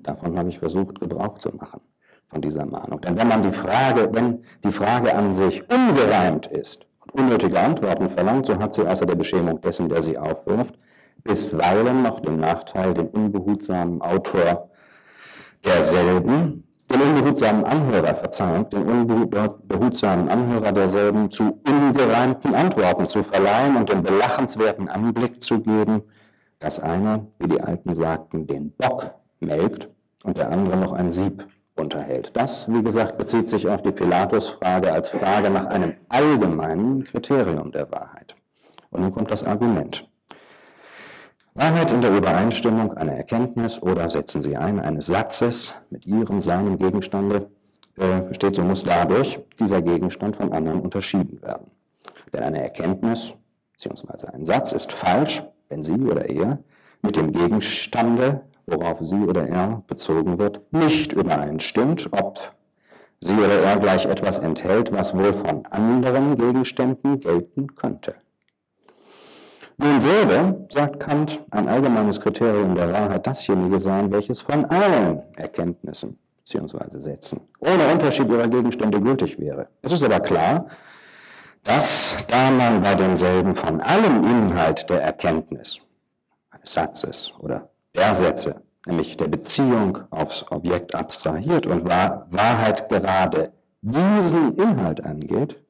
Davon 0.02 0.38
habe 0.38 0.48
ich 0.48 0.58
versucht, 0.58 1.00
Gebrauch 1.00 1.38
zu 1.38 1.50
machen, 1.50 1.80
von 2.28 2.40
dieser 2.40 2.66
Mahnung. 2.66 3.00
Denn 3.00 3.16
wenn 3.16 3.28
man 3.28 3.42
die 3.42 3.52
Frage, 3.52 4.08
wenn 4.12 4.44
die 4.64 4.72
Frage 4.72 5.14
an 5.14 5.32
sich 5.32 5.62
ungereimt 5.70 6.46
ist 6.46 6.86
und 7.00 7.20
unnötige 7.20 7.58
Antworten 7.58 8.08
verlangt, 8.08 8.46
so 8.46 8.58
hat 8.58 8.74
sie 8.74 8.86
außer 8.86 9.06
der 9.06 9.16
Beschämung 9.16 9.60
dessen, 9.60 9.88
der 9.88 10.02
sie 10.02 10.18
aufwirft, 10.18 10.78
bisweilen 11.24 12.02
noch 12.02 12.20
den 12.20 12.38
Nachteil, 12.38 12.94
den 12.94 13.08
unbehutsamen 13.08 14.02
Autor 14.02 14.70
derselben 15.64 16.64
den 16.92 17.00
unbehutsamen 17.00 17.64
Anhörer, 17.64 18.14
Verzeihung, 18.14 18.68
den 18.70 18.86
unbehutsamen 18.86 20.28
Anhörer 20.28 20.72
derselben 20.72 21.30
zu 21.30 21.60
ungereimten 21.66 22.54
Antworten 22.54 23.06
zu 23.06 23.22
verleihen 23.22 23.76
und 23.76 23.88
den 23.88 24.02
belachenswerten 24.02 24.88
Anblick 24.88 25.42
zu 25.42 25.60
geben, 25.60 26.02
dass 26.58 26.80
einer, 26.80 27.26
wie 27.38 27.48
die 27.48 27.60
Alten 27.60 27.94
sagten, 27.94 28.46
den 28.46 28.72
Bock 28.72 29.14
melkt 29.40 29.88
und 30.24 30.36
der 30.36 30.50
andere 30.50 30.76
noch 30.76 30.92
ein 30.92 31.10
Sieb 31.12 31.46
unterhält. 31.76 32.36
Das, 32.36 32.70
wie 32.72 32.82
gesagt, 32.82 33.16
bezieht 33.16 33.48
sich 33.48 33.68
auf 33.68 33.82
die 33.82 33.92
Pilatus-Frage 33.92 34.92
als 34.92 35.08
Frage 35.08 35.50
nach 35.50 35.66
einem 35.66 35.94
allgemeinen 36.08 37.04
Kriterium 37.04 37.72
der 37.72 37.90
Wahrheit. 37.90 38.36
Und 38.90 39.00
nun 39.00 39.12
kommt 39.12 39.30
das 39.30 39.44
Argument. 39.44 40.08
Wahrheit 41.54 41.92
in 41.92 42.00
der 42.00 42.16
Übereinstimmung 42.16 42.94
einer 42.94 43.12
Erkenntnis 43.12 43.82
oder 43.82 44.08
setzen 44.08 44.40
Sie 44.40 44.56
ein, 44.56 44.80
eines 44.80 45.06
Satzes 45.06 45.74
mit 45.90 46.06
Ihrem, 46.06 46.40
seinem 46.40 46.78
Gegenstande 46.78 47.50
äh, 47.98 48.22
besteht, 48.22 48.54
so 48.54 48.62
muss 48.62 48.84
dadurch 48.84 49.38
dieser 49.60 49.82
Gegenstand 49.82 50.36
von 50.36 50.50
anderen 50.50 50.80
unterschieden 50.80 51.42
werden. 51.42 51.70
Denn 52.32 52.42
eine 52.42 52.62
Erkenntnis 52.62 53.34
bzw. 53.72 54.28
ein 54.32 54.46
Satz 54.46 54.72
ist 54.72 54.92
falsch, 54.92 55.42
wenn 55.68 55.82
sie 55.82 56.00
oder 56.00 56.26
er 56.26 56.58
mit 57.02 57.16
dem 57.16 57.32
Gegenstande, 57.32 58.40
worauf 58.66 59.00
sie 59.00 59.16
oder 59.16 59.46
er 59.46 59.82
bezogen 59.86 60.38
wird, 60.38 60.62
nicht 60.72 61.12
übereinstimmt, 61.12 62.08
ob 62.12 62.54
sie 63.20 63.34
oder 63.34 63.60
er 63.60 63.76
gleich 63.76 64.06
etwas 64.06 64.38
enthält, 64.38 64.90
was 64.90 65.14
wohl 65.14 65.34
von 65.34 65.66
anderen 65.66 66.38
Gegenständen 66.38 67.20
gelten 67.20 67.74
könnte. 67.74 68.14
Nun 69.82 70.00
würde, 70.00 70.64
sagt 70.68 71.00
Kant, 71.00 71.42
ein 71.50 71.68
allgemeines 71.68 72.20
Kriterium 72.20 72.76
der 72.76 72.92
Wahrheit 72.92 73.26
dasjenige 73.26 73.80
sein, 73.80 74.12
welches 74.12 74.40
von 74.40 74.64
allen 74.66 75.22
Erkenntnissen 75.34 76.16
bzw. 76.36 77.00
Sätzen 77.00 77.40
ohne 77.58 77.88
Unterschied 77.92 78.28
ihrer 78.28 78.46
Gegenstände 78.46 79.00
gültig 79.00 79.40
wäre. 79.40 79.66
Es 79.82 79.90
ist 79.90 80.04
aber 80.04 80.20
klar, 80.20 80.66
dass 81.64 82.24
da 82.28 82.52
man 82.52 82.80
bei 82.80 82.94
demselben 82.94 83.56
von 83.56 83.80
allem 83.80 84.22
Inhalt 84.22 84.88
der 84.88 85.02
Erkenntnis, 85.02 85.80
eines 86.52 86.72
Satzes 86.72 87.32
oder 87.40 87.68
der 87.96 88.14
Sätze, 88.14 88.62
nämlich 88.86 89.16
der 89.16 89.26
Beziehung 89.26 89.98
aufs 90.10 90.48
Objekt 90.52 90.94
abstrahiert 90.94 91.66
und 91.66 91.84
Wahrheit 91.84 92.88
gerade 92.88 93.52
diesen 93.80 94.56
Inhalt 94.56 95.04
angeht, 95.04 95.60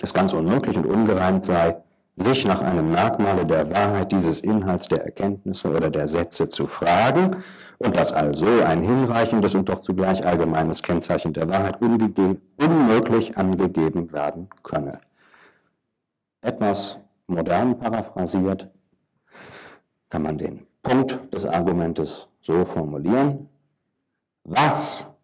es 0.00 0.14
ganz 0.14 0.32
unmöglich 0.32 0.76
und 0.76 0.86
ungereimt 0.86 1.42
sei, 1.42 1.82
sich 2.20 2.44
nach 2.44 2.60
einem 2.60 2.90
Merkmale 2.90 3.46
der 3.46 3.70
Wahrheit 3.70 4.12
dieses 4.12 4.40
Inhalts 4.40 4.88
der 4.88 5.04
Erkenntnisse 5.04 5.68
oder 5.68 5.90
der 5.90 6.08
Sätze 6.08 6.48
zu 6.48 6.66
fragen 6.66 7.36
und 7.78 7.96
dass 7.96 8.12
also 8.12 8.46
ein 8.64 8.82
hinreichendes 8.82 9.54
und 9.54 9.68
doch 9.68 9.80
zugleich 9.80 10.26
allgemeines 10.26 10.82
Kennzeichen 10.82 11.32
der 11.32 11.48
Wahrheit 11.48 11.80
unmöglich 11.80 13.36
angegeben 13.36 14.12
werden 14.12 14.48
könne. 14.62 15.00
Etwas 16.40 16.98
modern 17.26 17.78
paraphrasiert 17.78 18.68
kann 20.10 20.22
man 20.22 20.38
den 20.38 20.66
Punkt 20.82 21.32
des 21.32 21.44
Argumentes 21.44 22.28
so 22.40 22.64
formulieren, 22.64 23.48
was 24.44 25.14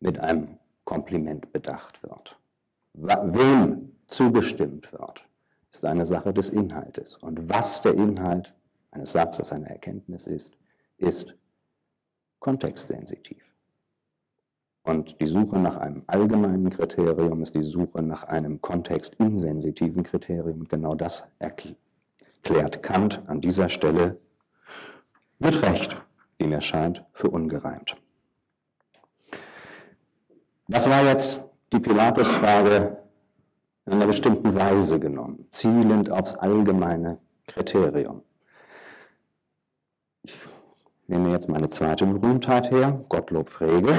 mit 0.00 0.18
einem 0.18 0.58
Kompliment 0.84 1.52
bedacht 1.52 2.02
wird, 2.02 2.38
wem 2.94 3.92
zugestimmt 4.06 4.92
wird, 4.92 5.24
ist 5.72 5.84
eine 5.84 6.06
Sache 6.06 6.32
des 6.32 6.48
Inhaltes. 6.50 7.16
Und 7.16 7.48
was 7.48 7.82
der 7.82 7.94
Inhalt 7.94 8.54
eines 8.90 9.12
Satzes, 9.12 9.52
einer 9.52 9.68
Erkenntnis 9.68 10.26
ist, 10.26 10.52
ist 10.98 11.34
kontextsensitiv. 12.40 13.42
Und 14.82 15.20
die 15.20 15.26
Suche 15.26 15.58
nach 15.58 15.76
einem 15.76 16.02
allgemeinen 16.06 16.70
Kriterium 16.70 17.42
ist 17.42 17.54
die 17.54 17.62
Suche 17.62 18.02
nach 18.02 18.24
einem 18.24 18.60
kontextinsensitiven 18.60 20.02
Kriterium. 20.02 20.66
Genau 20.66 20.94
das 20.94 21.24
erklärt 21.38 22.82
Kant 22.82 23.22
an 23.26 23.40
dieser 23.40 23.68
Stelle 23.68 24.18
mit 25.38 25.62
Recht, 25.62 25.96
wie 26.38 26.46
mir 26.46 26.60
scheint, 26.60 27.04
für 27.12 27.28
ungereimt. 27.28 27.96
Das 30.66 30.88
war 30.88 31.04
jetzt 31.04 31.44
die 31.72 31.80
Pilatus-Frage 31.80 32.99
in 33.86 33.92
einer 33.94 34.06
bestimmten 34.06 34.54
Weise 34.54 35.00
genommen, 35.00 35.46
zielend 35.50 36.10
aufs 36.10 36.36
allgemeine 36.36 37.18
Kriterium. 37.46 38.22
Ich 40.22 40.36
nehme 41.06 41.30
jetzt 41.30 41.48
meine 41.48 41.68
zweite 41.68 42.06
Berühmtheit 42.06 42.70
her, 42.70 43.02
Gottlob 43.08 43.50
Frege. 43.50 43.92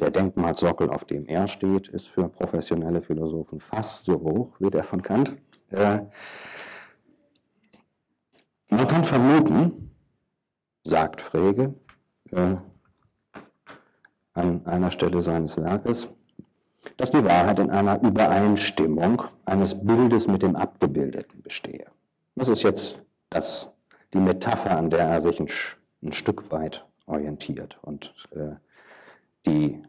Der 0.00 0.10
Denkmalsockel, 0.10 0.88
auf 0.88 1.04
dem 1.04 1.26
er 1.26 1.46
steht, 1.48 1.88
ist 1.88 2.08
für 2.08 2.28
professionelle 2.28 3.02
Philosophen 3.02 3.60
fast 3.60 4.06
so 4.06 4.14
hoch 4.14 4.56
wie 4.58 4.70
der 4.70 4.84
von 4.84 5.02
Kant. 5.02 5.36
Äh, 5.70 6.00
man 8.70 8.88
kann 8.88 9.04
vermuten, 9.04 9.94
sagt 10.84 11.20
Frege 11.20 11.74
äh, 12.30 12.56
an 14.32 14.64
einer 14.64 14.90
Stelle 14.90 15.20
seines 15.20 15.56
Werkes, 15.56 16.08
dass 16.96 17.10
die 17.10 17.24
Wahrheit 17.24 17.58
in 17.58 17.70
einer 17.70 18.02
Übereinstimmung 18.02 19.22
eines 19.44 19.84
Bildes 19.84 20.26
mit 20.26 20.42
dem 20.42 20.56
Abgebildeten 20.56 21.42
bestehe. 21.42 21.86
Das 22.36 22.48
ist 22.48 22.62
jetzt 22.62 23.02
das, 23.28 23.70
die 24.12 24.18
Metapher, 24.18 24.76
an 24.76 24.90
der 24.90 25.06
er 25.06 25.20
sich 25.20 25.40
ein, 25.40 25.48
ein 26.02 26.12
Stück 26.12 26.50
weit 26.50 26.86
orientiert. 27.06 27.78
Und 27.82 28.14
äh, 28.34 28.54
die 29.46 29.82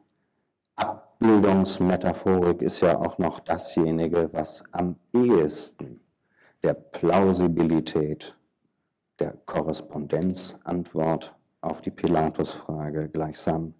Abbildungsmetaphorik 0.75 2.61
ist 2.61 2.81
ja 2.81 2.97
auch 2.97 3.17
noch 3.17 3.39
dasjenige, 3.39 4.29
was 4.33 4.63
am 4.71 4.95
ehesten 5.13 6.01
der 6.63 6.73
Plausibilität 6.73 8.35
der 9.19 9.33
Korrespondenzantwort 9.45 11.35
auf 11.61 11.81
die 11.81 11.91
Pilatus-Frage 11.91 13.09
gleichsam 13.09 13.73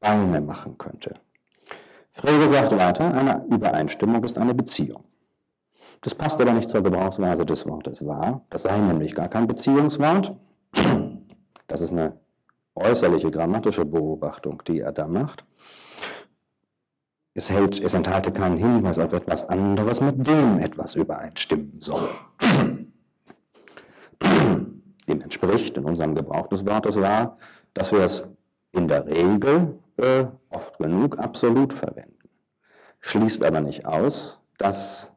Beine 0.00 0.40
machen 0.42 0.76
könnte. 0.76 1.14
Frege 2.14 2.48
sagt 2.48 2.70
weiter, 2.78 3.12
eine 3.12 3.44
Übereinstimmung 3.50 4.22
ist 4.22 4.38
eine 4.38 4.54
Beziehung. 4.54 5.02
Das 6.00 6.14
passt 6.14 6.40
aber 6.40 6.52
nicht 6.52 6.70
zur 6.70 6.82
Gebrauchsweise 6.82 7.44
des 7.44 7.66
Wortes 7.66 8.06
wahr. 8.06 8.42
Das 8.50 8.62
sei 8.62 8.78
nämlich 8.78 9.14
gar 9.14 9.28
kein 9.28 9.48
Beziehungswort. 9.48 10.36
Das 11.66 11.80
ist 11.80 11.90
eine 11.90 12.16
äußerliche 12.76 13.30
grammatische 13.30 13.84
Beobachtung, 13.84 14.62
die 14.66 14.80
er 14.80 14.92
da 14.92 15.08
macht. 15.08 15.44
Es, 17.34 17.50
hält, 17.50 17.82
es 17.82 17.94
enthalte 17.94 18.30
keinen 18.30 18.58
Hinweis 18.58 19.00
auf 19.00 19.12
etwas 19.12 19.48
anderes, 19.48 20.00
mit 20.00 20.24
dem 20.24 20.58
etwas 20.58 20.94
übereinstimmen 20.94 21.80
soll. 21.80 22.10
Dem 24.20 25.20
entspricht 25.20 25.76
in 25.76 25.84
unserem 25.84 26.14
Gebrauch 26.14 26.46
des 26.46 26.64
Wortes 26.64 27.00
wahr, 27.00 27.38
dass 27.72 27.90
wir 27.90 28.00
es 28.00 28.28
in 28.70 28.86
der 28.86 29.04
Regel 29.04 29.78
äh, 29.96 30.26
oft 30.50 30.78
genug 30.78 31.18
absolut 31.18 31.72
verwenden. 31.72 32.28
Schließt 33.00 33.44
aber 33.44 33.60
nicht 33.60 33.86
aus, 33.86 34.40
dass 34.58 35.12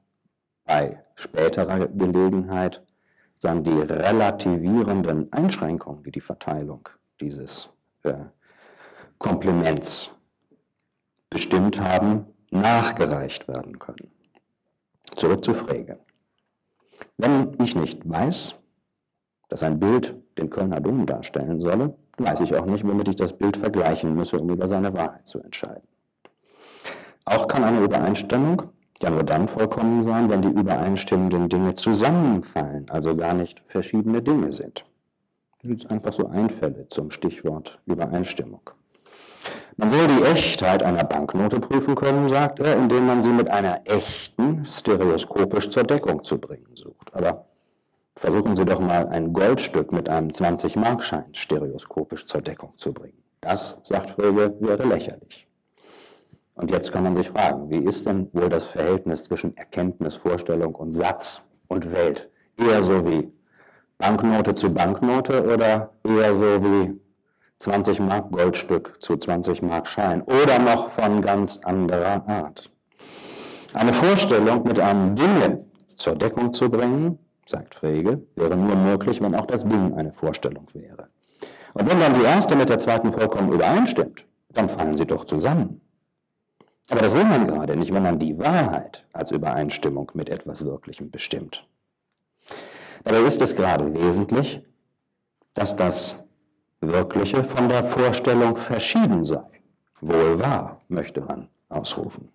bei 0.66 1.04
späterer 1.16 1.88
Gelegenheit 1.88 2.86
sagen 3.40 3.64
die 3.64 3.80
relativierenden 3.80 5.32
Einschränkungen, 5.32 6.04
die 6.04 6.12
die 6.12 6.22
Verteilung 6.22 6.90
dieses 7.22 7.74
äh, 8.04 8.26
Kompliments 9.18 10.12
bestimmt 11.30 11.80
haben, 11.80 12.26
nachgereicht 12.52 13.48
werden 13.48 13.80
können. 13.80 14.12
Zurück 15.16 15.44
zu 15.44 15.54
Frege. 15.54 16.00
Wenn 17.18 17.56
ich 17.62 17.76
nicht 17.76 18.08
weiß, 18.08 18.62
dass 19.50 19.64
ein 19.64 19.80
Bild 19.80 20.16
den 20.38 20.50
Kölner 20.50 20.82
Dom 20.82 21.06
darstellen 21.06 21.60
solle, 21.60 21.98
weiß 22.18 22.42
ich 22.42 22.56
auch 22.56 22.66
nicht, 22.66 22.86
womit 22.86 23.08
ich 23.08 23.16
das 23.16 23.34
Bild 23.34 23.58
vergleichen 23.58 24.16
müsse, 24.16 24.38
um 24.38 24.50
über 24.50 24.68
seine 24.68 24.94
Wahrheit 24.94 25.28
zu 25.28 25.40
entscheiden. 25.40 25.88
Auch 27.26 27.48
kann 27.48 27.64
eine 27.64 27.82
Übereinstimmung 27.82 28.64
ja 29.02 29.10
nur 29.10 29.24
dann 29.24 29.48
vollkommen 29.48 30.04
sein, 30.04 30.30
wenn 30.30 30.42
die 30.42 30.48
übereinstimmenden 30.50 31.50
Dinge 31.50 31.76
zusammenfallen, 31.76 32.90
also 32.90 33.16
gar 33.16 33.34
nicht 33.34 33.62
verschiedene 33.68 34.22
Dinge 34.22 34.52
sind. 34.52 34.86
Das 35.52 35.62
sind 35.64 35.92
einfach 35.92 36.14
so 36.14 36.28
Einfälle 36.28 36.88
zum 36.88 37.12
Stichwort 37.12 37.80
Übereinstimmung. 37.86 38.70
Man 39.76 39.92
will 39.92 40.08
die 40.08 40.24
Echtheit 40.24 40.82
einer 40.82 41.04
Banknote 41.04 41.60
prüfen 41.60 41.96
können, 41.96 42.28
sagt 42.30 42.60
er, 42.60 42.76
indem 42.76 43.06
man 43.06 43.22
sie 43.22 43.30
mit 43.30 43.50
einer 43.50 43.82
echten 43.86 44.66
stereoskopisch 44.66 45.70
zur 45.70 45.84
Deckung 45.84 46.24
zu 46.24 46.40
bringen 46.40 46.76
sucht. 46.76 47.16
Aber 47.16 47.47
Versuchen 48.18 48.56
Sie 48.56 48.66
doch 48.66 48.80
mal 48.80 49.08
ein 49.10 49.32
Goldstück 49.32 49.92
mit 49.92 50.10
einem 50.10 50.30
20-Markschein 50.30 51.26
stereoskopisch 51.34 52.26
zur 52.26 52.42
Deckung 52.42 52.74
zu 52.76 52.92
bringen. 52.92 53.22
Das, 53.42 53.78
sagt 53.84 54.10
Frege, 54.10 54.56
wäre 54.60 54.84
lächerlich. 54.86 55.48
Und 56.56 56.72
jetzt 56.72 56.92
kann 56.92 57.04
man 57.04 57.16
sich 57.16 57.30
fragen, 57.30 57.70
wie 57.70 57.78
ist 57.78 58.08
denn 58.08 58.28
wohl 58.34 58.50
das 58.50 58.66
Verhältnis 58.66 59.26
zwischen 59.26 59.56
Erkenntnis, 59.56 60.16
Vorstellung 60.16 60.74
und 60.74 60.94
Satz 60.94 61.52
und 61.68 61.92
Welt? 61.92 62.32
Eher 62.58 62.82
so 62.82 63.06
wie 63.06 63.32
Banknote 64.00 64.56
zu 64.56 64.74
Banknote 64.74 65.46
oder 65.46 65.92
eher 66.04 66.34
so 66.34 66.64
wie 66.64 67.00
20 67.60 68.00
Mark 68.00 68.32
Goldstück 68.32 69.00
zu 69.00 69.16
20 69.16 69.62
Mark 69.62 69.86
Schein 69.86 70.24
oder 70.24 70.58
noch 70.58 70.90
von 70.90 71.22
ganz 71.22 71.64
anderer 71.64 72.28
Art? 72.28 72.72
Eine 73.76 73.94
Vorstellung 73.94 74.64
mit 74.64 74.80
einem 74.80 75.16
Dinge 75.16 75.68
zur 75.96 76.16
Deckung 76.16 76.52
zu 76.52 76.72
bringen, 76.72 77.20
sagt 77.50 77.76
Frege, 77.76 78.22
wäre 78.36 78.56
nur 78.56 78.76
möglich, 78.76 79.22
wenn 79.22 79.36
auch 79.36 79.46
das 79.46 79.66
Ding 79.66 79.94
eine 79.96 80.12
Vorstellung 80.12 80.66
wäre. 80.74 81.08
Und 81.74 81.90
wenn 81.90 82.00
dann 82.00 82.14
die 82.14 82.24
erste 82.24 82.56
mit 82.56 82.70
der 82.70 82.80
zweiten 82.80 83.12
vollkommen 83.12 83.52
übereinstimmt, 83.52 84.26
dann 84.50 84.70
fallen 84.70 84.98
sie 84.98 85.06
doch 85.06 85.26
zusammen. 85.26 85.82
Aber 86.90 87.02
das 87.02 87.14
will 87.16 87.26
man 87.26 87.48
gerade 87.48 87.76
nicht, 87.76 87.94
wenn 87.94 88.04
man 88.04 88.18
die 88.18 88.38
Wahrheit 88.40 89.06
als 89.14 89.32
Übereinstimmung 89.32 90.12
mit 90.14 90.30
etwas 90.30 90.64
Wirklichem 90.64 91.12
bestimmt. 91.12 91.68
Dabei 93.04 93.20
ist 93.22 93.42
es 93.42 93.56
gerade 93.56 93.94
wesentlich, 93.94 94.62
dass 95.54 95.76
das 95.76 96.24
Wirkliche 96.82 97.44
von 97.44 97.68
der 97.70 97.84
Vorstellung 97.84 98.56
verschieden 98.56 99.24
sei. 99.24 99.44
Wohl 100.02 100.40
wahr, 100.40 100.82
möchte 100.88 101.22
man 101.22 101.50
ausrufen. 101.70 102.30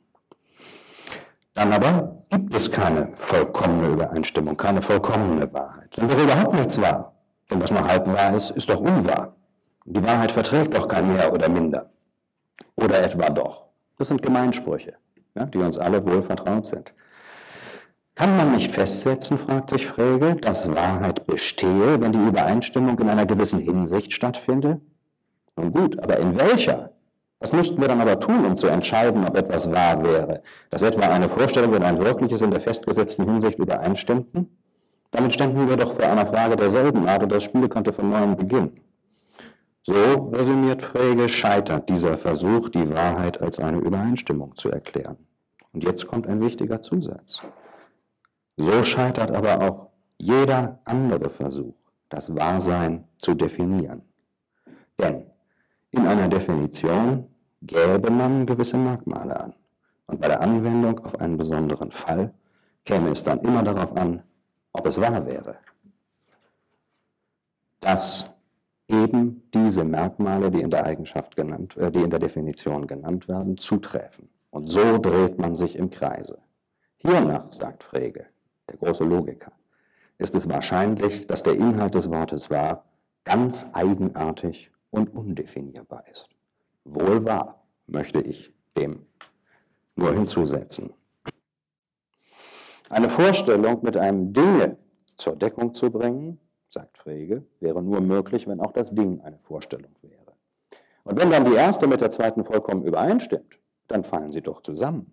Dann 1.54 1.72
aber 1.72 2.24
gibt 2.30 2.54
es 2.54 2.70
keine 2.70 3.12
vollkommene 3.14 3.88
Übereinstimmung, 3.88 4.56
keine 4.56 4.80
vollkommene 4.80 5.52
Wahrheit. 5.52 5.96
Dann 5.96 6.08
wäre 6.08 6.22
überhaupt 6.22 6.54
nichts 6.54 6.80
wahr. 6.80 7.14
Denn 7.50 7.60
was 7.60 7.70
nur 7.70 7.86
halb 7.86 8.06
wahr 8.06 8.34
ist, 8.34 8.50
ist 8.50 8.70
doch 8.70 8.80
unwahr. 8.80 9.36
Die 9.84 10.02
Wahrheit 10.02 10.32
verträgt 10.32 10.74
doch 10.74 10.88
kein 10.88 11.12
mehr 11.12 11.32
oder 11.32 11.48
minder. 11.48 11.90
Oder 12.76 13.02
etwa 13.02 13.28
doch. 13.28 13.66
Das 13.98 14.08
sind 14.08 14.22
Gemeinsprüche, 14.22 14.94
ja, 15.34 15.44
die 15.44 15.58
uns 15.58 15.76
alle 15.76 16.04
wohl 16.06 16.22
vertraut 16.22 16.66
sind. 16.66 16.94
Kann 18.14 18.36
man 18.36 18.52
nicht 18.52 18.72
festsetzen, 18.72 19.38
fragt 19.38 19.70
sich 19.70 19.86
Frege, 19.86 20.36
dass 20.36 20.74
Wahrheit 20.74 21.26
bestehe, 21.26 22.00
wenn 22.00 22.12
die 22.12 22.26
Übereinstimmung 22.26 22.98
in 22.98 23.08
einer 23.08 23.26
gewissen 23.26 23.58
Hinsicht 23.58 24.12
stattfinde? 24.12 24.80
Nun 25.56 25.72
gut, 25.72 25.98
aber 25.98 26.18
in 26.18 26.36
welcher? 26.38 26.92
Was 27.42 27.52
müssten 27.52 27.80
wir 27.80 27.88
dann 27.88 28.00
aber 28.00 28.20
tun, 28.20 28.44
um 28.44 28.56
zu 28.56 28.68
entscheiden, 28.68 29.26
ob 29.26 29.36
etwas 29.36 29.72
wahr 29.72 30.00
wäre? 30.04 30.42
Dass 30.70 30.82
etwa 30.82 31.08
eine 31.08 31.28
Vorstellung 31.28 31.72
und 31.72 31.82
ein 31.82 31.98
Wirkliches 31.98 32.40
in 32.40 32.52
der 32.52 32.60
festgesetzten 32.60 33.24
Hinsicht 33.24 33.58
übereinstimmten? 33.58 34.56
Damit 35.10 35.34
ständen 35.34 35.68
wir 35.68 35.76
doch 35.76 35.92
vor 35.94 36.04
einer 36.04 36.24
Frage 36.24 36.54
derselben 36.54 37.08
Art 37.08 37.24
und 37.24 37.32
das 37.32 37.42
Spiel 37.42 37.68
könnte 37.68 37.92
von 37.92 38.10
neuem 38.10 38.36
beginnen. 38.36 38.80
So, 39.82 40.30
resümiert 40.32 40.82
Frege, 40.82 41.28
scheitert 41.28 41.88
dieser 41.88 42.16
Versuch, 42.16 42.68
die 42.68 42.88
Wahrheit 42.94 43.42
als 43.42 43.58
eine 43.58 43.78
Übereinstimmung 43.78 44.54
zu 44.54 44.70
erklären. 44.70 45.16
Und 45.72 45.82
jetzt 45.82 46.06
kommt 46.06 46.28
ein 46.28 46.40
wichtiger 46.40 46.80
Zusatz. 46.80 47.42
So 48.56 48.84
scheitert 48.84 49.32
aber 49.32 49.68
auch 49.68 49.88
jeder 50.16 50.78
andere 50.84 51.28
Versuch, 51.28 51.74
das 52.08 52.32
Wahrsein 52.36 53.02
zu 53.18 53.34
definieren. 53.34 54.02
Denn 54.96 55.24
in 55.90 56.06
einer 56.06 56.28
Definition 56.28 57.26
gäbe 57.62 58.10
man 58.10 58.46
gewisse 58.46 58.76
Merkmale 58.76 59.38
an. 59.38 59.54
Und 60.06 60.20
bei 60.20 60.28
der 60.28 60.40
Anwendung 60.40 60.98
auf 61.04 61.20
einen 61.20 61.36
besonderen 61.36 61.90
Fall 61.90 62.34
käme 62.84 63.10
es 63.10 63.22
dann 63.24 63.40
immer 63.40 63.62
darauf 63.62 63.96
an, 63.96 64.22
ob 64.72 64.86
es 64.86 65.00
wahr 65.00 65.26
wäre. 65.26 65.56
dass 67.80 68.32
eben 68.88 69.42
diese 69.52 69.84
Merkmale, 69.84 70.50
die 70.50 70.60
in 70.60 70.70
der 70.70 70.84
Eigenschaft 70.84 71.36
genannt, 71.36 71.76
äh, 71.76 71.90
die 71.90 72.00
in 72.02 72.10
der 72.10 72.20
Definition 72.20 72.86
genannt 72.86 73.28
werden, 73.28 73.58
zutreffen. 73.58 74.28
Und 74.50 74.66
so 74.68 74.98
dreht 74.98 75.38
man 75.38 75.54
sich 75.54 75.76
im 75.76 75.90
Kreise. 75.90 76.38
Hiernach, 76.98 77.52
sagt 77.52 77.82
Frege, 77.82 78.26
der 78.68 78.76
große 78.76 79.02
Logiker, 79.04 79.52
ist 80.18 80.34
es 80.34 80.48
wahrscheinlich, 80.48 81.26
dass 81.26 81.42
der 81.42 81.54
Inhalt 81.54 81.94
des 81.94 82.10
Wortes 82.10 82.50
wahr 82.50 82.84
ganz 83.24 83.70
eigenartig 83.72 84.70
und 84.90 85.12
undefinierbar 85.14 86.04
ist. 86.10 86.28
Wohl 86.84 87.24
wahr, 87.24 87.62
möchte 87.86 88.20
ich 88.20 88.52
dem 88.76 89.06
nur 89.96 90.12
hinzusetzen. 90.12 90.92
Eine 92.88 93.08
Vorstellung 93.08 93.82
mit 93.82 93.96
einem 93.96 94.32
Dinge 94.32 94.76
zur 95.16 95.36
Deckung 95.36 95.74
zu 95.74 95.90
bringen, 95.90 96.38
sagt 96.68 96.98
Frege, 96.98 97.44
wäre 97.60 97.82
nur 97.82 98.00
möglich, 98.00 98.46
wenn 98.46 98.60
auch 98.60 98.72
das 98.72 98.94
Ding 98.94 99.20
eine 99.20 99.38
Vorstellung 99.38 99.94
wäre. 100.02 100.32
Und 101.04 101.20
wenn 101.20 101.30
dann 101.30 101.44
die 101.44 101.54
erste 101.54 101.86
mit 101.86 102.00
der 102.00 102.10
zweiten 102.10 102.44
vollkommen 102.44 102.84
übereinstimmt, 102.84 103.58
dann 103.88 104.04
fallen 104.04 104.32
sie 104.32 104.42
doch 104.42 104.62
zusammen. 104.62 105.12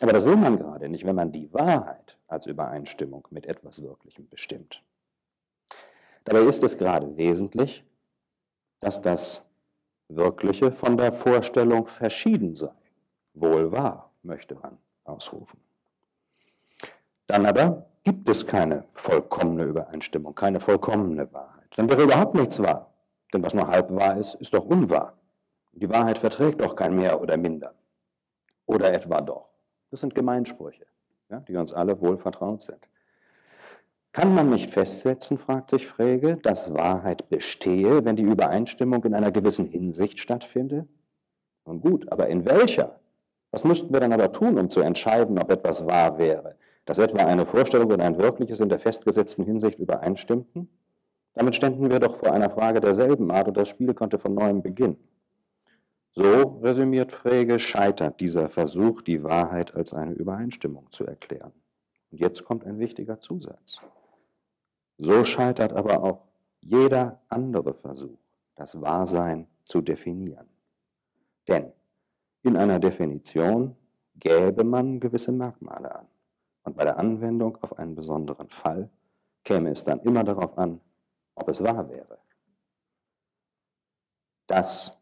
Aber 0.00 0.12
das 0.12 0.26
will 0.26 0.36
man 0.36 0.58
gerade 0.58 0.88
nicht, 0.88 1.06
wenn 1.06 1.14
man 1.14 1.32
die 1.32 1.52
Wahrheit 1.52 2.18
als 2.26 2.46
Übereinstimmung 2.46 3.26
mit 3.30 3.46
etwas 3.46 3.82
Wirklichem 3.82 4.28
bestimmt. 4.28 4.82
Dabei 6.24 6.40
ist 6.40 6.62
es 6.64 6.78
gerade 6.78 7.16
wesentlich, 7.16 7.84
dass 8.80 9.00
das 9.00 9.44
Wirkliche 10.08 10.70
von 10.72 10.96
der 10.96 11.12
Vorstellung 11.12 11.86
verschieden 11.86 12.54
sei. 12.54 12.70
Wohl 13.34 13.72
wahr, 13.72 14.10
möchte 14.22 14.54
man 14.54 14.78
ausrufen. 15.04 15.60
Dann 17.26 17.46
aber 17.46 17.86
gibt 18.04 18.28
es 18.28 18.46
keine 18.46 18.84
vollkommene 18.92 19.64
Übereinstimmung, 19.64 20.34
keine 20.34 20.60
vollkommene 20.60 21.32
Wahrheit. 21.32 21.70
Dann 21.76 21.88
wäre 21.88 22.02
überhaupt 22.02 22.34
nichts 22.34 22.62
wahr. 22.62 22.90
Denn 23.32 23.42
was 23.42 23.54
nur 23.54 23.66
halb 23.66 23.90
wahr 23.90 24.16
ist, 24.16 24.34
ist 24.36 24.54
doch 24.54 24.64
unwahr. 24.64 25.14
Die 25.72 25.88
Wahrheit 25.88 26.18
verträgt 26.18 26.60
doch 26.60 26.76
kein 26.76 26.94
mehr 26.94 27.20
oder 27.20 27.36
minder. 27.36 27.74
Oder 28.66 28.92
etwa 28.92 29.20
doch. 29.20 29.48
Das 29.90 30.00
sind 30.00 30.14
Gemeinsprüche, 30.14 30.86
ja, 31.30 31.40
die 31.40 31.56
uns 31.56 31.72
alle 31.72 32.00
wohl 32.00 32.16
vertraut 32.16 32.62
sind. 32.62 32.88
Kann 34.14 34.34
man 34.34 34.48
nicht 34.48 34.70
festsetzen, 34.70 35.36
fragt 35.36 35.68
sich 35.68 35.86
Frege, 35.86 36.36
dass 36.36 36.72
Wahrheit 36.72 37.28
bestehe, 37.28 38.06
wenn 38.06 38.16
die 38.16 38.22
Übereinstimmung 38.22 39.04
in 39.04 39.12
einer 39.12 39.30
gewissen 39.30 39.66
Hinsicht 39.66 40.18
stattfinde? 40.18 40.88
Nun 41.66 41.82
gut, 41.82 42.10
aber 42.10 42.28
in 42.28 42.46
welcher? 42.46 42.98
Was 43.50 43.64
müssten 43.64 43.92
wir 43.92 44.00
dann 44.00 44.14
aber 44.14 44.32
tun, 44.32 44.58
um 44.58 44.70
zu 44.70 44.80
entscheiden, 44.80 45.38
ob 45.38 45.50
etwas 45.50 45.86
wahr 45.86 46.16
wäre? 46.16 46.56
dass 46.84 46.98
etwa 46.98 47.24
eine 47.24 47.46
Vorstellung 47.46 47.90
und 47.90 48.00
ein 48.00 48.18
wirkliches 48.18 48.60
in 48.60 48.68
der 48.68 48.78
festgesetzten 48.78 49.44
Hinsicht 49.44 49.78
übereinstimmten? 49.78 50.68
Damit 51.34 51.54
ständen 51.54 51.90
wir 51.90 51.98
doch 51.98 52.16
vor 52.16 52.32
einer 52.32 52.50
Frage 52.50 52.80
derselben 52.80 53.30
Art 53.30 53.48
und 53.48 53.56
das 53.56 53.68
Spiel 53.68 53.94
konnte 53.94 54.18
von 54.18 54.34
neuem 54.34 54.62
beginnen. 54.62 54.96
So, 56.12 56.60
resümiert 56.62 57.12
Frege, 57.12 57.58
scheitert 57.58 58.20
dieser 58.20 58.48
Versuch, 58.48 59.02
die 59.02 59.24
Wahrheit 59.24 59.74
als 59.74 59.92
eine 59.92 60.12
Übereinstimmung 60.12 60.92
zu 60.92 61.04
erklären. 61.04 61.52
Und 62.12 62.20
jetzt 62.20 62.44
kommt 62.44 62.64
ein 62.64 62.78
wichtiger 62.78 63.18
Zusatz. 63.18 63.80
So 64.98 65.24
scheitert 65.24 65.72
aber 65.72 66.02
auch 66.02 66.20
jeder 66.60 67.20
andere 67.28 67.74
Versuch, 67.74 68.18
das 68.54 68.80
Wahrsein 68.80 69.46
zu 69.64 69.80
definieren. 69.80 70.48
Denn 71.48 71.72
in 72.42 72.56
einer 72.56 72.78
Definition 72.78 73.76
gäbe 74.16 74.64
man 74.64 75.00
gewisse 75.00 75.32
Merkmale 75.32 75.94
an. 75.94 76.06
Und 76.62 76.76
bei 76.76 76.84
der 76.84 76.98
Anwendung 76.98 77.58
auf 77.62 77.78
einen 77.78 77.94
besonderen 77.94 78.48
Fall 78.48 78.88
käme 79.42 79.70
es 79.70 79.84
dann 79.84 80.00
immer 80.00 80.24
darauf 80.24 80.56
an, 80.56 80.80
ob 81.34 81.48
es 81.48 81.62
wahr 81.62 81.88
wäre. 81.90 82.18
Dass 84.46 84.96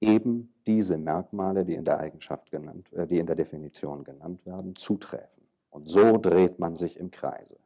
eben 0.00 0.52
diese 0.66 0.98
Merkmale, 0.98 1.64
die 1.64 1.74
in 1.74 1.84
der 1.84 1.98
Eigenschaft 1.98 2.50
genannt, 2.50 2.92
äh, 2.92 3.06
die 3.06 3.18
in 3.18 3.26
der 3.26 3.36
Definition 3.36 4.04
genannt 4.04 4.44
werden, 4.44 4.76
zutreffen. 4.76 5.42
Und 5.70 5.88
so 5.88 6.18
dreht 6.18 6.58
man 6.58 6.76
sich 6.76 6.98
im 6.98 7.10
Kreise. 7.10 7.56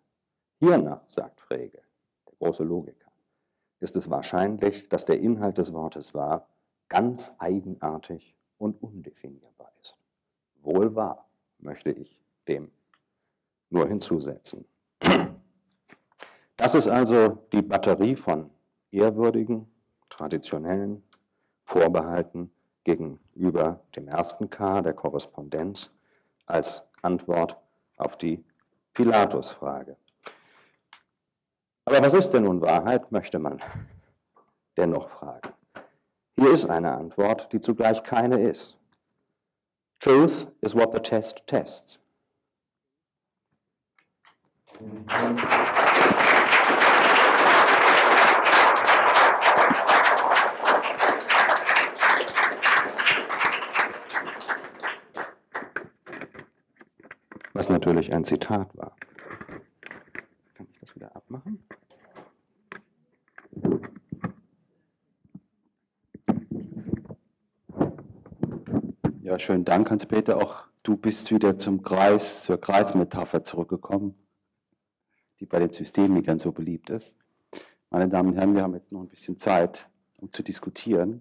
Hiernach, 0.62 1.00
sagt 1.08 1.40
Frege, 1.40 1.82
der 2.24 2.34
große 2.38 2.62
Logiker, 2.62 3.10
ist 3.80 3.96
es 3.96 4.08
wahrscheinlich, 4.08 4.88
dass 4.88 5.04
der 5.04 5.18
Inhalt 5.18 5.58
des 5.58 5.72
Wortes 5.72 6.14
wahr 6.14 6.46
ganz 6.88 7.34
eigenartig 7.40 8.36
und 8.58 8.80
undefinierbar 8.80 9.72
ist. 9.80 9.96
Wohl 10.62 10.94
wahr, 10.94 11.28
möchte 11.58 11.90
ich 11.90 12.16
dem 12.46 12.70
nur 13.70 13.88
hinzusetzen. 13.88 14.64
Das 16.56 16.76
ist 16.76 16.86
also 16.86 17.44
die 17.52 17.62
Batterie 17.62 18.14
von 18.14 18.48
ehrwürdigen, 18.92 19.66
traditionellen 20.10 21.02
Vorbehalten 21.64 22.52
gegenüber 22.84 23.80
dem 23.96 24.06
ersten 24.06 24.48
K 24.48 24.80
der 24.80 24.94
Korrespondenz 24.94 25.90
als 26.46 26.84
Antwort 27.02 27.56
auf 27.96 28.16
die 28.16 28.44
Pilatus-Frage. 28.94 29.96
Aber 31.84 32.02
was 32.02 32.14
ist 32.14 32.30
denn 32.30 32.44
nun 32.44 32.60
Wahrheit, 32.60 33.10
möchte 33.10 33.38
man 33.38 33.60
dennoch 34.76 35.08
fragen. 35.10 35.52
Hier 36.38 36.50
ist 36.50 36.66
eine 36.70 36.92
Antwort, 36.92 37.52
die 37.52 37.60
zugleich 37.60 38.02
keine 38.02 38.40
ist. 38.40 38.78
Truth 40.00 40.48
is 40.60 40.74
what 40.74 40.92
the 40.92 41.00
test 41.00 41.46
tests. 41.46 41.98
Was 57.52 57.68
natürlich 57.68 58.12
ein 58.12 58.24
Zitat 58.24 58.76
war. 58.76 58.96
Wieder 61.02 61.16
abmachen? 61.16 61.58
Ja, 69.22 69.36
schönen 69.40 69.64
Dank, 69.64 69.90
Hans-Peter. 69.90 70.36
Auch 70.36 70.62
du 70.84 70.96
bist 70.96 71.32
wieder 71.32 71.58
zum 71.58 71.82
Kreis, 71.82 72.44
zur 72.44 72.60
Kreismetapher 72.60 73.42
zurückgekommen 73.42 74.14
die 75.40 75.46
bei 75.46 75.58
den 75.58 75.72
Systemikern 75.72 76.38
so 76.38 76.52
beliebt 76.52 76.90
ist. 76.90 77.16
Meine 77.90 78.08
Damen 78.08 78.28
und 78.28 78.36
Herren, 78.36 78.54
wir 78.54 78.62
haben 78.62 78.74
jetzt 78.74 78.92
noch 78.92 79.00
ein 79.00 79.08
bisschen 79.08 79.38
Zeit, 79.38 79.90
um 80.18 80.30
zu 80.30 80.44
diskutieren. 80.44 81.20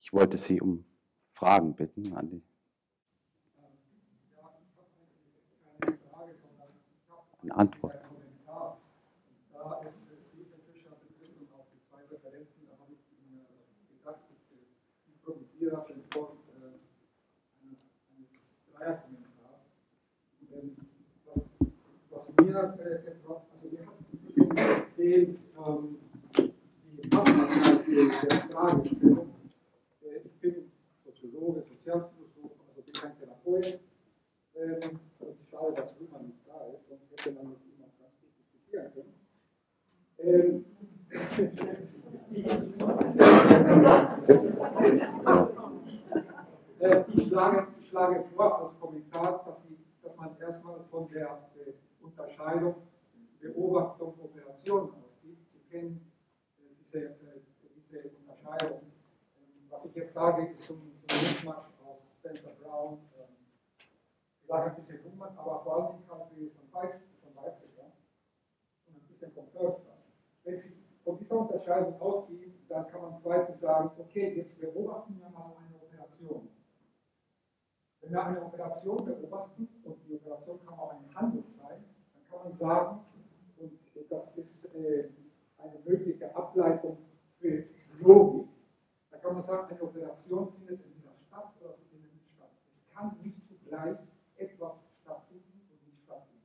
Ich 0.00 0.14
wollte 0.14 0.38
Sie 0.38 0.62
um 0.62 0.86
Fragen 1.34 1.74
bitten 1.74 2.14
an. 2.14 2.42
Eine 7.42 7.54
Antwort. 7.54 8.05
Mir 22.46 22.76
äh, 22.80 23.10
etwas, 23.10 23.42
also 23.52 23.70
wir 23.70 23.86
hatten 23.86 24.92
den, 24.96 25.38
ähm, 25.66 25.98
die 26.36 27.08
Passbarkeit 27.08 27.86
der 27.88 28.40
Fragestellung. 28.50 29.34
Ich 30.24 30.40
bin 30.40 30.70
Soziologe, 31.04 31.62
Sozialphilosoph, 31.62 32.52
also 32.68 32.82
bin 32.82 32.94
kein 32.94 33.18
Therapeut. 33.18 33.80
Ähm, 34.54 35.00
und 35.18 35.36
schade, 35.50 35.74
dass 35.74 35.94
Rümer 36.00 36.22
nicht 36.22 36.38
da 36.46 36.66
ist, 36.66 36.88
sonst 36.88 37.10
hätte 37.10 37.32
man 37.32 37.50
mit 37.50 37.58
ihm 37.66 37.82
auch 37.82 37.98
ganz 37.98 38.14
gut 38.20 38.30
diskutieren 38.38 38.92
können. 38.94 39.14
Ähm, 40.18 40.64
ich, 42.30 42.46
schlage, 47.28 47.66
ich 47.78 47.88
schlage 47.88 48.24
vor 48.34 48.60
als 48.60 48.80
Kommentar, 48.80 49.44
dass, 49.44 49.62
sie, 49.62 49.78
dass 50.02 50.16
man 50.16 50.36
erstmal 50.40 50.80
von 50.90 51.08
der 51.08 51.48
Unterscheidung 52.00 52.74
Beobachtung 53.40 54.18
Operation 54.20 54.90
ausgeht. 54.94 55.38
Sie 55.52 55.60
kennen 55.70 56.12
äh, 56.58 56.62
diese, 56.80 56.98
äh, 56.98 57.40
diese 57.76 58.08
Unterscheidung. 58.18 58.80
Ähm, 58.80 59.68
was 59.70 59.84
ich 59.84 59.94
jetzt 59.94 60.14
sage, 60.14 60.46
ist 60.46 60.64
zum 60.64 60.92
Mischmasch 61.06 61.66
aus 61.84 62.14
Spencer 62.14 62.50
Brown, 62.62 62.98
ähm, 63.18 63.36
vielleicht 64.42 64.78
ein 64.78 64.84
bisschen 64.84 65.12
Hummern, 65.12 65.36
aber 65.36 65.60
vor 65.62 65.76
allem 65.76 66.06
Kaffee 66.08 66.50
von 66.50 66.72
Weizsäcker 66.72 67.92
und 68.86 68.96
ein 68.96 69.06
bisschen 69.06 69.32
von 69.32 69.46
Förster. 69.48 69.96
Wenn 70.44 70.58
Von 71.06 71.18
dieser 71.18 71.38
Unterscheidung 71.38 72.00
ausgehen, 72.00 72.52
dann 72.68 72.88
kann 72.88 73.00
man 73.00 73.16
zweitens 73.22 73.60
sagen, 73.60 73.92
okay, 73.96 74.34
jetzt 74.36 74.60
beobachten 74.60 75.16
wir 75.20 75.28
mal 75.30 75.54
eine 75.56 75.76
Operation. 75.80 76.48
Wenn 78.00 78.10
wir 78.10 78.24
eine 78.24 78.44
Operation 78.44 79.04
beobachten, 79.04 79.68
und 79.84 79.96
die 80.04 80.14
Operation 80.14 80.58
kann 80.66 80.74
auch 80.76 80.90
eine 80.90 81.14
Handlung 81.14 81.44
sein, 81.56 81.84
kann 82.28 82.40
man 82.42 82.52
sagen, 82.52 83.00
und 83.56 83.78
das 84.10 84.36
ist 84.36 84.64
äh, 84.74 85.10
eine 85.58 85.78
mögliche 85.84 86.34
Ableitung 86.34 86.98
für 87.38 87.66
Logik. 88.00 88.48
Da 89.12 89.18
kann 89.18 89.34
man 89.34 89.42
sagen, 89.42 89.70
eine 89.70 89.82
Operation 89.82 90.52
findet 90.54 90.84
entweder 90.84 91.14
statt 91.28 91.52
oder 91.60 91.74
sie 91.74 91.84
findet 91.84 92.14
nicht 92.14 92.32
statt. 92.34 92.50
Es 92.74 92.92
kann 92.92 93.16
nicht 93.22 93.46
zugleich 93.46 93.98
etwas 94.38 94.74
stattfinden 95.02 95.60
und 95.70 95.86
nicht 95.86 96.02
stattfinden. 96.02 96.42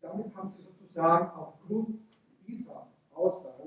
Damit 0.00 0.34
haben 0.34 0.48
Sie 0.48 0.62
sozusagen 0.62 1.30
aufgrund 1.36 2.00
dieser 2.46 2.88
Aussage 3.18 3.57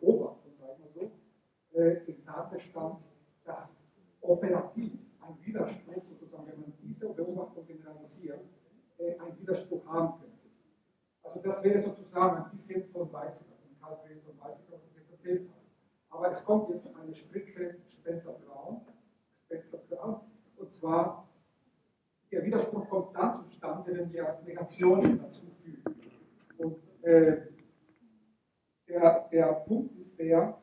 Beobachtung, 0.00 0.52
sagen 0.58 0.82
wir 0.82 0.90
so, 0.90 1.78
äh, 1.78 2.04
den 2.04 2.24
Tatbestand, 2.24 2.98
dass 3.44 3.76
operativ 4.20 4.92
ein 5.20 5.36
Widerspruch, 5.44 6.04
sozusagen, 6.08 6.46
wenn 6.46 6.60
man 6.60 6.72
diese 6.82 7.08
Beobachtung 7.08 7.66
generalisiert, 7.66 8.40
äh, 8.98 9.16
einen 9.18 9.38
Widerspruch 9.38 9.86
haben 9.86 10.20
könnte. 10.20 10.30
Also 11.22 11.40
das 11.40 11.62
wäre 11.62 11.82
sozusagen 11.82 12.44
ein 12.44 12.50
bisschen 12.50 12.84
von 12.90 13.12
Weizsäcker, 13.12 13.56
von 13.62 13.80
Karl 13.80 13.98
Friedrich 14.04 14.24
von 14.24 14.40
Weizsäcker, 14.40 14.72
was 14.72 14.84
ich 14.86 14.96
jetzt 14.96 15.10
erzählt 15.10 15.48
habe. 15.48 15.60
Aber 16.10 16.30
es 16.30 16.44
kommt 16.44 16.68
jetzt 16.70 16.94
eine 16.96 17.14
Spritze 17.14 17.76
Spencer 17.88 18.32
Brown, 18.32 18.80
Spencer 19.46 19.78
Brown, 19.88 20.20
und 20.56 20.72
zwar 20.72 21.28
der 22.32 22.44
Widerspruch 22.44 22.88
kommt 22.88 23.16
dann 23.16 23.36
zustande, 23.36 23.96
wenn 23.96 24.12
wir 24.12 24.38
Negationen 24.44 25.18
dazu 25.18 25.46
fügen. 25.62 25.82
Und 26.58 26.76
äh, 27.02 27.46
der, 28.90 29.28
der 29.30 29.52
Punkt 29.66 29.96
ist 29.96 30.18
der, 30.18 30.58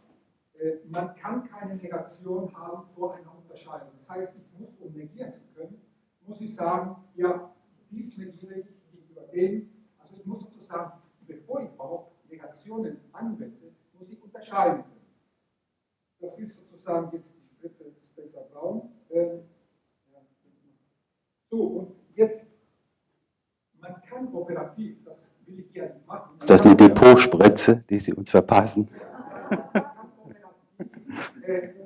äh, 0.59 0.77
man 0.85 1.15
kann 1.15 1.43
keine 1.43 1.75
Negation 1.75 2.53
haben 2.55 2.85
vor 2.93 3.15
einer 3.15 3.33
Unterscheidung. 3.35 3.89
Das 3.97 4.09
heißt, 4.09 4.35
ich 4.35 4.59
muss, 4.59 4.75
um 4.79 4.93
negieren 4.93 5.33
zu 5.33 5.45
können, 5.53 5.81
muss 6.25 6.41
ich 6.41 6.53
sagen, 6.53 7.03
ja, 7.15 7.53
dies 7.89 8.17
negiere 8.17 8.59
ich 8.59 8.67
gegenüber 8.91 9.21
dem. 9.33 9.69
Also 9.97 10.15
ich 10.17 10.25
muss 10.25 10.41
sozusagen, 10.41 10.99
bevor 11.25 11.61
ich 11.61 11.71
überhaupt 11.71 12.29
Negationen 12.29 12.99
anwende, 13.13 13.71
muss 13.97 14.09
ich 14.09 14.21
unterscheiden 14.21 14.83
können. 14.83 15.07
Das 16.19 16.37
ist 16.37 16.55
sozusagen 16.57 17.11
jetzt 17.13 17.33
die 17.33 17.47
Spritze 17.47 17.85
Spencer 18.11 18.41
Braun. 18.51 18.91
Äh, 19.09 19.37
so, 21.49 21.63
und 21.63 21.95
jetzt, 22.15 22.49
man 23.79 24.01
kann 24.01 24.33
operativ, 24.33 25.01
das 25.05 25.36
Ist 25.47 26.49
das 26.49 26.61
eine 26.63 26.75
Depotspritze, 26.75 27.83
die 27.89 27.99
Sie 27.99 28.13
uns 28.13 28.31
verpassen? 28.31 28.89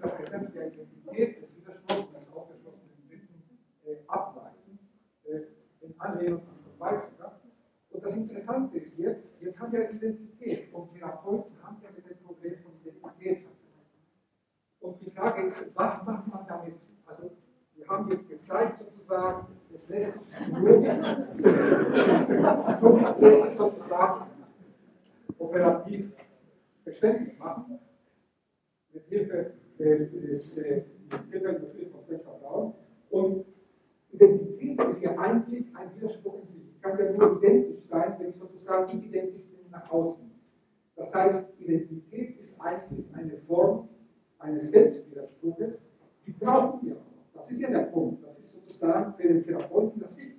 Das 0.02 0.18
Gesetz 0.18 0.54
der 0.54 0.68
Identität 0.68 1.42
des 1.42 1.56
Widerspruchs 1.56 2.12
des 2.14 2.34
ausgeschlossenen 2.34 2.90
Sitten 3.08 3.60
äh, 3.86 3.98
ableiten, 4.08 4.80
in 5.82 6.00
Anlehnung 6.00 6.42
an 6.42 6.58
Weizsäcker. 6.80 7.40
Und 7.92 8.04
das 8.04 8.16
Interessante 8.16 8.78
ist 8.80 8.98
jetzt, 8.98 9.40
jetzt 9.40 9.62
haben 9.62 9.72
wir 9.74 9.92
Identität 9.92 10.74
und 10.74 10.92
Therapeuten 10.94 11.56
haben 11.62 11.78
ja 11.84 11.90
mit 11.96 12.10
dem 12.10 12.18
Problem 12.26 12.56
von 12.64 12.72
Identität 12.82 13.48
Und 14.80 15.02
die 15.02 15.12
Frage 15.12 15.44
ist, 15.44 15.70
was 15.76 16.04
macht 16.04 16.28
man 16.28 16.48
damit? 16.48 16.76
Also, 17.06 17.32
wir 17.76 17.88
haben 17.88 18.10
jetzt 18.10 18.28
gezeigt, 18.28 18.80
sozusagen, 18.80 19.48
es 19.74 19.88
lässt 19.90 20.14
sich 20.14 20.41
lässt 23.22 23.44
sich 23.44 23.54
sozusagen 23.56 24.26
operativ 25.38 26.12
beständig 26.84 27.38
machen, 27.38 27.80
mit 28.94 29.06
Hilfe 29.06 29.54
des 29.78 30.58
äh, 30.58 30.84
von 31.10 32.02
Spencer 32.04 32.32
Brown. 32.42 32.74
Und 33.10 33.46
Identität 34.12 34.84
ist 34.90 35.02
ja 35.02 35.18
eigentlich 35.18 35.66
ein 35.76 35.96
Widerspruch 35.96 36.42
in 36.42 36.48
sich. 36.48 36.64
Ich 36.70 36.82
kann 36.82 36.98
ja 36.98 37.12
nur 37.12 37.38
identisch 37.38 37.86
sein, 37.86 38.16
wenn 38.20 38.30
ich 38.30 38.36
sozusagen 38.36 38.98
nicht 38.98 39.08
identisch 39.08 39.46
bin 39.46 39.70
nach 39.70 39.90
außen. 39.90 40.32
Das 40.96 41.14
heißt, 41.14 41.60
Identität 41.60 42.40
ist 42.40 42.60
eigentlich 42.60 43.14
eine 43.14 43.38
Form 43.38 43.90
eines 44.40 44.72
Selbstwiderspruches, 44.72 45.80
die 46.26 46.32
brauchen 46.32 46.88
wir 46.88 46.96
auch. 46.98 47.06
Das 47.34 47.52
ist 47.52 47.60
ja 47.60 47.70
der 47.70 47.86
Punkt. 47.86 48.24
Das 48.24 48.38
ist 48.40 48.52
sozusagen 48.52 49.14
für 49.14 49.28
den 49.28 49.44
Therapeuten 49.44 50.00
das 50.02 50.18
Wichtige. 50.18 50.31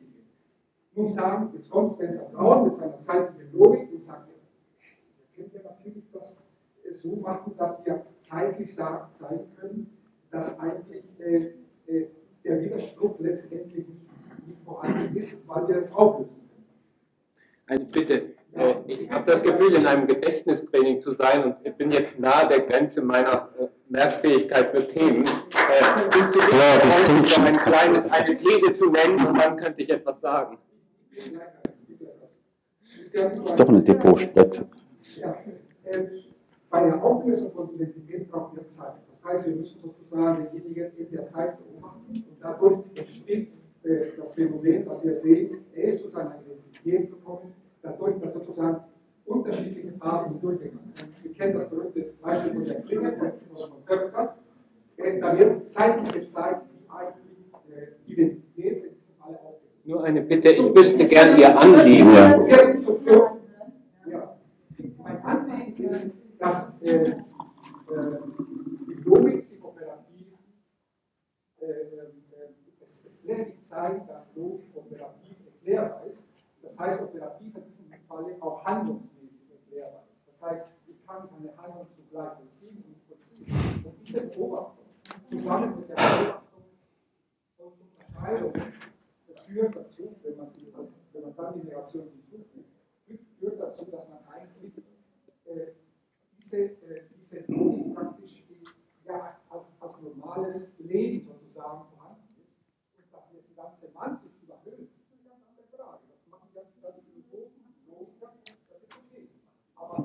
Nun 0.94 1.08
sagen, 1.08 1.50
jetzt 1.54 1.70
kommt 1.70 1.92
Spencer 1.92 2.24
Braun 2.24 2.64
mit 2.64 2.74
seiner 2.74 3.00
zeitlichen 3.00 3.52
Logik 3.52 3.90
und 3.92 4.04
sagt, 4.04 4.28
wir 4.28 5.44
können 5.44 5.50
ja 5.54 5.70
natürlich 5.70 6.04
das 6.12 6.42
so 7.02 7.16
machen, 7.16 7.54
dass 7.56 7.84
wir 7.84 8.04
zeitlich 8.20 8.74
sagen, 8.74 9.10
zeigen 9.10 9.46
können, 9.58 9.98
dass 10.30 10.58
eigentlich 10.58 11.04
äh, 11.18 11.52
äh, 11.86 12.08
der 12.44 12.60
Widerspruch 12.60 13.18
letztendlich 13.20 13.88
nicht, 13.88 14.46
nicht 14.46 14.62
vorhanden 14.64 15.16
ist, 15.16 15.46
weil 15.48 15.68
wir 15.68 15.76
es 15.76 15.92
auflösen 15.94 16.30
können. 16.30 16.66
Eine 17.66 17.84
Bitte. 17.86 18.34
Äh, 18.54 18.74
ich 18.86 19.10
habe 19.10 19.30
das 19.30 19.42
Gefühl, 19.42 19.74
in 19.74 19.86
einem 19.86 20.06
Gedächtnistraining 20.06 21.00
zu 21.00 21.14
sein 21.14 21.44
und 21.44 21.56
ich 21.64 21.74
bin 21.74 21.90
jetzt 21.90 22.18
nahe 22.18 22.48
der 22.48 22.60
Grenze 22.60 23.00
meiner 23.00 23.48
äh, 23.58 23.68
Merkfähigkeit 23.88 24.70
für 24.70 24.86
Themen. 24.86 25.24
Äh, 25.24 26.12
sind 26.12 27.28
Sie 27.28 27.40
ja, 27.40 27.46
ein 27.46 27.56
kleines, 27.56 28.12
eine 28.12 28.36
These 28.36 28.74
zu 28.74 28.90
nennen 28.90 29.26
und 29.26 29.38
dann 29.38 29.56
könnte 29.56 29.82
ich 29.82 29.90
etwas 29.90 30.20
sagen. 30.20 30.58
Ist 33.12 33.60
doch 33.60 33.68
eine 33.68 33.82
Depotspritze. 33.82 34.66
Ja, 35.16 35.36
äh, 35.84 35.98
bei 36.70 36.84
der 36.84 37.04
Auflösung 37.04 37.52
von 37.52 37.74
Identität 37.74 38.30
brauchen 38.30 38.56
wir 38.56 38.68
Zeit. 38.68 38.94
Das 39.10 39.24
heißt, 39.24 39.46
wir 39.46 39.56
müssen 39.56 39.78
sozusagen 39.78 40.48
denjenigen 40.52 40.96
in 40.96 41.10
der 41.10 41.26
Zeit 41.26 41.58
beobachten 41.58 42.12
und 42.12 42.36
dadurch 42.40 42.84
entsteht 42.94 43.52
äh, 43.82 44.06
das 44.16 44.34
Phänomen, 44.34 44.86
das 44.86 45.04
wir 45.04 45.14
sehen, 45.14 45.58
er 45.74 45.84
ist 45.84 46.02
zu 46.02 46.08
seiner 46.08 46.38
Identität 46.40 47.10
gekommen, 47.10 47.52
dadurch, 47.82 48.18
dass 48.20 48.32
sozusagen 48.32 48.84
unterschiedliche 49.26 49.92
Phasen 49.92 50.40
durchgegangen 50.40 50.92
sind. 50.94 51.08
Sie 51.22 51.28
kennen 51.30 51.54
das 51.54 51.68
berühmte 51.68 52.14
Beispiel 52.22 52.52
von 52.52 52.64
der 52.64 52.80
Klinge, 52.82 53.32
von 53.52 53.84
Köpfer. 53.84 54.36
Äh, 54.96 55.20
da 55.20 55.38
wird 55.38 55.70
zeitlich 55.70 56.12
gezeigt, 56.12 56.66
wie 56.72 56.90
eigentlich 56.90 57.32
äh, 57.70 58.10
Identität 58.12 58.84
in 58.84 58.94
diesem 58.94 59.14
Falle 59.18 59.38
aufgeht. 59.40 59.71
Nur 59.84 60.04
eine 60.04 60.22
Bitte, 60.22 60.50
ich 60.50 60.74
wüsste 60.74 61.04
gern 61.06 61.36
Ihr 61.38 61.58
Anliegen. 61.58 62.14
Ja. 62.14 62.38
Mein 64.98 65.24
Anliegen 65.24 65.84
ist, 65.84 66.14
dass 66.38 66.80
äh, 66.82 67.02
äh, 67.02 67.14
die 68.86 69.02
Logik 69.02 69.42
sich 69.42 69.62
operativ, 69.62 70.26
äh, 71.60 71.64
es, 72.80 73.04
es, 73.08 73.24
lässt 73.24 73.46
sich 73.46 73.68
zeigen, 73.68 74.06
dass 74.06 74.28
Logik 74.36 74.66
operativ 74.76 75.36
erklärbar 75.46 76.04
ist. 76.08 76.28
Das 76.62 76.78
heißt, 76.78 77.02
operativ 77.02 77.56
in 77.56 77.62
diesem 77.76 78.06
Fall 78.06 78.36
auch 78.38 78.64
handlungsmäßig 78.64 79.50
erklärbar 79.50 80.04
ist. 80.12 80.22
Das 80.28 80.48
heißt, 80.48 80.64
ich 80.86 81.04
kann 81.04 81.28
eine 81.40 81.56
Handlung 81.60 81.88
zugleich 81.96 82.34
vollziehen 82.34 82.84
und 82.86 83.02
vollziehen. 83.08 83.84
Und 83.84 83.94
diese 84.00 84.20
Beobachtung 84.20 84.86
zusammen 85.24 85.74
mit 85.76 85.88
der 85.88 85.94
Beobachtung 85.96 86.62
und 87.58 87.72
Unterscheidung 87.80 88.52
führt 89.52 89.76
dazu, 89.76 90.16
wenn 90.22 90.36
man, 90.36 90.50
sie, 90.50 90.72
wenn 91.12 91.22
man 91.22 91.36
dann 91.36 91.60
die 91.60 91.66
Negation 91.66 92.08
hinzufügt, 92.08 92.68
führt 93.38 93.60
dazu, 93.60 93.84
dass 93.90 94.08
man 94.08 94.18
eigentlich 94.28 94.78
äh, 95.44 95.72
diese, 96.38 96.58
äh, 96.58 97.02
diese 97.16 97.44
Logik 97.48 97.94
praktisch 97.94 98.44
ja, 99.04 99.40
als, 99.50 99.66
als 99.80 100.00
normales 100.00 100.78
Leben 100.78 101.26
sozusagen 101.26 101.84
vorhanden 101.94 102.36
ist 102.38 102.54
und 102.96 103.12
dass 103.12 103.32
wir 103.32 103.42
sie 103.42 103.54
dann 103.54 103.72
semantisch 103.80 104.32
überhöhen, 104.42 104.88
das 104.88 105.02
ist 105.02 105.12
eine 105.12 105.28
ganz 105.28 105.42
andere 105.48 105.66
Frage. 105.76 106.02
Das 106.08 106.26
machen 106.30 106.48
ganz 106.54 106.68
viele 106.74 106.92
Philosophen, 107.02 107.74
Logiker, 107.90 108.32
das 108.70 108.82
ist 108.82 108.94
okay. 108.96 109.28
Aber 109.74 110.04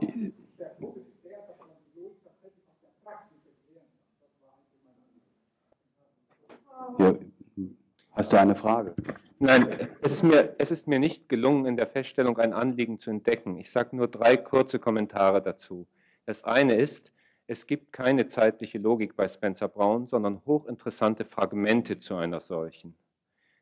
der 0.58 0.70
Punkt 0.82 0.98
ist 0.98 1.24
der, 1.24 1.46
dass 1.48 1.60
man 1.60 1.70
die 1.86 2.00
Logik 2.00 2.24
tatsächlich 2.24 2.66
aus 2.68 2.80
der 2.82 2.92
Praxis 3.06 3.38
erklären 3.46 3.86
kann. 3.86 4.18
Das 4.20 4.34
war 4.42 4.58
eigentlich 4.58 4.82
mein 4.84 4.98
Anliegen. 6.98 7.30
Ja, 7.62 8.16
hast 8.18 8.34
du 8.34 8.40
eine 8.40 8.56
Frage? 8.56 8.96
Nein, 9.40 9.90
es 10.02 10.14
ist, 10.14 10.24
mir, 10.24 10.56
es 10.58 10.72
ist 10.72 10.88
mir 10.88 10.98
nicht 10.98 11.30
gelungen, 11.30 11.68
in 11.68 11.78
der 11.78 11.86
Feststellung 11.86 12.40
ein 12.40 12.54
Anliegen 12.54 12.98
zu 12.98 13.12
entdecken. 13.12 13.58
Ich 13.58 13.70
sage 13.70 13.96
nur 13.96 14.08
drei 14.08 14.36
kurze 14.36 14.80
Kommentare 14.80 15.44
dazu. 15.44 15.86
Das 16.26 16.44
eine 16.44 16.74
ist, 16.74 17.12
es 17.46 17.68
gibt 17.68 17.94
keine 17.94 18.28
zeitliche 18.28 18.80
Logik 18.80 19.16
bei 19.16 19.28
Spencer 19.28 19.68
Brown, 19.68 20.08
sondern 20.08 20.42
hochinteressante 20.48 21.24
Fragmente 21.24 22.00
zu 22.00 22.16
einer 22.16 22.42
solchen. 22.42 22.98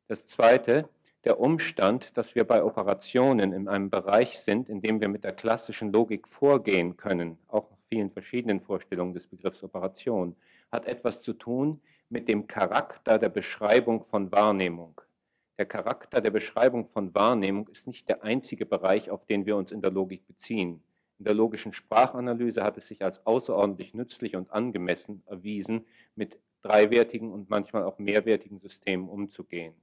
Das 0.08 0.26
zweite, 0.26 0.88
der 1.26 1.42
Umstand, 1.42 2.18
dass 2.18 2.36
wir 2.36 2.46
bei 2.46 2.64
Operationen 2.64 3.52
in 3.52 3.68
einem 3.68 3.90
Bereich 3.90 4.40
sind, 4.40 4.70
in 4.70 4.80
dem 4.82 5.02
wir 5.02 5.10
mit 5.10 5.26
der 5.26 5.34
klassischen 5.34 5.92
Logik 5.92 6.30
vorgehen 6.30 6.96
können, 6.96 7.38
auch 7.50 7.70
nach 7.70 7.78
vielen 7.90 8.12
verschiedenen 8.12 8.62
Vorstellungen 8.62 9.14
des 9.14 9.28
Begriffs 9.28 9.62
Operation, 9.62 10.38
hat 10.72 10.86
etwas 10.86 11.22
zu 11.22 11.34
tun 11.34 11.82
mit 12.08 12.30
dem 12.30 12.48
Charakter 12.48 13.20
der 13.20 13.30
Beschreibung 13.30 14.06
von 14.06 14.32
Wahrnehmung. 14.32 15.02
Der 15.57 15.65
Charakter 15.65 16.19
der 16.19 16.32
Beschreibung 16.32 16.88
von 16.88 17.15
Wahrnehmung 17.15 17.68
ist 17.69 17.88
nicht 17.88 18.10
der 18.10 18.23
einzige 18.23 18.65
Bereich, 18.65 19.10
auf 19.10 19.26
den 19.26 19.45
wir 19.45 19.56
uns 19.56 19.72
in 19.72 19.82
der 19.82 19.91
Logik 19.91 20.27
beziehen. 20.27 20.84
In 21.18 21.26
der 21.26 21.34
logischen 21.34 21.72
Sprachanalyse 21.72 22.61
hat 22.61 22.77
es 22.77 22.88
sich 22.88 23.03
als 23.03 23.26
außerordentlich 23.26 23.94
nützlich 23.94 24.36
und 24.36 24.52
angemessen 24.52 25.23
erwiesen, 25.27 25.86
mit 26.15 26.38
dreiwertigen 26.61 27.32
und 27.32 27.49
manchmal 27.49 27.84
auch 27.84 27.99
mehrwertigen 27.99 28.60
Systemen 28.60 29.07
umzugehen. 29.07 29.73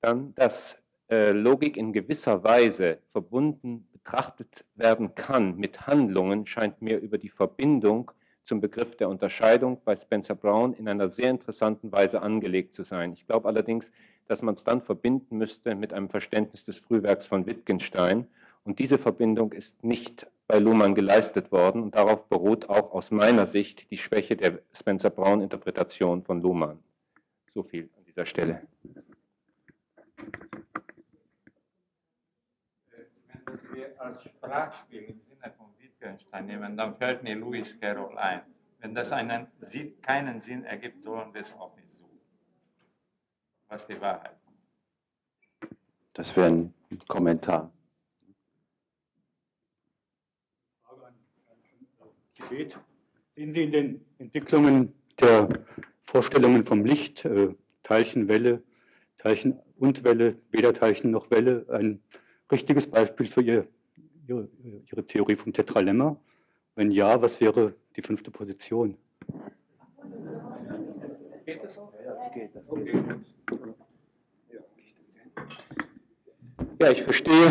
Dann 0.00 0.34
das 0.34 0.82
äh, 1.10 1.32
Logik 1.32 1.76
in 1.76 1.92
gewisser 1.92 2.42
Weise 2.42 2.98
verbunden 3.12 3.86
betrachtet 3.92 4.64
werden 4.74 5.14
kann 5.14 5.56
mit 5.56 5.86
Handlungen, 5.86 6.46
scheint 6.46 6.80
mir 6.80 6.98
über 6.98 7.18
die 7.18 7.28
Verbindung 7.28 8.10
zum 8.44 8.60
Begriff 8.60 8.96
der 8.96 9.08
Unterscheidung 9.08 9.80
bei 9.84 9.96
Spencer 9.96 10.34
Brown 10.34 10.74
in 10.74 10.88
einer 10.88 11.08
sehr 11.08 11.30
interessanten 11.30 11.90
Weise 11.92 12.20
angelegt 12.20 12.74
zu 12.74 12.84
sein. 12.84 13.12
Ich 13.14 13.26
glaube 13.26 13.48
allerdings, 13.48 13.90
dass 14.26 14.42
man 14.42 14.54
es 14.54 14.64
dann 14.64 14.80
verbinden 14.80 15.38
müsste 15.38 15.74
mit 15.74 15.92
einem 15.92 16.08
Verständnis 16.08 16.64
des 16.64 16.78
Frühwerks 16.78 17.26
von 17.26 17.46
Wittgenstein. 17.46 18.26
Und 18.64 18.78
diese 18.78 18.98
Verbindung 18.98 19.52
ist 19.52 19.84
nicht 19.84 20.30
bei 20.46 20.58
Luhmann 20.58 20.94
geleistet 20.94 21.52
worden 21.52 21.82
und 21.82 21.94
darauf 21.94 22.28
beruht 22.28 22.68
auch 22.68 22.92
aus 22.92 23.10
meiner 23.10 23.46
Sicht 23.46 23.90
die 23.90 23.98
Schwäche 23.98 24.36
der 24.36 24.60
Spencer 24.72 25.10
Brown 25.10 25.40
Interpretation 25.40 26.22
von 26.22 26.40
Luhmann. 26.42 26.82
So 27.54 27.62
viel 27.62 27.90
an 27.96 28.04
dieser 28.04 28.26
Stelle. 28.26 28.62
Wenn 33.46 33.74
wir 33.74 34.00
als 34.00 34.22
Sprachspiel 34.24 35.02
im 35.02 35.20
Sinne 35.20 35.52
von 35.56 35.66
Wittgenstein 35.78 36.46
nehmen, 36.46 36.76
dann 36.76 36.96
fällt 36.96 37.22
mir 37.22 37.36
Lewis 37.36 37.78
Carroll 37.80 38.18
ein. 38.18 38.42
Wenn 38.80 38.94
das 38.94 39.12
einen, 39.12 39.46
keinen 40.02 40.40
Sinn 40.40 40.64
ergibt, 40.64 41.02
sollen 41.02 41.32
wir 41.32 41.40
es 41.40 41.54
auch. 41.54 41.73
Was 43.74 43.88
die 43.88 44.00
Wahrheit. 44.00 44.36
Das 46.12 46.36
wäre 46.36 46.46
ein 46.46 46.74
Kommentar. 47.08 47.72
Gebet. 52.36 52.78
Sehen 53.34 53.52
Sie 53.52 53.64
in 53.64 53.72
den 53.72 54.04
Entwicklungen 54.18 54.94
der 55.18 55.48
Vorstellungen 56.04 56.64
vom 56.64 56.84
Licht, 56.84 57.24
äh, 57.24 57.52
Teilchenwelle, 57.82 58.62
Teilchen 59.18 59.58
und 59.76 60.04
Welle, 60.04 60.36
weder 60.52 60.72
Teilchen 60.72 61.10
noch 61.10 61.32
Welle, 61.32 61.66
ein 61.68 62.00
richtiges 62.52 62.88
Beispiel 62.88 63.26
für 63.26 63.42
ihr, 63.42 63.66
ihre, 64.28 64.48
ihre 64.86 65.04
Theorie 65.04 65.34
vom 65.34 65.52
Tetralemma? 65.52 66.16
Wenn 66.76 66.92
ja, 66.92 67.20
was 67.20 67.40
wäre 67.40 67.74
die 67.96 68.02
fünfte 68.02 68.30
Position? 68.30 68.96
Geht 71.44 71.64
es 71.64 71.76
auch? 71.76 71.93
Geht. 72.32 72.54
Das. 72.54 72.64
Ja, 76.80 76.90
ich 76.90 77.02
verstehe 77.02 77.46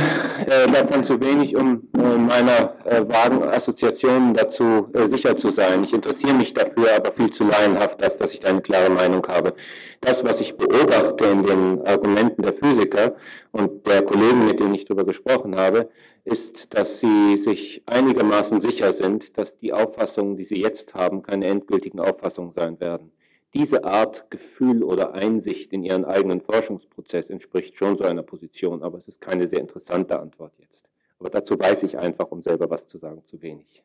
äh, 0.46 0.70
davon 0.72 1.06
zu 1.06 1.20
wenig, 1.22 1.56
um 1.56 1.88
äh, 1.98 2.18
meiner 2.18 2.76
äh, 2.86 3.08
vagen 3.08 3.44
Assoziationen 3.44 4.34
dazu 4.34 4.90
äh, 4.94 5.08
sicher 5.08 5.38
zu 5.38 5.52
sein. 5.52 5.84
Ich 5.84 5.94
interessiere 5.94 6.34
mich 6.34 6.54
dafür, 6.54 6.96
aber 6.96 7.14
viel 7.14 7.32
zu 7.32 7.46
laienhaft, 7.46 8.04
als 8.04 8.18
dass 8.18 8.34
ich 8.34 8.42
da 8.42 8.50
eine 8.50 8.62
klare 8.62 8.90
Meinung 8.90 9.26
habe. 9.28 9.54
Das, 10.02 10.24
was 10.26 10.42
ich 10.42 10.58
beobachte 10.58 11.26
in 11.26 11.46
den 11.46 11.82
Argumenten 11.88 12.42
der 12.42 12.54
Physiker 12.54 13.16
und 13.52 13.88
der 13.88 14.04
Kollegen, 14.04 14.46
mit 14.46 14.60
denen 14.60 14.76
ich 14.76 14.86
darüber 14.86 15.06
gesprochen 15.06 15.56
habe, 15.56 15.90
ist, 16.26 16.74
dass 16.74 17.00
sie 17.00 17.38
sich 17.38 17.82
einigermaßen 17.86 18.62
sicher 18.62 18.94
sind, 18.94 19.38
dass 19.38 19.58
die 19.60 19.74
Auffassungen, 19.74 20.36
die 20.36 20.46
sie 20.46 20.62
jetzt 20.62 20.94
haben, 20.94 21.24
keine 21.24 21.48
endgültigen 21.48 22.00
Auffassungen 22.00 22.54
sein 22.54 22.80
werden 22.80 23.13
diese 23.54 23.84
Art 23.84 24.30
Gefühl 24.32 24.84
oder 24.84 25.14
Einsicht 25.14 25.74
in 25.74 25.84
ihren 25.84 26.06
eigenen 26.06 26.42
Forschungsprozess 26.42 27.30
entspricht 27.30 27.78
schon 27.78 27.98
so 27.98 28.04
einer 28.04 28.24
Position, 28.24 28.82
aber 28.82 28.98
es 28.98 29.08
ist 29.08 29.22
keine 29.22 29.48
sehr 29.48 29.60
interessante 29.60 30.20
Antwort 30.20 30.54
jetzt. 30.58 30.90
Aber 31.20 31.30
dazu 31.30 31.58
weiß 31.60 31.84
ich 31.84 31.98
einfach, 31.98 32.32
um 32.32 32.42
selber 32.42 32.70
was 32.70 32.88
zu 32.88 32.98
sagen, 32.98 33.24
zu 33.26 33.42
wenig. 33.42 33.84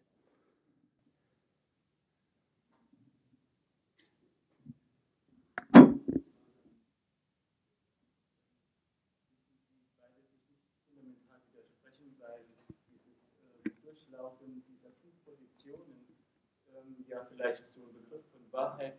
ja 17.08 17.24
vielleicht 17.24 17.62
so 17.74 17.80
ein 17.80 17.94
Begriff 17.94 18.24
von 18.30 18.40
Wahrheit 18.52 18.98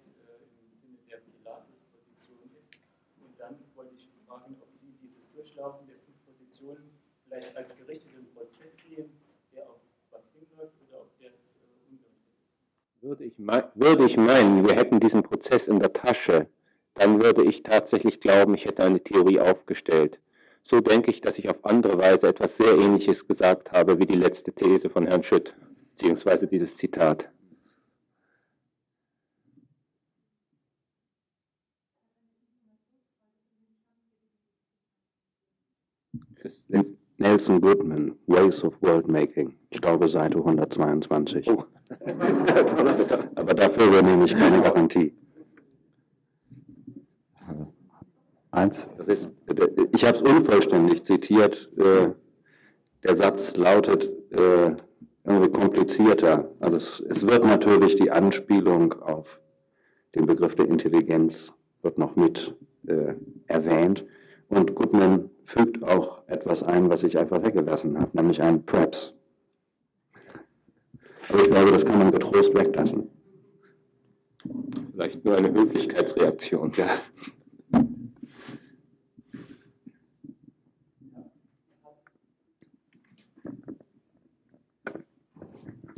Durchlaufen 5.60 5.88
der 5.88 5.98
fünf 5.98 6.26
Positionen 6.26 6.90
vielleicht 7.28 7.58
als 7.58 7.76
gerichteten 7.76 8.28
Prozess 8.34 8.72
sehen, 8.82 9.10
der 9.54 9.64
auf 9.64 9.76
was 10.10 10.22
hinläuft 10.32 10.72
oder 10.88 11.02
auf 11.02 11.10
der 11.20 11.32
es 11.32 11.52
äh, 11.52 11.96
ist? 11.96 13.02
Würde 13.02 13.26
ich, 13.26 13.38
würde 13.38 14.06
ich 14.06 14.16
meinen, 14.16 14.66
wir 14.66 14.76
hätten 14.76 15.02
diesen 15.02 15.22
Prozess 15.22 15.68
in 15.68 15.80
der 15.80 15.92
Tasche, 15.92 16.48
dann 16.94 17.22
würde 17.22 17.44
ich 17.44 17.64
tatsächlich 17.64 18.22
glauben, 18.22 18.54
ich 18.54 18.66
hätte 18.66 18.84
eine 18.84 19.04
Theorie 19.04 19.42
aufgestellt. 19.42 20.20
So 20.64 20.80
denke 20.80 21.12
ich, 21.12 21.20
dass 21.20 21.38
ich 21.38 21.50
auf 21.50 21.66
andere 21.66 21.98
Weise 21.98 22.30
etwas 22.30 22.56
sehr 22.56 22.78
Ähnliches 22.78 23.28
gesagt 23.28 23.74
habe 23.74 24.00
wie 24.00 24.06
die 24.06 24.16
letzte 24.16 24.54
These 24.54 24.90
von 24.90 25.08
Herrn 25.08 25.24
Schütt, 25.24 25.54
beziehungsweise 25.98 26.48
dieses 26.48 26.78
Zitat. 26.78 27.30
Nelson 37.20 37.60
Goodman, 37.60 38.16
Ways 38.28 38.64
of 38.64 38.74
World 38.82 39.08
Making. 39.08 39.54
Ich 39.70 39.82
glaube 39.82 40.08
Seite 40.08 40.38
122. 40.38 41.50
Oh. 41.50 41.66
Aber 43.36 43.54
dafür 43.54 43.88
übernehme 43.88 44.26
ich 44.26 44.34
keine 44.34 44.62
Garantie. 44.62 45.14
Eins? 48.52 48.90
Ist, 49.06 49.30
ich 49.94 50.06
habe 50.06 50.18
es 50.18 50.22
unvollständig 50.22 51.04
zitiert. 51.04 51.70
Äh, 51.78 52.10
der 53.04 53.16
Satz 53.16 53.56
lautet 53.58 54.10
äh, 54.32 54.76
irgendwie 55.24 55.52
komplizierter. 55.52 56.52
Also 56.60 56.78
es, 56.78 57.04
es 57.10 57.28
wird 57.28 57.44
natürlich 57.44 57.96
die 57.98 58.12
Anspielung 58.12 58.94
auf 58.94 59.40
den 60.16 60.26
Begriff 60.26 60.56
der 60.56 60.68
Intelligenz 60.68 61.54
wird 61.82 61.98
noch 61.98 62.16
mit 62.16 62.56
äh, 62.88 63.14
erwähnt. 63.48 64.06
Und 64.50 64.76
Goodman 64.76 65.30
fügt 65.46 65.84
auch 65.84 66.28
etwas 66.28 66.64
ein, 66.64 66.90
was 66.90 67.04
ich 67.04 67.18
einfach 67.18 67.44
weggelassen 67.44 68.00
habe, 68.00 68.10
nämlich 68.14 68.42
ein 68.42 68.66
Props. 68.66 69.14
Aber 71.30 71.42
ich 71.42 71.50
glaube, 71.50 71.72
das 71.72 71.86
kann 71.86 72.00
man 72.00 72.12
getrost 72.12 72.54
weglassen. 72.56 73.10
Vielleicht 74.94 75.24
nur 75.24 75.38
eine 75.38 75.52
Höflichkeitsreaktion. 75.54 76.72
Ja. 76.76 76.88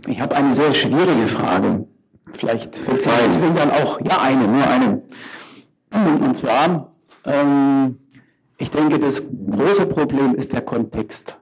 Ich 0.07 0.19
habe 0.19 0.35
eine 0.35 0.53
sehr 0.53 0.73
schwierige 0.73 1.27
Frage. 1.27 1.87
Vielleicht 2.33 2.75
fällt 2.75 2.99
es 2.99 3.07
deswegen 3.25 3.55
dann 3.55 3.71
auch, 3.71 4.01
ja, 4.01 4.19
eine, 4.19 4.47
nur 4.47 4.67
eine. 4.67 5.03
Und 6.25 6.35
zwar, 6.35 6.91
ähm, 7.25 8.00
ich 8.61 8.69
denke, 8.69 8.99
das 8.99 9.23
große 9.23 9.87
Problem 9.87 10.35
ist 10.35 10.53
der 10.53 10.61
Kontext. 10.61 11.39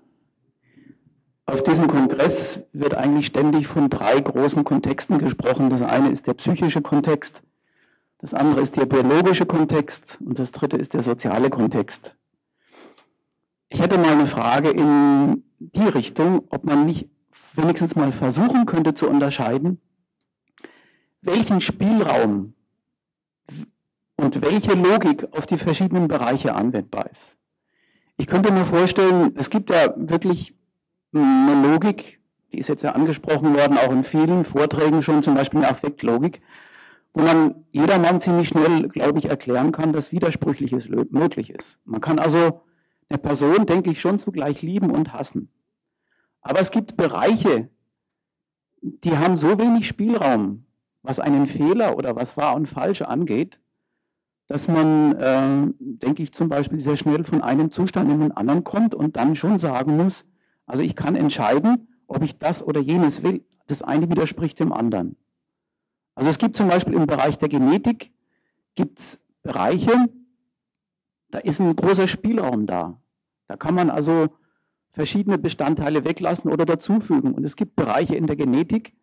Auf 1.45 1.61
diesem 1.63 1.87
Kongress 1.87 2.63
wird 2.71 2.95
eigentlich 2.95 3.25
ständig 3.25 3.67
von 3.67 3.89
drei 3.89 4.21
großen 4.21 4.63
Kontexten 4.63 5.17
gesprochen. 5.17 5.69
Das 5.69 5.81
eine 5.81 6.11
ist 6.11 6.27
der 6.27 6.35
psychische 6.35 6.81
Kontext, 6.81 7.41
das 8.19 8.33
andere 8.33 8.61
ist 8.61 8.77
der 8.77 8.85
biologische 8.85 9.45
Kontext 9.45 10.17
und 10.21 10.39
das 10.39 10.53
dritte 10.53 10.77
ist 10.77 10.93
der 10.93 11.01
soziale 11.01 11.49
Kontext. 11.49 12.15
Ich 13.67 13.81
hätte 13.81 13.97
mal 13.97 14.13
eine 14.13 14.25
Frage 14.25 14.69
in 14.69 15.43
die 15.59 15.87
Richtung, 15.87 16.43
ob 16.49 16.63
man 16.63 16.85
nicht 16.85 17.09
wenigstens 17.53 17.95
mal 17.95 18.13
versuchen 18.13 18.65
könnte 18.65 18.93
zu 18.93 19.09
unterscheiden, 19.09 19.81
welchen 21.21 21.59
Spielraum 21.59 22.53
und 24.19 24.41
welche 24.41 24.73
Logik 24.73 25.27
auf 25.31 25.45
die 25.45 25.57
verschiedenen 25.57 26.07
Bereiche 26.07 26.53
anwendbar 26.53 27.09
ist. 27.09 27.37
Ich 28.17 28.27
könnte 28.27 28.51
mir 28.51 28.65
vorstellen, 28.65 29.33
es 29.37 29.49
gibt 29.49 29.69
ja 29.69 29.93
wirklich 29.95 30.53
eine 31.13 31.67
Logik, 31.71 32.19
die 32.51 32.59
ist 32.59 32.67
jetzt 32.67 32.83
ja 32.83 32.91
angesprochen 32.91 33.55
worden, 33.55 33.77
auch 33.77 33.91
in 33.91 34.03
vielen 34.03 34.43
Vorträgen 34.43 35.01
schon, 35.01 35.21
zum 35.21 35.35
Beispiel 35.35 35.59
eine 35.61 35.69
Affektlogik, 35.69 36.41
wo 37.13 37.21
man 37.21 37.65
jedermann 37.71 38.19
ziemlich 38.19 38.49
schnell, 38.49 38.89
glaube 38.89 39.19
ich, 39.19 39.29
erklären 39.29 39.71
kann, 39.71 39.93
dass 39.93 40.11
Widersprüchliches 40.11 40.89
möglich 40.89 41.49
ist. 41.51 41.79
Man 41.85 42.01
kann 42.01 42.19
also 42.19 42.61
eine 43.07 43.19
Person, 43.19 43.65
denke 43.65 43.89
ich, 43.89 44.01
schon 44.01 44.19
zugleich 44.19 44.61
lieben 44.61 44.91
und 44.91 45.13
hassen. 45.13 45.49
Aber 46.41 46.59
es 46.59 46.71
gibt 46.71 46.97
Bereiche, 46.97 47.69
die 48.81 49.17
haben 49.17 49.37
so 49.37 49.57
wenig 49.57 49.87
Spielraum, 49.87 50.65
was 51.03 51.19
einen 51.19 51.47
Fehler 51.47 51.97
oder 51.97 52.15
was 52.15 52.37
wahr 52.37 52.55
und 52.55 52.67
falsch 52.67 53.01
angeht, 53.01 53.59
dass 54.49 54.67
man, 54.67 55.15
äh, 55.15 55.73
denke 55.79 56.23
ich, 56.23 56.33
zum 56.33 56.49
Beispiel 56.49 56.79
sehr 56.79 56.97
schnell 56.97 57.23
von 57.23 57.41
einem 57.41 57.71
Zustand 57.71 58.11
in 58.11 58.19
den 58.19 58.31
anderen 58.31 58.63
kommt 58.63 58.95
und 58.95 59.15
dann 59.15 59.35
schon 59.35 59.59
sagen 59.59 59.95
muss, 59.95 60.25
also 60.65 60.81
ich 60.81 60.95
kann 60.95 61.15
entscheiden, 61.15 61.87
ob 62.07 62.23
ich 62.23 62.39
das 62.39 62.63
oder 62.63 62.81
jenes 62.81 63.21
will. 63.21 63.45
Das 63.67 63.83
eine 63.83 64.09
widerspricht 64.09 64.59
dem 64.59 64.73
anderen. 64.73 65.15
Also 66.15 66.31
es 66.31 66.39
gibt 66.39 66.57
zum 66.57 66.67
Beispiel 66.67 66.95
im 66.95 67.05
Bereich 67.05 67.37
der 67.37 67.47
Genetik, 67.47 68.11
gibt 68.73 68.99
es 68.99 69.19
Bereiche, 69.43 70.09
da 71.29 71.37
ist 71.37 71.61
ein 71.61 71.75
großer 71.75 72.07
Spielraum 72.07 72.65
da. 72.65 72.99
Da 73.47 73.55
kann 73.55 73.75
man 73.75 73.91
also 73.91 74.29
verschiedene 74.93 75.37
Bestandteile 75.37 76.05
weglassen 76.05 76.51
oder 76.51 76.65
dazufügen. 76.65 77.33
Und 77.33 77.43
es 77.43 77.55
gibt 77.55 77.75
Bereiche 77.75 78.15
in 78.15 78.25
der 78.25 78.35
Genetik, 78.35 78.93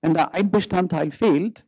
wenn 0.00 0.14
da 0.14 0.30
ein 0.32 0.50
Bestandteil 0.50 1.12
fehlt, 1.12 1.65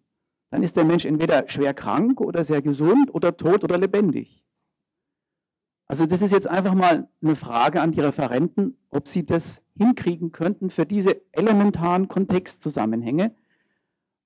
dann 0.51 0.63
ist 0.63 0.77
der 0.77 0.85
Mensch 0.85 1.05
entweder 1.05 1.49
schwer 1.49 1.75
krank 1.75 2.21
oder 2.21 2.45
sehr 2.45 2.63
gesund 2.63 3.15
oder 3.15 3.37
tot 3.37 3.65
oder 3.65 3.79
lebendig. 3.79 4.45
Also 5.87 6.05
das 6.05 6.21
ist 6.21 6.33
jetzt 6.33 6.47
einfach 6.47 6.75
mal 6.75 7.09
eine 7.23 7.35
Frage 7.35 7.81
an 7.81 7.93
die 7.93 8.01
Referenten, 8.01 8.77
ob 8.91 9.09
sie 9.09 9.25
das 9.25 9.63
hinkriegen 9.77 10.33
könnten, 10.33 10.69
für 10.71 10.85
diese 10.85 11.23
elementaren 11.33 12.09
Kontextzusammenhänge 12.09 13.35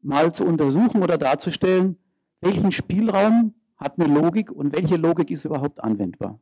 mal 0.00 0.34
zu 0.34 0.44
untersuchen 0.44 1.02
oder 1.02 1.18
darzustellen, 1.18 1.96
welchen 2.40 2.72
Spielraum 2.72 3.54
hat 3.76 3.98
eine 3.98 4.12
Logik 4.12 4.50
und 4.50 4.74
welche 4.74 4.96
Logik 4.96 5.30
ist 5.30 5.44
überhaupt 5.44 5.82
anwendbar. 5.82 6.40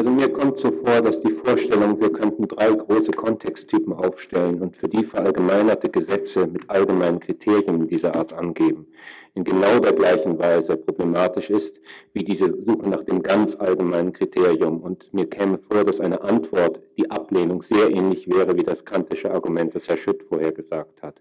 Also 0.00 0.12
mir 0.12 0.32
kommt 0.32 0.58
so 0.58 0.72
vor, 0.72 1.02
dass 1.02 1.20
die 1.20 1.32
Vorstellung, 1.44 2.00
wir 2.00 2.10
könnten 2.10 2.48
drei 2.48 2.70
große 2.70 3.10
Kontexttypen 3.10 3.92
aufstellen 3.92 4.62
und 4.62 4.74
für 4.74 4.88
die 4.88 5.04
verallgemeinerte 5.04 5.90
Gesetze 5.90 6.46
mit 6.46 6.70
allgemeinen 6.70 7.20
Kriterien 7.20 7.86
dieser 7.86 8.14
Art 8.16 8.32
angeben, 8.32 8.86
in 9.34 9.44
genau 9.44 9.78
der 9.78 9.92
gleichen 9.92 10.38
Weise 10.38 10.78
problematisch 10.78 11.50
ist, 11.50 11.74
wie 12.14 12.24
diese 12.24 12.46
Suche 12.46 12.88
nach 12.88 13.04
dem 13.04 13.22
ganz 13.22 13.54
allgemeinen 13.56 14.14
Kriterium. 14.14 14.80
Und 14.80 15.12
mir 15.12 15.28
käme 15.28 15.58
vor, 15.70 15.84
dass 15.84 16.00
eine 16.00 16.22
Antwort, 16.22 16.80
die 16.96 17.10
Ablehnung, 17.10 17.62
sehr 17.62 17.90
ähnlich 17.90 18.26
wäre 18.26 18.56
wie 18.56 18.64
das 18.64 18.82
kantische 18.86 19.30
Argument, 19.30 19.74
das 19.74 19.86
Herr 19.86 19.98
Schütt 19.98 20.22
vorher 20.30 20.52
gesagt 20.52 21.02
hat. 21.02 21.20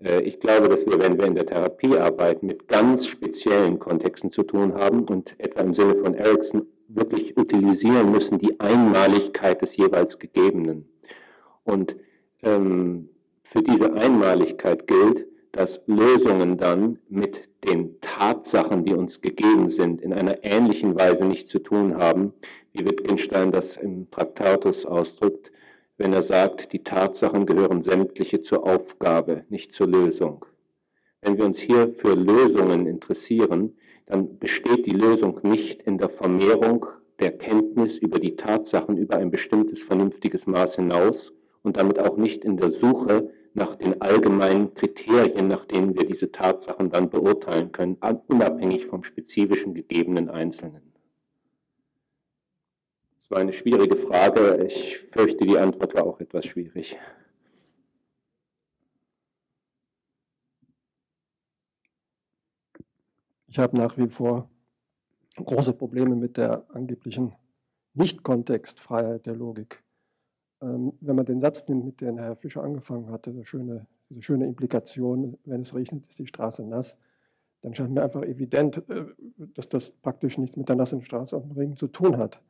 Äh, 0.00 0.22
ich 0.22 0.38
glaube, 0.38 0.68
dass 0.68 0.86
wir, 0.86 1.00
wenn 1.00 1.18
wir 1.18 1.26
in 1.26 1.34
der 1.34 1.46
Therapie 1.46 1.98
arbeiten, 1.98 2.46
mit 2.46 2.68
ganz 2.68 3.04
speziellen 3.04 3.80
Kontexten 3.80 4.30
zu 4.30 4.44
tun 4.44 4.74
haben 4.74 5.08
und 5.08 5.34
etwa 5.38 5.62
im 5.62 5.74
Sinne 5.74 5.96
von 5.96 6.14
Erickson 6.14 6.68
wirklich 6.94 7.36
utilisieren 7.36 8.10
müssen, 8.10 8.38
die 8.38 8.58
Einmaligkeit 8.60 9.62
des 9.62 9.76
jeweils 9.76 10.18
Gegebenen. 10.18 10.88
Und 11.64 11.96
ähm, 12.42 13.08
für 13.42 13.62
diese 13.62 13.92
Einmaligkeit 13.94 14.86
gilt, 14.86 15.26
dass 15.52 15.80
Lösungen 15.86 16.56
dann 16.56 16.98
mit 17.08 17.48
den 17.64 18.00
Tatsachen, 18.00 18.84
die 18.84 18.94
uns 18.94 19.20
gegeben 19.20 19.70
sind, 19.70 20.00
in 20.00 20.12
einer 20.12 20.44
ähnlichen 20.44 20.98
Weise 20.98 21.24
nicht 21.24 21.48
zu 21.48 21.58
tun 21.58 21.96
haben, 21.96 22.32
wie 22.72 22.84
Wittgenstein 22.84 23.52
das 23.52 23.76
im 23.76 24.10
Traktatus 24.10 24.86
ausdrückt, 24.86 25.50
wenn 25.98 26.12
er 26.12 26.22
sagt, 26.22 26.72
die 26.72 26.82
Tatsachen 26.82 27.44
gehören 27.44 27.82
sämtliche 27.82 28.40
zur 28.40 28.64
Aufgabe, 28.64 29.44
nicht 29.50 29.74
zur 29.74 29.88
Lösung. 29.88 30.46
Wenn 31.20 31.36
wir 31.36 31.44
uns 31.44 31.58
hier 31.58 31.92
für 31.98 32.14
Lösungen 32.14 32.86
interessieren, 32.86 33.76
dann 34.10 34.38
besteht 34.38 34.86
die 34.86 34.90
Lösung 34.90 35.38
nicht 35.42 35.82
in 35.82 35.96
der 35.96 36.08
Vermehrung 36.08 36.86
der 37.20 37.30
Kenntnis 37.30 37.96
über 37.96 38.18
die 38.18 38.34
Tatsachen 38.34 38.96
über 38.96 39.16
ein 39.16 39.30
bestimmtes 39.30 39.84
vernünftiges 39.84 40.46
Maß 40.46 40.76
hinaus 40.76 41.32
und 41.62 41.76
damit 41.76 42.00
auch 42.00 42.16
nicht 42.16 42.44
in 42.44 42.56
der 42.56 42.72
Suche 42.72 43.30
nach 43.54 43.76
den 43.76 44.00
allgemeinen 44.00 44.74
Kriterien, 44.74 45.46
nach 45.46 45.64
denen 45.66 45.94
wir 45.94 46.06
diese 46.06 46.32
Tatsachen 46.32 46.90
dann 46.90 47.10
beurteilen 47.10 47.70
können, 47.70 47.98
unabhängig 48.26 48.86
vom 48.86 49.04
spezifischen 49.04 49.74
gegebenen 49.74 50.28
Einzelnen. 50.28 50.92
Das 53.20 53.30
war 53.30 53.38
eine 53.38 53.52
schwierige 53.52 53.96
Frage. 53.96 54.66
Ich 54.66 55.04
fürchte, 55.12 55.46
die 55.46 55.58
Antwort 55.58 55.94
war 55.94 56.04
auch 56.04 56.20
etwas 56.20 56.46
schwierig. 56.46 56.96
Ich 63.50 63.58
habe 63.58 63.76
nach 63.76 63.98
wie 63.98 64.06
vor 64.06 64.48
große 65.34 65.72
Probleme 65.72 66.14
mit 66.14 66.36
der 66.36 66.64
angeblichen 66.72 67.32
Nicht-Kontextfreiheit 67.94 69.26
der 69.26 69.34
Logik. 69.34 69.82
Ähm, 70.62 70.92
wenn 71.00 71.16
man 71.16 71.26
den 71.26 71.40
Satz 71.40 71.66
nimmt, 71.66 71.84
mit 71.84 72.00
dem 72.00 72.16
Herr 72.16 72.36
Fischer 72.36 72.62
angefangen 72.62 73.10
hatte, 73.10 73.32
diese 73.32 73.44
schöne, 73.44 73.88
diese 74.08 74.22
schöne 74.22 74.46
Implikation, 74.46 75.36
wenn 75.44 75.62
es 75.62 75.74
regnet, 75.74 76.06
ist 76.06 76.20
die 76.20 76.28
Straße 76.28 76.62
nass, 76.62 76.96
dann 77.62 77.74
scheint 77.74 77.90
mir 77.90 78.04
einfach 78.04 78.22
evident, 78.22 78.88
äh, 78.88 79.06
dass 79.54 79.68
das 79.68 79.90
praktisch 79.90 80.38
nichts 80.38 80.56
mit 80.56 80.68
der 80.68 80.76
nassen 80.76 81.02
Straße 81.02 81.36
auf 81.36 81.42
dem 81.42 81.52
Regen 81.52 81.76
zu 81.76 81.88
tun 81.88 82.18
hat 82.18 82.40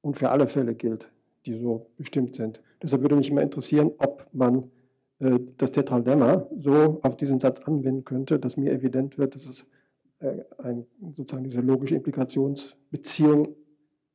und 0.00 0.16
für 0.16 0.30
alle 0.30 0.46
Fälle 0.46 0.74
gilt, 0.74 1.10
die 1.44 1.52
so 1.58 1.90
bestimmt 1.98 2.34
sind. 2.34 2.62
Deshalb 2.82 3.02
würde 3.02 3.16
mich 3.16 3.28
immer 3.28 3.42
interessieren, 3.42 3.90
ob 3.98 4.26
man 4.32 4.70
äh, 5.18 5.38
das 5.58 5.72
Tetralemma 5.72 6.46
so 6.58 6.98
auf 7.02 7.18
diesen 7.18 7.40
Satz 7.40 7.60
anwenden 7.60 8.06
könnte, 8.06 8.38
dass 8.38 8.56
mir 8.56 8.72
evident 8.72 9.18
wird, 9.18 9.34
dass 9.34 9.44
es 9.44 9.66
ein, 10.58 10.86
sozusagen 11.14 11.44
diese 11.44 11.60
logische 11.60 11.94
Implikationsbeziehung 11.94 13.54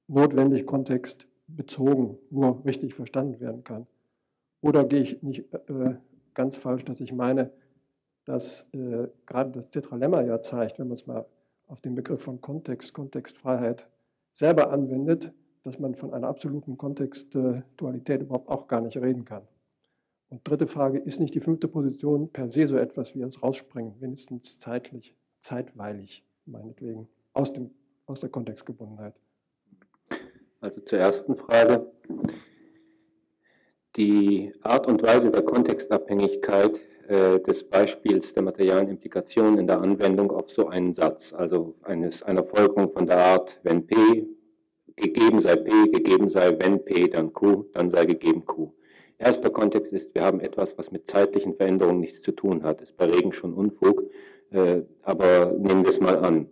notwendig 0.07 0.65
kontextbezogen 0.65 2.17
nur 2.29 2.65
richtig 2.65 2.93
verstanden 2.93 3.39
werden 3.39 3.63
kann. 3.63 3.87
Oder 4.61 4.83
gehe 4.83 5.01
ich 5.01 5.23
nicht 5.23 5.53
äh, 5.53 5.95
ganz 6.33 6.57
falsch, 6.57 6.85
dass 6.85 6.99
ich 6.99 7.13
meine, 7.13 7.51
dass 8.25 8.67
äh, 8.73 9.07
gerade 9.25 9.51
das 9.51 9.69
Tetralemma 9.69 10.21
ja 10.21 10.41
zeigt, 10.41 10.79
wenn 10.79 10.87
man 10.87 10.95
es 10.95 11.07
mal 11.07 11.25
auf 11.67 11.81
den 11.81 11.95
Begriff 11.95 12.21
von 12.21 12.41
Kontext, 12.41 12.93
Kontextfreiheit 12.93 13.87
selber 14.33 14.71
anwendet, 14.71 15.31
dass 15.63 15.79
man 15.79 15.95
von 15.95 16.13
einer 16.13 16.27
absoluten 16.27 16.77
Kontextdualität 16.77 18.21
überhaupt 18.21 18.49
auch 18.49 18.67
gar 18.67 18.81
nicht 18.81 18.97
reden 18.97 19.25
kann. 19.25 19.43
Und 20.29 20.47
dritte 20.47 20.67
Frage, 20.67 20.97
ist 20.97 21.19
nicht 21.19 21.35
die 21.35 21.39
fünfte 21.39 21.67
Position 21.67 22.29
per 22.29 22.49
se 22.49 22.67
so 22.67 22.77
etwas 22.77 23.15
wie 23.15 23.19
das 23.19 23.43
Rausspringen, 23.43 23.99
wenigstens 23.99 24.59
zeitlich? 24.59 25.15
Zeitweilig, 25.41 26.23
meinetwegen, 26.45 27.07
aus, 27.33 27.51
dem, 27.53 27.71
aus 28.05 28.19
der 28.19 28.29
Kontextgebundenheit. 28.29 29.15
Also 30.61 30.81
zur 30.81 30.99
ersten 30.99 31.35
Frage. 31.35 31.91
Die 33.97 34.53
Art 34.61 34.87
und 34.87 35.03
Weise 35.03 35.31
der 35.31 35.41
Kontextabhängigkeit 35.41 36.79
äh, 37.07 37.39
des 37.41 37.63
Beispiels 37.63 38.33
der 38.33 38.43
materialen 38.43 38.87
Implikation 38.87 39.57
in 39.57 39.67
der 39.67 39.81
Anwendung 39.81 40.31
auf 40.31 40.49
so 40.51 40.67
einen 40.67 40.93
Satz, 40.93 41.33
also 41.33 41.75
eines, 41.81 42.23
einer 42.23 42.43
Folgerung 42.43 42.93
von 42.93 43.05
der 43.05 43.17
Art, 43.17 43.59
wenn 43.63 43.85
P 43.85 44.27
gegeben 44.95 45.41
sei 45.41 45.55
P, 45.55 45.89
gegeben 45.89 46.29
sei, 46.29 46.57
wenn 46.59 46.85
P, 46.85 47.07
dann 47.07 47.33
Q, 47.33 47.65
dann 47.73 47.89
sei 47.91 48.05
gegeben 48.05 48.45
Q. 48.45 48.71
Erster 49.17 49.49
Kontext 49.49 49.91
ist, 49.93 50.13
wir 50.15 50.23
haben 50.23 50.39
etwas, 50.39 50.77
was 50.77 50.91
mit 50.91 51.09
zeitlichen 51.09 51.55
Veränderungen 51.55 51.99
nichts 51.99 52.21
zu 52.21 52.31
tun 52.31 52.63
hat. 52.63 52.81
Ist 52.81 52.97
bei 52.97 53.05
Regen 53.05 53.33
schon 53.33 53.53
Unfug. 53.53 54.03
Äh, 54.51 54.81
aber 55.03 55.53
nehmen 55.57 55.83
wir 55.83 55.91
es 55.91 55.99
mal 55.99 56.17
an. 56.17 56.47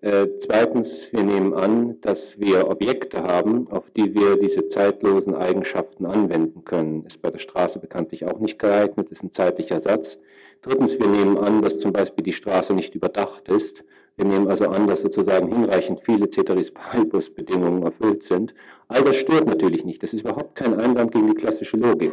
Äh, 0.00 0.26
zweitens, 0.44 1.12
wir 1.12 1.22
nehmen 1.22 1.54
an, 1.54 2.00
dass 2.00 2.38
wir 2.38 2.68
Objekte 2.68 3.22
haben, 3.22 3.70
auf 3.70 3.88
die 3.90 4.14
wir 4.14 4.36
diese 4.36 4.68
zeitlosen 4.68 5.34
Eigenschaften 5.36 6.06
anwenden 6.06 6.64
können. 6.64 7.06
Ist 7.06 7.22
bei 7.22 7.30
der 7.30 7.38
Straße 7.38 7.78
bekanntlich 7.78 8.24
auch 8.26 8.40
nicht 8.40 8.58
geeignet, 8.58 9.10
ist 9.10 9.22
ein 9.22 9.32
zeitlicher 9.32 9.80
Satz. 9.80 10.18
Drittens, 10.62 10.98
wir 10.98 11.06
nehmen 11.06 11.38
an, 11.38 11.62
dass 11.62 11.78
zum 11.78 11.92
Beispiel 11.92 12.24
die 12.24 12.32
Straße 12.32 12.74
nicht 12.74 12.94
überdacht 12.94 13.48
ist 13.48 13.84
wir 14.16 14.26
nehmen 14.26 14.48
also 14.48 14.68
an, 14.68 14.86
dass 14.86 15.00
sozusagen 15.00 15.48
hinreichend 15.48 16.00
viele 16.04 16.28
Ceteris 16.28 16.70
Paribus-Bedingungen 16.70 17.82
erfüllt 17.82 18.24
sind. 18.24 18.54
All 18.88 19.02
das 19.02 19.16
stört 19.16 19.46
natürlich 19.46 19.84
nicht. 19.84 20.02
Das 20.02 20.12
ist 20.12 20.20
überhaupt 20.20 20.54
kein 20.54 20.78
Einwand 20.78 21.12
gegen 21.12 21.28
die 21.28 21.34
klassische 21.34 21.78
Logik. 21.78 22.12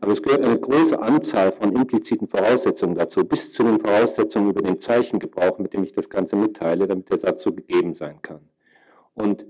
Aber 0.00 0.12
es 0.12 0.22
gehört 0.22 0.44
eine 0.44 0.58
große 0.58 1.00
Anzahl 1.00 1.52
von 1.52 1.74
impliziten 1.74 2.28
Voraussetzungen 2.28 2.96
dazu, 2.96 3.24
bis 3.24 3.50
zu 3.50 3.62
den 3.62 3.80
Voraussetzungen 3.80 4.50
über 4.50 4.60
den 4.60 4.78
Zeichengebrauch, 4.78 5.58
mit 5.58 5.72
dem 5.72 5.84
ich 5.84 5.92
das 5.92 6.10
Ganze 6.10 6.36
mitteile, 6.36 6.86
damit 6.86 7.10
der 7.10 7.20
Satz 7.20 7.42
so 7.44 7.52
gegeben 7.52 7.94
sein 7.94 8.20
kann. 8.20 8.40
Und 9.14 9.46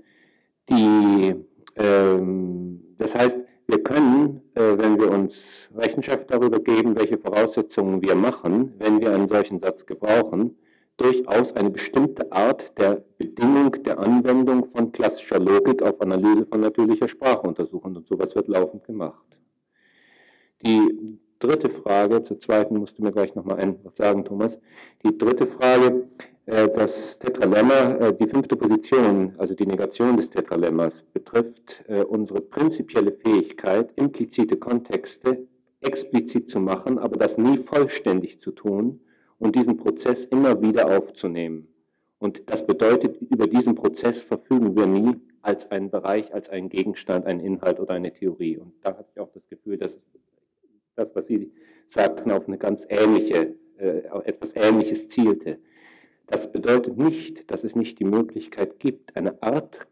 die, 0.69 1.35
ähm, 1.75 2.95
das 2.97 3.13
heißt, 3.13 3.39
wir 3.67 3.83
können, 3.83 4.41
äh, 4.55 4.77
wenn 4.77 4.99
wir 4.99 5.11
uns 5.11 5.69
Rechenschaft 5.75 6.31
darüber 6.31 6.59
geben, 6.59 6.95
welche 6.97 7.17
Voraussetzungen 7.17 8.01
wir 8.01 8.15
machen, 8.15 8.73
wenn 8.79 9.01
wir 9.01 9.13
einen 9.13 9.27
solchen 9.27 9.59
Satz 9.59 9.85
gebrauchen, 9.85 10.55
durchaus 10.99 11.55
eine 11.55 11.69
bestimmte 11.69 12.31
Art 12.31 12.77
der 12.77 13.03
Bedingung 13.17 13.71
der 13.83 13.99
Anwendung 13.99 14.69
von 14.71 14.91
klassischer 14.91 15.39
Logik 15.39 15.81
auf 15.81 15.99
Analyse 16.01 16.45
von 16.45 16.59
natürlicher 16.59 17.07
Sprache 17.07 17.47
untersuchen. 17.47 17.95
Und 17.95 18.07
sowas 18.07 18.35
wird 18.35 18.47
laufend 18.49 18.83
gemacht. 18.83 19.23
Die 20.61 21.17
dritte 21.39 21.69
Frage, 21.69 22.21
zur 22.23 22.39
zweiten 22.39 22.77
musst 22.77 22.97
du 22.97 23.03
mir 23.03 23.13
gleich 23.13 23.33
nochmal 23.33 23.59
ein 23.59 23.79
was 23.83 23.95
sagen, 23.95 24.25
Thomas. 24.25 24.57
Die 25.05 25.17
dritte 25.17 25.47
Frage, 25.47 26.09
äh, 26.45 26.67
das 26.67 27.17
Tetralemma, 27.17 27.95
äh, 27.95 28.13
die 28.13 28.27
fünfte 28.27 28.57
Position, 28.57 29.35
also 29.37 29.55
die 29.55 29.65
Negation 29.65 30.17
des 30.17 30.29
Tetralemmas, 30.29 31.01
betrifft 31.13 31.81
äh, 31.87 32.03
unsere 32.03 32.41
prinzipielle 32.41 33.13
Fähigkeit, 33.13 33.89
implizite 33.95 34.57
Kontexte 34.57 35.47
explizit 35.79 36.51
zu 36.51 36.59
machen, 36.59 36.99
aber 36.99 37.15
das 37.15 37.37
nie 37.37 37.57
vollständig 37.59 38.41
zu 38.41 38.51
tun 38.51 38.99
und 39.39 39.55
diesen 39.55 39.77
Prozess 39.77 40.25
immer 40.25 40.61
wieder 40.61 40.95
aufzunehmen. 40.97 41.67
Und 42.19 42.43
das 42.49 42.65
bedeutet, 42.65 43.21
über 43.21 43.47
diesen 43.47 43.75
Prozess 43.75 44.21
verfügen 44.21 44.75
wir 44.75 44.85
nie 44.85 45.15
als 45.41 45.71
einen 45.71 45.89
Bereich, 45.89 46.33
als 46.33 46.49
einen 46.49 46.69
Gegenstand, 46.69 47.25
einen 47.25 47.39
Inhalt 47.39 47.79
oder 47.79 47.93
eine 47.93 48.13
Theorie. 48.13 48.57
Und 48.57 48.73
da 48.81 48.89
habe 48.91 49.05
ich 49.13 49.19
auch 49.19 49.31
das 49.31 49.47
Gefühl, 49.47 49.77
dass 49.77 49.91
das, 50.95 51.09
was 51.13 51.27
Sie 51.27 51.51
sagten, 51.87 52.31
auf 52.31 52.47
eine 52.47 52.57
ganz 52.57 52.85
ähnliche 52.89 53.55
äh, 53.77 54.01
etwas 54.25 54.51
Ähnliches 54.55 55.07
zielte. 55.07 55.59
Das 56.27 56.51
bedeutet 56.51 56.97
nicht, 56.97 57.49
dass 57.49 57.63
es 57.63 57.75
nicht 57.75 57.99
die 57.99 58.05
Möglichkeit 58.05 58.79
gibt, 58.79 59.15
eine 59.15 59.41
Art 59.41 59.87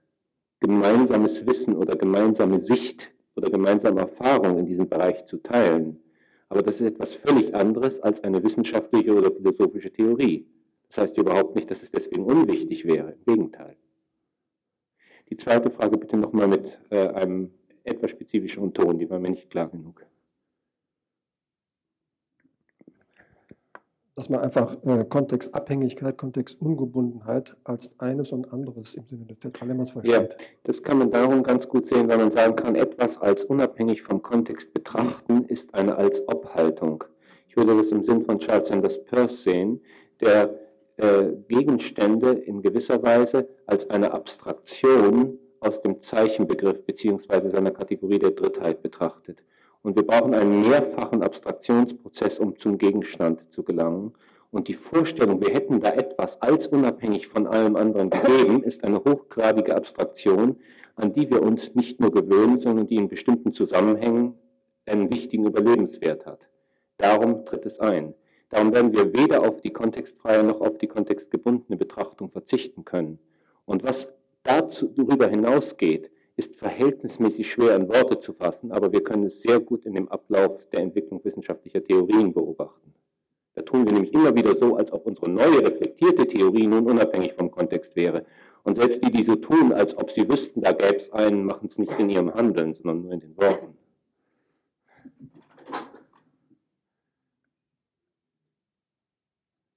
gemeinsames 0.60 1.48
Wissen 1.48 1.76
oder 1.76 1.96
gemeinsame 1.96 2.60
Sicht 2.60 3.10
oder 3.36 3.50
gemeinsame 3.50 4.02
Erfahrung 4.02 4.60
in 4.60 4.66
diesem 4.66 4.90
Bereich 4.90 5.26
zu 5.28 5.38
teilen. 5.38 6.00
Aber 6.50 6.62
das 6.64 6.76
ist 6.76 6.88
etwas 6.88 7.16
völlig 7.16 7.54
anderes 7.54 8.00
als 8.02 8.24
eine 8.24 8.44
wissenschaftliche 8.44 9.14
oder 9.14 9.32
philosophische 9.32 9.92
Theorie. 9.92 10.48
Das 10.90 11.00
heißt 11.00 11.18
überhaupt 11.18 11.56
nicht, 11.56 11.70
dass 11.70 11.84
es 11.84 11.92
deswegen 11.92 12.24
unwichtig 12.24 12.86
wäre. 12.86 13.12
Im 13.12 13.26
Gegenteil. 13.26 13.76
Die 15.30 15.38
zweite 15.38 15.70
Frage 15.70 15.98
bitte 15.98 16.16
nochmal 16.16 16.48
mit 16.48 16.66
äh, 16.90 17.08
einem 17.10 17.52
etwas 17.84 18.12
spezifischeren 18.12 18.74
Ton, 18.74 18.98
die 19.00 19.10
war 19.10 19.20
mir 19.20 19.32
nicht 19.32 19.50
klar 19.50 19.68
genug. 19.70 20.06
Dass 24.18 24.30
man 24.30 24.40
einfach 24.40 24.76
äh, 24.84 25.06
Kontextabhängigkeit, 25.06 26.18
Kontextungebundenheit 26.18 27.56
als 27.64 27.92
eines 28.00 28.32
und 28.32 28.52
anderes 28.52 28.96
im 28.96 29.06
Sinne 29.08 29.26
des 29.26 29.38
Tetralemmas 29.38 29.92
versteht. 29.92 30.34
Ja, 30.34 30.46
das 30.64 30.82
kann 30.82 30.98
man 30.98 31.12
darum 31.12 31.44
ganz 31.44 31.68
gut 31.68 31.86
sehen, 31.86 32.10
weil 32.10 32.18
man 32.18 32.32
sagen 32.32 32.56
kann, 32.56 32.74
etwas 32.74 33.16
als 33.22 33.44
unabhängig 33.44 34.02
vom 34.02 34.24
Kontext 34.24 34.74
betrachten 34.74 35.46
ist 35.46 35.72
eine 35.76 35.96
als 35.98 36.28
Obhaltung. 36.28 37.04
Ich 37.48 37.56
würde 37.56 37.78
das 37.78 37.90
im 37.90 38.04
Sinn 38.04 38.26
von 38.26 38.40
Charles 38.40 38.70
Sanders 38.70 39.06
Peirce 39.06 39.44
sehen, 39.44 39.82
der 40.20 40.58
äh, 40.98 41.28
Gegenstände 41.48 42.32
in 42.32 42.64
gewisser 42.64 43.04
Weise 43.04 43.48
als 43.68 43.88
eine 43.92 44.14
Abstraktion 44.14 45.38
aus 45.60 45.80
dem 45.84 46.02
Zeichenbegriff 46.02 46.84
beziehungsweise 46.88 47.52
seiner 47.52 47.72
Kategorie 47.72 48.18
der 48.18 48.32
Drittheit 48.32 48.82
betrachtet. 48.82 49.44
Und 49.88 49.96
wir 49.96 50.06
brauchen 50.06 50.34
einen 50.34 50.68
mehrfachen 50.68 51.24
Abstraktionsprozess, 51.24 52.40
um 52.40 52.60
zum 52.60 52.78
Gegenstand 52.78 53.46
zu 53.52 53.64
gelangen. 53.64 54.12
Und 54.52 54.68
die 54.68 54.74
Vorstellung, 54.74 55.40
wir 55.40 55.54
hätten 55.54 55.80
da 55.80 55.94
etwas 55.94 56.42
als 56.42 56.68
unabhängig 56.68 57.30
von 57.30 57.48
allem 57.48 57.78
anderen 57.78 58.10
gegeben, 58.10 58.64
ist 58.66 58.84
eine 58.84 58.98
hochgradige 58.98 59.74
Abstraktion, 59.74 60.58
an 60.98 61.14
die 61.14 61.30
wir 61.30 61.42
uns 61.42 61.74
nicht 61.74 62.02
nur 62.02 62.12
gewöhnen, 62.12 62.60
sondern 62.60 62.88
die 62.88 62.98
in 62.98 63.08
bestimmten 63.08 63.54
Zusammenhängen 63.54 64.34
einen 64.86 65.10
wichtigen 65.10 65.46
Überlebenswert 65.46 66.26
hat. 66.26 66.42
Darum 66.98 67.46
tritt 67.46 67.66
es 67.66 67.80
ein. 67.80 68.14
Darum 68.50 68.74
werden 68.74 68.92
wir 68.92 69.14
weder 69.14 69.48
auf 69.48 69.62
die 69.62 69.72
kontextfreie 69.72 70.44
noch 70.44 70.60
auf 70.60 70.78
die 70.80 70.88
kontextgebundene 70.88 71.78
Betrachtung 71.78 72.30
verzichten 72.30 72.84
können. 72.84 73.20
Und 73.64 73.86
was 73.86 74.10
dazu, 74.44 74.94
darüber 74.98 75.30
hinausgeht, 75.30 76.12
ist 76.38 76.56
verhältnismäßig 76.56 77.52
schwer 77.52 77.76
in 77.76 77.90
Worte 77.90 78.20
zu 78.20 78.32
fassen, 78.32 78.72
aber 78.72 78.92
wir 78.92 79.04
können 79.04 79.26
es 79.26 79.42
sehr 79.42 79.60
gut 79.60 79.86
in 79.86 79.96
dem 79.96 80.08
Ablauf 80.08 80.62
der 80.72 80.82
Entwicklung 80.82 81.24
wissenschaftlicher 81.26 81.84
Theorien 81.84 82.32
beobachten. 82.32 82.94
Da 83.56 83.64
tun 83.64 83.86
wir 83.86 83.92
nämlich 83.92 84.14
immer 84.14 84.36
wieder 84.36 84.56
so, 84.56 84.76
als 84.76 84.92
ob 84.92 85.08
unsere 85.08 85.30
neue 85.30 85.60
reflektierte 85.68 86.28
Theorie 86.28 86.68
nun 86.68 86.86
unabhängig 86.86 87.34
vom 87.34 87.50
Kontext 87.50 87.96
wäre. 87.96 88.24
Und 88.64 88.78
selbst 88.78 89.04
die, 89.04 89.12
die 89.12 89.24
so 89.24 89.36
tun, 89.36 89.74
als 89.74 89.98
ob 89.98 90.12
sie 90.12 90.30
wüssten, 90.30 90.62
da 90.62 90.74
gäbe 90.74 90.98
es 90.98 91.12
einen, 91.12 91.44
machen 91.44 91.68
es 91.68 91.80
nicht 91.80 91.98
in 91.98 92.12
ihrem 92.12 92.32
Handeln, 92.32 92.76
sondern 92.76 93.02
nur 93.02 93.14
in 93.14 93.22
den 93.22 93.36
Worten. 93.36 93.76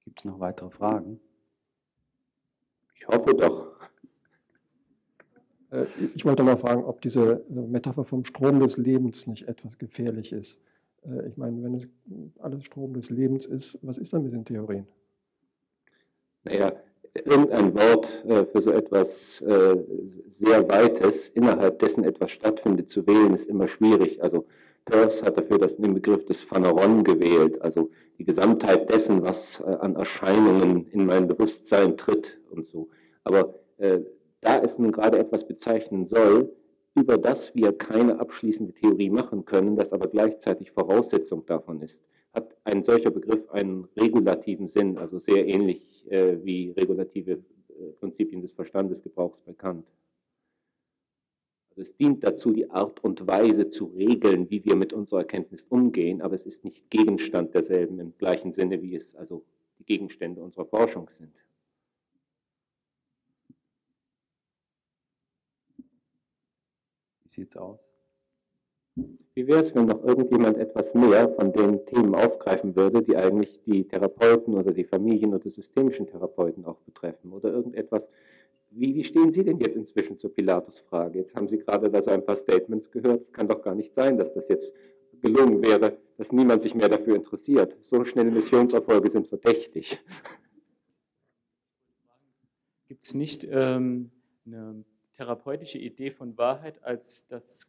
Gibt 0.03 0.19
es 0.19 0.25
noch 0.25 0.39
weitere 0.39 0.69
Fragen? 0.69 1.19
Ich 2.93 3.07
hoffe 3.07 3.33
doch. 3.33 3.70
Äh, 5.81 5.85
ich 6.15 6.25
wollte 6.25 6.43
mal 6.43 6.57
fragen, 6.57 6.83
ob 6.83 7.01
diese 7.01 7.43
äh, 7.49 7.53
Metapher 7.53 8.05
vom 8.05 8.23
Strom 8.23 8.59
des 8.59 8.77
Lebens 8.77 9.27
nicht 9.27 9.47
etwas 9.47 9.77
gefährlich 9.77 10.31
ist. 10.31 10.59
Äh, 11.05 11.27
ich 11.27 11.37
meine, 11.37 11.63
wenn 11.63 11.75
es 11.75 11.87
alles 12.39 12.63
Strom 12.63 12.93
des 12.93 13.09
Lebens 13.09 13.45
ist, 13.45 13.77
was 13.81 13.97
ist 13.97 14.13
dann 14.13 14.23
mit 14.23 14.33
den 14.33 14.45
Theorien? 14.45 14.87
Naja, 16.43 16.73
irgendein 17.13 17.73
Wort 17.75 18.07
für 18.25 18.61
so 18.63 18.71
etwas 18.71 19.37
sehr 19.37 20.69
Weites, 20.69 21.29
innerhalb 21.29 21.77
dessen 21.77 22.03
etwas 22.03 22.31
stattfindet, 22.31 22.89
zu 22.89 23.05
wählen, 23.05 23.35
ist 23.35 23.47
immer 23.47 23.67
schwierig. 23.67 24.23
Also 24.23 24.47
Peirce 24.85 25.21
hat 25.21 25.37
dafür 25.37 25.59
das, 25.59 25.75
den 25.75 25.93
Begriff 25.93 26.25
des 26.25 26.41
Phaneron 26.41 27.03
gewählt, 27.03 27.61
also 27.61 27.91
die 28.17 28.25
Gesamtheit 28.25 28.91
dessen, 28.91 29.21
was 29.21 29.61
an 29.61 29.95
Erscheinungen 29.97 30.89
in 30.89 31.05
mein 31.05 31.27
Bewusstsein 31.27 31.95
tritt 31.95 32.39
und 32.49 32.67
so. 32.69 32.89
Aber 33.23 33.53
da 34.41 34.59
es 34.59 34.77
nun 34.77 34.91
gerade 34.91 35.19
etwas 35.19 35.47
bezeichnen 35.47 36.07
soll, 36.07 36.51
über 36.95 37.17
das 37.17 37.55
wir 37.55 37.71
keine 37.73 38.19
abschließende 38.19 38.73
Theorie 38.73 39.09
machen 39.09 39.45
können, 39.45 39.75
das 39.75 39.91
aber 39.93 40.07
gleichzeitig 40.07 40.71
Voraussetzung 40.71 41.45
davon 41.45 41.81
ist, 41.81 41.97
hat 42.33 42.55
ein 42.63 42.83
solcher 42.83 43.11
Begriff 43.11 43.49
einen 43.51 43.85
regulativen 43.97 44.69
Sinn, 44.69 44.97
also 44.97 45.19
sehr 45.19 45.47
ähnlich 45.47 46.05
äh, 46.09 46.37
wie 46.43 46.71
regulative 46.71 47.33
äh, 47.33 47.91
Prinzipien 47.99 48.41
des 48.41 48.51
Verstandesgebrauchs 48.53 49.39
bekannt. 49.41 49.85
Also 51.69 51.83
es 51.83 51.95
dient 51.95 52.23
dazu, 52.23 52.51
die 52.51 52.69
Art 52.69 53.01
und 53.03 53.25
Weise 53.27 53.69
zu 53.69 53.85
regeln, 53.85 54.49
wie 54.49 54.63
wir 54.65 54.75
mit 54.75 54.91
unserer 54.91 55.19
Erkenntnis 55.19 55.63
umgehen, 55.69 56.21
aber 56.21 56.35
es 56.35 56.45
ist 56.45 56.65
nicht 56.65 56.89
Gegenstand 56.89 57.53
derselben 57.53 57.99
im 57.99 58.13
gleichen 58.17 58.53
Sinne, 58.53 58.81
wie 58.81 58.95
es 58.95 59.15
also 59.15 59.43
die 59.79 59.85
Gegenstände 59.85 60.41
unserer 60.41 60.65
Forschung 60.65 61.09
sind. 61.17 61.33
Sieht 67.31 67.49
es 67.49 67.57
aus? 67.57 67.79
Wie 69.33 69.47
wäre 69.47 69.61
es, 69.61 69.73
wenn 69.73 69.85
noch 69.85 70.03
irgendjemand 70.03 70.57
etwas 70.57 70.93
mehr 70.93 71.29
von 71.29 71.53
den 71.53 71.85
Themen 71.85 72.13
aufgreifen 72.13 72.75
würde, 72.75 73.01
die 73.01 73.15
eigentlich 73.15 73.61
die 73.63 73.87
Therapeuten 73.87 74.55
oder 74.55 74.73
die 74.73 74.83
Familien 74.83 75.33
oder 75.33 75.49
systemischen 75.49 76.07
Therapeuten 76.07 76.65
auch 76.65 76.81
betreffen? 76.81 77.31
Oder 77.31 77.53
irgendetwas, 77.53 78.03
wie, 78.71 78.93
wie 78.95 79.03
stehen 79.03 79.31
Sie 79.31 79.43
denn 79.43 79.59
jetzt 79.59 79.77
inzwischen 79.77 80.17
zur 80.17 80.33
Pilatus-Frage? 80.33 81.19
Jetzt 81.19 81.35
haben 81.35 81.47
Sie 81.47 81.57
gerade 81.57 81.89
da 81.89 82.01
so 82.01 82.11
ein 82.11 82.25
paar 82.25 82.35
Statements 82.35 82.91
gehört. 82.91 83.21
Es 83.21 83.31
kann 83.31 83.47
doch 83.47 83.61
gar 83.61 83.75
nicht 83.75 83.93
sein, 83.93 84.17
dass 84.17 84.33
das 84.33 84.49
jetzt 84.49 84.71
gelungen 85.21 85.61
wäre, 85.61 85.97
dass 86.17 86.31
niemand 86.31 86.63
sich 86.63 86.75
mehr 86.75 86.89
dafür 86.89 87.15
interessiert. 87.15 87.77
So 87.83 88.03
schnelle 88.03 88.31
Missionserfolge 88.31 89.11
sind 89.11 89.27
verdächtig. 89.27 89.99
Gibt 92.87 93.05
es 93.05 93.13
nicht 93.13 93.47
ähm, 93.49 94.11
eine 94.45 94.83
therapeutische 95.21 95.77
Idee 95.77 96.09
von 96.09 96.35
Wahrheit 96.39 96.83
als 96.83 97.23
das 97.27 97.67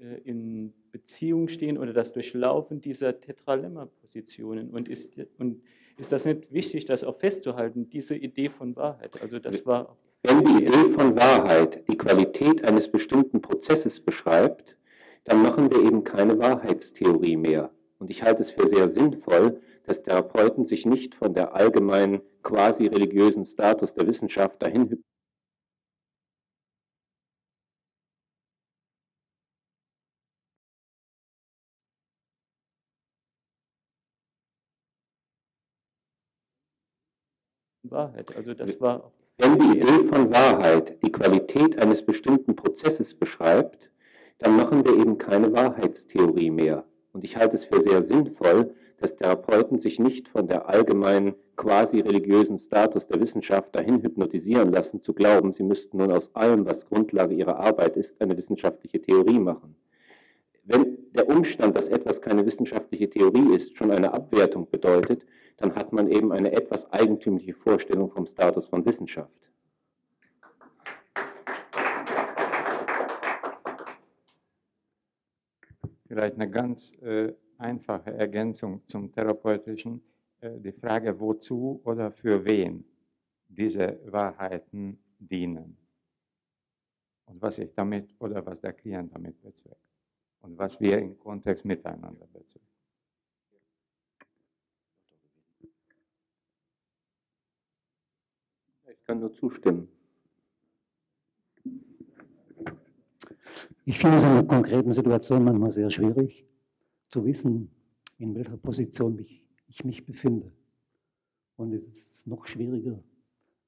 äh, 0.00 0.20
in 0.24 0.72
Beziehung 0.90 1.48
stehen 1.48 1.76
oder 1.76 1.92
das 1.92 2.14
Durchlaufen 2.14 2.80
dieser 2.80 3.20
Tetralemma-Positionen. 3.20 4.70
Und 4.70 4.88
ist, 4.88 5.20
und 5.36 5.60
ist 5.98 6.12
das 6.12 6.24
nicht 6.24 6.50
wichtig, 6.50 6.86
das 6.86 7.04
auch 7.04 7.16
festzuhalten, 7.16 7.90
diese 7.90 8.16
Idee 8.16 8.48
von 8.48 8.74
Wahrheit? 8.74 9.20
Also 9.20 9.38
das 9.38 9.66
war 9.66 9.98
Wenn 10.22 10.42
die 10.46 10.64
Idee 10.64 10.94
von 10.94 11.14
Wahrheit 11.14 11.84
die 11.88 11.98
Qualität 11.98 12.64
eines 12.64 12.90
bestimmten 12.90 13.42
Prozesses 13.42 14.00
beschreibt, 14.00 14.74
dann 15.24 15.42
machen 15.42 15.70
wir 15.70 15.84
eben 15.84 16.04
keine 16.04 16.38
Wahrheitstheorie 16.38 17.36
mehr. 17.36 17.70
Und 17.98 18.08
ich 18.10 18.22
halte 18.22 18.44
es 18.44 18.52
für 18.52 18.66
sehr 18.66 18.88
sinnvoll, 18.94 19.60
dass 19.84 20.02
Therapeuten 20.02 20.66
sich 20.66 20.86
nicht 20.86 21.14
von 21.14 21.34
der 21.34 21.54
allgemeinen 21.54 22.22
quasi 22.42 22.86
religiösen 22.86 23.44
Status 23.44 23.92
der 23.92 24.06
Wissenschaft 24.06 24.62
dahin 24.62 25.02
Wahrheit. 37.90 38.34
Also 38.36 38.54
das 38.54 38.80
war. 38.80 39.10
Wenn 39.38 39.58
die 39.58 39.78
Idee 39.78 40.08
von 40.08 40.32
Wahrheit 40.32 41.02
die 41.04 41.12
Qualität 41.12 41.78
eines 41.78 42.04
bestimmten 42.04 42.56
Prozesses 42.56 43.14
beschreibt, 43.14 43.88
dann 44.38 44.56
machen 44.56 44.84
wir 44.84 44.96
eben 44.98 45.18
keine 45.18 45.52
Wahrheitstheorie 45.52 46.50
mehr. 46.50 46.84
Und 47.12 47.24
ich 47.24 47.36
halte 47.36 47.56
es 47.56 47.64
für 47.64 47.80
sehr 47.82 48.04
sinnvoll, 48.04 48.74
dass 49.00 49.16
Therapeuten 49.16 49.80
sich 49.80 49.98
nicht 49.98 50.28
von 50.28 50.48
der 50.48 50.68
allgemeinen 50.68 51.34
quasi 51.56 52.00
religiösen 52.00 52.58
Status 52.58 53.06
der 53.06 53.20
Wissenschaft 53.20 53.74
dahin 53.74 54.02
hypnotisieren 54.02 54.72
lassen, 54.72 55.02
zu 55.02 55.12
glauben, 55.12 55.52
sie 55.52 55.62
müssten 55.62 55.98
nun 55.98 56.12
aus 56.12 56.28
allem, 56.34 56.66
was 56.66 56.86
Grundlage 56.86 57.34
ihrer 57.34 57.58
Arbeit 57.58 57.96
ist, 57.96 58.20
eine 58.20 58.36
wissenschaftliche 58.36 59.00
Theorie 59.00 59.38
machen. 59.38 59.76
Wenn 60.64 60.98
der 61.14 61.28
Umstand, 61.28 61.76
dass 61.76 61.86
etwas 61.86 62.20
keine 62.20 62.44
wissenschaftliche 62.44 63.08
Theorie 63.08 63.56
ist, 63.56 63.76
schon 63.76 63.90
eine 63.90 64.12
Abwertung 64.12 64.68
bedeutet, 64.70 65.22
dann 65.58 65.74
hat 65.74 65.92
man 65.92 66.08
eben 66.08 66.32
eine 66.32 66.52
etwas 66.52 66.90
eigentümliche 66.92 67.54
Vorstellung 67.54 68.10
vom 68.10 68.26
Status 68.26 68.66
von 68.68 68.84
Wissenschaft. 68.86 69.32
Vielleicht 76.06 76.34
eine 76.34 76.50
ganz 76.50 76.92
äh, 77.02 77.34
einfache 77.58 78.12
Ergänzung 78.12 78.84
zum 78.86 79.12
therapeutischen. 79.12 80.02
Äh, 80.40 80.58
die 80.60 80.72
Frage, 80.72 81.20
wozu 81.20 81.80
oder 81.84 82.10
für 82.10 82.44
wen 82.44 82.84
diese 83.48 84.00
Wahrheiten 84.06 84.98
dienen. 85.18 85.76
Und 87.26 87.42
was 87.42 87.58
ich 87.58 87.74
damit 87.74 88.14
oder 88.20 88.44
was 88.46 88.60
der 88.60 88.72
Klient 88.72 89.14
damit 89.14 89.40
bezweckt. 89.42 89.76
Und 90.40 90.56
was 90.56 90.80
wir 90.80 90.98
im 90.98 91.18
Kontext 91.18 91.64
miteinander 91.64 92.26
bezwecken. 92.32 92.77
Kann 99.08 99.20
nur 99.20 99.32
zustimmen. 99.32 99.88
Ich 103.86 103.98
finde 103.98 104.18
es 104.18 104.24
in 104.24 104.30
einer 104.30 104.44
konkreten 104.44 104.90
Situation 104.90 105.44
manchmal 105.44 105.72
sehr 105.72 105.88
schwierig 105.88 106.46
zu 107.08 107.24
wissen, 107.24 107.70
in 108.18 108.34
welcher 108.34 108.58
Position 108.58 109.18
ich, 109.18 109.46
ich 109.66 109.82
mich 109.82 110.04
befinde. 110.04 110.52
Und 111.56 111.72
es 111.72 111.86
ist 111.86 112.26
noch 112.26 112.46
schwieriger, 112.46 113.02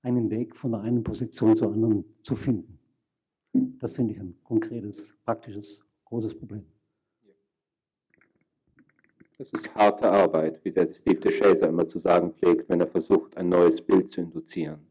einen 0.03 0.29
Weg 0.31 0.55
von 0.55 0.73
der 0.73 0.83
einen 0.83 1.03
Position 1.03 1.57
zur 1.57 1.73
anderen 1.73 2.05
zu 2.23 2.37
finden. 2.37 2.79
Das 3.81 3.97
finde 3.97 4.13
ich 4.13 4.21
ein 4.21 4.37
konkretes, 4.45 5.17
praktisches, 5.25 5.83
großes 6.05 6.35
Problem. 6.35 6.67
Das 9.39 9.49
ist 9.51 9.75
harte 9.75 10.11
Arbeit, 10.11 10.63
wie 10.67 10.71
der 10.71 10.93
Steve 10.93 11.19
DeShazer 11.19 11.69
immer 11.69 11.89
zu 11.89 11.99
sagen 11.99 12.35
pflegt, 12.35 12.69
wenn 12.69 12.81
er 12.81 12.89
versucht, 12.89 13.35
ein 13.39 13.49
neues 13.49 13.81
Bild 13.81 14.13
zu 14.13 14.21
induzieren. 14.21 14.90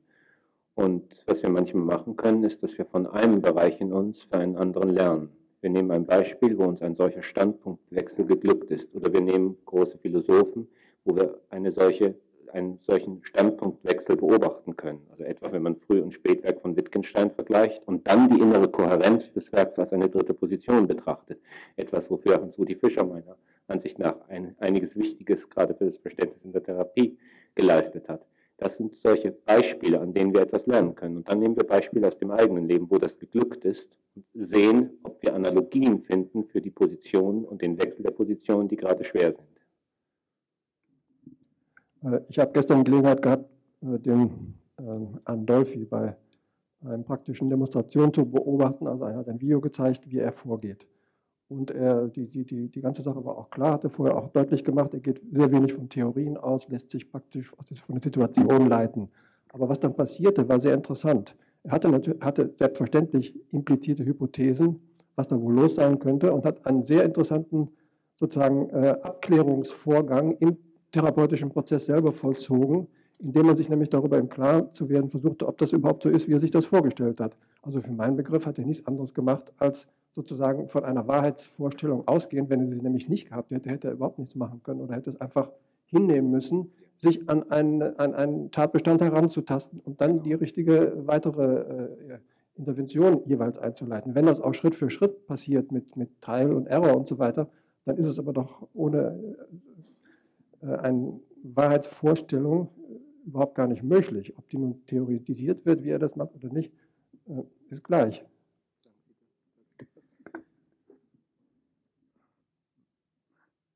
Und 0.80 1.04
was 1.26 1.44
wir 1.44 1.50
manchmal 1.50 1.84
machen 1.84 2.16
können, 2.16 2.42
ist, 2.46 2.64
dass 2.64 2.78
wir 2.78 2.86
von 2.86 3.06
einem 3.06 3.42
Bereich 3.42 3.82
in 3.82 3.92
uns 3.92 4.24
für 4.24 4.38
einen 4.38 4.56
anderen 4.56 4.92
lernen. 4.92 5.30
Wir 5.60 5.70
nehmen 5.70 5.92
ein 5.92 6.06
Beispiel, 6.06 6.58
wo 6.58 6.64
uns 6.64 6.82
ein 6.82 6.96
solcher 6.96 7.22
Standpunktwechsel 7.22 8.26
geglückt 8.26 8.72
ist. 8.72 8.88
Oder 8.96 9.12
wir 9.12 9.20
nehmen 9.20 9.58
große 9.66 9.98
Philosophen, 9.98 10.70
wo 11.04 11.18
wir 11.18 11.42
eine 11.50 11.74
solche 11.74 12.16
einen 12.54 12.80
solchen 12.88 13.22
Standpunktwechsel 13.26 14.16
beobachten 14.16 14.78
können. 14.78 15.02
Also 15.12 15.26
etwa, 15.26 15.52
wenn 15.52 15.64
man 15.64 15.76
Früh- 15.76 16.02
und 16.02 16.14
Spätwerk 16.14 16.62
von 16.62 16.78
Wittgenstein 16.78 17.30
vergleicht 17.30 17.86
und 17.86 18.08
dann 18.08 18.30
die 18.30 18.40
innere 18.40 18.70
Kohärenz 18.70 19.34
des 19.34 19.52
Werks 19.52 19.78
als 19.78 19.92
eine 19.92 20.10
dritte 20.10 20.34
Position 20.34 20.88
betrachtet. 20.88 21.42
Etwas, 21.76 22.10
wofür 22.10 22.42
Hans-Rudi 22.42 22.76
Fischer 22.76 23.06
meiner 23.06 23.36
Ansicht 23.68 24.00
nach 24.00 24.16
ein, 24.30 24.56
einiges 24.60 24.96
Wichtiges 24.96 25.50
gerade 25.50 25.76
für 25.76 25.86
das 25.86 25.98
Verständnis 25.98 26.46
in 26.46 26.54
der 26.54 26.64
Therapie 26.64 27.18
geleistet 27.54 28.08
hat. 28.08 28.26
Das 28.60 28.76
sind 28.76 28.96
solche 28.98 29.32
Beispiele, 29.32 30.00
an 30.00 30.14
denen 30.14 30.34
wir 30.34 30.42
etwas 30.42 30.66
lernen 30.66 30.96
können. 30.96 31.18
Und 31.18 31.30
dann 31.30 31.40
nehmen 31.40 31.56
wir 31.56 31.66
Beispiele 31.66 32.08
aus 32.08 32.18
dem 32.18 32.32
eigenen 32.32 32.68
Leben, 32.68 32.90
wo 32.90 32.98
das 32.98 33.18
geglückt 33.18 33.64
ist, 33.66 33.88
und 34.16 34.26
sehen, 34.34 34.92
ob 35.04 35.22
wir 35.22 35.34
Analogien 35.34 36.02
finden 36.02 36.46
für 36.46 36.62
die 36.62 36.72
Positionen 36.72 37.46
und 37.46 37.62
den 37.62 37.78
Wechsel 37.78 38.04
der 38.04 38.12
Positionen, 38.12 38.68
die 38.68 38.76
gerade 38.76 39.04
schwer 39.04 39.34
sind. 39.34 42.14
Äh, 42.14 42.22
ich 42.30 42.40
habe 42.40 42.52
gestern 42.52 42.84
Gelegenheit 42.84 43.22
gehabt, 43.22 43.50
den 43.82 44.56
ähm, 44.78 45.20
Andolfi 45.26 45.86
bei 45.86 46.16
einer 46.82 47.04
praktischen 47.04 47.50
Demonstration 47.50 48.14
zu 48.14 48.26
beobachten. 48.26 48.88
Also 48.88 49.06
er 49.06 49.18
hat 49.18 49.28
ein 49.28 49.42
Video 49.42 49.62
gezeigt, 49.62 50.10
wie 50.10 50.20
er 50.20 50.32
vorgeht. 50.32 50.88
Und 51.50 51.72
er, 51.72 52.08
die, 52.08 52.28
die, 52.28 52.46
die, 52.46 52.70
die 52.70 52.82
ganze 52.82 53.02
Sache 53.02 53.26
war 53.26 53.38
auch 53.38 53.50
klar, 53.50 53.74
hat 53.74 53.84
er 53.84 53.90
vorher 53.90 54.16
auch 54.16 54.30
deutlich 54.30 54.64
gemacht, 54.64 54.94
er 54.94 55.00
geht 55.00 55.20
sehr 55.32 55.52
wenig 55.52 55.74
von 55.74 55.90
Theorien 55.90 56.38
aus, 56.38 56.70
lässt 56.70 56.92
sich 56.92 57.12
praktisch 57.12 57.50
von 57.50 57.96
der 57.96 58.02
Situation 58.02 58.68
leiten. 58.68 59.10
Aber 59.52 59.68
was 59.68 59.80
dann 59.80 59.96
passierte, 59.96 60.48
war 60.48 60.60
sehr 60.60 60.76
interessant. 60.76 61.36
Er 61.64 61.72
hatte, 61.72 62.18
hatte 62.22 62.54
selbstverständlich 62.56 63.34
implizierte 63.52 64.06
Hypothesen, 64.06 64.80
was 65.16 65.28
da 65.28 65.42
wohl 65.42 65.56
los 65.56 65.76
sein 65.76 65.98
könnte, 65.98 66.32
und 66.32 66.46
hat 66.46 66.66
einen 66.68 66.86
sehr 66.86 67.04
interessanten 67.04 67.70
sozusagen 68.16 68.70
äh, 68.70 68.96
Abklärungsvorgang 69.02 70.38
im 70.40 70.58
therapeutischen 70.92 71.50
Prozess 71.50 71.88
selber 71.88 72.12
vollzogen, 72.12 72.88
indem 73.18 73.48
man 73.48 73.58
sich 73.58 73.70
nämlich 73.70 73.90
darüber 73.90 74.18
im 74.18 74.30
Klaren 74.30 74.72
zu 74.72 74.88
werden 74.88 75.10
versuchte, 75.10 75.48
ob 75.48 75.58
das 75.58 75.74
überhaupt 75.74 76.04
so 76.04 76.10
ist, 76.10 76.28
wie 76.28 76.34
er 76.34 76.40
sich 76.40 76.52
das 76.52 76.66
vorgestellt 76.66 77.20
hat. 77.20 77.36
Also 77.64 77.82
für 77.82 77.92
meinen 77.92 78.16
Begriff 78.16 78.46
hat 78.46 78.60
er 78.60 78.66
nichts 78.66 78.86
anderes 78.86 79.14
gemacht, 79.14 79.52
als 79.58 79.88
sozusagen 80.20 80.68
von 80.68 80.84
einer 80.84 81.08
Wahrheitsvorstellung 81.08 82.06
ausgehend. 82.06 82.50
Wenn 82.50 82.60
er 82.60 82.68
sie 82.68 82.82
nämlich 82.82 83.08
nicht 83.08 83.30
gehabt 83.30 83.52
hätte, 83.52 83.70
hätte 83.70 83.88
er 83.88 83.94
überhaupt 83.94 84.20
nichts 84.20 84.36
machen 84.36 84.62
können 84.64 84.82
oder 84.82 84.94
hätte 84.96 85.10
es 85.10 85.22
einfach 85.22 85.50
hinnehmen 85.86 86.30
müssen, 86.30 86.72
sich 86.98 87.30
an 87.30 87.50
einen, 87.50 87.82
an 87.82 88.14
einen 88.14 88.52
Tatbestand 88.52 89.02
heranzutasten 89.02 89.80
und 89.80 90.02
dann 90.02 90.22
die 90.22 90.34
richtige 90.34 90.92
weitere 91.08 91.44
äh, 91.46 92.18
Intervention 92.58 93.22
jeweils 93.28 93.58
einzuleiten. 93.58 94.14
Wenn 94.14 94.26
das 94.26 94.42
auch 94.42 94.54
Schritt 94.54 94.76
für 94.76 94.90
Schritt 94.90 95.26
passiert 95.26 95.72
mit, 95.72 95.96
mit 95.96 96.10
Teil 96.22 96.52
und 96.52 96.68
Error 96.68 96.98
und 96.98 97.08
so 97.08 97.18
weiter, 97.18 97.50
dann 97.86 97.96
ist 97.96 98.08
es 98.08 98.20
aber 98.20 98.34
doch 98.34 98.68
ohne 98.74 99.38
äh, 100.62 100.68
eine 100.68 101.18
Wahrheitsvorstellung 101.44 102.68
äh, 102.90 103.28
überhaupt 103.28 103.56
gar 103.56 103.68
nicht 103.68 103.84
möglich. 103.84 104.38
Ob 104.38 104.50
die 104.50 104.58
nun 104.58 104.86
theoretisiert 104.86 105.66
wird, 105.66 105.86
wie 105.86 105.92
er 105.92 106.00
das 106.00 106.18
macht 106.18 106.36
oder 106.36 106.54
nicht, 106.54 106.74
äh, 107.30 107.44
ist 107.70 107.86
gleich. 107.86 108.26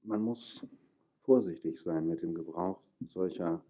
Man 0.03 0.21
muss 0.21 0.65
vorsichtig 1.23 1.81
sein 1.81 2.07
mit 2.07 2.21
dem 2.21 2.33
Gebrauch 2.33 2.81
solcher 3.13 3.63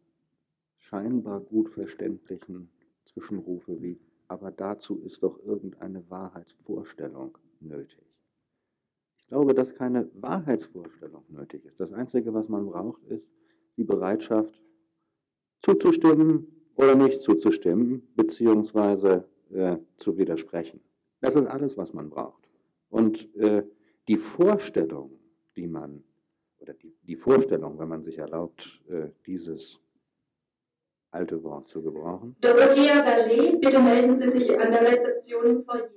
scheinbar 0.77 1.39
gut 1.39 1.69
verständlichen 1.69 2.69
Zwischenrufe 3.05 3.81
wie, 3.81 3.99
aber 4.27 4.51
dazu 4.51 4.99
ist 5.03 5.21
doch 5.21 5.39
irgendeine 5.43 6.09
Wahrheitsvorstellung 6.09 7.37
nötig. 7.59 8.03
Ich 9.17 9.27
glaube, 9.27 9.53
dass 9.53 9.73
keine 9.75 10.09
Wahrheitsvorstellung 10.15 11.23
nötig 11.29 11.65
ist. 11.65 11.79
Das 11.79 11.93
Einzige, 11.93 12.33
was 12.33 12.49
man 12.49 12.65
braucht, 12.65 13.03
ist 13.05 13.27
die 13.77 13.83
Bereitschaft, 13.83 14.61
zuzustimmen 15.61 16.47
oder 16.75 16.95
nicht 16.95 17.21
zuzustimmen, 17.21 18.07
beziehungsweise 18.15 19.25
äh, 19.51 19.77
zu 19.97 20.17
widersprechen. 20.17 20.81
Das 21.21 21.35
ist 21.35 21.47
alles, 21.47 21.77
was 21.77 21.93
man 21.93 22.09
braucht. 22.09 22.43
Und 22.89 23.33
äh, 23.35 23.63
die 24.07 24.17
Vorstellung, 24.17 25.11
die 25.55 25.67
man, 25.67 26.03
oder 26.63 26.73
die, 26.73 26.95
die 27.03 27.15
Vorstellung, 27.15 27.77
wenn 27.77 27.89
man 27.89 28.03
sich 28.03 28.17
erlaubt, 28.17 28.81
äh, 28.89 29.09
dieses 29.25 29.79
alte 31.11 31.43
Wort 31.43 31.67
zu 31.67 31.83
gebrauchen. 31.83 32.35
Dorothea 32.41 33.01
Berlet, 33.01 33.61
bitte 33.61 33.79
melden 33.79 34.19
Sie 34.19 34.39
sich 34.39 34.59
an 34.59 34.71
der 34.71 34.81
Rezeption 34.81 35.45
im 35.45 35.63
Foyer. 35.63 35.89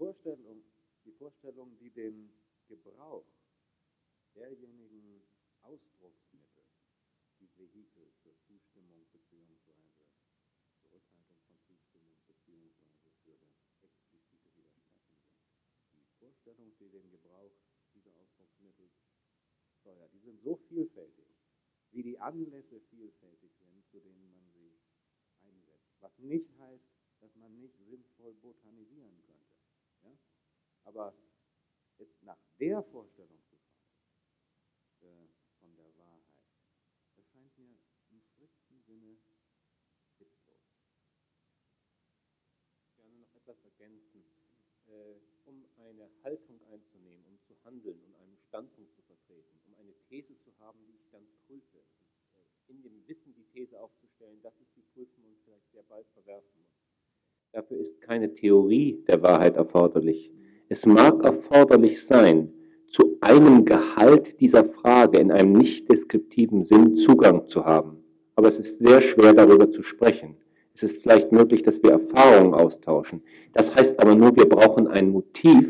Vorstellung, 0.00 0.64
die 1.04 1.12
Vorstellung, 1.12 1.76
die 1.78 1.90
den 1.90 2.32
Gebrauch 2.68 3.26
derjenigen 4.34 5.20
Ausdrucksmittel, 5.60 6.29
die 6.29 6.29
Vehikel 7.60 8.10
zur 8.22 8.34
Zustimmung 8.40 9.04
bzw. 9.12 9.84
Zurückhaltung 10.80 11.38
von 11.46 11.60
Zustimmung 11.60 12.16
bzw. 12.26 13.10
für 13.22 13.36
das 13.36 13.54
explizite 13.82 14.56
Widersprechen 14.56 15.20
sind. 15.20 15.36
Die 15.92 16.04
Vorstellung, 16.18 16.72
die 16.78 16.88
den 16.88 17.10
Gebrauch 17.10 17.52
dieser 17.94 18.16
Ausdrucksmittel 18.16 18.90
steuert, 19.80 20.12
die 20.12 20.20
sind 20.20 20.40
so 20.40 20.56
vielfältig, 20.56 21.28
wie 21.90 22.02
die 22.02 22.18
Anlässe 22.18 22.80
vielfältig 22.80 23.52
sind, 23.58 23.86
zu 23.90 24.00
denen 24.00 24.30
man 24.30 24.50
sie 24.52 24.80
einsetzt. 25.42 26.00
Was 26.00 26.18
nicht 26.18 26.50
heißt, 26.58 26.88
dass 27.20 27.34
man 27.36 27.58
nicht 27.58 27.76
sinnvoll 27.78 28.32
botanisieren 28.34 29.20
könnte. 29.22 29.56
Ja? 30.02 30.18
Aber 30.84 31.14
jetzt 31.98 32.22
nach 32.22 32.40
der 32.58 32.82
Vorstellung 32.82 33.42
zu 33.44 33.56
fragen, 33.56 33.70
äh, 35.00 35.28
von 35.58 35.76
der 35.76 35.96
Wahrheit, 35.96 36.40
das 37.16 37.26
scheint 37.28 37.56
mir 37.58 37.76
im 38.10 38.22
strikten 38.22 38.82
Sinne 38.82 39.18
witzlos. 40.18 40.62
Gerne 42.94 43.18
noch 43.18 43.29
etwas 43.40 43.56
ergänzen. 43.64 44.20
Äh, 44.88 45.16
um 45.46 45.64
eine 45.82 46.06
Haltung 46.22 46.60
einzunehmen, 46.70 47.24
um 47.26 47.38
zu 47.46 47.54
handeln, 47.64 47.98
um 48.06 48.14
einen 48.20 48.36
Standpunkt 48.48 48.92
zu 48.94 49.02
vertreten, 49.02 49.58
um 49.66 49.74
eine 49.80 49.92
These 50.08 50.36
zu 50.44 50.50
haben, 50.60 50.78
die 50.86 50.94
ich 50.94 51.08
dann 51.10 51.22
prüfe, 51.46 51.78
äh, 51.78 52.72
in 52.72 52.82
dem 52.82 53.02
Wissen 53.06 53.34
die 53.34 53.46
These 53.52 53.80
aufzustellen, 53.80 54.38
das 54.42 54.54
ist 54.60 54.70
die 54.76 54.84
Prüfung 54.94 55.24
und 55.24 55.38
vielleicht 55.44 55.70
sehr 55.72 55.82
bald 55.88 56.06
verwerfen 56.14 56.50
muss. 56.58 56.70
Dafür 57.52 57.78
ist 57.78 58.00
keine 58.00 58.32
Theorie 58.32 59.02
der 59.08 59.22
Wahrheit 59.22 59.56
erforderlich. 59.56 60.30
Es 60.68 60.86
mag 60.86 61.24
erforderlich 61.24 62.06
sein, 62.06 62.52
zu 62.86 63.18
einem 63.20 63.64
Gehalt 63.64 64.40
dieser 64.40 64.64
Frage 64.64 65.18
in 65.18 65.32
einem 65.32 65.52
nicht 65.52 65.90
deskriptiven 65.90 66.64
Sinn 66.64 66.96
Zugang 66.96 67.46
zu 67.48 67.64
haben. 67.64 68.04
Aber 68.36 68.48
es 68.48 68.58
ist 68.58 68.78
sehr 68.78 69.02
schwer 69.02 69.32
darüber 69.34 69.70
zu 69.70 69.82
sprechen. 69.82 70.36
Es 70.74 70.82
ist 70.82 71.02
vielleicht 71.02 71.32
möglich, 71.32 71.62
dass 71.62 71.82
wir 71.82 71.92
Erfahrungen 71.92 72.54
austauschen. 72.54 73.22
Das 73.52 73.74
heißt 73.74 74.00
aber 74.00 74.14
nur, 74.14 74.34
wir 74.36 74.48
brauchen 74.48 74.88
ein 74.88 75.10
Motiv, 75.10 75.66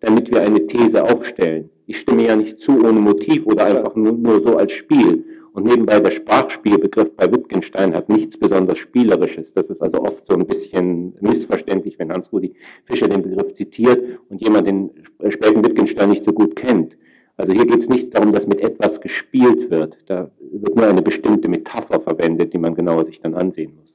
damit 0.00 0.30
wir 0.30 0.42
eine 0.42 0.66
These 0.66 1.02
aufstellen. 1.02 1.70
Ich 1.86 2.00
stimme 2.00 2.26
ja 2.26 2.36
nicht 2.36 2.60
zu 2.60 2.84
ohne 2.84 3.00
Motiv 3.00 3.46
oder 3.46 3.64
einfach 3.64 3.94
nur, 3.94 4.12
nur 4.12 4.42
so 4.42 4.56
als 4.56 4.72
Spiel. 4.72 5.24
Und 5.52 5.64
nebenbei 5.64 6.00
der 6.00 6.10
Sprachspielbegriff 6.10 7.16
bei 7.16 7.32
Wittgenstein 7.32 7.94
hat 7.94 8.10
nichts 8.10 8.36
besonders 8.36 8.76
Spielerisches. 8.76 9.54
Das 9.54 9.66
ist 9.66 9.80
also 9.80 10.02
oft 10.02 10.26
so 10.28 10.36
ein 10.36 10.46
bisschen 10.46 11.14
missverständlich, 11.20 11.98
wenn 11.98 12.12
Hans-Rudi 12.12 12.54
Fischer 12.84 13.08
den 13.08 13.22
Begriff 13.22 13.54
zitiert 13.54 14.18
und 14.28 14.42
jemand 14.42 14.66
den 14.66 14.90
späten 15.30 15.64
Wittgenstein 15.64 16.10
nicht 16.10 16.26
so 16.26 16.32
gut 16.32 16.56
kennt. 16.56 16.96
Also 17.38 17.52
hier 17.52 17.66
geht 17.66 17.80
es 17.80 17.88
nicht 17.88 18.14
darum, 18.14 18.32
dass 18.32 18.46
mit 18.46 18.60
etwas 18.60 19.00
gespielt 19.00 19.70
wird. 19.70 19.96
Da 20.06 20.30
wird 20.40 20.76
nur 20.76 20.86
eine 20.86 21.02
bestimmte 21.02 21.48
Metapher 21.48 22.00
verwendet, 22.00 22.52
die 22.52 22.58
man 22.58 22.74
genauer 22.74 23.06
sich 23.06 23.20
dann 23.20 23.34
ansehen 23.34 23.74
muss. 23.76 23.85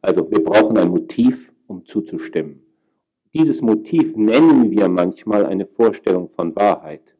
Also 0.00 0.30
wir 0.30 0.42
brauchen 0.42 0.78
ein 0.78 0.88
Motiv, 0.88 1.52
um 1.66 1.84
zuzustimmen. 1.84 2.62
dieses 3.34 3.60
Motiv 3.60 4.16
nennen 4.16 4.70
wir 4.70 4.88
manchmal 4.88 5.44
eine 5.46 5.66
Vorstellung 5.66 6.30
von 6.30 6.56
Wahrheit. 6.56 7.14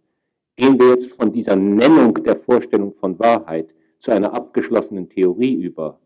Gehen 0.57 0.79
wir 0.79 0.91
jetzt 0.91 1.13
von 1.13 1.33
dieser 1.33 1.55
Nennung 1.55 2.15
der 2.15 2.37
Vorstellung 2.37 2.95
von 2.95 3.19
Wahrheit 3.19 3.69
zu 4.01 4.11
einer 4.11 4.33
abgeschlossenen 4.33 5.09
Theorie 5.09 5.55
über, 5.55 6.01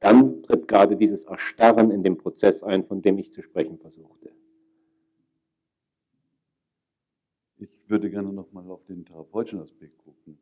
dann 0.00 0.42
tritt 0.42 0.66
gerade 0.66 0.96
dieses 0.96 1.24
Erstarren 1.24 1.90
in 1.90 2.02
dem 2.02 2.18
Prozess 2.18 2.62
ein, 2.62 2.84
von 2.84 3.02
dem 3.02 3.18
ich 3.18 3.32
zu 3.32 3.42
sprechen 3.42 3.78
versuchte. 3.78 4.32
Ich 7.58 7.70
würde 7.88 8.10
gerne 8.10 8.32
nochmal 8.32 8.68
auf 8.68 8.84
den 8.86 9.04
therapeutischen 9.04 9.60
Aspekt 9.60 9.96
gucken. 9.98 10.38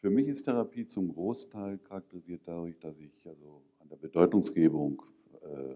Für 0.00 0.10
mich 0.10 0.28
ist 0.28 0.44
Therapie 0.44 0.86
zum 0.86 1.12
Großteil 1.12 1.78
charakterisiert 1.78 2.42
dadurch, 2.44 2.78
dass 2.78 2.98
ich 2.98 3.26
also 3.26 3.62
an 3.80 3.88
der 3.88 3.96
Bedeutungsgebung 3.96 5.02
äh, 5.42 5.74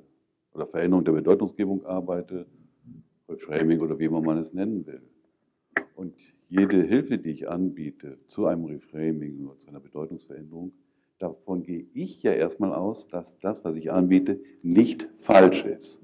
oder 0.55 0.66
Veränderung 0.66 1.05
der 1.05 1.12
Bedeutungsgebung 1.12 1.84
arbeite, 1.86 2.47
Reframing 3.28 3.80
oder 3.80 3.98
wie 3.98 4.05
immer 4.05 4.20
man 4.20 4.38
es 4.38 4.52
nennen 4.52 4.86
will. 4.86 5.02
Und 5.94 6.14
jede 6.48 6.82
Hilfe, 6.82 7.18
die 7.18 7.30
ich 7.30 7.48
anbiete 7.48 8.18
zu 8.26 8.47
einem 8.47 8.64
Reframing 8.64 9.47
oder 9.47 9.56
zu 9.56 9.68
einer 9.68 9.80
Bedeutungsveränderung, 9.80 10.72
davon 11.18 11.62
gehe 11.62 11.86
ich 11.94 12.22
ja 12.22 12.32
erstmal 12.32 12.74
aus, 12.74 13.09
dass 13.09 13.38
das, 13.38 13.64
was 13.64 13.76
ich 13.76 13.92
anbiete, 13.92 14.40
nicht 14.62 15.09
falsch 15.16 15.64
ist. 15.64 16.01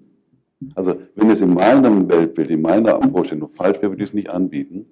Also 0.75 0.97
wenn 1.17 1.31
es 1.31 1.43
in 1.43 1.53
meinem 1.53 2.09
Weltbild, 2.09 2.51
in 2.51 2.63
meiner 2.63 3.01
Vorstellung 3.11 3.51
falsch 3.51 3.83
wäre, 3.83 3.93
würde 3.93 4.05
ich 4.05 4.11
es 4.11 4.15
nicht 4.15 4.31
anbieten. 4.31 4.87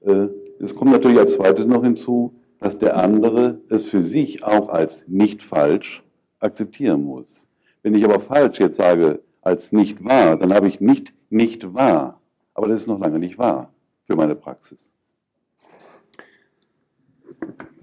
Äh, 0.00 0.28
es 0.62 0.74
kommt 0.74 0.92
natürlich 0.92 1.18
als 1.18 1.34
zweites 1.34 1.66
noch 1.66 1.82
hinzu, 1.82 2.34
dass 2.58 2.78
der 2.78 2.96
andere 2.96 3.60
es 3.68 3.84
für 3.84 4.04
sich 4.04 4.44
auch 4.44 4.68
als 4.68 5.04
nicht 5.08 5.42
falsch 5.42 6.02
akzeptieren 6.38 7.04
muss. 7.04 7.46
Wenn 7.82 7.94
ich 7.94 8.04
aber 8.04 8.20
falsch 8.20 8.60
jetzt 8.60 8.76
sage 8.76 9.20
als 9.40 9.72
nicht 9.72 10.04
wahr, 10.04 10.36
dann 10.36 10.54
habe 10.54 10.68
ich 10.68 10.80
nicht 10.80 11.12
nicht 11.30 11.74
wahr. 11.74 12.20
Aber 12.54 12.68
das 12.68 12.80
ist 12.80 12.86
noch 12.86 13.00
lange 13.00 13.18
nicht 13.18 13.38
wahr 13.38 13.72
für 14.06 14.14
meine 14.14 14.34
Praxis. 14.34 14.90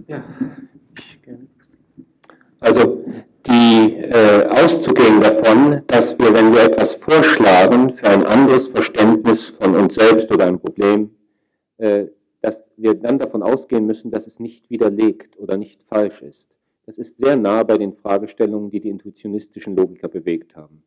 Ja, 0.07 0.23
also 2.59 3.03
die 3.47 3.95
äh, 3.95 4.45
auszugehen 4.47 5.21
davon, 5.21 5.81
dass 5.87 6.17
wir, 6.19 6.33
wenn 6.33 6.53
wir 6.53 6.63
etwas 6.63 6.93
vorschlagen 6.95 7.95
für 7.95 8.09
ein 8.09 8.25
anderes 8.25 8.67
Verständnis 8.67 9.47
von 9.47 9.75
uns 9.75 9.95
selbst 9.95 10.31
oder 10.31 10.45
ein 10.47 10.59
Problem, 10.59 11.11
äh, 11.77 12.05
wir 12.81 12.93
dann 12.93 13.19
davon 13.19 13.43
ausgehen 13.43 13.85
müssen, 13.85 14.11
dass 14.11 14.27
es 14.27 14.39
nicht 14.39 14.69
widerlegt 14.69 15.37
oder 15.39 15.57
nicht 15.57 15.81
falsch 15.83 16.21
ist. 16.21 16.45
Das 16.85 16.97
ist 16.97 17.17
sehr 17.17 17.35
nah 17.35 17.63
bei 17.63 17.77
den 17.77 17.93
Fragestellungen, 17.93 18.71
die 18.71 18.79
die 18.79 18.89
intuitionistischen 18.89 19.75
Logiker 19.75 20.07
bewegt 20.07 20.55
haben. 20.55 20.81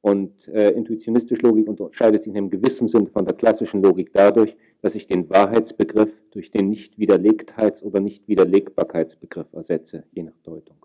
Und 0.00 0.48
äh, 0.48 0.70
intuitionistische 0.70 1.42
Logik 1.42 1.68
unterscheidet 1.68 2.24
sich 2.24 2.32
in 2.32 2.38
einem 2.38 2.50
gewissen 2.50 2.88
Sinn 2.88 3.06
von 3.06 3.24
der 3.24 3.34
klassischen 3.34 3.82
Logik 3.82 4.10
dadurch, 4.12 4.56
dass 4.80 4.94
ich 4.96 5.06
den 5.06 5.30
Wahrheitsbegriff 5.30 6.10
durch 6.32 6.50
den 6.50 6.72
Nicht-Widerlegtheits- 6.72 7.82
oder 7.82 8.00
Nicht-Widerlegbarkeitsbegriff 8.00 9.46
ersetze, 9.52 10.02
je 10.12 10.24
nach 10.24 10.36
Deutung. 10.42 10.76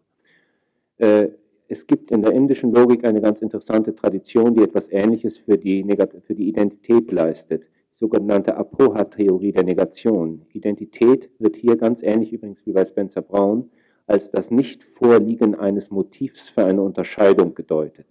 Äh, 0.98 1.30
es 1.68 1.88
gibt 1.88 2.12
in 2.12 2.22
der 2.22 2.32
indischen 2.32 2.74
Logik 2.74 3.06
eine 3.06 3.22
ganz 3.22 3.42
interessante 3.42 3.96
Tradition, 3.96 4.54
die 4.54 4.64
etwas 4.64 4.88
Ähnliches 4.92 5.38
für 5.38 5.58
die, 5.58 5.84
für 6.26 6.36
die 6.36 6.48
Identität 6.48 7.12
leistet, 7.12 7.64
sogenannte 8.00 8.56
Apoha-Theorie 8.56 9.52
der 9.52 9.64
Negation. 9.64 10.46
Identität 10.54 11.30
wird 11.40 11.56
hier 11.56 11.76
ganz 11.78 12.04
ähnlich 12.04 12.32
übrigens 12.32 12.60
wie 12.66 12.74
bei 12.74 12.86
Spencer 12.86 13.22
Brown 13.22 13.70
als 14.06 14.32
das 14.32 14.52
Nicht-Vorliegen 14.52 15.56
eines 15.56 15.90
Motivs 15.90 16.50
für 16.50 16.66
eine 16.66 16.82
Unterscheidung 16.82 17.56
gedeutet. 17.56 18.06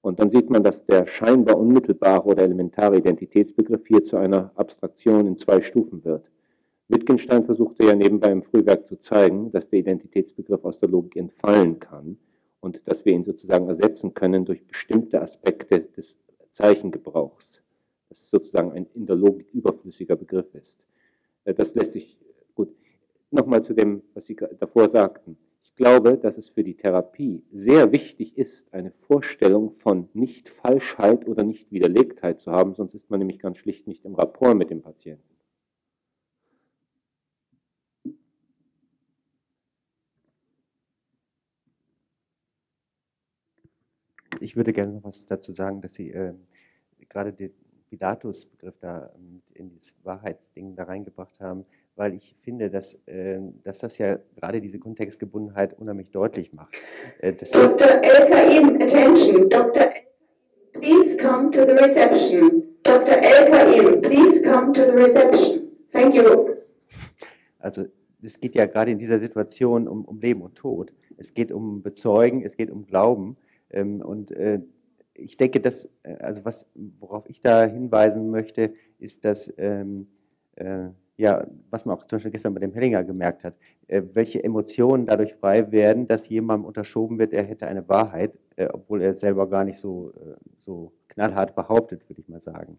Und 0.00 0.18
dann 0.18 0.30
sieht 0.30 0.48
man, 0.48 0.62
dass 0.62 0.84
der 0.86 1.06
scheinbar 1.06 1.58
unmittelbare 1.58 2.24
oder 2.24 2.42
elementare 2.42 2.98
Identitätsbegriff 2.98 3.86
hier 3.86 4.04
zu 4.04 4.16
einer 4.16 4.50
Abstraktion 4.54 5.26
in 5.26 5.36
zwei 5.36 5.60
Stufen 5.60 6.04
wird. 6.04 6.24
Wittgenstein 6.88 7.44
versuchte 7.44 7.84
ja 7.84 7.94
nebenbei 7.94 8.32
im 8.32 8.42
Frühwerk 8.42 8.88
zu 8.88 8.98
zeigen, 9.00 9.52
dass 9.52 9.68
der 9.68 9.80
Identitätsbegriff 9.80 10.64
aus 10.64 10.78
der 10.80 10.88
Logik 10.88 11.16
entfallen 11.16 11.78
kann 11.78 12.16
und 12.60 12.80
dass 12.86 13.04
wir 13.04 13.12
ihn 13.12 13.24
sozusagen 13.24 13.68
ersetzen 13.68 14.14
können 14.14 14.44
durch 14.44 14.66
bestimmte 14.66 15.20
Aspekte 15.20 15.80
des 15.80 16.16
Zeichengebrauchs. 16.52 17.49
Das 18.10 18.18
ist 18.18 18.30
sozusagen 18.30 18.72
ein 18.72 18.86
in 18.94 19.06
der 19.06 19.16
Logik 19.16 19.48
überflüssiger 19.54 20.16
Begriff 20.16 20.54
ist. 20.54 20.74
Äh, 21.44 21.54
das 21.54 21.74
lässt 21.74 21.94
sich 21.94 22.18
gut. 22.54 22.68
Nochmal 23.30 23.64
zu 23.64 23.72
dem, 23.72 24.02
was 24.14 24.26
Sie 24.26 24.36
davor 24.36 24.90
sagten 24.90 25.38
glaube, 25.80 26.18
dass 26.18 26.36
es 26.36 26.50
für 26.50 26.62
die 26.62 26.76
Therapie 26.76 27.42
sehr 27.52 27.90
wichtig 27.90 28.36
ist, 28.36 28.70
eine 28.74 28.90
Vorstellung 29.06 29.72
von 29.78 30.10
Nicht-Falschheit 30.12 31.26
oder 31.26 31.42
Nicht-Widerlegtheit 31.42 32.38
zu 32.42 32.52
haben, 32.52 32.74
sonst 32.74 32.94
ist 32.94 33.08
man 33.08 33.18
nämlich 33.18 33.38
ganz 33.38 33.56
schlicht 33.56 33.86
nicht 33.86 34.04
im 34.04 34.14
Rapport 34.14 34.54
mit 34.54 34.68
dem 34.68 34.82
Patienten. 34.82 35.24
Ich 44.40 44.56
würde 44.56 44.74
gerne 44.74 44.92
noch 44.92 45.04
was 45.04 45.24
dazu 45.24 45.50
sagen, 45.50 45.80
dass 45.80 45.94
Sie 45.94 46.10
äh, 46.10 46.34
gerade 47.08 47.32
den 47.32 47.54
Pilatus-Begriff 47.90 48.78
da 48.80 49.10
mit 49.18 49.50
in 49.52 49.68
dieses 49.68 49.94
Wahrheitsding 50.04 50.74
da 50.74 50.84
reingebracht 50.84 51.40
haben 51.40 51.66
weil 52.00 52.14
ich 52.14 52.34
finde, 52.40 52.70
dass, 52.70 52.94
äh, 53.06 53.38
dass 53.62 53.76
das 53.80 53.98
ja 53.98 54.18
gerade 54.34 54.62
diese 54.62 54.78
Kontextgebundenheit 54.78 55.78
unheimlich 55.78 56.10
deutlich 56.10 56.50
macht. 56.54 56.72
Äh, 57.18 57.34
Dr. 57.34 58.02
El-Kaim, 58.02 58.80
attention. 58.80 59.50
Dr. 59.50 59.90
Please 60.72 61.18
come 61.18 61.50
to 61.50 61.66
the 61.66 61.72
reception. 61.72 62.62
Dr. 62.84 63.18
El-Kaim, 63.18 64.00
please 64.00 64.40
come 64.40 64.72
to 64.72 64.86
the 64.86 64.92
reception. 64.92 65.68
Thank 65.92 66.14
you. 66.14 66.54
Also 67.58 67.84
es 68.22 68.40
geht 68.40 68.54
ja 68.54 68.64
gerade 68.64 68.92
in 68.92 68.98
dieser 68.98 69.18
Situation 69.18 69.86
um, 69.86 70.06
um 70.06 70.20
Leben 70.20 70.40
und 70.40 70.54
Tod. 70.54 70.94
Es 71.18 71.34
geht 71.34 71.52
um 71.52 71.82
Bezeugen, 71.82 72.42
es 72.42 72.56
geht 72.56 72.70
um 72.70 72.86
Glauben. 72.86 73.36
Ähm, 73.72 74.00
und 74.00 74.30
äh, 74.30 74.60
ich 75.20 75.36
denke, 75.36 75.60
dass, 75.60 75.86
äh, 76.02 76.16
also 76.20 76.44
was, 76.44 76.66
worauf 76.74 77.28
ich 77.28 77.40
da 77.40 77.64
hinweisen 77.64 78.30
möchte, 78.30 78.74
ist, 78.98 79.24
dass 79.24 79.52
ähm, 79.58 80.08
äh, 80.56 80.88
ja, 81.20 81.46
was 81.70 81.84
man 81.84 81.96
auch 81.96 82.06
zum 82.06 82.16
Beispiel 82.16 82.30
gestern 82.30 82.54
bei 82.54 82.60
dem 82.60 82.72
Hellinger 82.72 83.04
gemerkt 83.04 83.44
hat, 83.44 83.54
äh, 83.88 84.02
welche 84.14 84.42
Emotionen 84.42 85.06
dadurch 85.06 85.34
frei 85.34 85.70
werden, 85.70 86.06
dass 86.08 86.28
jemandem 86.28 86.64
unterschoben 86.66 87.18
wird, 87.18 87.34
er 87.34 87.42
hätte 87.44 87.66
eine 87.66 87.86
Wahrheit, 87.88 88.32
äh, 88.56 88.68
obwohl 88.72 89.02
er 89.02 89.12
selber 89.12 89.48
gar 89.48 89.64
nicht 89.64 89.78
so, 89.78 90.12
äh, 90.12 90.36
so 90.58 90.92
knallhart 91.08 91.54
behauptet, 91.54 92.08
würde 92.08 92.22
ich 92.22 92.28
mal 92.28 92.40
sagen. 92.40 92.78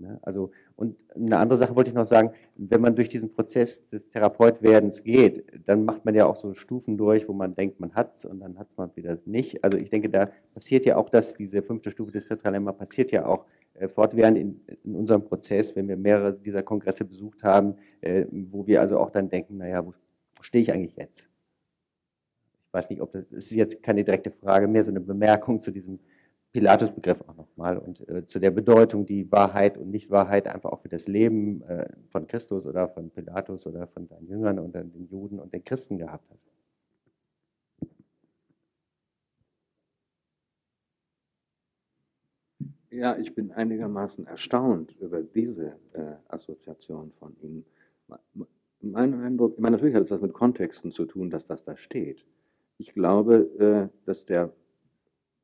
Ne? 0.00 0.18
Also, 0.22 0.50
und 0.76 0.96
eine 1.14 1.36
andere 1.36 1.58
Sache 1.58 1.76
wollte 1.76 1.90
ich 1.90 1.94
noch 1.94 2.06
sagen, 2.06 2.32
wenn 2.56 2.80
man 2.80 2.96
durch 2.96 3.08
diesen 3.08 3.32
Prozess 3.32 3.86
des 3.88 4.08
Therapeutwerdens 4.08 5.04
geht, 5.04 5.44
dann 5.66 5.84
macht 5.84 6.04
man 6.04 6.14
ja 6.14 6.26
auch 6.26 6.36
so 6.36 6.54
Stufen 6.54 6.96
durch, 6.96 7.28
wo 7.28 7.32
man 7.32 7.54
denkt, 7.54 7.80
man 7.80 7.94
hat 7.94 8.16
es 8.16 8.24
und 8.24 8.40
dann 8.40 8.58
hat 8.58 8.70
es 8.70 8.76
man 8.76 8.90
wieder 8.96 9.18
nicht. 9.26 9.62
Also 9.62 9.76
ich 9.76 9.90
denke, 9.90 10.08
da 10.08 10.30
passiert 10.54 10.86
ja 10.86 10.96
auch 10.96 11.10
das, 11.10 11.34
diese 11.34 11.62
fünfte 11.62 11.90
Stufe 11.90 12.12
des 12.12 12.26
Tetralemma 12.26 12.72
passiert 12.72 13.12
ja 13.12 13.26
auch, 13.26 13.44
äh, 13.74 13.88
fortwährend 13.88 14.38
in, 14.38 14.60
in, 14.84 14.94
unserem 14.94 15.24
Prozess, 15.24 15.76
wenn 15.76 15.88
wir 15.88 15.96
mehrere 15.96 16.32
dieser 16.32 16.62
Kongresse 16.62 17.04
besucht 17.04 17.42
haben, 17.42 17.76
äh, 18.00 18.26
wo 18.30 18.66
wir 18.66 18.80
also 18.80 18.98
auch 18.98 19.10
dann 19.10 19.28
denken, 19.28 19.58
naja, 19.58 19.84
wo, 19.84 19.94
wo 20.36 20.42
stehe 20.42 20.62
ich 20.62 20.72
eigentlich 20.72 20.96
jetzt? 20.96 21.28
Ich 22.66 22.72
weiß 22.72 22.88
nicht, 22.90 23.02
ob 23.02 23.10
das, 23.10 23.24
das 23.28 23.46
ist 23.46 23.52
jetzt 23.52 23.82
keine 23.82 24.04
direkte 24.04 24.30
Frage, 24.30 24.68
mehr 24.68 24.84
so 24.84 24.90
eine 24.90 25.00
Bemerkung 25.00 25.60
zu 25.60 25.70
diesem 25.70 25.98
Pilatus-Begriff 26.52 27.20
auch 27.28 27.36
nochmal 27.36 27.78
und 27.78 28.08
äh, 28.08 28.26
zu 28.26 28.38
der 28.40 28.50
Bedeutung, 28.50 29.06
die 29.06 29.30
Wahrheit 29.30 29.78
und 29.78 29.90
Nichtwahrheit 29.90 30.48
einfach 30.48 30.70
auch 30.70 30.82
für 30.82 30.88
das 30.88 31.06
Leben 31.06 31.62
äh, 31.62 31.88
von 32.10 32.26
Christus 32.26 32.66
oder 32.66 32.88
von 32.88 33.10
Pilatus 33.10 33.66
oder 33.66 33.86
von 33.86 34.06
seinen 34.06 34.26
Jüngern 34.26 34.58
und 34.58 34.74
den 34.74 35.08
Juden 35.08 35.38
und 35.38 35.52
den 35.52 35.64
Christen 35.64 35.98
gehabt 35.98 36.28
hat. 36.30 36.38
Ja, 42.90 43.16
ich 43.16 43.34
bin 43.36 43.52
einigermaßen 43.52 44.26
erstaunt 44.26 44.96
über 45.00 45.22
diese 45.22 45.76
äh, 45.92 46.14
Assoziation 46.28 47.12
von 47.20 47.36
Ihnen. 47.40 47.64
Mein 48.82 49.14
Eindruck, 49.14 49.54
ich 49.54 49.60
meine, 49.60 49.76
natürlich 49.76 49.94
hat 49.94 50.04
es 50.04 50.10
was 50.10 50.20
mit 50.20 50.32
Kontexten 50.32 50.90
zu 50.90 51.04
tun, 51.04 51.30
dass 51.30 51.46
das 51.46 51.62
da 51.64 51.76
steht. 51.76 52.24
Ich 52.78 52.92
glaube, 52.92 53.90
äh, 53.92 54.06
dass 54.06 54.24
der, 54.26 54.52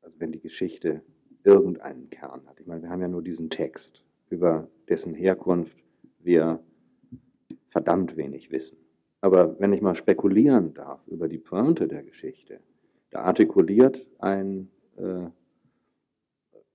also 0.07 0.19
wenn 0.19 0.31
die 0.31 0.39
Geschichte 0.39 1.01
irgendeinen 1.43 2.09
Kern 2.09 2.41
hat, 2.47 2.59
ich 2.61 2.65
meine, 2.65 2.81
wir 2.81 2.89
haben 2.89 3.01
ja 3.01 3.09
nur 3.09 3.21
diesen 3.21 3.49
Text, 3.49 4.03
über 4.29 4.69
dessen 4.87 5.13
Herkunft 5.13 5.77
wir 6.19 6.59
verdammt 7.69 8.15
wenig 8.15 8.49
wissen. 8.49 8.77
Aber 9.19 9.59
wenn 9.59 9.73
ich 9.73 9.81
mal 9.81 9.95
spekulieren 9.95 10.73
darf 10.73 11.05
über 11.07 11.27
die 11.27 11.37
Pointe 11.37 11.87
der 11.89 12.03
Geschichte, 12.03 12.61
da 13.09 13.23
artikuliert 13.23 14.05
ein 14.19 14.69
äh, 14.95 15.27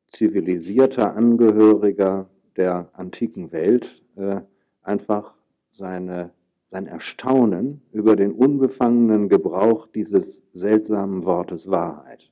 zivilisierter 0.08 1.16
Angehöriger 1.16 2.28
der 2.56 2.90
antiken 2.92 3.50
Welt 3.52 4.02
äh, 4.16 4.42
einfach 4.82 5.34
seine, 5.70 6.32
sein 6.70 6.86
Erstaunen 6.86 7.80
über 7.92 8.14
den 8.14 8.32
unbefangenen 8.32 9.30
Gebrauch 9.30 9.86
dieses 9.86 10.42
seltsamen 10.52 11.24
Wortes 11.24 11.70
Wahrheit, 11.70 12.31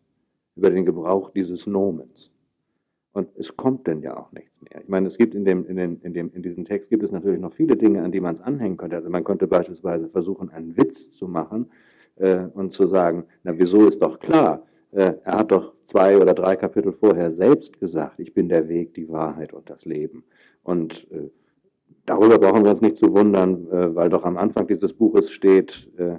über 0.60 0.68
den 0.68 0.84
Gebrauch 0.84 1.30
dieses 1.30 1.66
Nomens. 1.66 2.30
Und 3.12 3.28
es 3.36 3.56
kommt 3.56 3.86
denn 3.86 4.02
ja 4.02 4.14
auch 4.14 4.30
nichts 4.30 4.52
mehr. 4.60 4.82
Ich 4.82 4.88
meine, 4.88 5.08
es 5.08 5.16
gibt 5.16 5.34
in, 5.34 5.46
dem, 5.46 5.66
in, 5.66 5.76
dem, 5.76 6.00
in, 6.02 6.12
dem, 6.12 6.30
in 6.34 6.42
diesem 6.42 6.66
Text 6.66 6.90
gibt 6.90 7.02
es 7.02 7.10
natürlich 7.10 7.40
noch 7.40 7.54
viele 7.54 7.76
Dinge, 7.76 8.02
an 8.02 8.12
die 8.12 8.20
man 8.20 8.36
es 8.36 8.42
anhängen 8.42 8.76
könnte. 8.76 8.96
Also 8.96 9.08
man 9.08 9.24
könnte 9.24 9.46
beispielsweise 9.46 10.10
versuchen, 10.10 10.50
einen 10.50 10.76
Witz 10.76 11.12
zu 11.16 11.26
machen 11.26 11.70
äh, 12.16 12.44
und 12.52 12.74
zu 12.74 12.86
sagen, 12.88 13.24
na 13.42 13.58
wieso 13.58 13.88
ist 13.88 14.02
doch 14.02 14.20
klar, 14.20 14.66
äh, 14.92 15.14
er 15.24 15.38
hat 15.38 15.50
doch 15.50 15.72
zwei 15.86 16.18
oder 16.18 16.34
drei 16.34 16.56
Kapitel 16.56 16.92
vorher 16.92 17.32
selbst 17.32 17.80
gesagt, 17.80 18.20
ich 18.20 18.34
bin 18.34 18.50
der 18.50 18.68
Weg, 18.68 18.92
die 18.92 19.08
Wahrheit 19.08 19.54
und 19.54 19.70
das 19.70 19.86
Leben. 19.86 20.24
Und 20.62 21.10
äh, 21.10 21.30
darüber 22.04 22.38
brauchen 22.38 22.64
wir 22.64 22.72
uns 22.72 22.82
nicht 22.82 22.98
zu 22.98 23.14
wundern, 23.14 23.66
äh, 23.72 23.94
weil 23.94 24.10
doch 24.10 24.24
am 24.24 24.36
Anfang 24.36 24.66
dieses 24.66 24.92
Buches 24.92 25.30
steht, 25.30 25.90
äh, 25.96 26.18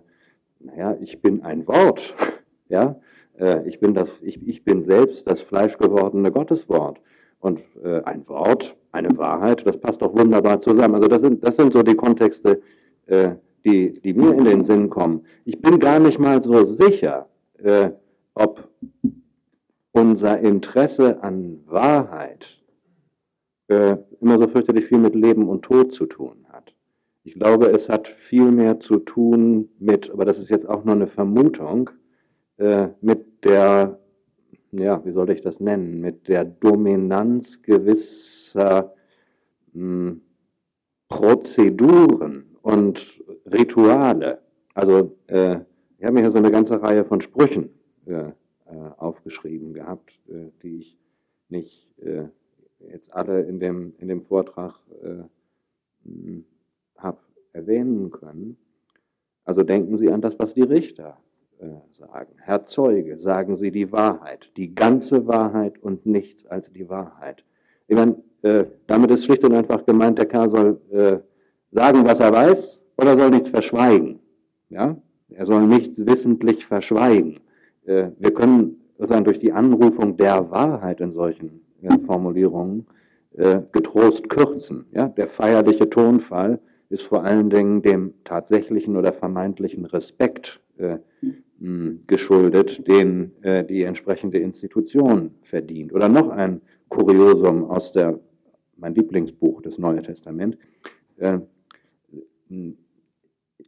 naja, 0.59 0.97
ich 0.99 1.21
bin 1.21 1.43
ein 1.43 1.67
Wort, 1.67 2.15
ja, 2.69 2.99
äh, 3.39 3.67
ich, 3.67 3.79
bin 3.79 3.93
das, 3.93 4.11
ich, 4.21 4.47
ich 4.47 4.63
bin 4.63 4.85
selbst 4.85 5.29
das 5.29 5.41
fleischgewordene 5.41 6.31
Gotteswort. 6.31 6.99
Und 7.39 7.59
äh, 7.83 8.01
ein 8.03 8.27
Wort, 8.27 8.75
eine 8.91 9.17
Wahrheit, 9.17 9.65
das 9.65 9.77
passt 9.77 10.01
doch 10.01 10.13
wunderbar 10.13 10.61
zusammen. 10.61 10.95
Also 10.95 11.07
das 11.07 11.21
sind, 11.21 11.43
das 11.43 11.55
sind 11.55 11.73
so 11.73 11.81
die 11.81 11.95
Kontexte, 11.95 12.61
äh, 13.07 13.31
die, 13.65 13.99
die 14.01 14.13
mir 14.13 14.33
in 14.33 14.45
den 14.45 14.63
Sinn 14.63 14.89
kommen. 14.89 15.25
Ich 15.45 15.61
bin 15.61 15.79
gar 15.79 15.99
nicht 15.99 16.19
mal 16.19 16.41
so 16.41 16.65
sicher, 16.65 17.27
äh, 17.57 17.91
ob 18.35 18.69
unser 19.91 20.39
Interesse 20.39 21.21
an 21.23 21.61
Wahrheit 21.65 22.47
äh, 23.67 23.97
immer 24.19 24.39
so 24.39 24.47
fürchterlich 24.47 24.85
viel 24.85 24.99
mit 24.99 25.15
Leben 25.15 25.47
und 25.47 25.63
Tod 25.63 25.93
zu 25.93 26.05
tun 26.05 26.45
hat. 26.51 26.73
Ich 27.23 27.35
glaube, 27.35 27.67
es 27.67 27.87
hat 27.87 28.07
viel 28.07 28.51
mehr 28.51 28.79
zu 28.79 28.97
tun 28.97 29.69
mit, 29.79 30.09
aber 30.11 30.25
das 30.25 30.37
ist 30.37 30.49
jetzt 30.49 30.67
auch 30.67 30.83
nur 30.83 30.95
eine 30.95 31.07
Vermutung, 31.07 31.89
äh, 32.61 32.89
mit 33.01 33.43
der, 33.43 33.99
ja, 34.71 35.03
wie 35.03 35.11
soll 35.11 35.31
ich 35.31 35.41
das 35.41 35.59
nennen, 35.59 35.99
mit 35.99 36.27
der 36.27 36.45
Dominanz 36.45 37.59
gewisser 37.63 38.93
hm, 39.73 40.21
Prozeduren 41.09 42.55
und 42.61 43.01
Rituale. 43.51 44.41
Also 44.75 45.17
äh, 45.25 45.59
ich 45.97 46.05
habe 46.05 46.13
mir 46.13 46.21
hier 46.21 46.31
so 46.31 46.37
eine 46.37 46.51
ganze 46.51 46.81
Reihe 46.81 47.03
von 47.03 47.19
Sprüchen 47.21 47.71
äh, 48.05 48.31
aufgeschrieben 48.97 49.73
gehabt, 49.73 50.13
äh, 50.29 50.51
die 50.61 50.77
ich 50.81 50.97
nicht 51.49 51.89
äh, 51.99 52.25
jetzt 52.91 53.11
alle 53.11 53.41
in 53.41 53.59
dem, 53.59 53.93
in 53.97 54.07
dem 54.07 54.21
Vortrag 54.21 54.75
äh, 55.01 55.23
hm, 56.05 56.45
habe 56.97 57.17
erwähnen 57.53 58.11
können. 58.11 58.57
Also 59.45 59.63
denken 59.63 59.97
Sie 59.97 60.11
an 60.11 60.21
das, 60.21 60.37
was 60.37 60.53
die 60.53 60.61
Richter 60.61 61.17
äh, 61.17 61.30
sagen. 61.97 62.33
Herr 62.37 62.65
Zeuge, 62.65 63.17
sagen 63.17 63.57
Sie 63.57 63.71
die 63.71 63.91
Wahrheit, 63.91 64.49
die 64.57 64.73
ganze 64.73 65.27
Wahrheit 65.27 65.81
und 65.81 66.05
nichts 66.05 66.45
als 66.47 66.71
die 66.71 66.89
Wahrheit. 66.89 67.43
Ich 67.87 67.95
meine, 67.95 68.15
äh, 68.41 68.65
damit 68.87 69.11
ist 69.11 69.25
schlicht 69.25 69.43
und 69.43 69.53
einfach 69.53 69.85
gemeint, 69.85 70.17
der 70.17 70.25
Kerl 70.25 70.49
soll 70.49 70.81
äh, 70.91 71.17
sagen, 71.71 72.05
was 72.05 72.19
er 72.19 72.31
weiß, 72.31 72.79
oder 72.97 73.17
soll 73.17 73.29
nichts 73.29 73.49
verschweigen. 73.49 74.19
Ja? 74.69 74.97
Er 75.29 75.45
soll 75.45 75.67
nichts 75.67 76.05
wissentlich 76.05 76.65
verschweigen. 76.65 77.39
Äh, 77.85 78.09
wir 78.17 78.33
können 78.33 78.81
sozusagen 78.97 79.25
durch 79.25 79.39
die 79.39 79.51
Anrufung 79.51 80.17
der 80.17 80.49
Wahrheit 80.51 81.01
in 81.01 81.13
solchen 81.13 81.61
äh, 81.81 81.97
Formulierungen 82.05 82.87
äh, 83.35 83.61
getrost 83.71 84.29
kürzen. 84.29 84.85
Ja? 84.91 85.07
Der 85.09 85.27
feierliche 85.27 85.89
Tonfall 85.89 86.59
ist 86.89 87.03
vor 87.03 87.23
allen 87.23 87.49
Dingen 87.49 87.81
dem 87.81 88.13
tatsächlichen 88.23 88.97
oder 88.97 89.13
vermeintlichen 89.13 89.85
Respekt 89.85 90.59
äh, 90.77 90.97
geschuldet, 92.07 92.87
den 92.87 93.31
äh, 93.43 93.63
die 93.63 93.83
entsprechende 93.83 94.39
Institution 94.39 95.31
verdient. 95.43 95.93
Oder 95.93 96.09
noch 96.09 96.29
ein 96.29 96.61
Kuriosum 96.89 97.69
aus 97.69 97.91
der, 97.91 98.19
mein 98.77 98.95
Lieblingsbuch, 98.95 99.61
das 99.61 99.77
Neue 99.77 100.01
Testament. 100.01 100.57
Äh, 101.17 101.39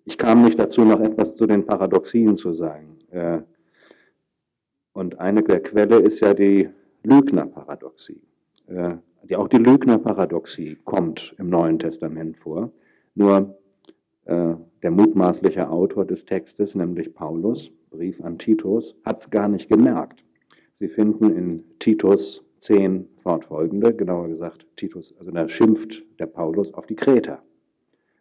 ich 0.06 0.18
kam 0.18 0.44
nicht 0.44 0.58
dazu, 0.58 0.84
noch 0.84 1.00
etwas 1.00 1.36
zu 1.36 1.46
den 1.46 1.66
Paradoxien 1.66 2.36
zu 2.36 2.54
sagen. 2.54 2.98
Äh, 3.12 3.42
und 4.94 5.20
eine 5.20 5.44
der 5.44 5.62
Quelle 5.62 5.98
ist 5.98 6.20
ja 6.20 6.34
die 6.34 6.70
Lügnerparadoxie. 7.04 8.22
Äh, 8.68 8.96
die, 9.30 9.36
auch 9.36 9.48
die 9.48 9.58
Lügnerparadoxie 9.58 10.78
kommt 10.84 11.36
im 11.38 11.50
Neuen 11.50 11.78
Testament 11.78 12.40
vor. 12.40 12.72
Nur 13.14 13.56
äh, 14.26 14.56
der 14.82 14.92
mutmaßliche 14.92 15.70
Autor 15.70 16.06
des 16.06 16.26
Textes, 16.26 16.74
nämlich 16.74 17.14
Paulus, 17.14 17.72
Brief 17.94 18.20
an 18.24 18.40
Titus, 18.40 18.96
hat 19.06 19.20
es 19.20 19.30
gar 19.30 19.48
nicht 19.48 19.70
gemerkt. 19.70 20.24
Sie 20.80 20.88
finden 20.88 21.30
in 21.38 21.64
Titus 21.78 22.44
10 22.58 23.08
fortfolgende, 23.22 23.94
genauer 23.94 24.30
gesagt, 24.30 24.66
Titus, 24.76 25.14
also 25.20 25.32
da 25.32 25.48
schimpft 25.48 26.04
der 26.18 26.26
Paulus 26.26 26.74
auf 26.74 26.88
die 26.88 26.96
Kreter. 26.96 27.44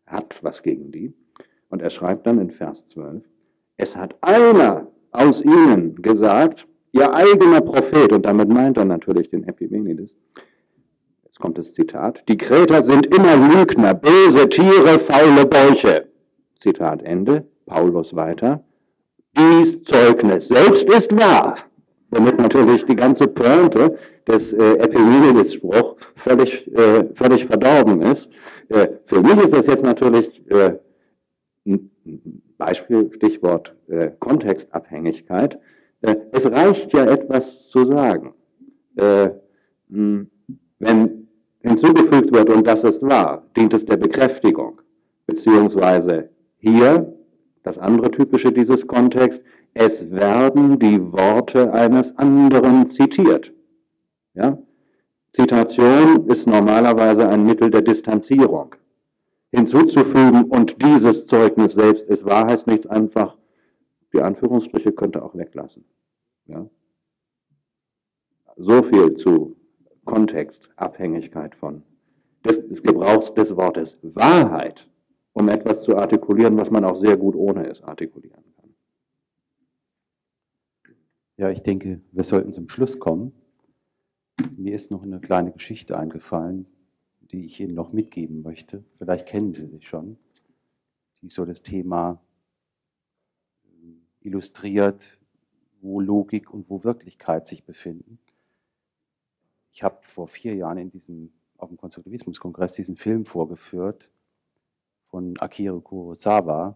Er 0.05 0.19
hat 0.19 0.39
was 0.43 0.63
gegen 0.63 0.93
die. 0.93 1.15
Und 1.71 1.81
er 1.81 1.89
schreibt 1.89 2.27
dann 2.27 2.39
in 2.39 2.51
Vers 2.51 2.87
12, 2.89 3.25
es 3.79 3.97
hat 3.97 4.15
einer 4.21 4.89
aus 5.11 5.41
ihnen 5.41 5.97
gesagt, 6.03 6.67
ihr 6.93 7.15
eigener 7.15 7.63
Prophet, 7.63 8.13
und 8.13 8.27
damit 8.27 8.51
meint 8.51 8.77
er 8.77 8.85
natürlich 8.85 9.31
den 9.31 9.45
Epimenides, 9.49 10.15
jetzt 11.25 11.41
kommt 11.41 11.57
das 11.57 11.73
Zitat, 11.73 12.29
die 12.29 12.37
Kreter 12.37 12.83
sind 12.83 13.07
immer 13.07 13.37
Lügner, 13.37 13.95
böse 13.95 14.51
Tiere, 14.51 14.99
faule 14.99 15.47
Bäuche. 15.47 16.09
Zitat 16.57 17.03
Ende, 17.03 17.49
Paulus 17.65 18.15
weiter, 18.15 18.63
dies 19.43 19.83
Zeugnis 19.83 20.49
selbst 20.49 20.85
ist 20.85 21.13
wahr, 21.19 21.57
womit 22.11 22.39
natürlich 22.39 22.85
die 22.85 22.97
ganze 22.97 23.27
Pointe 23.27 23.99
des 24.27 24.53
äh, 24.53 24.75
Epimenides-Spruch 24.75 25.97
völlig, 26.17 26.67
äh, 26.75 27.05
völlig 27.15 27.47
verdorben 27.47 28.03
ist. 28.03 28.29
Äh, 28.69 28.89
für 29.07 29.21
mich 29.21 29.37
ist 29.45 29.55
das 29.55 29.67
jetzt 29.67 29.83
natürlich 29.83 30.43
äh, 30.51 30.79
ein 31.67 31.91
Beispiel, 32.59 33.11
Stichwort 33.15 33.75
äh, 33.89 34.11
Kontextabhängigkeit. 34.21 35.59
Äh, 36.03 36.17
es 36.33 36.45
reicht 36.51 36.93
ja 36.93 37.05
etwas 37.07 37.69
zu 37.71 37.87
sagen. 37.87 38.35
Äh, 38.97 39.31
wenn 39.89 41.29
hinzugefügt 41.61 42.33
wird, 42.35 42.51
und 42.51 42.67
das 42.67 42.85
ist 42.85 43.03
wahr, 43.03 43.47
dient 43.57 43.75
es 43.75 43.85
der 43.85 43.97
Bekräftigung, 43.97 44.81
beziehungsweise 45.27 46.31
hier 46.59 47.13
das 47.63 47.79
andere 47.79 48.11
typische 48.11 48.53
dieses 48.53 48.87
Kontexts, 48.87 49.43
es 49.75 50.11
werden 50.11 50.79
die 50.79 51.13
Worte 51.13 51.73
eines 51.73 52.17
anderen 52.19 52.89
zitiert. 52.89 53.53
Ja? 54.35 54.59
Zitation 55.33 56.27
ist 56.29 56.47
normalerweise 56.47 57.29
ein 57.29 57.45
Mittel 57.45 57.71
der 57.71 57.83
Distanzierung. 57.83 58.75
Hinzuzufügen, 59.51 60.45
und 60.45 60.83
dieses 60.83 61.27
Zeugnis 61.27 61.75
selbst 61.75 62.07
ist 62.07 62.25
wahr, 62.25 62.47
heißt 62.47 62.67
nichts 62.67 62.87
einfach, 62.87 63.37
die 64.13 64.21
Anführungsstriche 64.21 64.93
könnte 64.93 65.23
auch 65.23 65.35
weglassen. 65.35 65.85
Ja? 66.47 66.67
So 68.57 68.83
viel 68.83 69.15
zu 69.15 69.57
Kontextabhängigkeit 70.05 71.55
von 71.55 71.83
des, 72.45 72.67
des 72.69 72.83
Gebrauchs 72.83 73.33
des 73.35 73.57
Wortes 73.57 73.99
Wahrheit 74.03 74.87
um 75.33 75.49
etwas 75.49 75.83
zu 75.83 75.97
artikulieren, 75.97 76.57
was 76.57 76.71
man 76.71 76.85
auch 76.85 76.97
sehr 76.97 77.17
gut 77.17 77.35
ohne 77.35 77.67
es 77.67 77.83
artikulieren 77.83 78.45
kann. 78.57 78.75
Ja, 81.37 81.51
ich 81.51 81.63
denke, 81.63 82.01
wir 82.13 82.25
sollten 82.25 82.53
zum 82.53 82.69
Schluss 82.69 82.99
kommen. 82.99 83.33
Mir 84.57 84.75
ist 84.75 84.91
noch 84.91 85.03
eine 85.03 85.21
kleine 85.21 85.53
Geschichte 85.53 85.99
eingefallen, 85.99 86.67
die 87.21 87.47
ich 87.47 87.61
Ihnen 87.61 87.75
noch 87.75 87.93
mitgeben 87.93 88.43
möchte. 88.43 88.85
Vielleicht 88.99 89.27
kennen 89.27 89.53
Sie 89.53 89.67
sie 89.67 89.83
schon. 89.83 90.19
Die 91.23 91.29
so 91.29 91.45
das 91.45 91.63
Thema 91.63 92.21
äh, 93.65 94.27
illustriert, 94.27 95.19
wo 95.81 96.01
Logik 96.01 96.53
und 96.53 96.69
wo 96.69 96.85
Wirklichkeit 96.85 97.47
sich 97.47 97.65
befinden. 97.65 98.19
Ich 99.73 99.83
habe 99.83 99.99
vor 100.03 100.29
vier 100.29 100.55
Jahren 100.55 100.79
in 100.79 100.91
diesem, 100.91 101.33
auf 101.57 101.69
dem 101.69 101.79
Konstruktivismuskongress 101.79 102.75
diesen 102.75 102.97
Film 102.97 103.25
vorgeführt, 103.25 104.11
von 105.13 105.37
Akira 105.39 105.79
Kurosawa, 105.79 106.75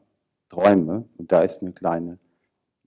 Träume, 0.51 1.09
und 1.17 1.33
da 1.33 1.41
ist 1.41 1.63
ein 1.63 1.75
kleine, 1.75 2.19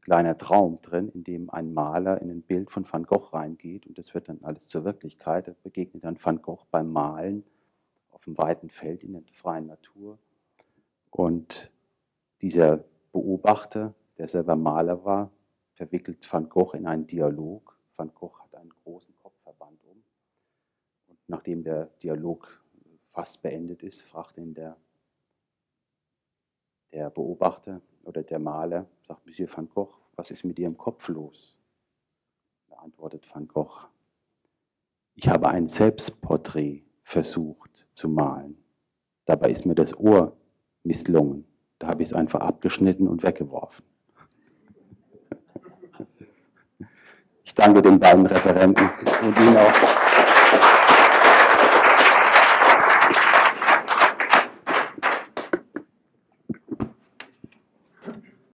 kleiner 0.02 0.38
Traum 0.38 0.80
drin, 0.84 1.10
in 1.10 1.24
dem 1.24 1.50
ein 1.50 1.74
Maler 1.74 2.22
in 2.22 2.30
ein 2.30 2.44
Bild 2.44 2.70
von 2.70 2.86
Van 2.90 3.04
Gogh 3.04 3.34
reingeht 3.34 3.88
und 3.88 3.98
das 3.98 4.14
wird 4.14 4.30
dann 4.30 4.44
alles 4.44 4.68
zur 4.68 4.86
Wirklichkeit. 4.86 5.48
Er 5.48 5.56
begegnet 5.64 6.06
dann 6.06 6.24
Van 6.24 6.40
Gogh 6.44 6.66
beim 6.70 6.92
Malen 6.92 7.44
auf 8.12 8.22
einem 8.28 8.38
weiten 8.38 8.70
Feld 8.70 9.04
in 9.04 9.14
der 9.14 9.24
freien 9.34 9.66
Natur. 9.66 10.20
Und 11.10 11.72
dieser 12.42 12.84
Beobachter, 13.12 13.96
der 14.20 14.28
selber 14.28 14.56
Maler 14.56 15.04
war, 15.04 15.32
verwickelt 15.74 16.32
Van 16.32 16.48
Gogh 16.48 16.78
in 16.78 16.86
einen 16.86 17.08
Dialog. 17.08 17.76
Van 17.98 18.14
Gogh 18.14 18.38
hat 18.40 18.54
einen 18.54 18.74
großen 18.84 19.16
Kopfverband 19.18 19.84
um. 19.86 20.04
Und 21.08 21.18
nachdem 21.28 21.64
der 21.64 21.88
Dialog 22.04 22.62
fast 23.12 23.42
beendet 23.42 23.82
ist, 23.82 24.04
fragt 24.04 24.38
ihn 24.38 24.54
der 24.54 24.78
der 26.92 27.10
Beobachter 27.10 27.82
oder 28.04 28.24
der 28.24 28.40
Maler 28.40 28.86
sagt, 29.08 29.26
Monsieur 29.26 29.50
van 29.54 29.70
Gogh, 29.70 29.94
was 30.16 30.32
ist 30.32 30.44
mit 30.44 30.60
Ihrem 30.60 30.78
Kopf 30.78 31.08
los? 31.08 31.58
Da 32.68 32.76
antwortet 32.78 33.28
van 33.34 33.48
Gogh, 33.48 33.88
Ich 35.16 35.28
habe 35.28 35.50
ein 35.50 35.68
Selbstporträt 35.68 36.84
versucht 37.04 37.86
zu 37.92 38.08
malen. 38.08 38.58
Dabei 39.26 39.52
ist 39.52 39.66
mir 39.66 39.76
das 39.76 39.94
Ohr 39.98 40.38
misslungen. 40.84 41.46
Da 41.78 41.88
habe 41.88 42.04
ich 42.04 42.10
es 42.10 42.14
einfach 42.14 42.40
abgeschnitten 42.40 43.08
und 43.08 43.24
weggeworfen. 43.24 43.84
Ich 47.44 47.54
danke 47.54 47.82
den 47.82 48.00
beiden 48.00 48.26
Referenten 48.26 48.90
und 49.24 49.40
Ihnen 49.40 49.58
auch. 49.58 49.99